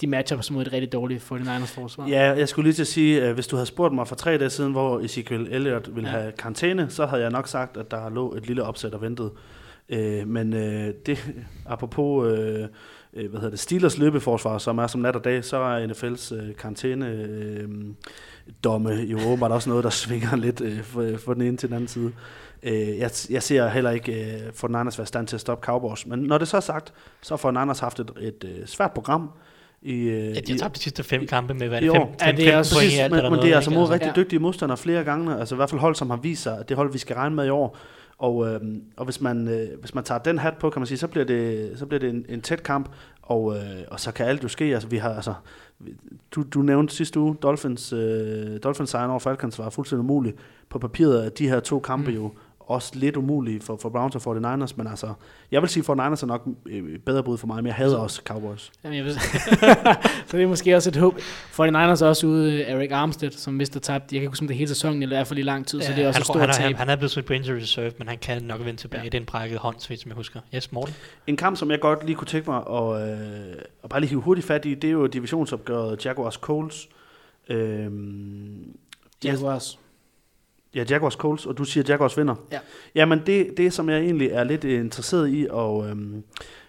de 0.01 0.07
matchups 0.07 0.51
mod 0.51 0.61
et 0.61 0.73
rigtig 0.73 0.91
dårligt 0.93 1.23
49ers 1.31 1.65
forsvar. 1.75 2.07
Ja, 2.07 2.21
jeg 2.21 2.49
skulle 2.49 2.65
lige 2.67 2.73
til 2.75 2.81
at 2.83 2.87
sige, 2.87 3.21
at 3.23 3.33
hvis 3.33 3.47
du 3.47 3.55
havde 3.55 3.65
spurgt 3.65 3.93
mig 3.95 4.07
for 4.07 4.15
tre 4.15 4.37
dage 4.37 4.49
siden, 4.49 4.71
hvor 4.71 4.99
Ezekiel 4.99 5.47
Elliott 5.51 5.95
ville 5.95 6.09
Ja. 6.09 6.15
ja. 6.17 6.21
have 6.21 6.31
karantæne, 6.31 6.89
så 6.89 7.05
havde 7.05 7.21
jeg 7.21 7.31
nok 7.31 7.47
sagt, 7.47 7.77
at 7.77 7.91
der 7.91 8.09
lå 8.09 8.33
et 8.35 8.47
lille 8.47 8.63
opsæt 8.63 8.93
og 8.93 9.01
ventede. 9.01 9.31
Øh, 9.89 10.27
men 10.27 10.53
øh, 10.53 10.93
det, 11.05 11.33
apropos 11.65 12.27
øh, 12.39 12.67
øh, 13.13 13.29
hvad 13.29 13.39
hedder 13.39 13.49
det, 13.49 13.59
Steelers 13.59 13.97
løbeforsvar, 13.97 14.57
som 14.57 14.77
er 14.77 14.87
som 14.87 15.01
nat 15.01 15.15
og 15.15 15.23
dag, 15.23 15.45
så 15.45 15.57
er 15.57 15.87
NFL's 15.87 16.35
øh, 16.35 16.55
karantæne 16.55 17.07
øh, 17.07 17.69
domme 18.63 18.89
jo 18.89 19.17
åbenbart 19.27 19.51
også 19.51 19.69
noget, 19.69 19.83
der 19.83 19.89
svinger 19.89 20.35
lidt 20.45 20.61
øh, 20.61 20.83
for, 20.83 21.09
for 21.25 21.33
den 21.33 21.41
ene 21.41 21.57
til 21.57 21.69
den 21.69 21.75
anden 21.75 21.87
side. 21.87 22.11
Øh, 22.63 22.97
jeg, 22.97 23.11
jeg 23.29 23.43
ser 23.43 23.67
heller 23.67 23.91
ikke 23.91 24.33
øh, 24.33 24.39
for 24.53 24.67
Niners 24.67 24.97
være 24.97 25.07
stand 25.07 25.27
til 25.27 25.35
at 25.35 25.41
stoppe 25.41 25.65
Cowboys. 25.65 26.05
Men 26.05 26.19
når 26.19 26.37
det 26.37 26.47
så 26.47 26.57
er 26.57 26.61
sagt, 26.61 26.93
så 27.21 27.37
får 27.37 27.51
Niners 27.51 27.79
haft 27.79 27.99
et, 27.99 28.11
et, 28.21 28.43
øh, 28.43 28.65
svært 28.67 28.91
program. 28.91 29.29
I, 29.81 29.93
øh, 29.93 30.35
Ja, 30.35 30.39
de 30.39 30.51
har 30.51 30.57
tabt 30.59 30.75
de 30.75 30.79
sidste 30.81 31.03
fem 31.03 31.27
kampe 31.27 31.53
med, 31.53 31.67
hvad 31.67 31.81
i 31.81 31.83
det, 31.83 31.91
år. 31.91 31.95
fem, 31.95 32.15
Ja, 32.21 32.31
det 32.31 32.53
er 32.53 32.57
også 32.57 32.75
Præcis, 32.75 32.99
men, 33.11 33.31
men 33.31 33.39
det 33.41 33.51
er 33.51 33.55
altså 33.55 33.71
mod 33.71 33.89
rigtig 33.89 34.07
Ja. 34.15 34.21
dygtige 34.21 34.39
modstandere 34.39 34.77
flere 34.77 35.03
gange, 35.03 35.39
altså 35.39 35.55
i 35.55 35.57
hvert 35.57 35.69
fald 35.69 35.81
hold, 35.81 35.95
som 35.95 36.09
har 36.09 36.17
vist 36.17 36.43
sig, 36.43 36.59
at 36.59 36.69
det 36.69 36.77
hold, 36.77 36.91
vi 36.91 36.97
skal 36.97 37.15
regne 37.15 37.35
med 37.35 37.45
i 37.45 37.49
år. 37.49 37.77
Og, 38.19 38.47
øh, 38.47 38.61
og 38.97 39.05
hvis, 39.05 39.21
man, 39.21 39.47
øh, 39.47 39.79
hvis 39.79 39.95
man 39.95 40.03
tager 40.03 40.19
den 40.19 40.37
hat 40.37 40.57
på, 40.57 40.69
kan 40.69 40.79
man 40.79 40.87
sige, 40.87 40.97
så 40.97 41.07
bliver 41.07 41.25
det, 41.25 41.71
så 41.79 41.85
bliver 41.85 41.99
det 41.99 42.09
en, 42.09 42.25
en 42.29 42.41
tæt 42.41 42.63
kamp, 42.63 42.89
og, 43.21 43.55
øh, 43.55 43.83
og 43.91 43.99
så 43.99 44.11
kan 44.11 44.25
alt 44.25 44.43
jo 44.43 44.47
ske. 44.47 44.63
Altså, 44.65 44.87
vi 44.87 44.97
har, 44.97 45.09
altså, 45.09 45.33
du, 46.31 46.43
du 46.53 46.61
nævnte 46.61 46.95
sidste 46.95 47.19
uge, 47.19 47.35
Dolphins, 47.35 47.93
øh, 47.93 48.59
Dolphins 48.63 48.89
sejren 48.89 49.09
over 49.09 49.19
Falcons 49.19 49.59
var 49.59 49.69
fuldstændig 49.69 49.99
umulig. 49.99 50.33
På 50.69 50.79
papiret 50.79 51.25
er 51.25 51.29
de 51.29 51.49
her 51.49 51.59
to 51.59 51.79
kampe 51.79 52.11
mm. 52.11 52.15
jo 52.15 52.31
også 52.69 52.91
lidt 52.93 53.17
umulige 53.17 53.61
for, 53.61 53.77
for 53.81 53.89
Browns 53.89 54.15
og 54.15 54.37
49ers, 54.37 54.73
men 54.75 54.87
altså, 54.87 55.13
jeg 55.51 55.61
vil 55.61 55.69
sige, 55.69 55.91
at 55.91 55.99
49ers 55.99 56.23
er 56.23 56.25
nok 56.25 56.47
øh, 56.65 56.99
bedre 56.99 57.23
bud 57.23 57.37
for 57.37 57.47
mig, 57.47 57.55
men 57.55 57.65
jeg 57.65 57.75
hader 57.75 57.97
også 57.97 58.21
Cowboys. 58.25 58.71
Jamen, 58.83 58.97
jeg 58.97 59.05
ved. 59.05 59.13
så 60.27 60.37
det 60.37 60.43
er 60.43 60.47
måske 60.47 60.75
også 60.75 60.89
et 60.89 60.95
håb. 60.95 61.19
49ers 61.19 62.03
er 62.03 62.05
også 62.05 62.27
ude 62.27 62.53
øh, 62.53 62.71
Eric 62.71 62.91
Armstead, 62.91 63.31
som 63.31 63.53
mister 63.53 63.79
tabt. 63.79 64.03
Jeg 64.03 64.09
kan 64.09 64.15
ikke 64.21 64.27
huske, 64.27 64.43
om 64.43 64.47
det 64.47 64.53
er 64.53 64.57
hele 64.57 64.67
sæsonen, 64.67 65.03
eller 65.03 65.15
i 65.15 65.17
hvert 65.17 65.27
fald 65.27 65.39
i 65.39 65.43
lang 65.43 65.67
tid, 65.67 65.81
så 65.81 65.93
det 65.95 66.03
er 66.03 66.07
også 66.07 66.17
han, 66.17 66.21
et 66.21 66.25
stort 66.25 66.39
han, 66.39 66.49
er, 66.49 66.53
tab. 66.53 66.65
han, 66.65 66.75
han 66.75 66.89
er 66.89 66.95
blevet 66.95 67.11
smidt 67.11 67.25
på 67.25 67.33
injury 67.33 67.55
reserve, 67.55 67.91
men 67.97 68.07
han 68.07 68.17
kan 68.17 68.43
nok 68.43 68.65
vende 68.65 68.79
tilbage. 68.79 68.99
Ja. 68.99 69.03
Ja. 69.03 69.09
Det 69.09 69.17
er 69.17 69.21
en 69.21 69.25
brækket 69.25 69.59
hånd, 69.59 69.75
som 69.79 70.09
jeg 70.09 70.15
husker. 70.15 70.39
Yes, 70.55 70.71
Morten? 70.71 70.95
En 71.27 71.37
kamp, 71.37 71.57
som 71.57 71.71
jeg 71.71 71.79
godt 71.79 72.05
lige 72.05 72.15
kunne 72.15 72.27
tænke 72.27 72.49
mig 72.49 72.63
at, 72.69 73.09
øh, 73.11 73.55
at 73.83 73.89
bare 73.89 73.99
lige 73.99 74.09
hive 74.09 74.21
hurtigt 74.21 74.47
fat 74.47 74.65
i, 74.65 74.73
det 74.73 74.87
er 74.87 74.91
jo 74.91 75.07
divisionsopgøret 75.07 76.05
Jaguars 76.05 76.35
Coles. 76.35 76.89
Øhm, 77.49 78.75
ja, 79.23 79.31
Jaguars. 79.31 79.79
Ja, 80.75 80.83
Jaguars 80.89 81.13
Coles, 81.13 81.45
og 81.45 81.57
du 81.57 81.63
siger 81.63 81.83
Jaguars 81.87 82.17
vinder. 82.17 82.35
Ja. 82.51 82.59
Jamen 82.95 83.21
det, 83.25 83.57
det, 83.57 83.73
som 83.73 83.89
jeg 83.89 83.99
egentlig 83.99 84.27
er 84.27 84.43
lidt 84.43 84.63
interesseret 84.63 85.29
i 85.29 85.45
at, 85.45 85.89
øhm, 85.89 86.23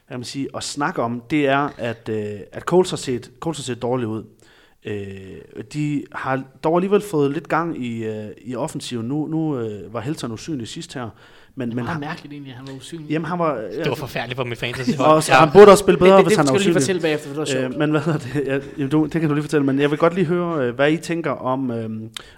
hvad 0.06 0.18
man 0.18 0.24
sige, 0.24 0.48
at 0.56 0.64
snakke 0.64 1.02
om, 1.02 1.22
det 1.30 1.46
er, 1.48 1.68
at, 1.76 2.08
øh, 2.08 2.40
at 2.52 2.62
Coles, 2.62 2.90
har 2.90 2.96
set, 2.96 3.30
Coles 3.40 3.58
har 3.58 3.62
set 3.62 3.82
dårligt 3.82 4.08
ud. 4.08 4.24
Øh, 4.84 5.64
de 5.72 6.04
har 6.12 6.44
dog 6.64 6.76
alligevel 6.76 7.00
fået 7.00 7.30
lidt 7.30 7.48
gang 7.48 7.84
i, 7.84 8.04
øh, 8.04 8.30
i 8.42 8.56
offensiven. 8.56 9.08
Nu, 9.08 9.26
nu 9.26 9.58
øh, 9.58 9.94
var 9.94 10.00
Helton 10.00 10.32
usynlig 10.32 10.68
sidst 10.68 10.94
her. 10.94 11.10
Men, 11.60 11.68
Men 11.68 11.76
men 11.76 11.84
meget 11.84 11.92
han, 11.92 12.00
mærkeligt 12.00 12.32
egentlig, 12.32 12.50
at 12.52 12.56
han 12.58 12.66
var 12.66 12.72
usynlig. 12.74 13.10
jamen, 13.10 13.26
han 13.26 13.38
var... 13.38 13.54
Det 13.54 13.88
var 13.88 13.94
forfærdeligt 13.94 14.36
for 14.36 14.44
mit 14.44 14.58
fantasy. 14.58 14.90
og, 14.98 15.28
ja. 15.28 15.34
han 15.34 15.50
burde 15.52 15.70
også 15.72 15.82
spille 15.82 15.98
bedre, 15.98 16.10
det, 16.16 16.18
det, 16.18 16.26
hvis 16.26 16.36
han 16.36 16.46
det 16.46 16.52
er 16.54 16.58
skal 16.58 16.72
du 16.72 16.78
lige 16.78 16.78
usynlig. 16.78 16.82
fortælle 16.82 17.02
bagefter, 17.02 17.26
for 17.28 17.32
det 17.32 17.38
var 17.38 17.44
sjovt. 17.44 17.74
Øh, 17.74 17.78
men 17.78 17.90
hvad 17.90 18.00
hedder 18.00 18.18
det? 18.18 18.46
Ja, 18.46 18.58
jamen, 18.78 18.90
du, 18.90 19.04
det 19.04 19.20
kan 19.20 19.28
du 19.28 19.34
lige 19.34 19.42
fortælle, 19.42 19.66
men 19.66 19.80
jeg 19.80 19.90
vil 19.90 19.98
godt 19.98 20.14
lige 20.14 20.24
høre, 20.24 20.64
øh, 20.66 20.74
hvad 20.74 20.92
I 20.92 20.96
tænker 20.96 21.30
om, 21.30 21.70
øh, 21.70 21.90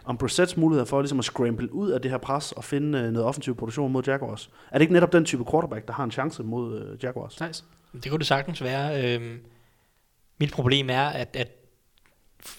om 0.05 0.19
Brissett's 0.23 0.61
muligheder 0.61 0.85
for 0.85 1.01
ligesom 1.03 1.19
at 1.19 1.25
scramble 1.25 1.75
ud 1.75 1.91
af 1.91 2.01
det 2.01 2.11
her 2.11 2.19
pres 2.19 2.53
og 2.53 2.65
finde 2.65 2.99
øh, 2.99 3.11
noget 3.13 3.29
offensiv 3.29 3.57
produktion 3.57 3.93
mod 3.93 4.03
Jaguars. 4.07 4.51
Er 4.71 4.79
det 4.79 4.81
ikke 4.83 4.93
netop 4.93 5.13
den 5.13 5.25
type 5.25 5.45
quarterback, 5.51 5.87
der 5.87 5.93
har 5.93 6.05
en 6.05 6.11
chance 6.11 6.43
mod 6.43 6.81
øh, 6.83 7.05
Jaguars? 7.05 7.35
Thijs? 7.35 7.65
Det 8.03 8.11
kunne 8.11 8.19
det 8.19 8.27
sagtens 8.27 8.63
være. 8.63 9.15
Øhm, 9.15 9.39
mit 10.41 10.53
problem 10.53 10.91
er, 10.91 11.05
at, 11.07 11.37
at 11.39 11.49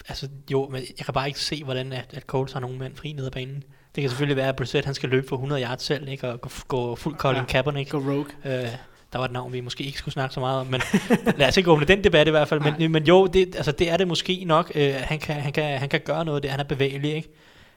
altså, 0.08 0.28
jo, 0.52 0.70
men 0.72 0.82
jeg 0.98 1.06
kan 1.06 1.14
bare 1.14 1.28
ikke 1.28 1.40
se, 1.40 1.64
hvordan 1.64 1.92
at, 1.94 2.14
at 2.14 2.24
Coles 2.24 2.52
har 2.54 2.60
nogen 2.60 2.80
mænd 2.80 2.96
fri 2.96 3.14
nede 3.14 3.26
ad 3.26 3.32
banen. 3.32 3.64
Det 3.96 4.02
kan 4.02 4.10
selvfølgelig 4.10 4.38
være, 4.38 4.48
at 4.50 4.56
Brissett 4.56 4.86
han 4.86 4.96
skal 4.96 5.10
løbe 5.10 5.28
for 5.28 5.36
100 5.36 5.64
yards 5.64 5.84
selv, 5.84 6.08
ikke? 6.08 6.30
og 6.30 6.42
gå, 6.42 6.50
gå 6.68 6.96
fuld 6.96 7.16
Colin 7.16 7.40
Ja. 7.40 7.46
Kaepernick. 7.46 7.90
Go 7.92 7.98
rogue. 7.98 8.26
Øh, 8.46 8.68
der 9.14 9.20
var 9.20 9.26
et 9.26 9.32
navn, 9.32 9.54
vi 9.54 9.62
måske 9.62 9.84
ikke 9.84 9.98
skulle 9.98 10.14
snakke 10.14 10.34
så 10.34 10.40
meget 10.40 10.60
om, 10.60 10.68
men 10.68 10.82
lad 11.38 11.48
os 11.48 11.58
ikke 11.58 11.72
åbne 11.72 11.86
den 11.86 12.04
debat 12.04 12.28
i 12.28 12.32
hvert 12.32 12.48
fald. 12.48 12.60
Men, 12.60 12.92
men 12.92 13.04
jo, 13.04 13.28
det, 13.28 13.56
altså, 13.56 13.72
det 13.72 13.90
er 13.92 13.98
det 13.98 14.08
måske 14.08 14.44
nok. 14.46 14.72
Øh, 14.76 14.94
han, 14.98 15.20
kan, 15.20 15.36
han, 15.36 15.54
kan, 15.54 15.80
han 15.80 15.90
kan 15.90 16.02
gøre 16.06 16.26
noget, 16.26 16.44
det. 16.44 16.52
han 16.52 16.60
er 16.60 16.64
bevægelig. 16.64 17.16
Ikke? 17.16 17.30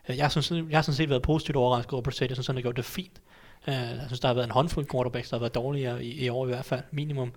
Øh, 0.09 0.19
Jeg, 0.19 0.31
synes, 0.31 0.51
jeg 0.51 0.77
har 0.79 0.83
sådan 0.83 0.97
set 0.97 1.11
været 1.11 1.23
positivt 1.23 1.57
overrasket 1.57 1.93
over 1.93 2.03
Brissett. 2.03 2.31
Jeg 2.31 2.37
synes, 2.37 2.47
han 2.47 2.57
har 2.57 2.63
gjort 2.63 2.77
det 2.77 2.85
fint. 2.85 3.21
Øh, 3.69 3.75
jeg 3.75 4.03
synes, 4.07 4.21
der 4.21 4.29
har 4.29 4.35
været 4.35 4.47
en 4.47 4.51
håndfuld 4.53 4.87
quarterbacks, 4.93 5.29
der 5.29 5.37
har 5.37 5.41
været 5.41 5.55
dårligere 5.55 6.05
i, 6.05 6.25
i 6.25 6.29
år 6.29 6.47
i 6.47 6.49
hvert 6.49 6.65
fald, 6.65 6.81
minimum. 6.91 7.33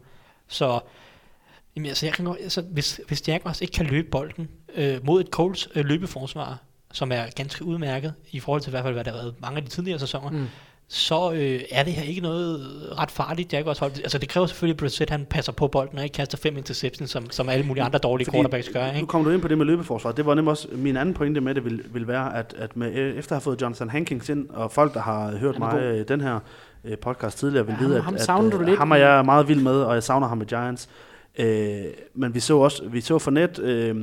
Så 0.48 0.80
jamen, 1.76 1.90
altså, 1.90 2.06
jeg 2.06 2.14
kan 2.14 2.26
godt, 2.26 2.38
altså, 2.42 2.62
hvis, 2.62 3.02
hvis 3.08 3.28
Jaguars 3.28 3.62
ikke 3.62 3.72
kan 3.72 3.86
løbe 3.86 4.08
bolden 4.12 4.50
øh, 4.76 5.06
mod 5.06 5.22
et 5.22 5.28
Colts 5.28 5.68
øh, 5.76 5.86
løbeforsvar, 5.86 6.58
som 6.94 7.12
er 7.12 7.22
ganske 7.36 7.66
udmærket 7.66 8.14
i 8.32 8.40
forhold 8.40 8.62
til 8.62 8.70
i 8.70 8.72
hvert 8.72 8.84
fald, 8.84 8.94
hvad 8.94 9.04
der 9.04 9.12
har 9.12 9.18
været 9.18 9.34
mange 9.42 9.58
af 9.58 9.64
de 9.64 9.70
tidligere 9.70 10.00
sæsoner, 10.00 10.30
Mm. 10.32 10.46
så 10.88 11.32
øh, 11.32 11.62
er 11.72 11.84
det 11.84 11.94
her 11.94 12.04
ikke 12.04 12.22
noget 12.22 12.60
ret 13.00 13.12
farligt 13.12 13.54
Jaguars 13.54 13.80
hold. 13.80 13.92
Altså 14.04 14.18
det 14.18 14.30
kræver 14.30 14.48
selvfølgelig, 14.48 14.74
at 14.74 14.78
Brissett 14.80 15.10
han 15.10 15.26
passer 15.30 15.52
på 15.52 15.68
bolden 15.68 15.98
og 15.98 16.04
ikke 16.04 16.14
kaster 16.14 16.38
fem 16.38 16.58
interceptions, 16.58 17.10
som, 17.12 17.32
som 17.32 17.50
alle 17.50 17.66
mulige 17.66 17.84
andre 17.84 18.00
dårlige 18.00 18.32
quarterbacks 18.32 18.70
gør. 18.74 18.88
Nu 18.92 18.94
Ikke? 18.96 19.08
kommer 19.08 19.28
du 19.30 19.34
ind 19.34 19.42
på 19.42 19.48
det 19.48 19.58
med 19.58 19.66
løbeforsvar. 19.66 20.12
Det 20.12 20.26
var 20.26 20.34
nemlig 20.36 20.50
også 20.52 20.68
min 20.72 20.98
anden 20.98 21.16
pointe 21.16 21.42
med 21.42 21.56
det 21.56 21.66
vil, 21.66 21.82
vil 21.94 22.08
være, 22.08 22.38
at, 22.38 22.56
at 22.58 22.78
med, 22.78 22.94
øh, 22.96 23.16
efter 23.16 23.32
at 23.32 23.36
have 23.36 23.42
fået 23.42 23.62
Jonathan 23.62 23.90
Hankins 23.90 24.30
ind, 24.30 24.50
og 24.50 24.72
folk, 24.72 24.94
der 24.94 25.00
har 25.02 25.32
hørt 25.38 25.60
mig 25.60 25.76
øh, 25.80 26.08
den 26.08 26.22
her 26.22 26.40
øh, 26.84 26.98
podcast 26.98 27.38
tidligere, 27.38 27.66
vil 27.66 27.76
Ja, 27.82 27.86
vide, 27.86 28.02
ham- 28.02 28.16
at, 28.16 28.28
ham 28.28 28.46
at 28.48 28.52
du 28.54 28.58
øh, 28.60 28.66
lidt. 28.66 28.78
ham 28.78 28.92
er 28.92 28.96
jeg 28.96 29.26
meget 29.26 29.48
vild 29.48 29.62
med, 29.62 29.82
og 29.82 29.94
jeg 29.94 30.04
savner 30.04 30.28
ham 30.28 30.38
med 30.38 30.46
Giants. 30.46 30.90
Øh, 31.38 31.84
men 32.14 32.36
vi 32.36 32.40
så 32.40 32.58
også, 32.58 32.84
vi 32.88 33.02
så 33.02 33.20
Fournette 33.20 33.62
øh, 33.62 33.96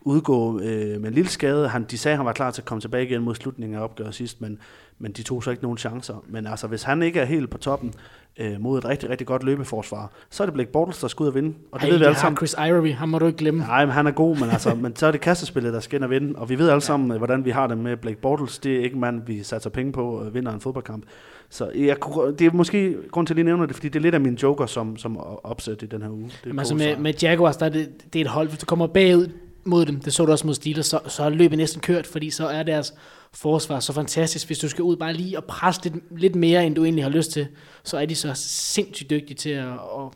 udgå 0.00 0.60
øh, 0.60 1.00
med 1.00 1.08
en 1.08 1.14
lille 1.14 1.30
skade. 1.30 1.68
Han, 1.68 1.84
de 1.90 1.98
sagde, 1.98 2.12
at 2.12 2.18
han 2.18 2.26
var 2.26 2.32
klar 2.32 2.50
til 2.50 2.60
at 2.62 2.64
komme 2.64 2.80
tilbage 2.80 3.04
igen 3.06 3.22
mod 3.22 3.34
slutningen 3.34 3.78
af 3.78 3.82
opgøret 3.84 4.14
sidst, 4.14 4.40
men, 4.40 4.58
men 4.98 5.12
de 5.12 5.22
tog 5.22 5.44
så 5.44 5.50
ikke 5.50 5.62
nogen 5.62 5.78
chancer. 5.78 6.24
Men 6.28 6.46
altså, 6.46 6.66
hvis 6.66 6.82
han 6.82 7.02
ikke 7.02 7.20
er 7.20 7.24
helt 7.24 7.50
på 7.50 7.58
toppen 7.58 7.92
øh, 8.38 8.60
mod 8.60 8.78
et 8.78 8.84
rigtig, 8.84 9.10
rigtig 9.10 9.26
godt 9.26 9.42
løbeforsvar, 9.44 10.12
så 10.30 10.42
er 10.42 10.46
det 10.46 10.54
Blake 10.54 10.70
Bortles, 10.72 10.98
der 11.00 11.08
skal 11.08 11.22
ud 11.22 11.28
og 11.28 11.34
vinde. 11.34 11.54
Og 11.72 11.80
det 11.80 11.86
Ej, 11.86 11.90
ved 11.92 11.98
vi 11.98 12.04
alle 12.04 12.18
sammen. 12.18 12.36
Chris 12.36 12.54
Ivory, 12.68 12.92
ham 12.92 13.08
må 13.08 13.18
du 13.18 13.26
ikke 13.26 13.38
glemme. 13.38 13.60
Nej, 13.60 13.84
men 13.84 13.94
han 13.94 14.06
er 14.06 14.10
god, 14.10 14.36
men, 14.36 14.50
altså, 14.50 14.74
men 14.74 14.96
så 14.96 15.06
er 15.06 15.10
det 15.10 15.20
kastespillet, 15.20 15.72
der 15.72 15.80
skal 15.80 15.96
ind 15.96 16.04
og 16.04 16.10
vinde. 16.10 16.38
Og 16.38 16.48
vi 16.48 16.58
ved 16.58 16.68
alle 16.68 16.80
sammen, 16.80 17.10
ja. 17.10 17.18
hvordan 17.18 17.44
vi 17.44 17.50
har 17.50 17.66
det 17.66 17.78
med 17.78 17.96
Blake 17.96 18.20
Bortles. 18.20 18.58
Det 18.58 18.76
er 18.76 18.80
ikke 18.80 18.94
en 18.94 19.00
mand, 19.00 19.22
vi 19.26 19.42
satser 19.42 19.70
penge 19.70 19.92
på 19.92 20.10
og 20.10 20.34
vinder 20.34 20.52
en 20.52 20.60
fodboldkamp. 20.60 21.04
Så 21.50 21.70
jeg, 21.74 22.00
kunne- 22.00 22.34
det 22.34 22.46
er 22.46 22.50
måske 22.52 22.96
grund 23.10 23.26
til 23.26 23.34
at 23.34 23.36
lige 23.36 23.44
nævne 23.44 23.66
det, 23.66 23.74
fordi 23.74 23.88
det 23.88 23.96
er 23.98 24.02
lidt 24.02 24.14
af 24.14 24.20
min 24.20 24.34
joker 24.34 24.66
som, 24.66 24.96
som 24.96 25.16
opsæt 25.44 25.82
i 25.82 25.86
den 25.86 26.02
her 26.02 26.10
uge. 26.10 26.24
Det 26.24 26.40
Jamen, 26.46 26.58
altså 26.58 26.74
med, 26.74 26.96
med 26.96 27.14
Jaguars, 27.22 27.56
der 27.56 27.66
er 27.66 27.70
det, 27.70 27.88
det 28.12 28.20
er 28.20 28.24
et 28.24 28.30
hold, 28.30 28.48
hvis 28.48 28.58
du 28.58 28.66
kommer 28.66 28.86
bagud 28.86 29.28
mod 29.64 29.86
dem, 29.86 30.00
det 30.00 30.12
så 30.12 30.24
du 30.24 30.32
også 30.32 30.46
mod 30.46 30.54
Steelers, 30.54 30.86
så, 30.86 31.00
så 31.08 31.22
er 31.22 31.28
løbet 31.28 31.58
næsten 31.58 31.80
kørt, 31.80 32.06
fordi 32.06 32.30
så 32.30 32.46
er 32.46 32.62
deres 32.62 32.94
forsvar 33.32 33.80
så 33.80 33.92
fantastisk. 33.92 34.46
Hvis 34.46 34.58
du 34.58 34.68
skal 34.68 34.82
ud 34.82 34.96
bare 34.96 35.12
lige 35.12 35.38
og 35.38 35.44
presse 35.44 35.84
lidt, 35.84 36.20
lidt 36.20 36.34
mere, 36.34 36.66
end 36.66 36.74
du 36.74 36.84
egentlig 36.84 37.04
har 37.04 37.10
lyst 37.10 37.30
til, 37.30 37.46
så 37.84 37.96
er 37.96 38.06
de 38.06 38.14
så 38.14 38.32
sindssygt 38.34 39.10
dygtige 39.10 39.36
til 39.36 39.50
at, 39.50 39.66
at, 39.66 40.10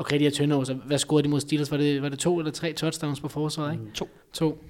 at 0.00 0.06
kreere 0.06 0.18
de 0.18 0.24
her 0.24 0.30
turnovers. 0.30 0.68
Hvad 0.86 0.98
scorede 0.98 1.24
de 1.24 1.28
mod 1.28 1.40
Steelers? 1.40 1.70
Var 1.70 1.76
det, 1.76 2.02
var 2.02 2.08
det 2.08 2.18
to 2.18 2.38
eller 2.38 2.52
tre 2.52 2.72
touchdowns 2.72 3.20
på 3.20 3.28
forsvaret? 3.28 3.72
Ikke? 3.72 3.84
To. 3.94 4.08
To. 4.32 4.64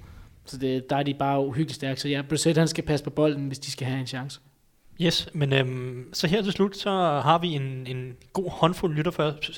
Så 0.45 0.57
det, 0.57 0.89
der 0.89 0.95
er 0.95 1.03
de 1.03 1.13
bare 1.13 1.45
uhyggeligt 1.45 1.75
stærke. 1.75 2.01
Så 2.01 2.09
ja, 2.09 2.21
Brissett 2.29 2.57
han 2.57 2.67
skal 2.67 2.83
passe 2.83 3.03
på 3.03 3.09
bolden, 3.09 3.47
hvis 3.47 3.59
de 3.59 3.71
skal 3.71 3.87
have 3.87 3.99
en 3.99 4.07
chance. 4.07 4.39
Yes, 5.01 5.29
men 5.33 5.53
øhm, 5.53 6.13
så 6.13 6.27
her 6.27 6.41
til 6.41 6.51
slut, 6.51 6.77
så 6.77 6.89
har 7.23 7.37
vi 7.37 7.47
en, 7.47 7.87
en 7.87 8.13
god 8.33 8.51
håndfuld 8.51 8.95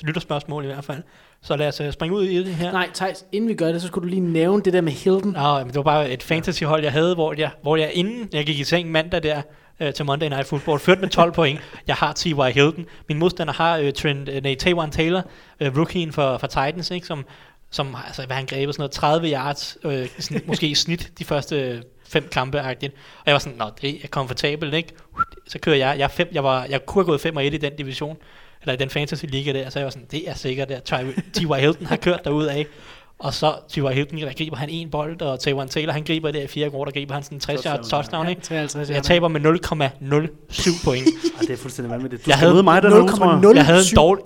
lytterspørgsmål 0.02 0.64
i 0.64 0.66
hvert 0.66 0.84
fald. 0.84 1.02
Så 1.42 1.56
lad 1.56 1.68
os 1.68 1.80
øh, 1.80 1.92
springe 1.92 2.16
ud 2.16 2.24
i 2.24 2.38
det 2.44 2.54
her. 2.54 2.72
Nej, 2.72 2.90
Thijs, 2.94 3.24
inden 3.32 3.48
vi 3.48 3.54
gør 3.54 3.72
det, 3.72 3.82
så 3.82 3.86
skulle 3.86 4.02
du 4.02 4.08
lige 4.08 4.32
nævne 4.32 4.62
det 4.62 4.72
der 4.72 4.80
med 4.80 4.92
Hilton. 4.92 5.32
Nå, 5.32 5.58
men 5.58 5.66
det 5.66 5.76
var 5.76 5.82
bare 5.82 6.10
et 6.10 6.22
fantasyhold, 6.22 6.82
jeg 6.82 6.92
havde, 6.92 7.14
hvor 7.14 7.34
jeg, 7.38 7.50
hvor 7.62 7.76
jeg 7.76 7.90
inden 7.94 8.28
jeg 8.32 8.46
gik 8.46 8.58
i 8.58 8.64
seng 8.64 8.90
mandag 8.90 9.22
der 9.22 9.42
øh, 9.80 9.94
til 9.94 10.04
Monday 10.04 10.28
Night 10.28 10.46
Football, 10.46 10.78
førte 10.78 11.00
med 11.00 11.08
12 11.08 11.32
point. 11.32 11.60
Jeg 11.86 11.96
har 11.96 12.12
T.Y. 12.12 12.52
Hilton. 12.54 12.86
Min 13.08 13.18
modstander 13.18 13.52
har 13.52 13.78
øh, 13.78 13.92
Trent, 13.92 14.28
øh, 14.28 14.42
nej, 14.42 14.54
Taywan 14.54 14.90
Taylor, 14.90 15.22
øh, 15.60 15.78
rookien 15.78 16.12
for, 16.12 16.38
for 16.38 16.46
Titans, 16.46 16.90
ikke, 16.90 17.06
som, 17.06 17.24
som 17.70 17.96
altså, 18.06 18.26
hvad 18.26 18.36
han 18.36 18.46
grebet, 18.46 18.74
sådan 18.74 18.82
noget 18.82 18.92
30 18.92 19.32
yards, 19.32 19.78
øh, 19.84 20.08
sådan, 20.18 20.42
måske 20.48 20.66
i 20.66 20.74
snit 20.74 21.12
de 21.18 21.24
første 21.24 21.60
øh, 21.60 21.82
fem 22.08 22.28
kampe 22.32 22.60
-agtigt. 22.60 22.92
Og 23.18 23.26
jeg 23.26 23.32
var 23.32 23.38
sådan, 23.38 23.58
nå, 23.58 23.64
det 23.82 24.04
er 24.04 24.08
komfortabelt, 24.08 24.74
ikke? 24.74 24.92
Så 25.48 25.58
kører 25.58 25.76
jeg, 25.76 25.98
jeg, 25.98 26.10
fem, 26.10 26.28
jeg, 26.32 26.44
var, 26.44 26.64
jeg 26.64 26.86
kunne 26.86 27.02
have 27.02 27.06
gået 27.06 27.20
5 27.20 27.36
og 27.36 27.46
1 27.46 27.54
i 27.54 27.56
den 27.56 27.76
division, 27.76 28.16
eller 28.62 28.74
i 28.74 28.76
den 28.76 28.90
fantasy 28.90 29.24
liga 29.24 29.52
der, 29.52 29.70
så 29.70 29.78
jeg 29.78 29.84
var 29.84 29.90
sådan, 29.90 30.08
det 30.10 30.28
er 30.28 30.34
sikkert, 30.34 30.68
der 30.68 30.80
T.Y. 31.32 31.60
Hilton 31.60 31.86
har 31.86 31.96
kørt 31.96 32.24
derud 32.24 32.46
af. 32.46 32.66
Og 33.20 33.34
så 33.34 33.52
T.Y. 33.68 33.80
Hilton, 33.80 34.18
der 34.18 34.32
griber 34.32 34.56
han 34.56 34.68
en 34.68 34.90
bold, 34.90 35.22
og 35.22 35.40
Taywan 35.40 35.68
Taylor, 35.68 35.92
han 35.92 36.02
griber 36.04 36.30
der 36.30 36.42
i 36.42 36.46
fire 36.46 36.70
år, 36.72 36.84
der 36.84 36.92
griber 36.92 37.14
han 37.14 37.22
sådan 37.22 37.36
en 37.36 37.40
60 37.40 37.62
yard 37.64 37.84
touchdown, 37.90 38.28
ikke? 38.28 38.42
53 38.42 38.90
Jeg 38.90 39.02
taber 39.02 39.28
med 39.28 39.40
0,07 39.40 40.84
point. 40.84 41.06
Ej, 41.06 41.40
det 41.40 41.50
er 41.50 41.56
fuldstændig 41.56 41.90
vanvittigt. 41.90 42.26
Du 42.26 42.30
Jeg 42.30 42.34
skal 42.34 42.38
havde 42.38 42.52
møde 42.54 42.62
mig 42.62 42.82
den 42.82 42.92
her 42.92 43.00
uge, 43.00 43.08
tror 43.08 43.32
jeg. 43.32 43.50
0,0. 43.50 43.56
Jeg 43.56 43.66
havde 43.66 43.78
en 43.78 43.84
07. 43.84 43.96
dårlig, 43.96 44.24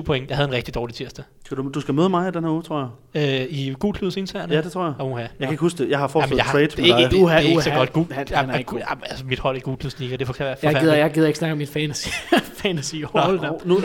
0,07 0.00 0.02
point. 0.02 0.28
Jeg 0.28 0.36
havde 0.36 0.48
en 0.48 0.54
rigtig 0.54 0.74
dårlig 0.74 0.94
tirsdag. 0.94 1.24
Skal 1.44 1.56
du, 1.56 1.70
du 1.74 1.80
skal 1.80 1.94
møde 1.94 2.08
mig 2.08 2.34
den 2.34 2.44
her 2.44 2.50
uge, 2.50 2.62
tror 2.62 2.92
jeg. 3.14 3.40
Øh, 3.40 3.46
I 3.50 3.74
gul 3.78 3.94
kluds 3.94 4.16
interne? 4.16 4.54
Ja, 4.54 4.60
det 4.60 4.72
tror 4.72 4.84
jeg. 4.84 4.94
Oh, 4.98 5.10
ja. 5.10 5.16
Jeg 5.18 5.28
kan 5.40 5.50
ikke 5.50 5.60
huske 5.60 5.82
det. 5.84 5.90
Jeg 5.90 5.98
har 5.98 6.08
foreslået 6.08 6.42
trade 6.42 6.66
det, 6.66 6.78
med 6.78 6.90
er, 6.90 6.96
dig. 6.98 7.10
det, 7.10 7.16
Uha, 7.22 7.36
det 7.36 7.44
er 7.44 7.48
ikke 7.50 7.62
så 7.62 7.70
godt. 7.70 7.92
Gul, 7.92 8.06
Han- 8.12 8.26
han, 8.32 8.50
er 8.50 8.58
ikke 8.58 8.70
god. 8.70 8.80
altså, 9.02 9.24
mit 9.26 9.38
hold 9.38 9.56
i 9.56 9.60
gul 9.60 9.76
kluds 9.76 9.94
det 9.94 10.08
kan 10.18 10.46
være 10.46 10.56
Jeg 10.62 10.80
gider, 10.80 10.94
jeg 10.94 11.10
gider 11.10 11.26
ikke 11.26 11.38
snakke 11.38 11.52
om 11.52 11.58
mit 11.58 11.68
fantasy. 11.68 12.08
fantasy 12.62 12.94
hold 13.04 13.40
Nå, 13.40 13.60
nu, 13.64 13.80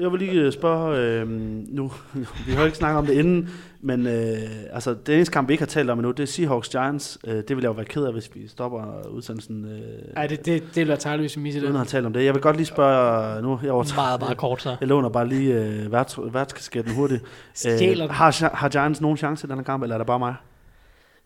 jeg 0.00 0.12
vil 0.12 0.20
lige 0.20 0.32
øh, 0.32 0.52
spørge, 0.52 0.98
øh, 0.98 1.28
nu, 1.28 1.92
vi 2.46 2.52
har 2.52 2.64
ikke 2.64 2.76
snakket 2.76 2.98
om 2.98 3.06
det 3.06 3.14
inden, 3.14 3.50
men 3.86 4.06
øh, 4.06 4.38
altså, 4.72 4.94
det 5.06 5.14
eneste 5.14 5.32
kamp, 5.32 5.48
vi 5.48 5.52
ikke 5.54 5.62
har 5.62 5.66
talt 5.66 5.90
om 5.90 5.98
endnu, 5.98 6.10
det 6.10 6.22
er 6.22 6.26
Seahawks 6.26 6.68
Giants. 6.68 7.18
Øh, 7.26 7.34
det 7.34 7.48
vil 7.48 7.56
jeg 7.56 7.64
jo 7.64 7.72
være 7.72 7.84
ked 7.84 8.04
af, 8.04 8.12
hvis 8.12 8.30
vi 8.34 8.48
stopper 8.48 9.06
udsendelsen, 9.10 9.64
øh, 9.64 9.80
Ej, 10.16 10.26
det, 10.26 10.46
det, 10.46 10.62
det 10.62 10.76
vil 10.76 10.88
være 10.88 10.96
tarveligt, 10.96 11.22
hvis 11.22 11.36
vi 11.36 11.42
misser 11.42 11.62
uden 11.62 11.76
at 11.76 11.80
det. 11.80 11.88
talt 11.88 12.06
om 12.06 12.12
det. 12.12 12.24
Jeg 12.24 12.34
vil 12.34 12.42
godt 12.42 12.56
lige 12.56 12.66
spørge, 12.66 13.42
nu 13.42 13.58
jeg 13.62 13.72
overtager, 13.72 13.96
Meget, 14.02 14.20
meget 14.20 14.36
kort 14.36 14.62
så. 14.62 14.76
jeg 14.80 14.88
låner 14.88 15.08
bare 15.08 15.28
lige 15.28 15.54
øh, 15.54 15.92
værts, 15.92 16.18
værtskasketten 16.32 16.94
hurtigt. 16.94 17.22
Stjæler 17.54 18.04
Øh, 18.04 18.08
den. 18.08 18.10
har, 18.10 18.50
har 18.56 18.68
Giants 18.68 19.00
nogen 19.00 19.16
chance 19.16 19.46
i 19.46 19.50
den 19.50 19.56
her 19.58 19.64
kamp, 19.64 19.82
eller 19.82 19.94
er 19.94 19.98
det 19.98 20.06
bare 20.06 20.18
mig? 20.18 20.34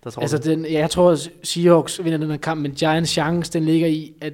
Der 0.05 0.11
tror 0.11 0.23
Altså, 0.23 0.37
det. 0.37 0.45
den, 0.47 0.65
ja, 0.65 0.79
jeg 0.79 0.91
tror, 0.91 1.11
at 1.11 1.31
Seahawks 1.43 2.01
vinder 2.05 2.19
den 2.19 2.31
her 2.31 2.37
kamp, 2.37 2.61
men 2.61 2.71
Giants 2.73 3.11
chance, 3.11 3.53
den 3.53 3.65
ligger 3.65 3.89
i, 3.89 4.13
at, 4.21 4.33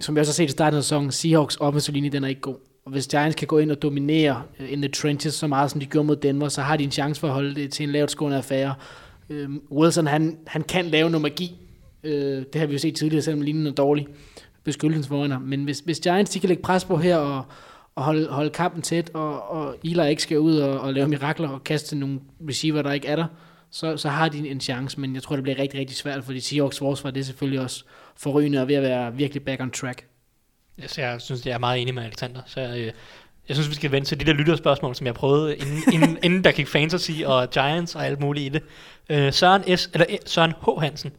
som 0.00 0.16
jeg 0.16 0.20
også 0.20 0.30
har 0.30 0.34
set 0.34 0.44
i 0.44 0.52
starten 0.52 0.76
af 0.76 0.82
sæsonen, 0.82 1.10
Seahawks 1.10 1.56
offensive 1.60 1.94
linje, 1.94 2.10
den 2.10 2.24
er 2.24 2.28
ikke 2.28 2.40
god. 2.40 2.54
Og 2.84 2.92
hvis 2.92 3.06
Giants 3.06 3.36
kan 3.36 3.48
gå 3.48 3.58
ind 3.58 3.70
og 3.70 3.82
dominere 3.82 4.42
uh, 4.60 4.72
in 4.72 4.82
the 4.82 4.88
trenches 4.88 5.34
så 5.34 5.46
meget, 5.46 5.70
som 5.70 5.80
de 5.80 5.86
gjorde 5.86 6.06
mod 6.06 6.16
Denver, 6.16 6.48
så 6.48 6.62
har 6.62 6.76
de 6.76 6.84
en 6.84 6.90
chance 6.90 7.20
for 7.20 7.28
at 7.28 7.34
holde 7.34 7.54
det 7.54 7.72
til 7.72 7.84
en 7.84 7.90
lavt 7.90 8.10
skående 8.10 8.36
affære. 8.36 8.74
Um, 9.30 9.62
Wilson, 9.72 10.06
han, 10.06 10.38
han 10.46 10.62
kan 10.62 10.84
lave 10.84 11.10
noget 11.10 11.22
magi. 11.22 11.56
Uh, 12.04 12.10
det 12.10 12.54
har 12.54 12.66
vi 12.66 12.72
jo 12.72 12.78
set 12.78 12.96
tidligere, 12.96 13.22
selvom 13.22 13.42
linjen 13.42 13.66
er 13.66 13.70
dårlig 13.70 14.06
beskyttelsen 14.64 15.08
foran. 15.08 15.42
Men 15.42 15.64
hvis, 15.64 15.78
hvis 15.78 16.00
Giants 16.00 16.30
de 16.30 16.40
kan 16.40 16.48
lægge 16.48 16.62
pres 16.62 16.84
på 16.84 16.96
her 16.96 17.16
og, 17.16 17.44
og 17.94 18.02
holde, 18.04 18.28
holde 18.28 18.50
kampen 18.50 18.82
tæt, 18.82 19.10
og, 19.14 19.50
og 19.50 19.76
Eli 19.84 20.08
ikke 20.10 20.22
skal 20.22 20.38
ud 20.38 20.56
og, 20.56 20.80
og 20.80 20.94
lave 20.94 21.08
mirakler 21.08 21.48
og 21.48 21.64
kaste 21.64 21.88
til 21.88 21.98
nogle 21.98 22.20
receiver, 22.48 22.82
der 22.82 22.92
ikke 22.92 23.08
er 23.08 23.16
der, 23.16 23.26
så, 23.70 23.96
så 23.96 24.08
har 24.08 24.28
de 24.28 24.38
en, 24.38 24.46
en 24.46 24.60
chance, 24.60 25.00
men 25.00 25.14
jeg 25.14 25.22
tror, 25.22 25.36
det 25.36 25.42
bliver 25.42 25.58
rigtig, 25.58 25.80
rigtig 25.80 25.96
svært, 25.96 26.24
fordi 26.24 26.40
Seahawks 26.40 26.78
forsvar, 26.78 27.10
det 27.10 27.20
er 27.20 27.24
selvfølgelig 27.24 27.60
også 27.60 27.84
forrygende 28.16 28.60
og 28.60 28.68
ved 28.68 28.74
at 28.74 28.82
være 28.82 29.16
virkelig 29.16 29.42
back 29.42 29.60
on 29.60 29.70
track. 29.70 30.09
Yes, 30.82 30.98
jeg 30.98 31.20
synes, 31.20 31.46
jeg 31.46 31.52
er 31.52 31.58
meget 31.58 31.82
enig 31.82 31.94
med 31.94 32.02
Alexander. 32.02 32.40
Så 32.46 32.60
øh, 32.60 32.92
jeg 33.48 33.56
synes, 33.56 33.68
vi 33.68 33.74
skal 33.74 33.92
vente 33.92 34.08
til 34.08 34.20
de 34.20 34.24
der 34.24 34.32
lytterspørgsmål, 34.32 34.94
som 34.94 35.06
jeg 35.06 35.14
prøvede, 35.14 35.56
inden, 35.56 35.82
inden, 35.94 36.18
inden 36.22 36.44
der 36.44 36.52
gik 36.52 36.68
fantasy 36.68 37.10
og 37.26 37.50
Giants 37.50 37.94
og 37.94 38.06
alt 38.06 38.20
muligt 38.20 38.46
i 38.46 38.48
det. 38.48 38.62
Øh, 39.08 39.32
Søren, 39.32 39.76
S, 39.76 39.90
eller, 39.92 40.06
eh, 40.08 40.18
Søren 40.26 40.52
H. 40.52 40.80
Hansen 40.80 41.12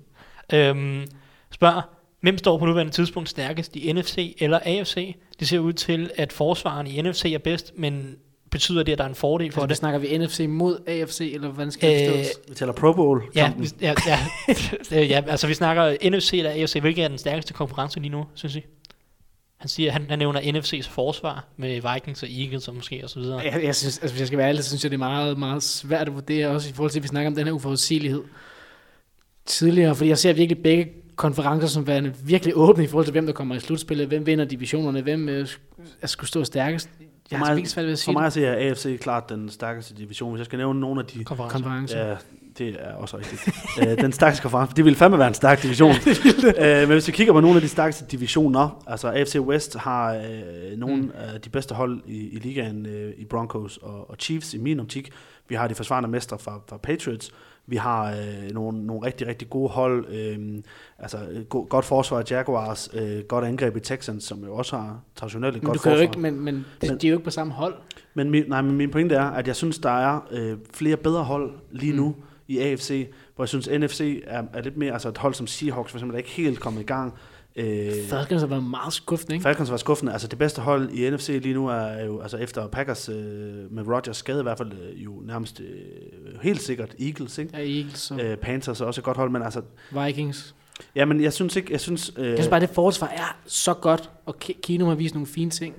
øhm, 0.53 1.07
spørger, 1.51 1.81
hvem 2.21 2.37
står 2.37 2.57
på 2.57 2.65
nuværende 2.65 2.91
tidspunkt 2.91 3.29
stærkest 3.29 3.75
i 3.75 3.93
NFC 3.93 4.35
eller 4.39 4.59
AFC? 4.65 5.15
Det 5.39 5.47
ser 5.47 5.59
ud 5.59 5.73
til, 5.73 6.11
at 6.15 6.33
forsvaren 6.33 6.87
i 6.87 7.01
NFC 7.01 7.25
er 7.25 7.37
bedst, 7.37 7.73
men 7.77 8.15
betyder 8.51 8.83
det, 8.83 8.91
at 8.91 8.97
der 8.97 9.03
er 9.03 9.09
en 9.09 9.15
fordel 9.15 9.51
for 9.51 9.55
For 9.55 9.61
det 9.61 9.69
det? 9.69 9.77
snakker 9.77 9.99
vi 9.99 10.17
NFC 10.17 10.45
mod 10.49 10.79
AFC, 10.87 11.31
eller 11.33 11.47
hvordan 11.47 11.71
skal 11.71 12.09
det 12.09 12.19
Øh? 12.19 12.25
Vi 12.49 12.55
taler 12.55 12.73
Pro 12.73 12.93
Bowl. 12.93 13.21
Ja, 13.35 13.53
vi, 13.57 13.67
ja, 13.81 13.93
ja, 14.07 14.19
Øh, 15.01 15.09
ja, 15.09 15.21
altså 15.27 15.47
vi 15.47 15.53
snakker 15.53 16.09
NFC 16.09 16.33
eller 16.33 16.51
AFC. 16.51 16.77
Hvilket 16.81 17.03
er 17.03 17.07
den 17.07 17.17
stærkeste 17.17 17.53
konkurrence 17.53 17.99
lige 17.99 18.11
nu, 18.11 18.25
synes 18.33 18.55
I? 18.55 18.61
Han 19.61 19.69
siger, 19.69 19.91
han, 19.91 20.05
han 20.09 20.19
nævner 20.19 20.39
NFC's 20.39 20.89
forsvar 20.89 21.45
med 21.57 21.93
Vikings 21.93 22.23
og 22.23 22.29
Eagles 22.31 22.67
og 22.67 22.75
måske 22.75 23.03
og 23.03 23.09
så 23.09 23.19
videre. 23.19 23.39
Jeg, 23.39 23.63
jeg 23.63 23.75
synes, 23.75 23.97
altså, 23.97 24.13
hvis 24.13 24.19
jeg 24.19 24.27
skal 24.27 24.37
være 24.37 24.47
ærlig, 24.47 24.63
så 24.63 24.69
synes 24.69 24.83
jeg, 24.83 24.91
det 24.91 24.95
er 24.95 24.99
meget, 24.99 25.39
meget 25.39 25.63
svært 25.63 26.07
at 26.07 26.13
vurdere, 26.13 26.47
også 26.47 26.69
i 26.69 26.73
forhold 26.73 26.91
til, 26.91 26.99
at 26.99 27.03
vi 27.03 27.07
snakker 27.07 27.29
om 27.29 27.35
den 27.35 27.45
her 27.45 27.53
uforudsigelighed 27.53 28.23
tidligere, 29.45 29.95
fordi 29.95 30.09
jeg 30.09 30.17
ser 30.17 30.33
virkelig 30.33 30.63
begge 30.63 30.91
konferencer 31.15 31.67
som 31.67 31.87
værende 31.87 32.13
virkelig 32.23 32.53
åbne 32.55 32.83
i 32.83 32.87
forhold 32.87 33.05
til, 33.05 33.11
hvem 33.11 33.25
der 33.25 33.33
kommer 33.33 33.55
i 33.55 33.59
slutspillet, 33.59 34.07
hvem 34.07 34.25
vinder 34.25 34.45
divisionerne, 34.45 35.01
hvem 35.01 35.29
øh, 35.29 35.47
er 36.01 36.07
skulle 36.07 36.27
stå 36.27 36.43
stærkest. 36.43 36.89
For 37.31 37.37
mig- 37.37 37.67
svært 37.67 37.85
ved 37.85 37.93
at 37.93 37.97
For 37.99 38.03
sige 38.03 38.13
mig 38.13 38.25
at 38.25 38.33
se 38.33 38.45
er 38.45 38.69
AFC 38.69 38.99
klart 38.99 39.29
den 39.29 39.49
stærkeste 39.49 39.95
division. 39.95 40.31
Hvis 40.31 40.39
jeg 40.39 40.45
skal 40.45 40.57
nævne 40.57 40.79
nogle 40.79 41.01
af 41.01 41.07
de 41.07 41.23
Konference. 41.23 41.53
konference. 41.53 41.97
Ja, 41.97 42.15
det 42.57 42.77
er 42.79 42.93
også 42.93 43.17
rigtigt. 43.17 43.49
øh, 43.91 43.97
den 44.01 44.11
stærkeste 44.11 44.41
konference, 44.41 44.75
det 44.75 44.85
ville 44.85 44.97
fandme 44.97 45.19
være 45.19 45.27
en 45.27 45.33
stærk 45.33 45.63
division. 45.63 45.91
øh, 46.57 46.77
men 46.79 46.91
hvis 46.91 47.07
vi 47.07 47.11
kigger 47.11 47.33
på 47.33 47.39
nogle 47.39 47.55
af 47.55 47.61
de 47.61 47.67
stærkeste 47.67 48.05
divisioner, 48.11 48.83
altså 48.87 49.07
AFC 49.07 49.35
West 49.39 49.77
har 49.77 50.13
øh, 50.13 50.77
nogle 50.77 51.01
mm. 51.01 51.11
af 51.15 51.41
de 51.41 51.49
bedste 51.49 51.75
hold 51.75 52.01
i, 52.05 52.29
i 52.29 52.39
ligaen 52.39 52.85
øh, 52.85 53.13
i 53.17 53.25
Broncos 53.25 53.77
og, 53.77 54.09
og 54.09 54.15
Chiefs 54.19 54.53
i 54.53 54.57
min 54.57 54.79
optik. 54.79 55.09
Vi 55.49 55.55
har 55.55 55.67
de 55.67 55.75
forsvarende 55.75 56.09
mestre 56.09 56.39
fra, 56.39 56.59
fra 56.69 56.77
Patriots. 56.77 57.31
Vi 57.67 57.75
har 57.75 58.11
øh, 58.11 58.51
nogle, 58.53 58.85
nogle 58.85 59.05
rigtig, 59.05 59.27
rigtig 59.27 59.49
gode 59.49 59.69
hold. 59.69 60.05
Øh, 60.09 60.63
altså 60.99 61.17
go, 61.49 61.65
godt 61.69 61.85
forsvar 61.85 62.19
af 62.19 62.31
Jaguars, 62.31 62.89
øh, 62.93 63.19
godt 63.23 63.45
angreb 63.45 63.77
i 63.77 63.79
Texans, 63.79 64.23
som 64.23 64.43
jo 64.43 64.55
også 64.55 64.75
har 64.77 64.99
traditionelt 65.15 65.55
et 65.55 65.63
Men 65.63 65.67
godt 65.67 65.81
forsvar. 65.81 66.01
ikke, 66.01 66.19
men, 66.19 66.39
men, 66.39 66.65
Men- 66.81 66.97
de 66.97 67.07
er 67.07 67.11
jo 67.11 67.15
ikke 67.17 67.23
på 67.23 67.31
samme 67.31 67.53
hold. 67.53 67.73
Men 68.13 68.29
min, 68.29 68.43
nej, 68.47 68.61
men 68.61 68.77
min 68.77 68.89
pointe 68.91 69.15
er, 69.15 69.25
at 69.25 69.47
jeg 69.47 69.55
synes, 69.55 69.79
der 69.79 69.89
er 69.89 70.19
øh, 70.31 70.57
flere 70.73 70.97
bedre 70.97 71.23
hold 71.23 71.51
lige 71.71 71.95
nu 71.95 72.07
mm. 72.07 72.23
i 72.47 72.59
AFC, 72.59 73.07
hvor 73.35 73.43
jeg 73.43 73.49
synes, 73.49 73.69
NFC 73.69 74.23
er, 74.27 74.43
er 74.53 74.61
lidt 74.61 74.77
mere, 74.77 74.93
altså 74.93 75.09
et 75.09 75.17
hold 75.17 75.33
som 75.33 75.47
Seahawks, 75.47 75.91
for 75.91 75.97
eksempel, 75.97 76.13
der 76.13 76.17
ikke 76.17 76.29
helt 76.29 76.59
kommet 76.59 76.81
i 76.81 76.85
gang. 76.85 77.13
Øh, 77.55 77.91
Falcons 78.09 78.41
har 78.41 78.47
været 78.47 78.63
meget 78.63 78.93
skuffende, 78.93 79.33
ikke? 79.35 79.43
Falcons 79.43 79.71
var 79.71 79.77
skuffende. 79.77 80.11
Altså 80.13 80.27
det 80.27 80.39
bedste 80.39 80.61
hold 80.61 80.89
i 80.91 81.09
NFC 81.09 81.27
lige 81.41 81.53
nu 81.53 81.67
er 81.67 82.03
jo, 82.05 82.19
altså 82.21 82.37
efter 82.37 82.67
Packers 82.67 83.09
øh, 83.09 83.15
med 83.71 83.87
Rodgers 83.87 84.17
skade 84.17 84.39
i 84.39 84.43
hvert 84.43 84.57
fald, 84.57 84.71
øh, 84.73 85.03
jo 85.03 85.21
nærmest 85.25 85.59
øh, 85.59 86.41
helt 86.41 86.61
sikkert 86.61 86.95
Eagles, 86.99 87.37
ikke? 87.37 87.57
Ja, 87.57 87.77
Eagles 87.77 88.11
og 88.11 88.19
Øh, 88.21 88.37
Panthers 88.37 88.81
er 88.81 88.85
også 88.85 89.01
et 89.01 89.05
godt 89.05 89.17
hold, 89.17 89.31
men 89.31 89.41
altså 89.41 89.61
Vikings. 90.05 90.55
Ja, 90.95 91.05
men 91.05 91.23
jeg 91.23 91.33
synes 91.33 91.55
ikke, 91.55 91.71
jeg 91.71 91.79
synes... 91.79 92.11
Øh, 92.17 92.27
Jeg 92.29 92.37
synes 92.37 92.47
bare, 92.47 92.61
at 92.61 92.67
det 92.67 92.75
forsvar 92.75 93.07
er 93.07 93.37
så 93.45 93.73
godt, 93.73 94.09
og 94.25 94.35
Ki- 94.43 94.59
Kino 94.63 94.85
har 94.87 94.95
vist 94.95 95.13
nogle 95.15 95.27
fine 95.27 95.51
ting. 95.51 95.75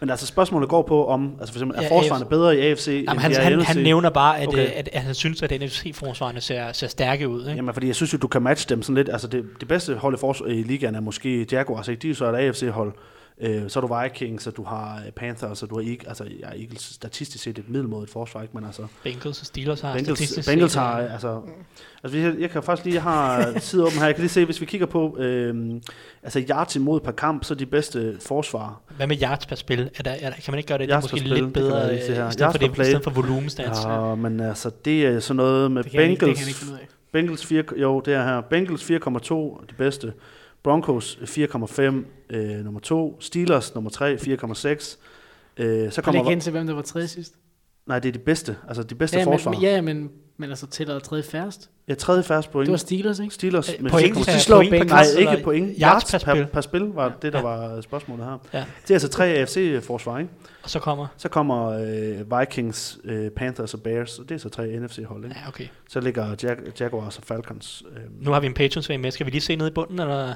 men 0.00 0.10
altså 0.10 0.26
spørgsmålet 0.26 0.68
går 0.68 0.82
på 0.82 1.06
om, 1.06 1.34
altså 1.40 1.52
for 1.52 1.58
eksempel, 1.58 1.78
er 1.78 1.82
Ja, 1.82 1.88
forsvarerne 1.90 2.24
AFC. 2.24 2.30
bedre 2.30 2.56
i 2.56 2.60
AFC, 2.60 2.86
Jamen, 2.88 3.08
end 3.08 3.18
han, 3.20 3.32
er 3.32 3.40
i 3.40 3.44
han, 3.44 3.58
NFC? 3.58 3.66
han 3.66 3.76
nævner 3.82 4.10
bare, 4.10 4.40
at, 4.40 4.48
Okay. 4.48 4.62
okay. 4.66 4.72
at, 4.74 4.88
at 4.92 5.02
han 5.02 5.14
synes, 5.14 5.42
at 5.42 5.50
NFC-forsvarerne 5.60 6.40
ser, 6.40 6.72
ser 6.72 6.86
stærke 6.86 7.28
ud. 7.28 7.40
Ikke? 7.40 7.52
Jamen, 7.56 7.74
fordi 7.74 7.86
jeg 7.86 7.94
synes 7.96 8.12
jo, 8.12 8.18
du 8.18 8.26
kan 8.28 8.42
matche 8.42 8.68
dem 8.74 8.82
sådan 8.82 8.94
lidt. 8.94 9.08
Altså, 9.08 9.26
det, 9.28 9.44
det 9.60 9.68
bedste 9.68 9.94
hold 9.94 10.14
i, 10.14 10.18
forsvar, 10.18 10.46
i 10.46 10.62
ligaen 10.62 10.94
er 10.94 11.00
måske 11.00 11.46
Jaguars, 11.52 11.88
ikke? 11.88 12.02
De 12.02 12.06
er 12.06 12.10
jo 12.10 12.14
så 12.14 12.32
et 12.32 12.36
AFC-hold. 12.36 12.92
Øh, 13.40 13.70
så 13.70 13.78
er 13.78 13.86
du 13.86 13.98
Vikings, 14.02 14.46
og 14.46 14.56
du 14.56 14.62
har 14.62 15.02
øh, 15.06 15.12
Panthers, 15.12 15.62
og 15.62 15.70
du 15.70 15.74
har 15.74 15.82
Eagles, 15.82 16.06
altså 16.06 16.24
ja, 16.40 16.46
Eagles 16.46 16.82
statistisk 16.82 17.44
set 17.44 17.58
et 17.58 17.68
middelmådigt 17.68 18.12
forsvar, 18.12 18.42
ikke? 18.42 18.54
Men 18.56 18.64
altså, 18.64 18.86
Bengals 19.02 19.40
og 19.40 19.46
Steelers 19.46 19.80
har 19.80 19.94
Bengals, 19.94 20.18
statistisk 20.18 20.48
Bengals 20.48 20.72
set, 20.72 20.82
har, 20.82 21.00
øh, 21.00 21.12
altså, 21.12 21.40
altså 22.04 22.18
jeg, 22.18 22.34
jeg 22.38 22.50
kan 22.50 22.62
faktisk 22.62 22.84
lige, 22.84 23.00
har 23.00 23.58
side 23.58 23.84
åben 23.84 23.98
her, 23.98 24.06
jeg 24.06 24.14
kan 24.14 24.22
lige 24.22 24.30
se, 24.30 24.44
hvis 24.44 24.60
vi 24.60 24.66
kigger 24.66 24.86
på, 24.86 25.16
øh, 25.18 25.80
altså 26.22 26.44
yards 26.50 26.76
imod 26.76 27.00
per 27.00 27.12
kamp, 27.12 27.44
så 27.44 27.54
de 27.54 27.66
bedste 27.66 28.16
forsvar. 28.20 28.80
Hvad 28.96 29.06
med 29.06 29.22
yards 29.22 29.46
per 29.46 29.56
spil? 29.56 29.90
Er 29.98 30.02
der, 30.02 30.10
er 30.10 30.30
der, 30.30 30.36
kan 30.36 30.52
man 30.52 30.58
ikke 30.58 30.68
gøre 30.68 30.78
det, 30.78 30.88
det 30.88 30.94
er 30.94 31.00
måske 31.00 31.18
spil, 31.18 31.30
lidt 31.30 31.44
det 31.44 31.52
bedre, 31.52 32.00
se 32.00 32.12
øh, 32.12 32.16
her. 32.16 32.28
i 32.28 32.32
stedet 32.32 32.52
for, 32.52 32.58
Yards 32.58 32.58
per 32.58 32.74
det, 32.74 32.82
i 32.82 32.84
stedet 32.84 33.04
for 33.04 33.10
volumestats? 33.10 33.84
Ja. 33.84 34.08
Ja, 34.08 34.14
men 34.14 34.40
altså, 34.40 34.70
det 34.84 35.06
er 35.06 35.20
sådan 35.20 35.36
noget 35.36 35.70
med 35.70 35.82
Det 35.82 35.94
ikke, 35.94 36.02
det 36.02 36.18
Bengals, 36.18 36.48
ikke. 36.48 36.94
Bengals 37.12 37.46
4, 37.46 37.64
jo, 37.76 38.00
det 38.00 38.14
er 38.14 38.24
her. 38.24 38.40
Bengals 38.40 38.90
4,2, 38.90 39.64
de 39.70 39.74
bedste. 39.78 40.12
Broncos 40.64 41.18
4,5, 41.22 41.82
øh, 42.30 42.64
nummer 42.64 42.80
2. 42.80 43.20
Steelers 43.20 43.74
nummer 43.74 43.90
3, 43.90 44.16
4,6. 44.16 44.22
Øh, 44.22 44.32
så 44.32 44.42
Kan 45.56 45.66
du 45.66 45.86
ikke 45.86 46.02
kommer... 46.02 46.30
hen 46.30 46.40
til, 46.40 46.52
hvem 46.52 46.66
der 46.66 46.74
var 46.74 46.82
tredje 46.82 47.08
sidst? 47.08 47.34
Nej, 47.86 47.98
det 47.98 48.08
er 48.08 48.12
de 48.12 48.18
bedste. 48.18 48.56
Altså 48.68 48.82
de 48.82 48.94
bedste 48.94 49.18
Ja, 49.18 49.24
forsvar. 49.24 49.52
men, 49.52 49.60
ja, 49.60 49.80
men, 49.80 50.10
men 50.36 50.50
altså 50.50 50.66
tæller 50.66 50.98
tredje 50.98 51.22
færrest. 51.24 51.70
Ja, 51.88 51.94
tredje 51.94 52.22
færrest 52.22 52.50
point. 52.50 52.66
Det 52.66 52.70
var 52.70 52.76
Steelers, 52.76 53.18
ikke? 53.18 53.34
Steelers 53.34 53.68
Øh, 53.74 53.82
med 53.82 53.90
point 53.90 54.16
4,6. 54.16 54.24
per- 54.24 54.32
de 54.32 54.40
slår 54.40 54.56
point 54.56 54.70
Bengals. 54.70 55.14
Nej, 55.14 55.32
ikke 55.32 55.44
point. 55.44 55.76
Yards 55.82 56.10
per 56.10 56.18
per, 56.18 56.34
spil. 56.34 56.46
per 56.46 56.60
spil 56.60 56.80
var 56.82 57.12
det, 57.22 57.32
der 57.32 57.38
Ja. 57.38 57.44
var 57.44 57.80
spørgsmålet 57.80 58.24
her. 58.26 58.38
Ja. 58.52 58.64
Det 58.82 58.90
er 58.90 58.94
altså 58.94 59.08
tre 59.08 59.24
AFC-forsvar, 59.26 60.18
ikke? 60.18 60.30
Og 60.62 60.70
så 60.70 60.78
kommer... 60.78 61.06
Så 61.16 61.28
kommer 61.28 61.66
øh, 61.68 62.40
Vikings, 62.40 62.98
øh, 63.04 63.30
Panthers 63.30 63.74
og 63.74 63.82
Bears, 63.82 64.18
og 64.18 64.28
det 64.28 64.34
er 64.34 64.38
så 64.38 64.48
tre 64.48 64.66
NFC-hold, 64.80 65.24
ikke? 65.24 65.36
Ja, 65.42 65.48
okay. 65.48 65.66
Så 65.88 66.00
ligger 66.00 66.34
Jag- 66.42 66.80
Jaguars 66.80 67.18
og 67.18 67.24
Falcons. 67.24 67.82
Øh, 67.96 68.24
Nu 68.24 68.30
har 68.30 68.40
vi 68.40 68.46
en 68.46 68.54
Patriots 68.54 68.88
med. 68.88 69.10
Skal 69.10 69.26
vi 69.26 69.30
lige 69.30 69.40
se 69.40 69.56
ned 69.56 69.66
i 69.66 69.70
bunden, 69.70 70.00
eller? 70.00 70.34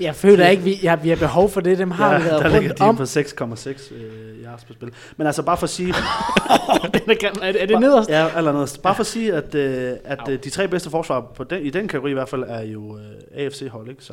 Jeg 0.00 0.14
føler 0.14 0.48
ikke, 0.48 0.62
vi, 0.62 0.78
ja, 0.82 0.94
vi 0.94 1.08
har 1.08 1.16
behov 1.16 1.50
for 1.50 1.60
det. 1.60 1.78
Dem 1.78 1.90
har 1.90 2.12
ja, 2.12 2.18
vi 2.18 2.24
været 2.24 2.44
der 2.44 2.48
ligger 2.48 2.68
rundt 2.68 2.78
de 2.78 2.84
om. 2.84 2.96
på 2.96 3.02
6,6 3.02 3.94
øh, 3.94 4.44
yards 4.44 4.64
per 4.64 4.74
spil. 4.74 4.90
Men 5.16 5.26
altså 5.26 5.42
bare 5.42 5.56
for 5.56 5.64
at 5.64 5.70
sige, 5.70 5.88
er, 7.42 7.52
er 7.58 7.66
det 7.66 7.80
nederst? 7.80 8.10
ja, 8.10 8.38
eller 8.38 8.52
noget, 8.52 8.80
bare 8.82 8.94
for 8.94 9.00
at 9.00 9.06
sige, 9.06 9.34
at, 9.34 9.54
øh, 9.54 9.92
at 10.04 10.28
øh, 10.28 10.44
de 10.44 10.50
tre 10.50 10.68
bedste 10.68 10.90
forsvar 10.90 11.20
på 11.20 11.44
den, 11.44 11.62
i 11.62 11.70
den 11.70 11.88
kategori 11.88 12.10
i 12.10 12.14
hvert 12.14 12.28
fald 12.28 12.44
er 12.46 12.62
jo 12.62 12.98
øh, 12.98 13.44
AFC-hold, 13.44 13.90
ikke? 13.90 14.04
Så, 14.04 14.12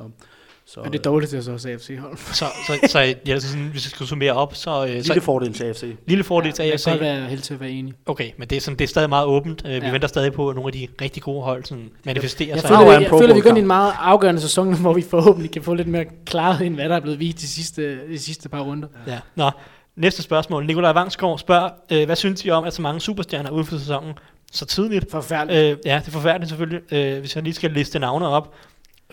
så 0.66 0.80
Og 0.80 0.94
det 0.94 1.00
er 1.00 1.04
dårligt, 1.04 1.32
det 1.32 1.38
er 1.38 1.42
så 1.42 1.52
også 1.52 1.70
AFC-hold. 1.70 2.18
Så, 2.34 2.46
så, 2.68 2.88
så 2.88 3.00
ja, 3.28 3.40
sådan, 3.40 3.68
hvis 3.72 3.86
jeg 3.86 3.92
skal 3.92 4.08
summere 4.08 4.32
op, 4.34 4.56
så... 4.56 4.86
Øh, 4.86 5.04
så 5.04 5.08
lille 5.14 5.22
fordel 5.22 5.54
til 5.54 5.64
AFC. 5.64 5.96
lille 6.08 6.24
fordel 6.24 6.52
til 6.52 6.64
Jeg 6.64 6.72
AFC. 6.74 6.84
kan 6.84 6.94
godt 6.94 7.02
være 7.02 7.22
helt 7.28 7.44
til 7.44 7.54
at 7.54 7.60
være 7.60 7.70
enig. 7.70 7.94
Okay, 8.06 8.32
men 8.38 8.48
det 8.48 8.56
er, 8.56 8.62
sådan, 8.62 8.78
det 8.80 8.84
er 8.84 8.88
stadig 8.88 9.10
meget 9.10 9.26
åbent. 9.26 9.62
Øh, 9.66 9.72
Vi 9.82 9.86
Ja. 9.86 9.92
venter 9.92 10.08
stadig 10.08 10.34
på, 10.34 10.50
at 10.50 10.56
nogle 10.56 10.68
af 10.68 10.72
de 10.74 10.88
rigtig 11.02 11.24
gode 11.24 11.42
hold 11.44 11.64
sådan, 11.66 11.90
manifesterer 12.06 12.50
Jeg 12.50 12.60
sig. 12.60 12.68
Føler, 12.70 12.80
er 12.92 12.96
en 12.98 13.02
jeg 13.02 13.10
Pro 13.10 13.20
føler, 13.20 13.34
vi 13.36 13.42
går 13.42 13.50
ind 13.50 13.58
i 13.58 13.62
en 13.62 13.68
meget 13.68 13.94
afgørende 14.00 14.42
sæson, 14.42 14.74
hvor 14.82 14.94
vi 14.94 15.02
forhåbentlig 15.10 15.52
kan 15.52 15.62
få 15.64 15.74
lidt 15.74 15.88
mere 15.88 16.06
klarhed 16.26 16.66
end 16.66 16.76
hvad 16.76 16.90
der 16.90 16.96
er 16.96 17.00
blevet 17.00 17.20
vist 17.20 17.38
de 17.42 17.48
sidste, 17.48 18.08
de 18.08 18.20
sidste 18.20 18.50
par 18.50 18.62
runder. 18.62 18.88
Ja. 19.08 19.20
Nå, 19.36 19.52
næste 19.96 20.22
spørgsmål. 20.22 20.66
Nikolaj 20.66 20.92
Vangsgaard 20.92 21.40
spørger, 21.40 21.70
øh, 21.92 22.06
hvad 22.06 22.16
synes 22.16 22.46
I 22.46 22.50
om, 22.50 22.64
at 22.64 22.74
så 22.74 22.82
mange 22.82 23.02
superstjerner 23.02 23.50
er 23.50 23.54
ude 23.54 23.66
for 23.66 23.78
sæsonen 23.78 24.14
så 24.52 24.66
tidligt? 24.66 25.12
Forfærdeligt. 25.12 25.60
Øh, 25.60 25.78
ja, 25.86 25.96
det 26.00 26.08
er 26.08 26.12
forfærdeligt 26.12 26.50
selvfølgelig, 26.50 26.94
øh, 26.94 27.20
hvis 27.20 27.36
jeg 27.36 27.44
lige 27.44 27.54
skal 27.54 27.72
liste 27.72 28.00
navne 28.00 28.28
op. 28.28 28.54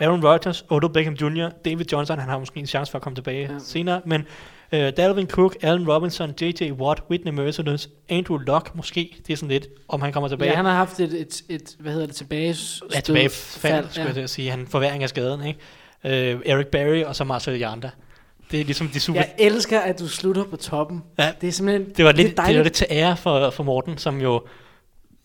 Aaron 0.01 0.25
Rodgers, 0.25 0.65
Odell 0.69 0.93
Beckham 0.93 1.13
Jr., 1.13 1.49
David 1.65 1.85
Johnson, 1.91 2.19
han 2.19 2.29
har 2.29 2.39
måske 2.39 2.59
en 2.59 2.67
chance 2.67 2.91
for 2.91 2.97
at 2.97 3.01
komme 3.01 3.15
tilbage 3.15 3.45
Ja. 3.45 3.53
ja. 3.53 3.59
senere, 3.59 4.01
men 4.05 4.25
øh, 4.71 4.93
Dalvin 4.97 5.27
Cook, 5.27 5.55
Allen 5.61 5.91
Robinson, 5.91 6.33
J.J. 6.41 6.71
Watt, 6.71 7.03
Whitney 7.09 7.31
Merciless, 7.31 7.89
Andrew 8.09 8.37
Luck 8.37 8.75
måske, 8.75 9.15
det 9.27 9.33
er 9.33 9.37
sådan 9.37 9.49
lidt, 9.49 9.67
om 9.87 10.01
han 10.01 10.13
kommer 10.13 10.29
tilbage. 10.29 10.49
Ja, 10.49 10.55
han 10.55 10.65
har 10.65 10.73
haft 10.73 10.99
et, 10.99 11.13
et, 11.13 11.41
et 11.49 11.75
hvad 11.79 11.91
hedder 11.91 12.07
det, 12.07 12.15
tilbage 12.15 12.55
Ja, 12.93 12.99
tilbage 12.99 13.29
fald, 13.29 13.85
skulle 13.89 14.05
jeg 14.05 14.13
til 14.13 14.21
at 14.21 14.29
sige. 14.29 14.51
Han 14.51 14.67
forværing 14.67 15.03
af 15.03 15.09
skaden, 15.09 15.45
ikke? 15.45 15.59
Øh, 16.33 16.39
Eric 16.45 16.67
Barry 16.67 17.03
og 17.03 17.15
så 17.15 17.23
Marcel 17.23 17.61
Yanda. 17.61 17.89
Det 18.51 18.59
er 18.61 18.63
ligesom 18.65 18.87
de 18.87 18.99
super... 18.99 19.19
Jeg 19.19 19.29
elsker, 19.39 19.79
at 19.79 19.99
du 19.99 20.07
slutter 20.07 20.43
på 20.43 20.55
toppen. 20.57 21.03
Ja, 21.19 21.31
Det 21.41 21.47
er 21.47 21.51
simpelthen 21.51 21.93
det 21.97 22.05
var 22.05 22.11
lidt, 22.11 22.31
det 22.31 22.39
er 22.39 22.45
det, 22.45 22.57
var 22.57 22.63
lidt 22.63 22.73
til 22.73 22.87
ære 22.89 23.17
for, 23.17 23.49
for 23.49 23.63
Morten, 23.63 23.97
som 23.97 24.21
jo... 24.21 24.41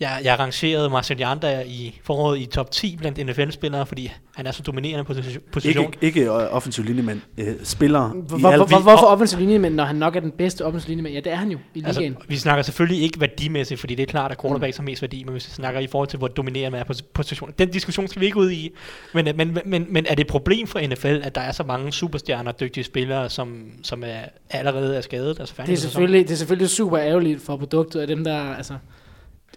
Jeg, 0.01 0.21
jeg 0.25 0.39
rangerede 0.39 0.91
Marcel 0.91 1.21
Yanda 1.21 1.63
i 1.67 2.01
foråret 2.03 2.39
i 2.39 2.47
top 2.47 2.71
10 2.71 2.97
blandt 2.97 3.27
NFL-spillere, 3.27 3.87
fordi 3.87 4.13
han 4.35 4.47
er 4.47 4.51
så 4.51 4.63
dominerende 4.63 5.05
position. 5.05 5.43
position. 5.53 5.85
Ikke, 5.85 5.99
ikke 6.01 6.21
øh, 6.25 6.55
offensiv 6.55 6.85
linjemand. 6.85 7.21
Øh, 7.39 7.55
spillere 7.63 8.09
Hvor, 8.09 8.39
i 8.39 8.41
hvor, 8.41 8.51
alt. 8.51 8.69
hvor, 8.69 8.79
hvorfor 8.79 9.07
offensiv 9.07 9.39
linjemand, 9.39 9.75
når 9.75 9.85
han 9.85 9.97
nok 9.97 10.17
er 10.17 10.21
den 10.21 10.31
bedste 10.31 10.65
offensiv 10.65 10.89
linjemand? 10.89 11.15
Ja, 11.15 11.21
det 11.21 11.33
er 11.33 11.37
han 11.37 11.51
jo 11.51 11.59
i 11.75 11.79
ligaen. 11.79 12.05
Altså, 12.15 12.29
vi 12.29 12.37
snakker 12.37 12.63
selvfølgelig 12.63 13.03
ikke 13.03 13.21
værdimæssigt, 13.21 13.81
fordi 13.81 13.95
det 13.95 14.03
er 14.03 14.07
klart, 14.07 14.31
at 14.31 14.41
quarterbacks 14.41 14.77
har 14.77 14.85
mest 14.85 15.03
værdi, 15.03 15.25
men 15.25 15.33
hvis 15.33 15.47
vi 15.49 15.53
snakker 15.53 15.81
i 15.81 15.87
forhold 15.87 16.09
til, 16.09 16.19
hvor 16.19 16.29
dominerende 16.29 16.71
man 16.71 16.81
er 16.81 16.85
på 16.85 16.95
position. 17.15 17.53
Den 17.59 17.71
diskussion 17.71 18.09
skal 18.09 18.21
vi 18.21 18.27
ikke 18.27 18.39
ud 18.39 18.51
i. 18.51 18.73
Men, 19.15 19.29
men, 19.37 19.59
men, 19.65 19.87
men 19.91 20.07
er 20.07 20.15
det 20.15 20.21
et 20.21 20.31
problem 20.31 20.67
for 20.67 20.81
NFL, 20.89 21.21
at 21.23 21.35
der 21.35 21.41
er 21.41 21.53
så 21.53 21.63
mange 21.63 21.93
superstjerner 21.93 22.53
og 22.53 22.61
dygtige 22.61 22.85
spillere, 22.85 23.31
som, 23.31 23.63
som 23.83 24.03
er 24.07 24.21
allerede 24.51 24.97
er 24.97 25.01
skadet? 25.01 25.41
Altså 25.41 25.55
det, 25.67 25.73
er 25.73 25.77
selvfølgelig, 25.77 26.29
det 26.29 26.33
er 26.33 26.39
selvfølgelig 26.39 26.71
super 26.71 26.99
ærgerligt 26.99 27.43
for 27.43 27.57
produktet 27.57 28.01
af 28.01 28.07
dem, 28.07 28.25
der... 28.25 28.55
Altså, 28.55 28.73
øh, 28.73 28.79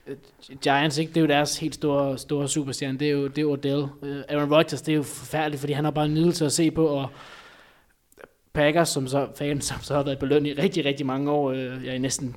Øh, 0.09 0.15
Giants, 0.61 0.97
ikke? 0.97 1.09
det 1.09 1.17
er 1.17 1.21
jo 1.21 1.27
deres 1.27 1.57
helt 1.57 1.75
store, 1.75 2.17
store 2.17 2.47
superstjerne. 2.47 2.97
Det 2.97 3.07
er 3.07 3.11
jo, 3.11 3.27
det 3.27 3.41
er 3.41 3.45
Odell. 3.45 3.81
Uh, 3.81 4.17
Aaron 4.29 4.53
Rodgers, 4.53 4.81
det 4.81 4.91
er 4.91 4.95
jo 4.95 5.03
forfærdeligt, 5.03 5.59
fordi 5.59 5.73
han 5.73 5.83
har 5.83 5.91
bare 5.91 6.05
en 6.05 6.13
nydelse 6.13 6.45
at 6.45 6.51
se 6.51 6.71
på. 6.71 6.87
Og 6.87 7.09
Packers, 8.53 8.89
som 8.89 9.07
så, 9.07 9.27
fans, 9.35 9.65
som 9.65 9.81
så 9.81 9.95
har 9.95 10.03
været 10.03 10.19
belønnet 10.19 10.49
i 10.49 10.61
rigtig, 10.61 10.85
rigtig 10.85 11.05
mange 11.05 11.31
år. 11.31 11.51
Uh, 11.51 11.85
ja, 11.85 11.93
i 11.93 11.97
næsten 11.97 12.35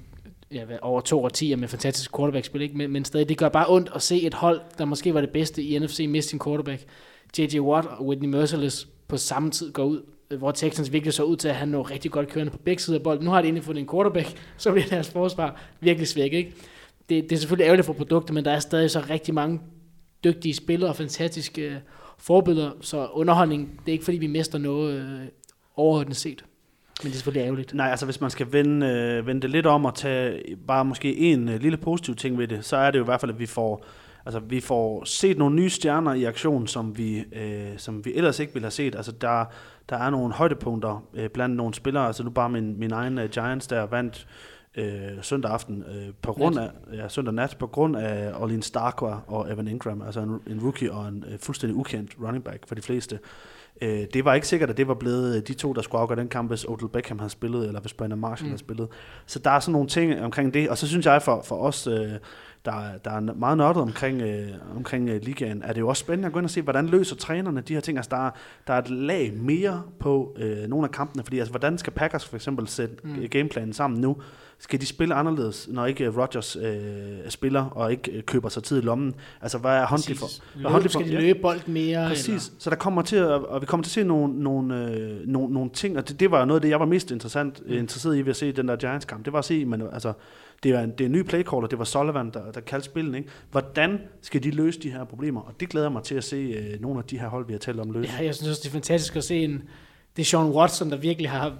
ja, 0.52 0.64
over 0.82 1.00
to 1.00 1.24
årtier 1.24 1.56
med 1.56 1.68
fantastisk 1.68 2.16
quarterback-spil. 2.16 2.62
Ikke? 2.62 2.76
Men, 2.76 2.90
men 2.90 3.04
stadig, 3.04 3.28
det 3.28 3.38
gør 3.38 3.48
bare 3.48 3.66
ondt 3.68 3.90
at 3.94 4.02
se 4.02 4.22
et 4.22 4.34
hold, 4.34 4.60
der 4.78 4.84
måske 4.84 5.14
var 5.14 5.20
det 5.20 5.30
bedste 5.30 5.62
i 5.62 5.78
NFC, 5.78 6.06
miste 6.08 6.30
sin 6.30 6.40
quarterback. 6.44 6.82
J.J. 7.38 7.58
Watt 7.60 7.86
og 7.86 8.06
Whitney 8.06 8.28
Merciless 8.28 8.88
på 9.08 9.16
samme 9.16 9.50
tid 9.50 9.72
går 9.72 9.84
ud 9.84 10.02
hvor 10.38 10.50
Texans 10.50 10.92
virkelig 10.92 11.14
så 11.14 11.22
ud 11.22 11.36
til 11.36 11.48
at 11.48 11.54
have 11.54 11.70
noget 11.70 11.90
rigtig 11.90 12.10
godt 12.10 12.28
kørende 12.28 12.52
på 12.52 12.58
begge 12.58 12.82
sider 12.82 12.98
af 12.98 13.02
bolden. 13.02 13.24
Nu 13.24 13.30
har 13.30 13.42
de 13.42 13.48
endelig 13.48 13.64
fået 13.64 13.78
en 13.78 13.88
quarterback, 13.88 14.28
så 14.56 14.72
bliver 14.72 14.86
deres 14.86 15.10
forsvar 15.10 15.60
virkelig 15.80 16.08
svækket. 16.08 16.38
Ikke? 16.38 16.52
Det, 17.12 17.30
det 17.30 17.32
er 17.32 17.38
selvfølgelig 17.40 17.64
ærgerligt 17.64 17.86
for 17.86 17.92
produktet, 17.92 18.34
men 18.34 18.44
der 18.44 18.50
er 18.50 18.58
stadig 18.58 18.90
så 18.90 19.04
rigtig 19.10 19.34
mange 19.34 19.60
dygtige 20.24 20.54
spillere 20.54 20.90
og 20.90 20.96
fantastiske 20.96 21.62
øh, 21.62 21.76
forbilleder, 22.18 22.70
så 22.80 23.06
underholdning, 23.12 23.80
det 23.80 23.88
er 23.88 23.92
ikke 23.92 24.04
fordi, 24.04 24.16
vi 24.16 24.26
mister 24.26 24.58
noget 24.58 24.94
øh, 24.94 25.20
overordnet 25.76 26.16
set. 26.16 26.44
Men 27.02 27.06
det 27.06 27.12
er 27.12 27.16
selvfølgelig 27.16 27.46
ærgerligt. 27.46 27.74
Nej, 27.74 27.90
altså 27.90 28.04
hvis 28.04 28.20
man 28.20 28.30
skal 28.30 28.52
vende, 28.52 28.86
øh, 28.86 29.26
vende 29.26 29.42
det 29.42 29.50
lidt 29.50 29.66
om 29.66 29.84
og 29.84 29.94
tage 29.94 30.56
bare 30.66 30.84
måske 30.84 31.16
en 31.16 31.48
øh, 31.48 31.60
lille 31.60 31.76
positiv 31.76 32.14
ting 32.14 32.38
ved 32.38 32.48
det, 32.48 32.64
så 32.64 32.76
er 32.76 32.90
det 32.90 32.98
jo 32.98 33.04
i 33.04 33.04
hvert 33.04 33.20
fald, 33.20 33.32
at 33.32 33.38
vi 33.38 33.46
får, 33.46 33.84
altså, 34.26 34.40
vi 34.40 34.60
får 34.60 35.04
set 35.04 35.38
nogle 35.38 35.56
nye 35.56 35.70
stjerner 35.70 36.14
i 36.14 36.24
aktion, 36.24 36.66
som 36.66 36.98
vi, 36.98 37.18
øh, 37.18 37.72
som 37.76 38.04
vi 38.04 38.12
ellers 38.14 38.40
ikke 38.40 38.52
ville 38.52 38.64
have 38.64 38.70
set. 38.70 38.94
Altså 38.94 39.12
der, 39.12 39.44
der 39.88 39.96
er 39.96 40.10
nogle 40.10 40.34
højdepunkter 40.34 41.04
øh, 41.14 41.30
blandt 41.30 41.56
nogle 41.56 41.74
spillere, 41.74 42.06
altså 42.06 42.24
nu 42.24 42.30
bare 42.30 42.48
min, 42.48 42.78
min 42.78 42.92
egen 42.92 43.18
øh, 43.18 43.30
Giants, 43.30 43.66
der 43.66 43.86
vandt 43.86 44.26
øh, 44.76 45.22
søndag 45.22 45.50
aften 45.50 45.84
øh, 45.88 46.08
på 46.22 46.32
grund 46.32 46.58
af, 46.58 46.70
ja, 46.92 47.08
søndag 47.08 47.34
nat 47.34 47.56
på 47.58 47.66
grund 47.66 47.96
af 47.96 48.32
Orleans 48.40 48.66
Starkwa 48.66 49.20
og 49.26 49.52
Evan 49.52 49.68
Ingram, 49.68 50.02
altså 50.02 50.20
en, 50.20 50.40
en 50.46 50.60
rookie 50.62 50.92
og 50.92 51.08
en 51.08 51.24
øh, 51.32 51.38
fuldstændig 51.38 51.76
ukendt 51.76 52.16
running 52.22 52.44
back 52.44 52.68
for 52.68 52.74
de 52.74 52.82
fleste. 52.82 53.18
Øh, 53.82 54.06
det 54.14 54.24
var 54.24 54.34
ikke 54.34 54.48
sikkert, 54.48 54.70
at 54.70 54.76
det 54.76 54.88
var 54.88 54.94
blevet 54.94 55.48
de 55.48 55.54
to, 55.54 55.72
der 55.72 55.82
skulle 55.82 56.02
afgøre 56.02 56.18
den 56.18 56.28
kamp, 56.28 56.50
hvis 56.50 56.64
Odell 56.64 56.88
Beckham 56.88 57.18
havde 57.18 57.30
spillet, 57.30 57.66
eller 57.66 57.80
hvis 57.80 57.92
Brandon 57.92 58.18
Marshall 58.18 58.46
mm. 58.46 58.50
havde 58.50 58.58
spillet. 58.58 58.88
Så 59.26 59.38
der 59.38 59.50
er 59.50 59.60
sådan 59.60 59.72
nogle 59.72 59.88
ting 59.88 60.20
omkring 60.20 60.54
det, 60.54 60.68
og 60.68 60.78
så 60.78 60.88
synes 60.88 61.06
jeg 61.06 61.22
for, 61.22 61.42
for 61.42 61.56
os, 61.56 61.86
øh, 61.86 62.12
der, 62.64 62.98
der 63.04 63.10
er 63.10 63.20
meget 63.20 63.58
nørdet 63.58 63.82
omkring, 63.82 64.22
øh, 64.22 64.48
omkring 64.76 65.08
øh, 65.08 65.20
ligaen, 65.22 65.62
er 65.62 65.72
det 65.72 65.80
jo 65.80 65.88
også 65.88 66.00
spændende 66.00 66.26
at 66.26 66.32
gå 66.32 66.38
ind 66.38 66.46
og 66.46 66.50
se, 66.50 66.62
hvordan 66.62 66.86
løser 66.86 67.16
trænerne 67.16 67.60
de 67.60 67.74
her 67.74 67.80
ting. 67.80 67.98
Altså 67.98 68.10
der, 68.10 68.26
er- 68.26 68.30
der 68.66 68.72
er 68.74 68.78
et 68.78 68.90
lag 68.90 69.32
mere 69.36 69.82
på 69.98 70.36
øh, 70.38 70.68
nogle 70.68 70.84
af 70.84 70.90
kampene, 70.90 71.24
fordi 71.24 71.38
altså, 71.38 71.52
hvordan 71.52 71.78
skal 71.78 71.92
Packers 71.92 72.24
for 72.24 72.36
eksempel 72.36 72.68
sætte 72.68 72.94
mm. 73.04 73.28
gameplanen 73.30 73.72
sammen 73.72 74.00
nu? 74.00 74.16
Skal 74.58 74.80
de 74.80 74.86
spille 74.86 75.14
anderledes, 75.14 75.68
når 75.70 75.86
ikke 75.86 76.04
øh, 76.04 76.18
Rodgers 76.18 76.56
øh, 76.56 76.82
spiller 77.28 77.64
og 77.64 77.92
ikke 77.92 78.10
øh, 78.12 78.22
køber 78.22 78.48
sig 78.48 78.62
tid 78.62 78.78
i 78.78 78.80
lommen? 78.80 79.14
Altså 79.42 79.58
hvad 79.58 79.70
er 79.70 79.86
Huntley 79.86 80.16
for? 80.16 80.26
Hvad 80.54 80.64
er 80.64 80.72
Huntley 80.72 80.82
Løb, 80.82 80.92
for? 80.92 81.00
skal 81.00 81.12
de 81.12 81.20
løbe 81.20 81.38
bold 81.42 81.60
mere? 81.66 82.08
Præcis. 82.08 82.28
Eller? 82.28 82.40
Så 82.58 82.70
der 82.70 82.76
kommer 82.76 83.02
til 83.02 83.16
at, 83.16 83.28
og 83.30 83.60
vi 83.60 83.66
kommer 83.66 83.84
til 83.84 83.90
at 83.90 83.92
se 83.92 84.04
nogle, 84.04 84.42
nogle, 84.42 84.90
øh, 84.90 85.28
nogle, 85.28 85.54
nogle 85.54 85.70
ting, 85.70 85.98
og 85.98 86.08
det, 86.08 86.20
det 86.20 86.30
var 86.30 86.38
jo 86.40 86.44
noget 86.44 86.60
af 86.60 86.62
det, 86.62 86.68
jeg 86.68 86.80
var 86.80 86.86
mest 86.86 87.10
interessant, 87.10 87.66
mm. 87.66 87.72
interesseret 87.72 88.16
i 88.16 88.20
ved 88.22 88.30
at 88.30 88.36
se 88.36 88.52
den 88.52 88.68
der 88.68 88.76
Giants-kamp. 88.76 89.24
Det 89.24 89.32
var 89.32 89.38
at 89.38 89.44
se, 89.44 89.64
men 89.64 89.82
altså, 89.92 90.12
det 90.62 90.70
er 90.70 90.80
en, 90.80 90.90
det 90.90 91.00
er 91.00 91.04
en 91.04 91.12
ny 91.12 91.22
playcaller, 91.22 91.66
det 91.66 91.78
var 91.78 91.84
Sullivan, 91.84 92.30
der, 92.30 92.52
der 92.52 92.60
kaldte 92.60 92.84
spillet, 92.84 93.16
ikke? 93.16 93.28
Hvordan 93.50 94.00
skal 94.22 94.42
de 94.42 94.50
løse 94.50 94.80
de 94.80 94.90
her 94.90 95.04
problemer? 95.04 95.40
Og 95.40 95.60
det 95.60 95.68
glæder 95.68 95.88
mig 95.88 96.02
til 96.02 96.14
at 96.14 96.24
se 96.24 96.36
øh, 96.36 96.80
nogle 96.80 96.98
af 96.98 97.04
de 97.04 97.18
her 97.18 97.28
hold, 97.28 97.46
vi 97.46 97.52
har 97.52 97.58
talt 97.58 97.80
om 97.80 97.90
løse. 97.90 98.12
Ja, 98.18 98.24
jeg 98.24 98.34
synes 98.34 98.50
også, 98.50 98.60
det 98.62 98.68
er 98.68 98.72
fantastisk 98.72 99.16
at 99.16 99.24
se 99.24 99.44
en... 99.44 99.62
Det 100.16 100.22
er 100.22 100.26
Sean 100.26 100.50
Watson, 100.50 100.90
der 100.90 100.96
virkelig 100.96 101.30
har 101.30 101.54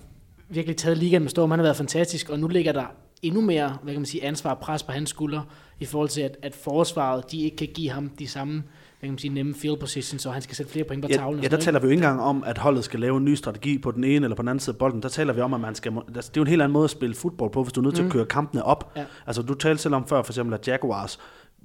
virkelig 0.49 0.77
taget 0.77 0.99
ligaen 0.99 1.23
med 1.23 1.31
storm. 1.31 1.51
Han 1.51 1.59
har 1.59 1.65
været 1.65 1.77
fantastisk, 1.77 2.31
og 2.31 2.39
nu 2.39 2.49
ligger 2.49 2.73
der 2.73 2.87
endnu 3.23 3.41
mere 3.41 3.79
hvad 3.83 3.93
kan 3.93 4.01
man 4.01 4.07
sige, 4.07 4.25
ansvar 4.25 4.51
og 4.51 4.59
pres 4.59 4.83
på 4.83 4.93
hans 4.93 5.11
skuldre, 5.11 5.45
i 5.81 5.85
forhold 5.85 6.09
til, 6.09 6.21
at, 6.21 6.37
at 6.43 6.55
forsvaret 6.55 7.33
de 7.33 7.41
ikke 7.41 7.57
kan 7.57 7.69
give 7.75 7.91
ham 7.91 8.09
de 8.09 8.29
samme 8.29 8.63
kan 9.07 9.13
man 9.13 9.19
sige, 9.19 9.35
nemme 9.35 9.55
field 9.55 9.77
position, 9.77 10.19
så 10.19 10.31
han 10.31 10.43
skal 10.43 10.57
sætte 10.57 10.73
flere 10.73 10.85
point 10.85 11.03
på 11.03 11.09
Ja, 11.11 11.17
tavlen. 11.17 11.39
og 11.39 11.43
ja, 11.43 11.49
der 11.49 11.53
noget, 11.53 11.65
taler 11.65 11.79
vi 11.81 11.85
jo 11.87 11.91
ikke 11.91 12.01
engang 12.01 12.21
om, 12.21 12.45
at 12.47 12.59
holdet 12.59 12.85
skal 12.85 13.01
lave 13.01 13.17
en 13.17 13.25
ny 13.25 13.35
strategi 13.35 13.79
på 13.79 13.91
den 13.91 14.05
ene 14.05 14.27
eller 14.27 14.37
på 14.37 14.43
den 14.43 14.49
anden 14.49 14.61
side 14.61 14.75
af 14.75 14.79
bolden. 14.79 15.03
Der 15.03 15.09
taler 15.09 15.33
vi 15.33 15.41
om, 15.41 15.55
at 15.55 15.61
man 15.61 15.75
skal, 15.75 15.93
altså, 16.15 16.31
det 16.31 16.37
er 16.37 16.41
jo 16.41 16.43
en 16.43 16.49
helt 16.49 16.63
anden 16.63 16.73
måde 16.73 16.85
at 16.85 16.91
spille 16.91 17.15
fodbold 17.15 17.51
på, 17.51 17.63
hvis 17.63 17.73
du 17.73 17.81
er 17.81 17.85
nødt 17.85 17.95
til 17.95 18.03
at 18.03 18.11
køre 18.11 18.27
kampene 18.27 18.65
op. 18.65 18.93
Ja. 18.97 19.05
Altså, 19.27 19.43
du 19.43 19.55
talte 19.55 19.83
selv 19.83 19.95
om 19.95 20.07
før, 20.09 20.23
for 20.23 20.33
eksempel, 20.33 20.55
at 20.55 20.69
Jaguars, 20.69 21.19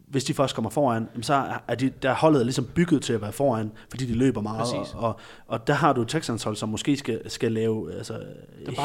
hvis 0.07 0.23
de 0.23 0.33
først 0.33 0.55
kommer 0.55 0.69
foran, 0.69 1.07
så 1.21 1.45
er 1.67 1.75
de, 1.75 1.89
der 2.01 2.09
er 2.09 2.15
holdet 2.15 2.45
ligesom 2.45 2.65
bygget 2.75 3.01
til 3.01 3.13
at 3.13 3.21
være 3.21 3.31
foran, 3.31 3.71
fordi 3.89 4.05
de 4.05 4.13
løber 4.13 4.41
meget. 4.41 4.59
Præcis. 4.59 4.93
Og, 4.93 4.99
og, 5.01 5.19
og 5.47 5.67
der 5.67 5.73
har 5.73 5.93
du 5.93 6.01
et 6.01 6.07
Texans 6.07 6.43
hold, 6.43 6.55
som 6.55 6.69
måske 6.69 6.97
skal, 6.97 7.29
skal 7.29 7.51
lave 7.51 7.93
altså, 7.93 8.19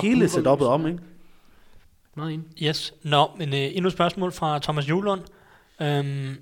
hele 0.03 0.25
setup'et 0.27 0.65
om. 0.65 0.87
Ikke? 0.87 0.99
Meget 2.17 2.33
enig. 2.33 2.47
Yes. 2.63 2.95
Nå, 3.03 3.31
men 3.39 3.49
øh, 3.49 3.59
endnu 3.73 3.87
et 3.87 3.93
spørgsmål 3.93 4.33
fra 4.33 4.59
Thomas 4.59 4.89
Julund. 4.89 5.21
Øhm, 5.83 6.35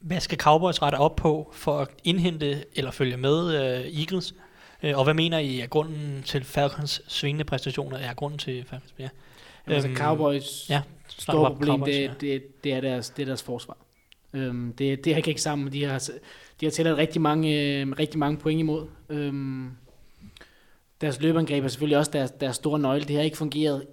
hvad 0.00 0.20
skal 0.20 0.38
Cowboys 0.38 0.82
rette 0.82 0.96
op 0.96 1.16
på 1.16 1.50
for 1.52 1.78
at 1.78 1.88
indhente 2.04 2.64
eller 2.74 2.90
følge 2.90 3.16
med 3.16 3.54
øh, 3.54 4.00
Eagles? 4.00 4.34
Øh, 4.82 4.98
og 4.98 5.04
hvad 5.04 5.14
mener 5.14 5.38
I 5.38 5.60
er 5.60 5.66
grunden 5.66 6.22
til 6.24 6.44
Falcons 6.44 7.02
svingende 7.08 7.44
præstationer? 7.44 7.98
Er 7.98 8.14
grunden 8.14 8.38
til 8.38 8.64
Falcons? 8.64 8.94
Ja. 8.98 9.08
Jamen, 9.66 9.74
altså 9.74 9.88
Øhm, 9.88 9.96
Cowboys, 9.96 10.70
ja, 10.70 10.82
store 11.08 11.50
problem, 11.50 11.68
Cowboys, 11.68 11.94
det, 11.94 12.02
ja. 12.02 12.12
det, 12.20 12.64
det, 12.64 12.72
er 12.72 12.80
deres, 12.80 13.10
det 13.10 13.22
er 13.22 13.26
deres 13.26 13.42
forsvar. 13.42 13.76
Øhm, 14.32 14.72
det, 14.72 15.04
det 15.04 15.14
hænger 15.14 15.28
ikke 15.28 15.42
sammen. 15.42 15.72
De 15.72 15.84
har, 15.84 16.08
de 16.60 16.66
har 16.66 16.70
tilladt 16.70 16.98
rigtig 16.98 17.20
mange, 17.20 17.62
øh, 17.62 17.88
rigtig 17.98 18.18
mange 18.18 18.38
point 18.38 18.60
imod. 18.60 18.86
Øhm, 19.08 19.70
deres 21.00 21.20
løbeangreb 21.20 21.64
er 21.64 21.68
selvfølgelig 21.68 21.98
også 21.98 22.10
deres, 22.10 22.30
deres 22.30 22.56
store 22.56 22.78
nøgle. 22.78 23.04
Det 23.04 23.16
har 23.16 23.22
ikke 23.22 23.36
fungeret 23.36 23.86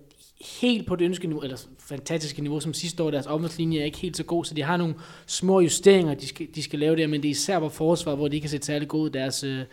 helt 0.61 0.87
på 0.87 0.95
det 0.95 1.05
ønskede 1.05 1.27
niveau, 1.27 1.41
eller 1.41 1.57
fantastiske 1.79 2.41
niveau 2.41 2.59
som 2.59 2.73
sidste 2.73 3.03
år. 3.03 3.11
Deres 3.11 3.27
offenslinje 3.27 3.79
er 3.79 3.85
ikke 3.85 3.97
helt 3.97 4.17
så 4.17 4.23
god, 4.23 4.45
så 4.45 4.53
de 4.53 4.61
har 4.61 4.77
nogle 4.77 4.95
små 5.25 5.59
justeringer, 5.59 6.13
de 6.13 6.27
skal, 6.27 6.47
de 6.55 6.63
skal 6.63 6.79
lave 6.79 6.95
der, 6.95 7.07
men 7.07 7.21
det 7.21 7.27
er 7.27 7.31
især 7.31 7.59
på 7.59 7.69
forsvar, 7.69 8.15
hvor 8.15 8.27
de 8.27 8.35
ikke 8.35 8.43
kan 8.43 8.49
se 8.49 8.59
særlig 8.61 8.87
gode 8.87 9.03
ud. 9.03 9.09
Deres, 9.09 9.43
øh, 9.43 9.65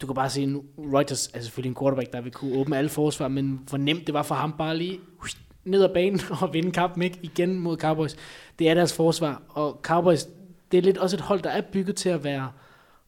du 0.00 0.06
kan 0.06 0.14
bare 0.14 0.30
se, 0.30 0.46
nu, 0.46 0.64
Reuters 0.78 1.30
er 1.34 1.40
selvfølgelig 1.40 1.68
en 1.70 1.76
quarterback, 1.80 2.12
der 2.12 2.20
vil 2.20 2.32
kunne 2.32 2.58
åbne 2.58 2.78
alle 2.78 2.88
forsvar, 2.88 3.28
men 3.28 3.60
hvor 3.68 3.78
nemt 3.78 4.06
det 4.06 4.14
var 4.14 4.22
for 4.22 4.34
ham 4.34 4.54
bare 4.58 4.76
lige 4.76 5.00
ned 5.64 5.84
ad 5.84 5.94
banen 5.94 6.20
og 6.42 6.54
vinde 6.54 6.72
kampen 6.72 7.02
ikke? 7.02 7.18
igen 7.22 7.58
mod 7.58 7.76
Cowboys. 7.76 8.16
Det 8.58 8.68
er 8.68 8.74
deres 8.74 8.92
forsvar, 8.92 9.42
og 9.48 9.80
Cowboys, 9.82 10.28
det 10.72 10.78
er 10.78 10.82
lidt 10.82 10.98
også 10.98 11.16
et 11.16 11.20
hold, 11.20 11.42
der 11.42 11.50
er 11.50 11.60
bygget 11.60 11.96
til 11.96 12.08
at 12.08 12.24
være 12.24 12.50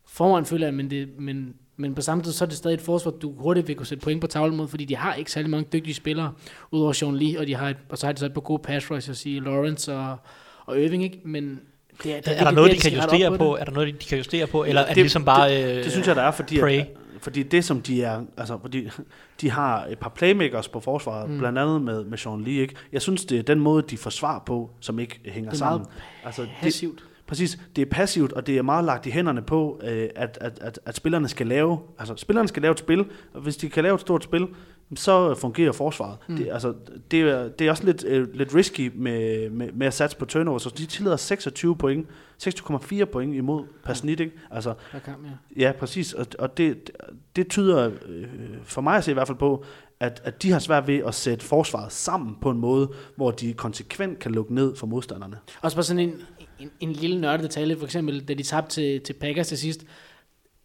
foran, 0.07 0.47
føler 0.47 0.67
jeg, 0.67 0.75
men, 0.75 0.91
det, 0.91 1.09
men, 1.19 1.55
men 1.83 1.95
på 1.95 2.03
samme 2.03 2.25
tid, 2.25 2.33
så 2.33 2.45
er 2.45 2.49
det 2.49 2.57
stadig 2.57 2.75
et 2.75 2.81
forsvar, 2.81 3.11
du 3.11 3.33
hurtigt 3.39 3.69
vil 3.69 3.77
kunne 3.77 3.87
sætte 3.87 4.05
point 4.05 4.21
på 4.21 4.27
tavlen 4.27 4.57
mod, 4.57 4.69
fordi 4.69 4.85
de 4.85 4.97
har 4.97 5.15
ikke 5.15 5.33
særlig 5.33 5.51
mange 5.51 5.67
dygtige 5.73 5.95
spillere, 5.95 6.33
udover 6.71 6.93
Sean 6.93 7.17
Lee, 7.17 7.39
og, 7.41 7.47
de 7.47 7.55
har 7.55 7.69
et, 7.69 7.77
og 7.89 7.99
så 7.99 8.07
har 8.07 8.13
de 8.13 8.19
så 8.21 8.27
et 8.27 8.35
par 8.35 8.41
gode 8.41 8.63
pass 8.63 8.91
rushers 8.91 9.27
i 9.27 9.41
Lawrence 9.45 9.95
og, 9.95 10.17
og 10.67 10.81
Irving, 10.81 11.05
ikke? 11.05 11.21
men 11.25 11.61
det 12.03 12.13
er, 12.17 12.21
det 12.21 12.29
Er, 12.29 12.33
er 12.41 12.45
der 12.45 12.51
noget, 12.51 12.71
de 12.73 12.77
kan 12.77 12.93
justere 12.93 13.39
på? 13.39 13.45
det. 13.55 13.61
Er 13.61 13.65
der 13.65 13.73
noget, 13.73 14.01
de 14.03 14.07
kan 14.07 14.19
justere 14.19 14.47
på? 14.47 14.65
Eller 14.65 14.81
er 14.81 14.87
det 14.87 14.95
Det- 14.97 15.03
ligesom 15.03 15.25
bare... 15.25 15.63
Øh, 15.65 15.85
Det 15.85 15.91
synes 15.93 16.07
jeg, 16.07 16.17
der 16.17 16.23
er, 16.23 16.31
fordi, 16.31 16.61
Pray. 16.61 16.79
at, 16.81 16.87
fordi 17.21 17.43
det, 17.43 17.65
som 17.65 17.81
de 17.81 18.03
er, 18.03 18.21
altså, 18.37 18.59
fordi 18.61 18.89
de 19.41 19.51
har 19.51 19.85
et 19.87 19.99
par 19.99 20.09
playmakers 20.11 20.69
på 20.69 20.81
forsvaret, 20.81 21.31
mm. 21.31 21.39
blandt 21.39 21.59
andet 21.59 21.83
med, 21.83 22.05
med 22.05 22.19
Sean 22.19 22.41
Lee, 22.45 22.55
ikke? 22.55 22.75
Jeg 22.93 23.03
synes, 23.03 23.25
det 23.25 23.39
er 23.39 23.43
den 23.43 23.61
måde, 23.61 23.83
de 23.91 23.97
forsvarer 23.97 24.41
på, 24.47 24.71
som 24.81 24.99
ikke 24.99 25.21
hænger 25.25 25.51
Det 25.51 25.61
er 25.61 25.65
meget 25.65 25.81
sammen. 25.81 25.87
Altså, 26.25 26.43
det, 26.43 26.51
Passivt. 26.63 27.05
Præcis, 27.33 27.59
det 27.77 27.83
er 27.83 27.87
passivt, 27.91 28.33
og 28.33 28.47
det 28.47 28.59
er 28.59 28.63
meget 28.63 28.85
lagt 28.85 29.07
i 29.07 29.11
hænderne 29.11 29.43
på, 29.43 29.81
øh, 29.85 30.09
at, 30.17 30.39
at, 30.41 30.59
at, 30.61 30.81
at 30.87 30.97
spillerne 30.97 31.29
skal 31.29 31.47
lave, 31.47 31.79
altså 31.99 32.17
spillerne 32.17 32.49
skal 32.49 32.63
lave 32.63 32.73
et 32.73 32.79
spil, 32.79 33.05
og 33.33 33.41
hvis 33.41 33.57
de 33.57 33.71
kan 33.71 33.83
lave 33.83 33.95
et 33.95 34.01
stort 34.01 34.25
spil, 34.25 34.49
så 34.95 35.35
fungerer 35.35 35.73
forsvaret. 35.73 36.19
Mm. 36.29 36.37
Det, 36.37 36.49
altså, 36.53 36.75
det, 37.11 37.21
er, 37.21 37.49
det 37.49 37.67
er 37.67 37.71
også 37.71 37.85
lidt, 37.85 38.05
øh, 38.05 38.35
lidt 38.35 38.55
risky 38.55 38.93
med, 38.95 39.51
med, 39.51 39.73
med 39.73 39.87
at 39.87 39.95
satse 39.95 40.17
på 40.17 40.25
turnover, 40.25 40.59
så 40.59 40.71
de 40.79 40.87
tillader 40.87 41.17
26 41.17 41.77
point, 41.77 42.07
26,4 42.45 43.05
point 43.05 43.35
imod 43.35 43.65
per 43.85 43.95
snit, 43.95 44.21
ikke? 44.21 44.33
Altså, 44.51 44.75
kamp, 45.05 45.27
ja. 45.27 45.63
Ja, 45.67 45.73
præcis. 45.73 46.13
Og, 46.13 46.27
og 46.39 46.57
det, 46.57 46.91
det 47.37 47.49
tyder 47.49 47.91
øh, 48.07 48.27
for 48.63 48.81
mig 48.81 48.97
at 48.97 49.05
se 49.05 49.11
i 49.11 49.15
hvert 49.15 49.27
fald 49.27 49.39
på, 49.39 49.65
at, 50.03 50.21
at 50.25 50.43
de 50.43 50.53
har 50.53 50.59
svært 50.59 50.87
ved 50.87 50.99
at 51.07 51.15
sætte 51.15 51.45
forsvaret 51.45 51.93
sammen 51.93 52.37
på 52.41 52.51
en 52.51 52.59
måde, 52.59 52.91
hvor 53.17 53.31
de 53.31 53.53
konsekvent 53.53 54.19
kan 54.19 54.33
lukke 54.33 54.55
ned 54.55 54.77
for 54.77 54.87
modstanderne. 54.87 55.37
Også 55.63 55.77
bare 55.77 55.85
sådan 55.85 56.09
en, 56.09 56.15
en, 56.63 56.71
en 56.81 56.93
lille 56.93 57.21
nørdet 57.21 57.43
detalje, 57.43 57.77
for 57.77 57.85
eksempel, 57.85 58.21
da 58.21 58.35
de 58.35 58.43
tabte 58.43 58.75
til, 58.75 59.01
til 59.01 59.13
Packers 59.13 59.49
til 59.49 59.59
sidst, 59.59 59.85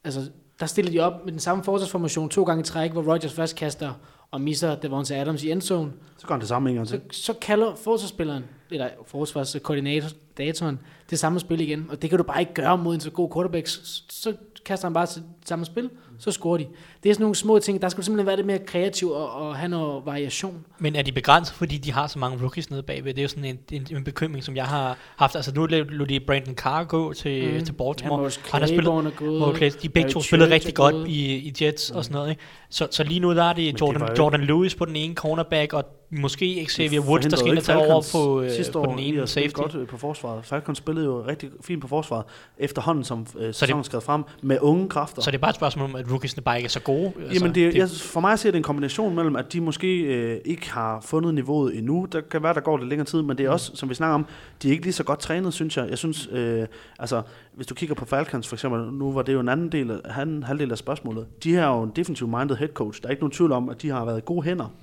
altså, 0.03 0.29
der 0.59 0.65
stiller 0.65 0.91
de 0.91 0.99
op 0.99 1.25
med 1.25 1.31
den 1.31 1.39
samme 1.39 1.63
forsvarsformation 1.63 2.29
to 2.29 2.43
gange 2.43 2.61
i 2.61 2.63
træk, 2.63 2.91
hvor 2.91 3.13
Rodgers 3.13 3.33
først 3.33 3.55
kaster 3.55 3.93
og 4.31 4.41
misser 4.41 4.75
Devonta 4.75 5.15
Adams 5.15 5.43
i 5.43 5.51
endzone. 5.51 5.91
Så 6.17 6.27
går 6.27 6.33
han 6.33 6.39
det 6.39 6.47
samme 6.49 6.69
en 6.69 6.75
gang 6.75 6.87
Så, 6.87 6.91
til. 6.91 7.01
så 7.11 7.33
kalder 7.33 7.75
forsvarsspilleren, 7.75 8.43
eller 8.71 8.89
forsvarskoordinatoren, 9.05 10.79
det 11.09 11.19
samme 11.19 11.39
spil 11.39 11.59
igen, 11.59 11.85
og 11.89 12.01
det 12.01 12.09
kan 12.09 12.17
du 12.17 12.23
bare 12.23 12.39
ikke 12.39 12.53
gøre 12.53 12.77
mod 12.77 12.93
en 12.95 12.99
så 12.99 13.11
god 13.11 13.29
quarterback. 13.33 13.67
Så, 13.67 14.01
så 14.09 14.33
kaster 14.65 14.87
han 14.87 14.93
bare 14.93 15.05
til 15.05 15.23
samme 15.45 15.65
spil, 15.65 15.89
så 16.19 16.31
scorer 16.31 16.57
de. 16.57 16.65
Det 17.03 17.09
er 17.09 17.13
sådan 17.13 17.23
nogle 17.23 17.35
små 17.35 17.59
ting, 17.59 17.81
der 17.81 17.89
skal 17.89 18.01
du 18.01 18.05
simpelthen 18.05 18.27
være 18.27 18.35
lidt 18.35 18.47
mere 18.47 18.59
kreativ 18.59 19.09
og, 19.09 19.31
og 19.33 19.55
have 19.55 19.69
noget 19.69 20.05
variation. 20.05 20.65
Men 20.79 20.95
er 20.95 21.01
de 21.01 21.11
begrænset, 21.11 21.55
fordi 21.55 21.77
de 21.77 21.91
har 21.91 22.07
så 22.07 22.19
mange 22.19 22.41
rookies 22.41 22.69
nede 22.69 22.83
bagved? 22.83 23.13
Det 23.13 23.19
er 23.19 23.23
jo 23.23 23.27
sådan 23.27 23.45
en, 23.45 23.59
en, 23.71 23.87
en 23.91 24.03
bekymring, 24.03 24.43
som 24.43 24.55
jeg 24.55 24.65
har 24.65 24.97
haft. 25.15 25.35
Altså 25.35 25.53
nu 25.55 25.65
lå 25.65 26.05
de 26.05 26.19
Brandon 26.19 26.55
Carr 26.55 26.83
gå 26.83 27.13
til, 27.13 27.53
mm. 27.59 27.65
til 27.65 27.73
Baltimore. 27.73 28.17
Morris 28.19 28.39
Han 28.51 28.61
har 28.61 28.67
spillet, 28.67 28.87
er. 28.87 29.39
Morris 29.39 29.75
Clay- 29.75 29.81
de 29.81 29.89
begge 29.89 30.09
to 30.09 30.21
spillede 30.21 30.51
rigtig 30.51 30.73
godt 30.73 31.07
i, 31.07 31.35
i 31.35 31.53
Jets 31.61 31.91
mm. 31.91 31.97
og 31.97 32.03
sådan 32.03 32.15
noget. 32.15 32.29
Ikke? 32.29 32.41
Så, 32.69 32.87
så 32.91 33.03
lige 33.03 33.19
nu 33.19 33.35
der 33.35 33.43
er 33.43 33.53
det 33.53 33.81
Jordan, 33.81 34.01
jo- 34.01 34.13
Jordan 34.17 34.41
Lewis 34.41 34.75
på 34.75 34.85
den 34.85 34.95
ene 34.95 35.15
cornerback, 35.15 35.73
og 35.73 35.85
måske 36.11 36.67
Xavier 36.69 36.99
Woods, 37.01 37.25
der 37.25 37.37
skal 37.37 37.49
ind 37.51 37.57
og 37.57 37.63
tage 37.63 37.77
over 37.77 38.03
på, 38.11 38.41
øh, 38.41 38.51
sidste 38.51 38.73
på 38.73 38.79
år 38.79 38.85
den 38.85 38.99
i 38.99 39.07
ene 39.09 39.27
safety. 39.27 39.53
godt 39.53 39.75
øh, 39.75 39.87
på 39.87 39.97
forsvaret. 39.97 40.45
Falcons 40.45 40.77
spillede 40.77 41.05
jo 41.05 41.23
rigtig 41.27 41.49
fint 41.61 41.81
på 41.81 41.87
forsvaret, 41.87 42.25
efterhånden 42.57 43.03
som 43.03 43.25
øh, 43.39 43.47
det- 43.47 43.55
sæsonen 43.55 43.83
skred 43.83 44.01
frem, 44.01 44.23
med 44.41 44.57
unge 44.61 44.89
kræfter. 44.89 45.21
Så 45.21 45.31
det 45.31 45.37
er 45.37 45.41
bare 45.41 45.49
et 45.49 45.55
spørgsmål 45.55 45.89
om, 45.89 45.95
at 45.95 46.11
rookiesne 46.11 46.43
bare 46.43 46.57
ikke 46.57 46.65
er 46.67 46.69
så 46.69 46.79
gode. 46.81 47.11
Altså, 47.19 47.33
Jamen 47.33 47.55
det, 47.55 47.75
jeg, 47.75 47.89
for 47.89 48.19
mig 48.19 48.39
ser 48.39 48.51
det 48.51 48.57
en 48.57 48.63
kombination 48.63 49.15
mellem, 49.15 49.35
at 49.35 49.53
de 49.53 49.61
måske 49.61 49.99
øh, 50.01 50.39
ikke 50.45 50.71
har 50.71 51.01
fundet 51.01 51.33
niveauet 51.33 51.77
endnu. 51.77 52.07
Der 52.11 52.21
kan 52.21 52.43
være, 52.43 52.53
der 52.53 52.59
går 52.61 52.77
lidt 52.77 52.89
længere 52.89 53.05
tid, 53.05 53.21
men 53.21 53.37
det 53.37 53.45
er 53.45 53.49
også, 53.49 53.71
som 53.75 53.89
vi 53.89 53.93
snakker 53.93 54.15
om, 54.15 54.25
de 54.63 54.67
er 54.67 54.71
ikke 54.71 54.83
lige 54.83 54.93
så 54.93 55.03
godt 55.03 55.19
trænet, 55.19 55.53
synes 55.53 55.77
jeg. 55.77 55.89
Jeg 55.89 55.97
synes, 55.97 56.29
øh, 56.31 56.65
altså, 56.99 57.21
hvis 57.55 57.67
du 57.67 57.75
kigger 57.75 57.95
på 57.95 58.05
Falcons 58.05 58.47
for 58.47 58.55
eksempel, 58.55 58.93
nu 58.93 59.11
var 59.11 59.21
det 59.21 59.33
jo 59.33 59.39
en 59.39 59.49
anden 59.49 59.71
del, 59.71 59.91
af, 60.05 60.21
en 60.23 60.43
halvdel 60.43 60.71
af 60.71 60.77
spørgsmålet. 60.77 61.25
De 61.43 61.53
har 61.53 61.75
jo 61.75 61.83
en 61.83 61.91
defensive 61.95 62.29
minded 62.29 62.55
head 62.55 62.69
coach. 62.69 63.01
Der 63.01 63.07
er 63.07 63.11
ikke 63.11 63.21
nogen 63.21 63.31
tvivl 63.31 63.51
om, 63.51 63.69
at 63.69 63.81
de 63.81 63.89
har 63.89 64.05
været 64.05 64.25
gode 64.25 64.41
hænder 64.45 64.73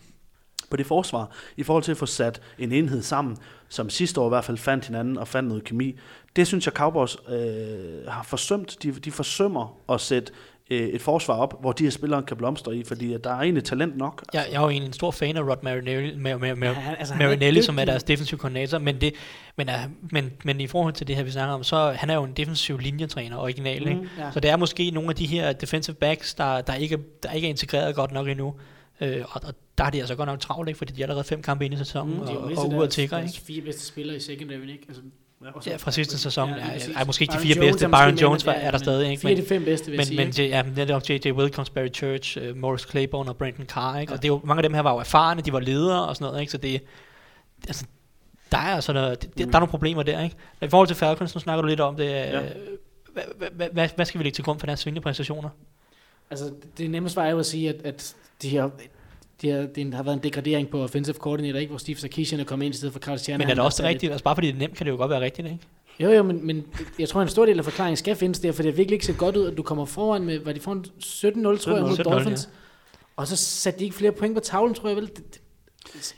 på 0.75 0.77
det 0.77 0.87
forsvar, 0.87 1.31
i 1.57 1.63
forhold 1.63 1.85
til 1.85 1.91
at 1.91 1.97
få 1.99 2.07
sat 2.07 2.41
en 2.59 2.73
enhed 2.73 3.03
sammen, 3.03 3.37
som 3.69 3.91
sidste 3.91 4.21
år 4.21 4.27
i 4.27 4.29
hvert 4.29 4.45
fald 4.45 4.59
fandt 4.59 4.87
hinanden 4.87 5.19
og 5.19 5.29
fandt 5.29 5.49
noget 5.49 5.65
kemi. 5.65 5.99
Det 6.37 6.47
synes 6.47 6.67
jeg, 6.67 6.73
Cowboys 6.73 7.17
øh, 7.29 8.07
har 8.09 8.23
forsømt. 8.23 8.77
De, 8.83 8.93
de 8.93 9.11
forsømmer 9.13 9.77
at 9.89 10.01
sætte 10.01 10.33
øh, 10.71 10.89
et 10.89 11.03
forsvar 11.03 11.35
op, 11.35 11.61
hvor 11.61 11.73
de 11.73 11.83
her 11.85 11.91
spillere 11.91 12.23
kan 12.23 12.37
blomstre 12.37 12.77
i, 12.77 12.85
fordi 12.85 13.13
at 13.13 13.25
der 13.25 13.31
er 13.31 13.41
egentlig 13.41 13.65
talent 13.65 13.97
nok. 13.97 14.25
Jeg, 14.33 14.47
jeg 14.51 14.57
er 14.57 14.61
jo 14.63 14.69
egentlig 14.69 14.87
en 14.87 14.93
stor 14.93 15.11
fan 15.11 15.37
af 15.37 15.41
Rod 15.43 15.57
Marinelli, 15.63 16.17
med, 16.17 16.39
med, 16.39 16.55
med, 16.55 16.69
Ja, 16.69 16.75
han- 16.75 16.97
altså, 16.99 17.15
er 17.15 17.19
Marinelli 17.19 17.63
som 17.63 17.79
er 17.79 17.85
deres 17.85 18.03
defensive 18.03 18.39
koordinator, 18.39 18.79
men, 18.79 19.01
det, 19.01 19.15
men, 19.57 19.69
uh, 19.69 19.75
men, 20.13 20.31
men 20.45 20.61
i 20.61 20.67
forhold 20.67 20.93
til 20.95 21.07
det 21.07 21.17
her, 21.17 21.23
vi 21.23 21.31
snakker 21.31 21.55
om, 21.55 21.63
så 21.65 21.91
han 21.97 22.11
er 22.11 22.15
jo 22.15 22.25
en 22.25 22.33
defensiv 22.33 22.79
linjetræner, 22.79 23.37
original, 23.37 23.83
mm, 23.83 23.89
ikke? 23.89 24.01
ja. 24.19 24.31
Så 24.33 24.41
det 24.41 24.51
er 24.51 24.57
måske 24.57 24.91
nogle 24.91 25.09
af 25.11 25.17
de 25.17 25.27
her 25.27 25.53
defensive 25.53 25.95
backs, 25.97 26.35
der, 26.35 26.61
der, 26.61 26.75
ikke, 26.75 26.99
der 27.23 27.33
ikke 27.33 27.47
er 27.47 27.51
integreret 27.51 27.95
godt 27.95 28.13
nok 28.13 28.29
endnu. 28.29 28.55
Øh, 29.01 29.25
og, 29.31 29.41
og 29.47 29.55
der 29.79 29.85
er 29.85 29.91
de 29.91 29.99
altså 29.99 30.15
godt 30.15 30.27
nok 30.27 30.41
travlt, 30.41 30.69
ikke? 30.69 30.79
fordi 30.79 30.93
de 30.93 31.01
er 31.01 31.05
allerede 31.05 31.25
fem 31.25 31.43
kampe 31.43 31.65
inde 31.65 31.75
i 31.75 31.79
sæsonen, 31.79 32.15
Mm, 32.15 32.21
de 32.27 32.31
er 32.31 32.35
jo 32.35 32.41
og, 32.41 32.53
og 32.57 32.69
ude 32.75 32.85
at 32.85 32.91
tigger, 32.91 33.19
ikke? 33.19 33.41
fire 33.41 33.63
bedste 33.63 33.87
spillere 33.87 34.17
i 34.17 34.21
secondary, 34.21 34.61
ikke? 34.61 34.85
Altså, 34.89 35.03
og 35.55 35.65
så- 35.65 35.71
Ja, 35.71 35.77
fra 35.77 35.91
sidste 35.91 36.19
sæson. 36.19 36.49
Ja, 36.49 36.57
Ja, 36.57 36.65
ja, 36.67 36.73
præcis. 36.73 36.95
ej, 36.97 37.05
måske 37.05 37.23
ikke 37.23 37.33
de 37.35 37.39
fire 37.39 37.57
Jones 37.57 37.71
bedste. 37.73 37.85
er 37.85 37.89
Byron 37.89 38.15
Jones 38.19 38.47
var, 38.47 38.53
ja, 38.53 38.61
er 38.61 38.71
der 38.71 38.79
stadig, 38.79 39.11
ikke? 39.11 39.21
Fire 39.21 39.37
de 39.37 39.45
fem 39.49 39.65
bedste, 39.65 39.91
vil 39.91 39.97
men, 39.99 40.07
sige. 40.07 40.17
men 40.19 40.33
det, 40.33 40.49
ja, 40.49 40.63
er 40.93 40.95
også 40.95 41.13
J.J. 41.13 41.31
Wilcombs, 41.33 41.71
Barry 41.71 41.93
Church, 41.95 42.39
uh, 42.51 42.57
Morris 42.57 42.87
Claiborne 42.91 43.31
og 43.31 43.37
Brandon 43.37 43.67
Carr, 43.67 43.99
ikke? 43.99 44.13
Og 44.13 44.19
det 44.23 44.25
er 44.25 44.29
jo, 44.29 44.41
mange 44.45 44.59
af 44.59 44.63
dem 44.63 44.75
her 44.75 44.81
var 44.81 44.93
jo 44.93 44.99
erfarne, 44.99 45.43
de 45.43 45.53
var 45.53 45.61
ledere 45.61 46.09
og 46.09 46.17
sådan 46.17 46.27
noget, 46.27 46.41
ikke? 46.41 46.53
Så 46.53 46.59
det, 46.59 46.81
altså, 47.69 47.85
der 48.53 48.59
er 48.59 48.75
altså 48.75 48.93
noget, 48.93 49.23
det, 49.23 49.39
der 49.39 49.45
er 49.47 49.51
nogle 49.53 49.69
problemer 49.69 50.03
der, 50.03 50.23
ikke? 50.25 50.37
I 50.63 50.69
forhold 50.69 50.87
til 50.89 50.97
Falcons, 50.97 51.35
nu 51.35 51.41
snakker 51.41 51.63
du 51.63 51.69
lidt 51.69 51.81
om 51.81 51.97
det, 51.97 52.05
ja. 52.05 52.41
Ja. 52.41 52.47
hvad, 53.13 53.23
hvad, 53.53 53.69
hvad, 53.73 53.89
hvad 53.95 54.05
skal 54.07 54.19
vi 54.19 54.25
lægge 54.25 54.35
til 54.37 54.45
grund 54.45 54.59
for 54.61 54.67
deres 54.67 54.81
svingende 54.81 55.01
præstationer? 55.03 55.49
Altså, 56.31 56.53
det- 56.79 56.91
nemmeste 56.91 57.17
var 57.17 57.27
jo 57.27 57.39
at 57.39 57.47
sige, 57.47 57.69
at, 57.69 57.77
at 57.85 58.15
de 58.45 58.49
her, 58.49 58.71
de 59.43 59.51
her, 59.51 59.67
det 59.67 59.95
har 59.95 60.03
været 60.03 60.17
en 60.17 60.23
degradering 60.23 60.69
på 60.69 60.83
offensive 60.83 61.15
coordinator, 61.15 61.59
ikke? 61.59 61.71
hvor 61.71 61.79
Steve 61.79 61.97
Sarkisian 61.97 62.41
er 62.41 62.45
kommet 62.45 62.67
ind 62.67 62.75
i 62.75 62.79
stedet 62.79 62.93
for 62.93 63.01
Carl 63.01 63.19
Shanahan. 63.19 63.47
Men 63.47 63.51
er 63.51 63.55
det 63.55 63.65
også 63.65 63.77
det 63.77 63.87
sat 63.87 63.89
rigtige? 63.89 64.11
Altså 64.11 64.25
bare 64.25 64.37
fordi 64.37 64.47
det 64.47 64.55
er 64.55 64.59
nemt, 64.59 64.77
kan 64.77 64.87
det 64.87 64.93
jo 64.93 64.97
godt 64.97 65.11
være 65.11 65.21
rigtigt, 65.21 65.47
ikke? 65.47 65.59
Jo, 66.01 66.11
jo, 66.11 66.23
men, 66.23 66.47
men 66.47 66.65
jeg 66.99 67.09
tror, 67.09 67.23
en 67.23 67.29
stor 67.29 67.47
del 67.47 67.59
af 67.59 67.65
forklaringen 67.65 67.97
skal 67.97 68.17
findes 68.17 68.41
der, 68.41 68.53
for 68.53 68.63
det 68.63 68.73
har 68.73 68.77
virkelig 68.77 68.95
ikke 68.95 69.07
set 69.07 69.19
godt 69.19 69.37
ud, 69.37 69.47
at 69.47 69.57
du 69.57 69.63
kommer 69.63 69.85
foran 69.85 70.25
med, 70.25 70.39
hvad 70.39 70.55
de 70.55 70.61
får 70.61 70.75
17-0, 70.75 71.59
tror 71.59 71.73
jeg, 71.73 71.83
mod 71.83 71.99
17-0, 71.99 72.03
Dolphins. 72.03 72.49
Og 73.17 73.27
så 73.27 73.37
satte 73.37 73.79
de 73.79 73.85
ikke 73.85 73.97
flere 73.97 74.13
point 74.13 74.35
på 74.35 74.41
tavlen, 74.41 74.75
tror 74.75 74.89
jeg 74.89 74.97
vel. 74.97 75.07
Det, 75.07 75.17
det, 75.17 75.41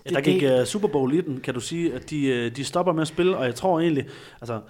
Ja, 0.06 0.10
der 0.10 0.20
gik 0.20 0.42
uh, 0.42 0.66
Super 0.66 0.88
Bowl 0.88 1.14
i 1.14 1.20
den, 1.20 1.40
kan 1.40 1.54
du 1.54 1.60
sige, 1.60 1.94
at 1.94 2.10
de, 2.10 2.46
uh, 2.46 2.56
de 2.56 2.64
stopper 2.64 2.92
med 2.92 3.02
at 3.02 3.08
spille, 3.08 3.36
og 3.36 3.44
jeg 3.44 3.54
tror 3.54 3.80
egentlig, 3.80 4.06
altså, 4.40 4.60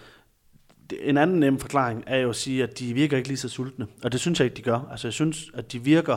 det, 0.90 0.98
en 1.02 1.16
anden 1.16 1.40
nem 1.40 1.58
forklaring 1.58 2.04
er 2.06 2.18
jo 2.18 2.28
at 2.28 2.36
sige, 2.36 2.62
at 2.62 2.78
de 2.78 2.94
virker 2.94 3.16
ikke 3.16 3.28
lige 3.28 3.38
så 3.38 3.48
sultne, 3.48 3.86
og 4.02 4.12
det 4.12 4.20
synes 4.20 4.40
jeg 4.40 4.44
ikke, 4.44 4.56
de 4.56 4.62
gør. 4.62 4.88
Altså, 4.90 5.08
jeg 5.08 5.12
synes, 5.12 5.50
at 5.54 5.72
de 5.72 5.82
virker 5.82 6.16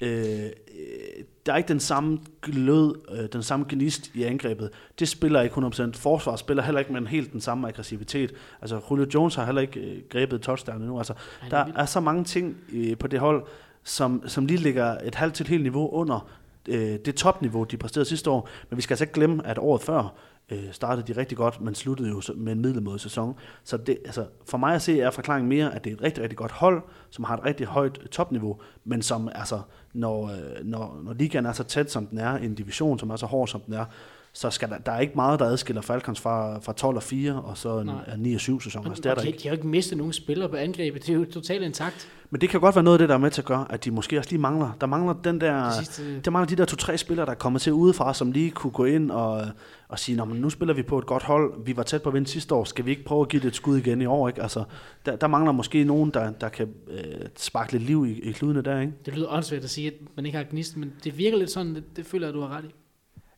øh, 0.00 0.44
øh, 0.44 1.24
der 1.46 1.52
er 1.52 1.56
ikke 1.56 1.68
den 1.68 1.80
samme 1.80 2.18
glød, 2.42 2.94
øh, 3.12 3.28
den 3.32 3.42
samme 3.42 3.66
gnist 3.68 4.10
i 4.14 4.22
angrebet. 4.22 4.70
Det 4.98 5.08
spiller 5.08 5.40
ikke 5.40 5.54
100%. 5.54 5.92
Forsvar 5.94 6.36
spiller 6.36 6.62
heller 6.62 6.78
ikke 6.78 6.92
med 6.92 7.00
en 7.00 7.06
helt 7.06 7.32
den 7.32 7.40
samme 7.40 7.68
aggressivitet. 7.68 8.32
Altså, 8.60 8.80
Julio 8.90 9.06
Jones 9.14 9.34
har 9.34 9.44
heller 9.44 9.62
ikke 9.62 9.80
øh, 9.80 10.02
grebet 10.08 10.42
touchdown 10.42 10.80
endnu. 10.80 10.98
Altså, 10.98 11.14
er 11.42 11.48
der 11.48 11.72
er 11.76 11.86
så 11.86 12.00
mange 12.00 12.24
ting 12.24 12.56
øh, 12.72 12.98
på 12.98 13.06
det 13.06 13.20
hold, 13.20 13.46
som, 13.84 14.22
som 14.26 14.46
lige 14.46 14.60
ligger 14.60 14.98
et 15.04 15.14
halvt 15.14 15.34
til 15.34 15.44
et 15.44 15.48
helt 15.48 15.62
niveau 15.62 15.90
under 15.90 16.28
øh, 16.68 16.98
det 17.04 17.14
topniveau, 17.14 17.64
de 17.64 17.76
præsterede 17.76 18.08
sidste 18.08 18.30
år. 18.30 18.48
Men 18.70 18.76
vi 18.76 18.82
skal 18.82 18.94
altså 18.94 19.04
ikke 19.04 19.14
glemme, 19.14 19.46
at 19.46 19.58
året 19.58 19.82
før 19.82 20.14
øh, 20.50 20.72
startede 20.72 21.14
de 21.14 21.20
rigtig 21.20 21.38
godt, 21.38 21.60
men 21.60 21.74
sluttede 21.74 22.08
jo 22.08 22.22
med 22.36 22.52
en 22.52 22.60
middelmodig 22.60 23.00
sæson. 23.00 23.34
Så 23.64 23.76
det, 23.76 23.98
altså, 24.04 24.26
for 24.46 24.58
mig 24.58 24.74
at 24.74 24.82
se 24.82 25.00
er 25.00 25.10
forklaringen 25.10 25.48
mere, 25.48 25.74
at 25.74 25.84
det 25.84 25.90
er 25.90 25.94
et 25.94 26.02
rigtig, 26.02 26.22
rigtig 26.22 26.36
godt 26.36 26.52
hold, 26.52 26.82
som 27.10 27.24
har 27.24 27.36
et 27.36 27.44
rigtig 27.44 27.66
højt 27.66 27.98
øh, 28.02 28.08
topniveau, 28.08 28.60
men 28.84 29.02
som 29.02 29.28
altså, 29.34 29.60
når, 29.92 30.26
øh, 30.26 30.64
når, 30.64 31.00
når 31.04 31.12
ligaen 31.12 31.46
er 31.46 31.52
så 31.52 31.64
tæt, 31.64 31.90
som 31.90 32.06
den 32.06 32.18
er, 32.18 32.36
en 32.36 32.54
division, 32.54 32.98
som 32.98 33.10
er 33.10 33.16
så 33.16 33.26
hård, 33.26 33.48
som 33.48 33.60
den 33.60 33.74
er, 33.74 33.84
så 34.32 34.50
skal 34.50 34.68
der, 34.68 34.78
der 34.78 34.92
er 34.92 35.00
ikke 35.00 35.12
meget, 35.16 35.40
der 35.40 35.46
adskiller 35.46 35.82
Falcons 35.82 36.20
fra, 36.20 36.58
fra 36.58 36.72
12 36.72 36.96
og 36.96 37.02
4, 37.02 37.34
og 37.42 37.58
så 37.58 37.78
en, 37.78 37.88
en 37.88 37.94
9 38.18 38.34
og 38.34 38.40
7 38.40 38.60
sæson. 38.60 38.86
Altså, 38.86 39.08
er 39.08 39.14
der 39.14 39.20
de, 39.22 39.26
ikke. 39.26 39.38
de 39.42 39.48
har 39.48 39.52
ikke 39.54 39.66
mistet 39.66 39.98
nogen 39.98 40.12
spillere 40.12 40.48
på 40.48 40.56
angrebet. 40.56 41.02
Det 41.06 41.10
er 41.12 41.14
jo 41.18 41.24
totalt 41.24 41.62
intakt. 41.64 42.08
Men 42.32 42.40
det 42.40 42.48
kan 42.48 42.60
godt 42.60 42.74
være 42.76 42.82
noget 42.82 42.94
af 42.94 42.98
det, 42.98 43.08
der 43.08 43.14
er 43.14 43.18
med 43.18 43.30
til 43.30 43.40
at 43.40 43.44
gøre, 43.46 43.66
at 43.70 43.84
de 43.84 43.90
måske 43.90 44.18
også 44.18 44.30
lige 44.30 44.40
mangler. 44.40 44.76
Der 44.80 44.86
mangler 44.86 45.12
den 45.12 45.40
der... 45.40 45.64
De 45.64 45.76
sidste- 45.76 46.20
Der 46.20 46.30
mangler 46.30 46.46
de 46.46 46.56
der 46.56 46.64
to-tre 46.64 46.98
spillere, 46.98 47.26
der 47.26 47.32
er 47.32 47.36
kommet 47.36 47.62
til 47.62 47.72
udefra, 47.72 48.14
som 48.14 48.32
lige 48.32 48.50
kunne 48.50 48.70
gå 48.70 48.84
ind 48.84 49.10
og, 49.10 49.44
og 49.88 49.98
sige, 49.98 50.16
Nå, 50.16 50.24
men 50.24 50.40
nu 50.40 50.50
spiller 50.50 50.74
vi 50.74 50.82
på 50.82 50.98
et 50.98 51.06
godt 51.06 51.22
hold. 51.22 51.64
Vi 51.64 51.76
var 51.76 51.82
tæt 51.82 52.02
på 52.02 52.08
at 52.08 52.14
vinde 52.14 52.26
sidste 52.28 52.54
år. 52.54 52.64
Skal 52.64 52.84
vi 52.84 52.90
ikke 52.90 53.04
prøve 53.04 53.20
at 53.22 53.28
give 53.28 53.42
det 53.42 53.48
et 53.48 53.56
skud 53.56 53.78
igen 53.78 54.02
i 54.02 54.06
år? 54.06 54.28
Ikke? 54.28 54.42
Altså, 54.42 54.64
der, 55.06 55.16
der 55.16 55.26
mangler 55.26 55.52
måske 55.52 55.84
nogen, 55.84 56.10
der, 56.10 56.30
der 56.30 56.48
kan 56.48 56.68
øh, 56.90 56.98
sparke 57.36 57.72
lidt 57.72 57.82
liv 57.84 58.06
i, 58.06 58.20
i 58.20 58.32
kludene 58.32 58.62
der. 58.62 58.80
Ikke? 58.80 58.92
Det 59.06 59.14
lyder 59.14 59.28
åndssvagt 59.32 59.64
at 59.64 59.70
sige, 59.70 59.86
at 59.86 59.94
man 60.16 60.26
ikke 60.26 60.38
har 60.38 60.44
gnist, 60.50 60.76
men 60.76 60.92
det 61.04 61.18
virker 61.18 61.38
lidt 61.38 61.50
sådan, 61.50 61.74
det, 61.74 61.84
det 61.96 62.06
føler 62.06 62.26
jeg, 62.26 62.34
du 62.34 62.40
har 62.40 62.56
ret 62.56 62.64
i. 62.64 62.74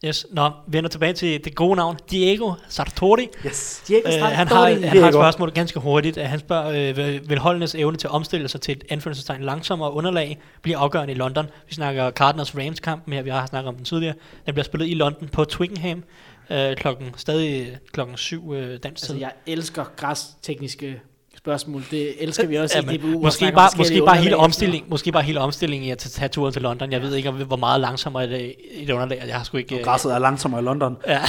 Yes, 0.04 0.26
nå, 0.30 0.50
vender 0.66 0.90
tilbage 0.90 1.12
til 1.12 1.44
det 1.44 1.54
gode 1.54 1.76
navn. 1.76 1.96
Diego 2.10 2.52
Sartori. 2.68 3.28
Yes. 3.46 3.82
Diego 3.88 4.08
Øh, 4.08 4.12
Strand- 4.14 4.34
han, 4.34 4.48
har, 4.48 4.64
han 4.68 4.82
har 4.82 4.88
et 4.88 4.92
Diego. 4.92 5.10
spørgsmål 5.12 5.50
ganske 5.52 5.80
hurtigt. 5.80 6.16
Han 6.16 6.38
spørger, 6.38 6.90
øh, 6.90 6.96
vil- 6.96 7.20
vil 7.28 7.38
holdenes 7.38 7.74
evne 7.74 7.96
til 7.96 8.06
at 8.06 8.10
omstille 8.10 8.48
sig 8.48 8.60
til 8.60 8.72
et 8.76 8.84
anførselstegn 8.90 9.42
langsommere 9.42 9.92
underlag 9.92 10.40
blive 10.62 10.76
afgørende 10.76 11.12
i 11.14 11.16
London? 11.16 11.46
Vi 11.68 11.74
snakker 11.74 12.10
Cardinals-Rams-kampen 12.20 13.12
her, 13.14 13.22
vi 13.22 13.30
har 13.30 13.46
snakket 13.46 13.68
om 13.68 13.74
den 13.76 13.84
tidligere. 13.84 14.14
Den 14.46 14.54
bliver 14.54 14.64
spillet 14.64 14.88
i 14.88 14.94
London 14.94 15.28
på 15.28 15.44
Twickenham, 15.44 16.04
øh, 16.50 16.76
klokken, 16.76 17.06
stadig 17.16 17.78
klokken 17.92 18.16
7 18.16 18.54
øh, 18.54 18.78
dansk 18.82 19.02
tid. 19.02 19.14
Altså, 19.14 19.14
jeg 19.16 19.30
elsker 19.46 19.84
græstekniske 19.96 21.00
spørgsmål. 21.42 21.82
Det 21.90 22.22
elsker 22.22 22.46
vi 22.46 22.56
også 22.56 22.78
Ja, 22.86 22.92
i 22.92 22.96
DBU. 22.96 23.06
måske 23.22 23.52
bare, 23.54 23.70
måske 23.76 24.02
bare 24.06 24.16
hele 24.16 24.36
omstilling, 24.36 24.84
måske 24.88 25.12
bare 25.12 25.22
hele 25.22 25.40
omstillingen 25.40 25.88
i 25.88 25.90
at 25.90 25.98
tage 25.98 26.28
turen 26.28 26.52
til 26.52 26.62
London. 26.62 26.92
Jeg 26.92 27.02
ved 27.02 27.14
ikke, 27.14 27.28
om- 27.28 27.34
hvor 27.34 27.56
meget 27.56 27.80
langsommere 27.80 28.26
det 28.28 28.54
et 28.74 28.90
underlag. 28.90 29.22
Jeg 29.26 29.36
har 29.36 29.44
sgu 29.44 29.56
ikke... 29.56 29.74
Og 29.74 29.78
øh, 29.78 29.84
græsset 29.84 30.12
er 30.14 30.18
langsommere 30.18 30.60
i 30.60 30.64
London. 30.64 30.96
Ja. 31.08 31.20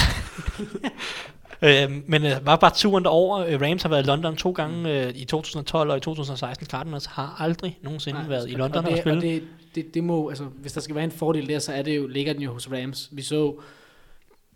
øh, 1.62 1.90
men 2.06 2.24
øh, 2.26 2.32
var 2.46 2.56
bare 2.56 2.70
turen 2.74 3.04
derover. 3.04 3.38
Øh, 3.48 3.60
Rams 3.60 3.82
har 3.82 3.88
været 3.88 4.02
i 4.02 4.06
London 4.06 4.36
to 4.36 4.50
gange 4.50 4.90
øh, 5.06 5.12
i 5.16 5.24
2012 5.24 5.90
og 5.90 5.96
i 5.96 6.00
2016. 6.00 6.66
Cardinals 6.66 7.06
har 7.06 7.36
aldrig 7.38 7.78
nogensinde 7.82 8.18
Nej, 8.20 8.28
været 8.28 8.50
i 8.50 8.52
og- 8.52 8.58
London 8.58 8.84
og 8.84 8.90
og, 8.90 8.90
det, 8.90 9.00
spille. 9.00 9.18
Og 9.18 9.22
det, 9.22 9.42
det, 9.74 9.94
det 9.94 10.04
må, 10.04 10.28
altså, 10.28 10.44
hvis 10.44 10.72
der 10.72 10.80
skal 10.80 10.94
være 10.94 11.04
en 11.04 11.10
fordel 11.12 11.48
der, 11.48 11.58
så 11.58 11.72
er 11.72 11.82
det 11.82 11.96
jo, 11.96 12.06
ligger 12.06 12.32
den 12.32 12.42
jo 12.42 12.52
hos 12.52 12.68
Rams. 12.72 13.08
Vi 13.12 13.22
så 13.22 13.54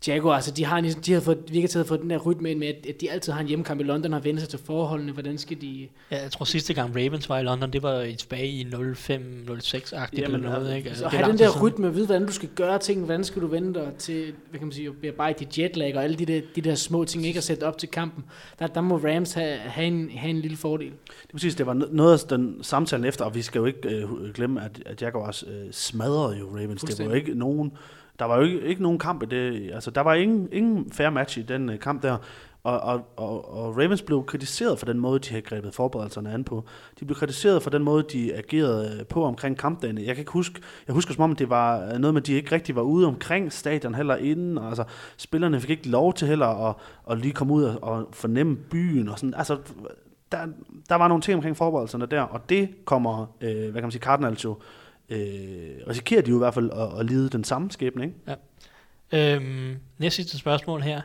Jaguar, 0.07 0.35
altså 0.35 0.51
de 0.51 0.65
har, 0.65 0.81
ligesom- 0.81 1.03
de 1.03 1.13
har 1.13 1.21
fået, 1.21 1.39
virker 1.49 1.69
til 1.69 1.79
at 1.79 1.87
få 1.87 1.97
den 1.97 2.11
der 2.11 2.19
rytme 2.19 2.51
ind 2.51 2.59
med, 2.59 2.69
at, 2.69 2.87
at 2.89 3.01
de 3.01 3.11
altid 3.11 3.33
har 3.33 3.41
en 3.41 3.47
hjemmekamp 3.47 3.81
i 3.81 3.85
London 3.85 4.15
og 4.15 4.25
vendt 4.25 4.41
sig 4.41 4.49
til 4.49 4.59
forholdene. 4.65 5.13
Hvordan 5.13 5.39
skal 5.39 5.61
de... 5.61 5.89
Ja, 6.11 6.23
jeg 6.23 6.31
tror 6.33 6.45
sidste 6.45 6.75
gang 6.75 6.97
Ravens 6.97 7.29
var 7.29 7.39
i 7.39 7.43
London, 7.43 7.73
det 7.73 7.83
var 7.83 8.01
i- 8.01 8.15
tilbage 8.15 8.47
i 8.49 8.65
05-06-agtigt 8.65 10.23
Jamen, 10.23 10.35
eller 10.35 10.39
noget. 10.39 10.57
altså, 10.57 10.75
Ikke? 10.77 10.91
Så 10.95 11.05
det 11.05 11.05
er 11.05 11.09
have 11.19 11.31
den 11.31 11.39
der 11.39 11.47
siden. 11.51 11.63
rytme, 11.63 11.95
vide 11.95 12.07
hvordan 12.07 12.27
du 12.27 12.33
skal 12.33 12.49
gøre 12.55 12.79
ting, 12.79 13.05
hvordan 13.05 13.25
skal 13.25 13.43
du 13.43 13.47
vende 13.47 13.75
dig 13.75 13.93
til, 13.99 14.33
hvad 14.51 14.59
kan 14.59 14.67
man 14.67 14.73
sige, 14.73 14.87
at 14.89 14.95
bearbejde 15.03 15.39
dit 15.45 15.59
jetlag 15.59 15.97
og 15.97 16.05
alle 16.05 16.17
de 16.17 16.27
der, 16.27 16.41
de 16.57 16.61
der 16.61 16.75
små 16.75 17.05
ting, 17.05 17.27
ikke 17.27 17.39
at 17.39 17.45
sætte 17.45 17.65
op 17.65 17.79
til 17.79 17.89
kampen. 17.89 18.25
Der, 18.59 18.67
der 18.67 18.81
må 18.81 18.97
Rams 18.97 19.33
have, 19.33 19.57
have, 19.59 19.87
en, 19.87 20.11
have 20.11 20.31
en 20.31 20.41
lille 20.41 20.57
fordel. 20.57 20.91
Det 20.91 21.29
er 21.29 21.33
præcis, 21.33 21.55
det 21.55 21.67
var 21.67 21.75
no- 21.75 21.95
noget 21.97 22.13
af 22.23 22.29
den 22.39 22.59
samtalen 22.63 23.05
efter, 23.05 23.25
og 23.25 23.35
vi 23.35 23.43
skal 23.43 23.59
jo 23.59 23.65
ikke 23.65 23.89
øh, 23.89 24.09
glemme, 24.35 24.65
at, 24.65 24.83
at 24.87 25.03
Jaguars 25.03 25.43
øh, 25.43 25.73
smadrede 25.73 26.39
jo 26.39 26.47
Ravens. 26.57 26.83
Det 26.83 26.99
var 26.99 27.05
jo 27.05 27.13
ikke 27.13 27.35
nogen, 27.35 27.73
der 28.19 28.25
var 28.25 28.37
jo 28.37 28.43
ikke, 28.43 28.61
ikke 28.61 28.83
nogen 28.83 28.99
kamp 28.99 29.23
i 29.23 29.27
det, 29.27 29.71
altså 29.75 29.91
der 29.91 30.01
var 30.01 30.15
ingen, 30.15 30.49
ingen 30.53 30.93
fair 30.93 31.11
match 31.11 31.39
i 31.39 31.43
den 31.43 31.69
øh, 31.69 31.79
kamp 31.79 32.03
der, 32.03 32.17
og, 32.63 32.81
og, 32.81 33.05
og, 33.17 33.55
og 33.55 33.77
Ravens 33.77 34.03
blev 34.03 34.25
kritiseret 34.27 34.79
for 34.79 34.87
den 34.87 34.99
måde, 34.99 35.19
de 35.19 35.29
havde 35.29 35.43
grebet 35.43 35.75
forberedelserne 35.75 36.33
an 36.33 36.45
på. 36.45 36.65
De 37.01 37.05
blev 37.05 37.17
kritiseret 37.17 37.63
for 37.63 37.71
den 37.71 37.83
måde, 37.83 38.05
de 38.13 38.35
agerede 38.35 38.99
øh, 39.01 39.07
på 39.07 39.25
omkring 39.25 39.57
kampdagen. 39.57 39.99
Jeg 39.99 40.07
kan 40.07 40.19
ikke 40.19 40.33
huske, 40.33 40.61
jeg 40.87 40.95
husker 40.95 41.15
som 41.15 41.23
om, 41.23 41.37
det 41.37 41.51
var 41.51 41.83
øh, 41.83 41.99
noget 41.99 42.15
med, 42.15 42.23
at 42.23 42.27
de 42.27 42.33
ikke 42.33 42.53
rigtig 42.53 42.77
var 42.77 42.83
ude 42.83 43.07
omkring 43.07 43.53
stadion 43.53 43.95
heller 43.95 44.17
inden, 44.17 44.59
og 44.59 44.69
altså 44.69 44.85
spillerne 45.17 45.61
fik 45.61 45.71
ikke 45.71 45.89
lov 45.89 46.15
til 46.15 46.29
heller 46.29 46.69
at, 46.69 46.75
at 47.11 47.19
lige 47.19 47.33
komme 47.33 47.55
ud 47.55 47.63
og, 47.63 47.79
og 47.83 48.09
fornemme 48.13 48.57
byen 48.57 49.09
og 49.09 49.19
sådan, 49.19 49.35
altså 49.35 49.59
der, 50.33 50.39
der 50.89 50.95
var 50.95 51.09
nogle 51.09 51.23
ting 51.23 51.37
omkring 51.37 51.57
forberedelserne 51.57 52.07
der, 52.07 52.23
og 52.23 52.49
det 52.49 52.69
kommer, 52.85 53.27
øh, 53.41 53.51
hvad 53.51 53.73
kan 53.73 53.83
man 53.83 53.91
sige, 53.91 54.03
Cardinals 54.03 54.45
jo, 54.45 54.57
øh, 55.09 55.89
risikerer 55.89 56.23
de 56.23 56.31
jo 56.31 56.37
i 56.37 56.39
hvert 56.39 56.55
fald 56.55 56.71
at, 56.71 57.01
at 57.01 57.07
lide 57.07 57.29
den 57.29 57.45
samme 57.45 57.71
skæbne, 57.71 58.05
ikke? 58.05 58.17
Øhm, 59.13 59.77
næste 59.99 60.17
sidste 60.17 60.39
spørgsmål 60.39 60.83
her 60.83 61.01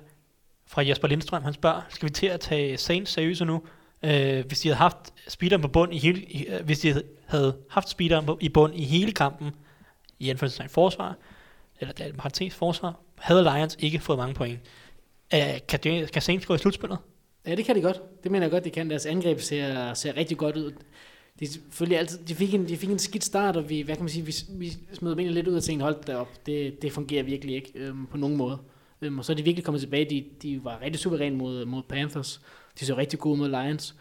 fra 0.67 0.87
Jesper 0.87 1.07
Lindstrøm. 1.07 1.43
Han 1.43 1.53
spørger, 1.53 1.81
skal 1.89 2.07
vi 2.07 2.13
til 2.13 2.27
at 2.27 2.39
tage 2.39 2.77
Saints 2.77 3.11
seriøse 3.11 3.45
nu? 3.45 3.61
Øh, 4.03 4.45
hvis 4.45 4.59
de 4.59 4.67
havde 4.67 4.77
haft 4.77 5.13
speederen 5.27 5.61
på 5.61 5.67
bund 5.67 5.93
i 5.93 5.97
hele, 5.97 6.21
i, 6.21 6.45
øh, 6.45 6.65
hvis 6.65 6.79
de 6.79 7.03
havde 7.25 7.57
haft 7.69 7.89
speederen 7.89 8.25
på, 8.25 8.37
i 8.41 8.49
bund 8.49 8.75
i 8.75 8.83
hele 8.83 9.11
kampen, 9.11 9.51
i 10.19 10.29
anførselstegn 10.29 10.69
forsvar, 10.69 11.15
eller 11.79 11.93
det 11.93 12.07
er 12.07 12.13
parentes 12.13 12.55
forsvar, 12.55 12.99
havde 13.17 13.43
Lions 13.43 13.75
ikke 13.79 13.99
fået 13.99 14.17
mange 14.17 14.33
point. 14.33 14.59
Øh, 15.33 15.39
kan, 15.67 15.79
det, 15.83 16.11
kan 16.11 16.21
Saints 16.21 16.45
gå 16.45 16.55
i 16.55 16.57
slutspillet? 16.57 16.97
Ja, 17.47 17.55
det 17.55 17.65
kan 17.65 17.75
de 17.75 17.81
godt. 17.81 18.23
Det 18.23 18.31
mener 18.31 18.45
jeg 18.45 18.51
godt, 18.51 18.63
de 18.63 18.69
kan. 18.69 18.89
Deres 18.89 19.05
angreb 19.05 19.39
ser, 19.39 19.93
ser 19.93 20.17
rigtig 20.17 20.37
godt 20.37 20.57
ud. 20.57 20.71
De, 21.47 21.53
selvfølgelig 21.53 21.99
altid, 21.99 22.17
de, 22.27 22.35
fik 22.35 22.53
en, 22.53 22.67
de 22.67 22.77
fik 22.77 22.89
en 22.89 22.99
skidt 22.99 23.23
start, 23.23 23.55
og 23.57 23.69
vi, 23.69 23.81
hvad 23.81 23.95
kan 23.95 24.03
man 24.03 24.09
sige, 24.09 24.25
vi, 24.25 24.35
vi 24.49 24.73
smed 24.93 25.15
dem 25.15 25.27
lidt 25.33 25.47
ud 25.47 25.55
og 25.55 25.63
tænkte, 25.63 25.83
hold 25.83 26.03
da 26.07 26.15
op, 26.15 26.45
det, 26.45 26.81
det 26.81 26.91
fungerer 26.91 27.23
virkelig 27.23 27.55
ikke 27.55 27.71
øhm, 27.75 28.05
på 28.05 28.17
nogen 28.17 28.37
måde. 28.37 28.57
Øhm, 29.01 29.19
og 29.19 29.25
så 29.25 29.31
er 29.31 29.35
de 29.37 29.43
virkelig 29.43 29.63
kommet 29.65 29.81
tilbage. 29.81 30.09
De, 30.09 30.23
de 30.41 30.59
var 30.63 30.81
rigtig 30.81 30.99
suveræne 30.99 31.35
mod, 31.35 31.65
mod 31.65 31.83
Panthers. 31.89 32.41
De 32.79 32.85
så 32.85 32.97
rigtig 32.97 33.19
gode 33.19 33.37
mod 33.37 33.49
Lions. 33.49 33.95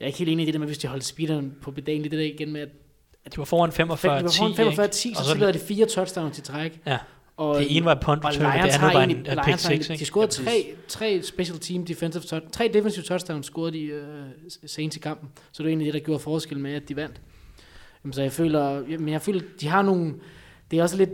Jeg 0.00 0.04
er 0.04 0.06
ikke 0.06 0.18
helt 0.18 0.30
enig 0.30 0.42
i 0.42 0.46
det 0.46 0.54
der 0.54 0.58
med, 0.60 0.66
hvis 0.66 0.78
de 0.78 0.88
holdt 0.88 1.04
speederen 1.04 1.54
på 1.62 1.70
pedalen, 1.70 2.04
det 2.04 2.12
der 2.12 2.20
igen 2.20 2.52
med, 2.52 2.60
at 2.60 3.32
De 3.32 3.38
var 3.38 3.44
foran 3.44 3.70
45-10. 3.70 3.74
de 3.82 3.88
var 3.88 3.96
foran 3.96 4.54
45 4.54 4.88
10 4.88 5.08
Og 5.10 5.16
så, 5.16 5.22
så- 5.24 5.28
så 5.30 5.38
lavede 5.38 5.58
de 5.58 5.64
fire 5.64 5.86
touchdowns 5.86 6.38
i 6.38 6.42
træk. 6.42 6.80
Ja, 6.86 6.98
Og, 7.38 7.58
det 7.58 7.76
ene 7.76 7.84
var 7.84 7.94
punt 7.94 8.24
og 8.24 8.30
return, 8.30 8.46
og 8.46 8.52
det 8.52 8.58
andet 8.58 8.72
har 8.72 8.92
var 8.92 9.02
en 9.02 9.10
uh, 9.10 9.16
pick 9.16 9.26
Lions 9.26 9.46
har 9.46 9.56
6. 9.56 9.70
egentlig, 9.70 10.00
de 10.00 10.04
scorede 10.04 10.42
Ja, 10.42 10.50
tre, 10.50 10.74
tre 10.88 11.22
special 11.22 11.58
team 11.58 11.84
defensive 11.84 12.22
touch, 12.22 12.46
tre 12.52 12.70
defensive 12.74 13.04
touchdowns 13.04 13.46
scorede 13.46 13.72
de 13.72 13.94
uh, 13.94 14.50
sent 14.66 14.96
i 14.96 14.98
kampen. 14.98 15.28
Så 15.52 15.62
det 15.62 15.64
var 15.64 15.68
egentlig 15.68 15.86
det, 15.86 15.94
der 15.94 16.00
gjorde 16.00 16.20
forskel 16.20 16.58
med, 16.58 16.74
at 16.74 16.88
de 16.88 16.96
vandt. 16.96 17.20
Jamen, 18.04 18.12
så 18.12 18.22
jeg 18.22 18.32
føler, 18.32 18.82
men 18.98 19.08
jeg 19.08 19.22
føler, 19.22 19.40
de 19.60 19.68
har 19.68 19.82
nogle, 19.82 20.14
det 20.70 20.78
er 20.78 20.82
også 20.82 20.96
lidt, 20.96 21.10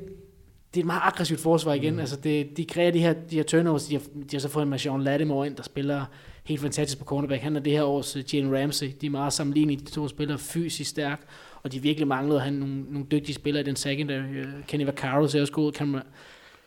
det 0.74 0.80
er 0.80 0.82
et 0.82 0.86
meget 0.86 1.00
aggressivt 1.04 1.40
forsvar 1.40 1.72
igen. 1.72 1.94
Mm. 1.94 2.00
Altså 2.00 2.16
det, 2.16 2.56
de 2.56 2.64
kræver 2.64 2.90
de 2.90 2.98
her, 2.98 3.12
de 3.12 3.36
her 3.36 3.42
turnovers, 3.42 3.84
de 3.84 3.94
har, 3.94 4.00
de 4.00 4.28
har 4.32 4.38
så 4.38 4.48
fået 4.48 4.62
en 4.62 4.70
Marshawn 4.70 5.02
Lattimore 5.02 5.46
ind, 5.46 5.56
der 5.56 5.62
spiller 5.62 6.04
helt 6.44 6.60
fantastisk 6.60 6.98
på 6.98 7.04
cornerback. 7.04 7.42
Han 7.42 7.56
er 7.56 7.60
det 7.60 7.72
her 7.72 7.82
års 7.82 8.16
uh, 8.16 8.34
Jalen 8.34 8.58
Ramsey. 8.58 8.92
De 9.00 9.06
er 9.06 9.10
meget 9.10 9.32
sammenlignelige, 9.32 9.80
de 9.86 9.90
to 9.90 10.08
spillere 10.08 10.38
fysisk 10.38 10.90
stærk, 10.90 11.26
og 11.64 11.72
de 11.72 11.82
virkelig 11.82 12.08
manglede 12.08 12.36
at 12.36 12.42
have 12.42 12.54
nogle, 12.54 12.82
nogle 12.82 13.06
dygtige 13.10 13.34
spillere 13.34 13.62
i 13.62 13.66
den 13.66 13.76
secondary. 13.76 14.44
Uh, 14.44 14.64
Kenny 14.68 14.84
Vaccaro 14.84 15.28
ser 15.28 15.40
også 15.40 15.52
god 15.52 15.66
ud, 15.66 15.72
Cameron, 15.72 16.02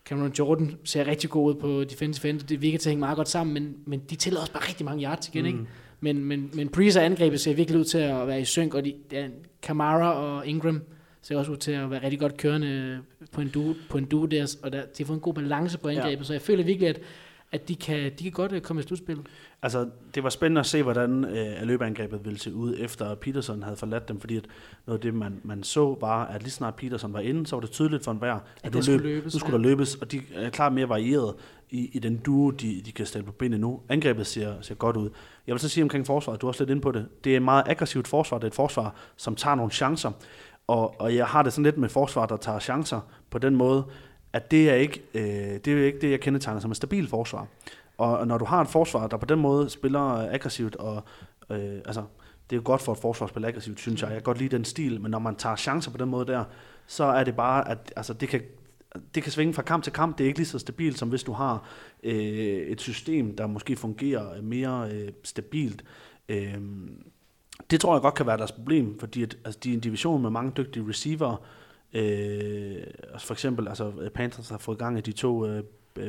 Cameron 0.06 0.32
Jordan 0.40 0.76
ser 0.84 1.08
rigtig 1.08 1.30
god 1.30 1.56
ud 1.56 1.62
på 1.62 1.84
defensive 1.84 2.30
end. 2.30 2.40
Det 2.40 2.62
virker 2.62 2.78
til 2.78 2.90
at 2.90 2.92
hænge 2.92 3.00
meget 3.00 3.16
godt 3.16 3.30
sammen, 3.30 3.54
men, 3.54 3.76
men 3.86 4.00
de 4.10 4.16
tæller 4.16 4.40
også 4.40 4.54
bare 4.54 4.68
rigtig 4.68 4.86
mange 4.86 5.06
yards 5.06 5.28
igen, 5.28 5.42
mm. 5.42 5.48
ikke? 5.48 5.60
Men, 6.00 6.26
men, 6.26 6.50
men 6.54 6.70
Breeze 6.70 7.00
og 7.00 7.06
angrebet 7.06 7.40
ser 7.40 7.54
virkelig 7.54 7.80
ud 7.80 7.86
til 7.86 7.98
at 7.98 8.28
være 8.28 8.42
i 8.42 8.46
synk, 8.46 8.74
og 8.74 8.86
de, 8.86 8.94
ja, 9.12 9.28
Kamara 9.62 10.14
og 10.14 10.48
Ingram 10.48 10.82
ser 11.22 11.38
også 11.38 11.52
ud 11.52 11.58
til 11.58 11.72
at 11.72 11.92
være 11.92 12.04
rigtig 12.04 12.20
godt 12.20 12.38
kørende 12.38 13.00
på 13.32 13.42
en 13.42 13.50
duo, 13.50 13.74
på 13.90 13.98
en 13.98 14.06
duo 14.06 14.26
der, 14.26 14.56
og 14.64 14.72
der, 14.72 14.82
de 14.82 14.88
har 14.98 15.06
fået 15.06 15.18
en 15.18 15.22
god 15.22 15.34
balance 15.34 15.78
på 15.78 15.88
angrebet, 15.88 16.20
ja. 16.20 16.24
så 16.24 16.34
jeg 16.34 16.42
føler 16.42 16.64
virkelig, 16.64 16.90
at, 16.90 17.00
at 17.52 17.68
de, 17.68 17.76
kan, 17.76 18.12
de 18.20 18.24
kan 18.24 18.32
godt 18.32 18.52
øh, 18.52 18.62
komme 18.62 18.80
i 18.80 18.84
slutspillet. 18.84 19.26
Altså, 19.62 19.90
det 20.16 20.24
var 20.24 20.30
spændende 20.30 20.60
at 20.60 20.66
se, 20.66 20.84
hvordan 20.84 21.26
øh, 21.26 21.62
løbeangrebet 21.62 22.26
ville 22.26 22.40
se 22.40 22.54
ud, 22.54 22.76
efter 22.80 23.16
Peterson 23.16 23.64
havde 23.64 23.78
forladt 23.78 24.08
dem, 24.08 24.20
fordi 24.20 24.38
at 24.38 24.46
noget 24.86 24.98
af 24.98 25.02
det, 25.02 25.14
man, 25.14 25.42
man 25.44 25.64
så, 25.64 25.98
var, 26.02 26.26
at 26.26 26.42
lige 26.42 26.52
snart 26.52 26.76
Peterson 26.76 27.14
var 27.14 27.20
inde, 27.20 27.48
så 27.48 27.56
var 27.56 27.62
det 27.62 27.72
tydeligt 27.72 28.04
for 28.04 28.12
enhver, 28.12 28.34
at, 28.34 28.42
At 28.64 28.74
nu, 28.74 28.82
skulle 28.82 28.98
løb, 28.98 29.06
løbes, 29.06 29.34
nu 29.34 29.40
skulle 29.40 29.58
ja. 29.58 29.64
der 29.64 29.70
løbes, 29.70 29.96
og 29.96 30.12
de 30.12 30.22
er 30.36 30.50
klart 30.50 30.74
mere 30.74 30.90
varieret 30.90 31.36
i, 31.70 31.90
i 31.94 32.00
den 32.00 32.18
duo, 32.18 32.52
de, 32.52 32.82
de 32.86 32.92
kan 32.92 33.06
stille 33.06 33.26
på 33.26 33.32
benene 33.32 33.58
nu. 33.58 33.82
Angrebet 33.90 34.28
ser, 34.28 34.62
ser 34.62 34.76
godt 34.76 34.98
ud. 34.98 35.10
Jeg 35.48 35.54
vil 35.54 35.60
så 35.60 35.70
sige 35.70 35.84
omkring 35.84 36.06
forsvaret, 36.06 36.42
du 36.42 36.46
er 36.46 36.50
også 36.50 36.64
lidt 36.64 36.70
inde 36.70 36.82
på 36.82 36.92
det, 36.92 37.08
det 37.24 37.32
er 37.32 37.38
et 37.38 37.44
meget 37.44 37.64
aggressivt 37.68 38.08
forsvar, 38.08 38.38
det 38.38 38.44
er 38.44 38.48
et 38.48 38.56
forsvar, 38.56 38.96
som 39.18 39.36
tager 39.36 39.56
nogle 39.56 39.72
chancer, 39.72 40.12
og, 40.68 41.02
og 41.02 41.16
jeg 41.16 41.26
har 41.26 41.44
det 41.44 41.54
sådan 41.54 41.64
lidt 41.64 41.78
med 41.78 41.90
forsvar, 41.90 42.26
der 42.26 42.38
tager 42.38 42.60
chancer 42.60 43.00
på 43.30 43.38
den 43.38 43.56
måde, 43.56 43.86
at 44.38 44.52
det 44.52 44.70
er 44.70 44.74
ikke, 44.74 45.02
øh, 45.14 45.60
det 45.66 45.68
er 45.68 45.86
ikke 45.86 46.02
det, 46.02 46.12
jeg 46.12 46.20
kendetegner 46.20 46.60
som 46.60 46.72
et 46.72 46.78
stabilt 46.78 47.10
forsvar. 47.10 47.48
Og, 47.98 48.28
når 48.28 48.38
du 48.38 48.46
har 48.46 48.62
et 48.62 48.68
forsvar, 48.68 49.08
der 49.08 49.18
på 49.18 49.26
den 49.26 49.40
måde 49.40 49.70
spiller 49.70 50.16
øh, 50.16 50.34
aggressivt 50.34 50.76
og 50.76 51.04
øh, 51.50 51.76
altså 51.86 52.04
det 52.50 52.56
er 52.56 52.58
jo 52.58 52.62
godt 52.66 52.82
for 52.82 52.92
et 52.92 52.98
forsvar 52.98 53.26
at 53.26 53.30
spille 53.30 53.48
aggressivt, 53.48 53.80
synes 53.80 54.02
jeg. 54.02 54.08
Jeg 54.08 54.16
kan 54.16 54.24
godt 54.24 54.38
lide 54.38 54.56
den 54.56 54.66
stil, 54.66 55.02
men 55.02 55.12
når 55.12 55.20
man 55.20 55.36
tager 55.36 55.56
chancer 55.56 55.92
på 55.92 55.98
den 55.98 56.10
måde 56.10 56.28
der, 56.28 56.44
så 56.88 57.04
er 57.04 57.24
det 57.24 57.36
bare, 57.36 57.70
at 57.70 57.94
altså, 57.96 58.14
det 58.14 58.30
kan 58.30 58.42
det 59.16 59.24
kan 59.24 59.32
svinge 59.32 59.54
fra 59.54 59.62
kamp 59.62 59.84
til 59.84 59.94
kamp. 59.94 60.18
Det 60.18 60.24
er 60.24 60.28
ikke 60.28 60.40
lige 60.40 60.48
så 60.48 60.60
stabilt, 60.60 60.98
som 60.98 61.10
hvis 61.10 61.24
du 61.24 61.32
har 61.32 61.68
øh, 62.04 62.14
et 62.68 62.82
system, 62.82 63.36
der 63.36 63.48
måske 63.48 63.76
fungerer 63.76 64.38
øh, 64.38 64.44
mere 64.44 64.90
øh, 64.92 65.10
stabilt. 65.24 65.84
Øh, 66.30 66.58
det 67.72 67.82
tror 67.82 67.96
jeg 67.96 68.02
godt 68.02 68.14
kan 68.14 68.28
være 68.28 68.38
deres 68.38 68.52
problem, 68.52 69.00
fordi 69.00 69.24
at, 69.24 69.38
altså, 69.46 69.60
de 69.64 69.70
er 69.70 69.74
en 69.74 69.80
division 69.80 70.22
med 70.22 70.30
mange 70.30 70.52
dygtige 70.58 70.90
receiver. 70.90 71.46
Øh, 71.94 72.84
altså 73.14 73.28
for 73.28 73.34
eksempel, 73.34 73.68
altså 73.68 74.10
Panthers 74.14 74.50
har 74.50 74.58
fået 74.58 74.78
gang 74.78 74.98
i 74.98 75.02
de 75.02 75.12
to 75.12 75.48
øh, 75.48 75.64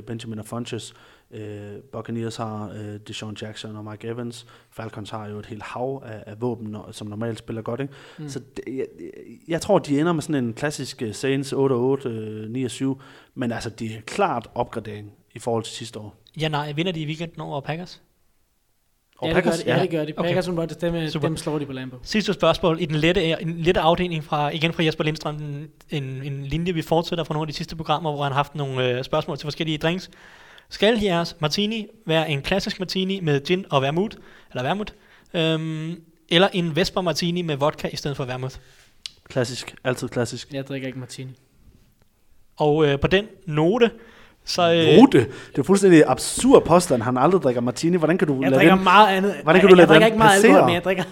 Benjamin 0.07 0.39
og 0.39 0.47
Funches. 0.47 0.95
Øh, 1.31 1.77
Buccaneers 1.93 2.37
har 2.37 2.71
øh, 2.71 3.01
Deshaun 3.09 3.37
Jackson 3.43 3.77
og 3.77 3.85
Mike 3.85 4.09
Evans. 4.09 4.47
Falcons 4.71 5.11
har 5.11 5.29
jo 5.29 5.39
et 5.39 5.47
helt 5.47 5.63
hav 5.63 6.03
af, 6.07 6.23
af 6.27 6.41
våben, 6.41 6.77
som 6.91 7.07
normalt 7.07 7.39
spiller 7.39 7.63
godt. 7.63 7.81
Ikke? 7.81 7.95
Mm. 8.19 8.29
Så 8.29 8.41
det, 8.57 8.65
jeg, 8.77 8.87
jeg 9.49 9.61
tror, 9.61 9.79
de 9.79 10.01
ender 10.01 10.13
med 10.13 10.23
sådan 10.23 10.45
en 10.45 10.53
klassisk 10.53 11.03
uh, 11.07 11.13
Saints 11.13 11.53
8-8, 11.53 11.57
uh, 11.57 12.95
9-7, 12.97 13.03
men 13.35 13.53
altså, 13.53 13.71
det 13.71 13.87
er 13.97 14.01
klart 14.07 14.51
opgradering 14.55 15.13
i 15.35 15.39
forhold 15.39 15.65
til 15.65 15.75
sidste 15.75 15.99
år. 15.99 16.17
Ja, 16.41 16.49
nej. 16.49 16.73
Vinder 16.73 16.93
de 16.93 17.01
i 17.01 17.07
weekenden 17.07 17.41
over 17.41 17.61
Packers? 17.61 18.03
Og 19.19 19.29
ja, 19.29 19.35
det 19.35 19.45
gør 19.45 19.51
de. 19.51 19.63
Ja, 19.67 19.81
det 19.83 19.91
gør 19.91 20.05
de. 20.05 20.13
Packers 20.13 20.49
okay. 20.49 20.75
dem, 20.81 21.09
Super. 21.09 21.29
dem 21.29 21.37
slår 21.37 21.59
de 21.59 21.67
på 21.67 21.73
Lambo. 21.73 21.97
Sidste 22.03 22.33
spørgsmål. 22.33 22.81
I 22.81 22.85
den 22.85 22.97
lette, 22.97 23.43
en 23.43 23.59
lette 23.59 23.81
afdeling 23.81 24.25
fra, 24.25 24.51
igen 24.51 24.73
fra 24.73 24.85
Jesper 24.85 25.05
Lindstrøm, 25.05 25.37
en, 25.91 26.05
en 26.05 26.45
linje, 26.47 26.73
vi 26.73 26.83
fortsætter 26.83 27.25
fra 27.25 27.35
nogle 27.35 27.45
af 27.45 27.49
de 27.49 27.53
sidste 27.53 27.77
programmer, 27.77 28.13
hvor 28.13 28.23
han 28.23 28.33
har 28.33 28.37
haft 28.37 28.55
nogle 28.55 28.89
øh, 28.89 29.05
spørgsmål 29.05 29.39
til 29.39 29.47
forskellige 29.47 29.79
drinks. 29.79 30.11
Skal 30.69 30.99
jeres 30.99 31.37
martini 31.41 31.87
være 32.07 32.31
en 32.31 32.43
klassisk 32.43 32.79
martini 32.79 33.21
med 33.21 33.45
gin 33.45 33.65
og 33.71 33.83
vermouth, 33.83 34.17
eller 34.51 34.63
vermouth, 34.63 34.93
øhm, 35.35 36.03
eller 36.29 36.49
en 36.53 36.77
Vesper 36.77 37.01
martini 37.01 37.43
med 37.43 37.57
vodka 37.57 37.89
i 37.93 37.97
stedet 37.97 38.17
for 38.17 38.25
vermouth? 38.25 38.57
Klassisk. 39.29 39.75
Altid 39.85 40.09
klassisk. 40.09 40.53
Jeg 40.53 40.67
drikker 40.67 40.87
ikke 40.87 40.99
martini. 40.99 41.33
Og 42.57 42.87
øh, 42.87 43.01
på 43.01 43.07
den 43.07 43.27
note, 43.47 43.91
så, 44.49 44.73
øh, 44.73 45.01
Note? 45.01 45.19
Det 45.51 45.59
er 45.59 45.63
fuldstændig 45.63 46.03
absurd 46.07 46.65
påstand, 46.65 47.03
han 47.03 47.17
aldrig 47.17 47.43
drikker 47.43 47.61
martini. 47.61 47.97
Hvordan 47.97 48.19
kan 48.19 48.29
du 48.29 48.35
jeg 48.35 48.51
lade 48.51 48.55
drikker 48.55 48.75
den, 48.75 48.85
meget 48.85 49.17
andet. 49.17 49.35
Hvordan 49.43 49.61
kan 49.61 49.69
jeg, 49.69 49.71
du 49.71 49.77
lade 49.77 49.81
jeg 49.81 49.89
drikker 49.89 50.07
ikke 50.07 50.19
meget 50.19 50.45
alkohol, 50.45 50.65
men 50.65 50.75
jeg 50.75 50.85
drikker 50.85 51.05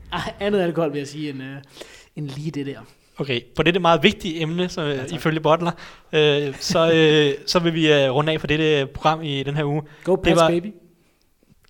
andet 0.46 0.60
alkohol, 0.60 0.92
vil 0.92 0.98
jeg 0.98 1.08
sige, 1.08 1.30
end, 1.30 1.42
øh, 1.42 1.56
end 2.16 2.28
lige 2.28 2.50
det 2.50 2.66
der. 2.66 2.78
Okay, 3.18 3.40
på 3.56 3.62
dette 3.62 3.80
meget 3.80 4.02
vigtige 4.02 4.42
emne, 4.42 4.68
så, 4.68 4.82
ja, 4.82 5.04
ifølge 5.12 5.40
Bottler, 5.40 5.70
øh, 6.12 6.54
så, 6.60 6.92
øh, 6.92 7.34
så 7.46 7.58
vil 7.58 7.74
vi 7.74 7.92
uh, 7.92 8.14
runde 8.14 8.32
af 8.32 8.40
for 8.40 8.46
dette 8.46 8.86
program 8.86 9.22
i 9.22 9.42
den 9.42 9.56
her 9.56 9.64
uge. 9.64 9.82
Go 10.04 10.16
Pats, 10.16 10.28
det 10.28 10.36
var, 10.36 10.48
baby. 10.48 10.72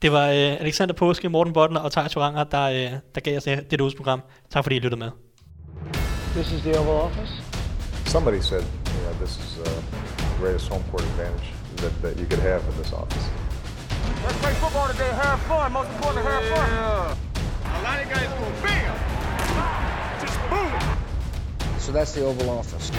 Det 0.03 0.13
var 0.13 0.27
uh, 0.27 0.35
Alexander 0.35 0.95
Påske, 0.95 1.29
Morten 1.29 1.53
Bottler 1.53 1.81
og 1.81 1.93
Thijs 1.93 2.17
Oranger, 2.17 2.45
der, 2.45 2.69
uh, 2.69 2.99
der 3.15 3.21
gav 3.21 3.37
os 3.37 3.45
det, 3.45 3.71
dette 3.71 3.97
program. 3.97 4.23
Tak 4.51 4.65
fordi 4.65 4.77
I 4.77 4.79
lyttede 4.79 4.99
med. 4.99 5.11
This 6.35 6.53
is 6.53 6.61
the 6.61 6.79
Oval 6.79 7.01
Office. 7.03 7.33
Somebody 8.07 8.41
said, 8.41 8.63
know, 9.03 9.27
this 9.27 9.37
is 9.37 9.59
uh, 9.59 10.22
greatest 10.43 10.67
home 10.67 10.83
court 10.91 11.05
advantage 11.05 11.51
that, 11.77 12.03
that 12.03 12.19
you 12.19 12.27
could 12.27 12.41
have 12.41 12.61
in 12.69 12.77
this 12.77 12.93
office. 12.93 13.29
Let's 14.25 14.37
play 14.39 14.53
football 14.55 14.89
today, 14.89 15.09
have 15.11 15.41
fun. 15.43 15.73
Most 15.73 15.89
important, 15.91 16.27
have 16.27 16.45
fun. 16.47 16.69
Yeah. 16.69 17.17
A 17.65 17.83
lot 17.85 18.03
of 18.03 18.11
guys 18.11 18.27
go 18.27 18.51
bam, 18.61 18.97
just 20.21 20.39
boom. 20.51 21.79
So 21.79 21.93
that's 21.93 22.11
the 22.13 22.25
Oval 22.25 22.51
Office. 22.51 22.91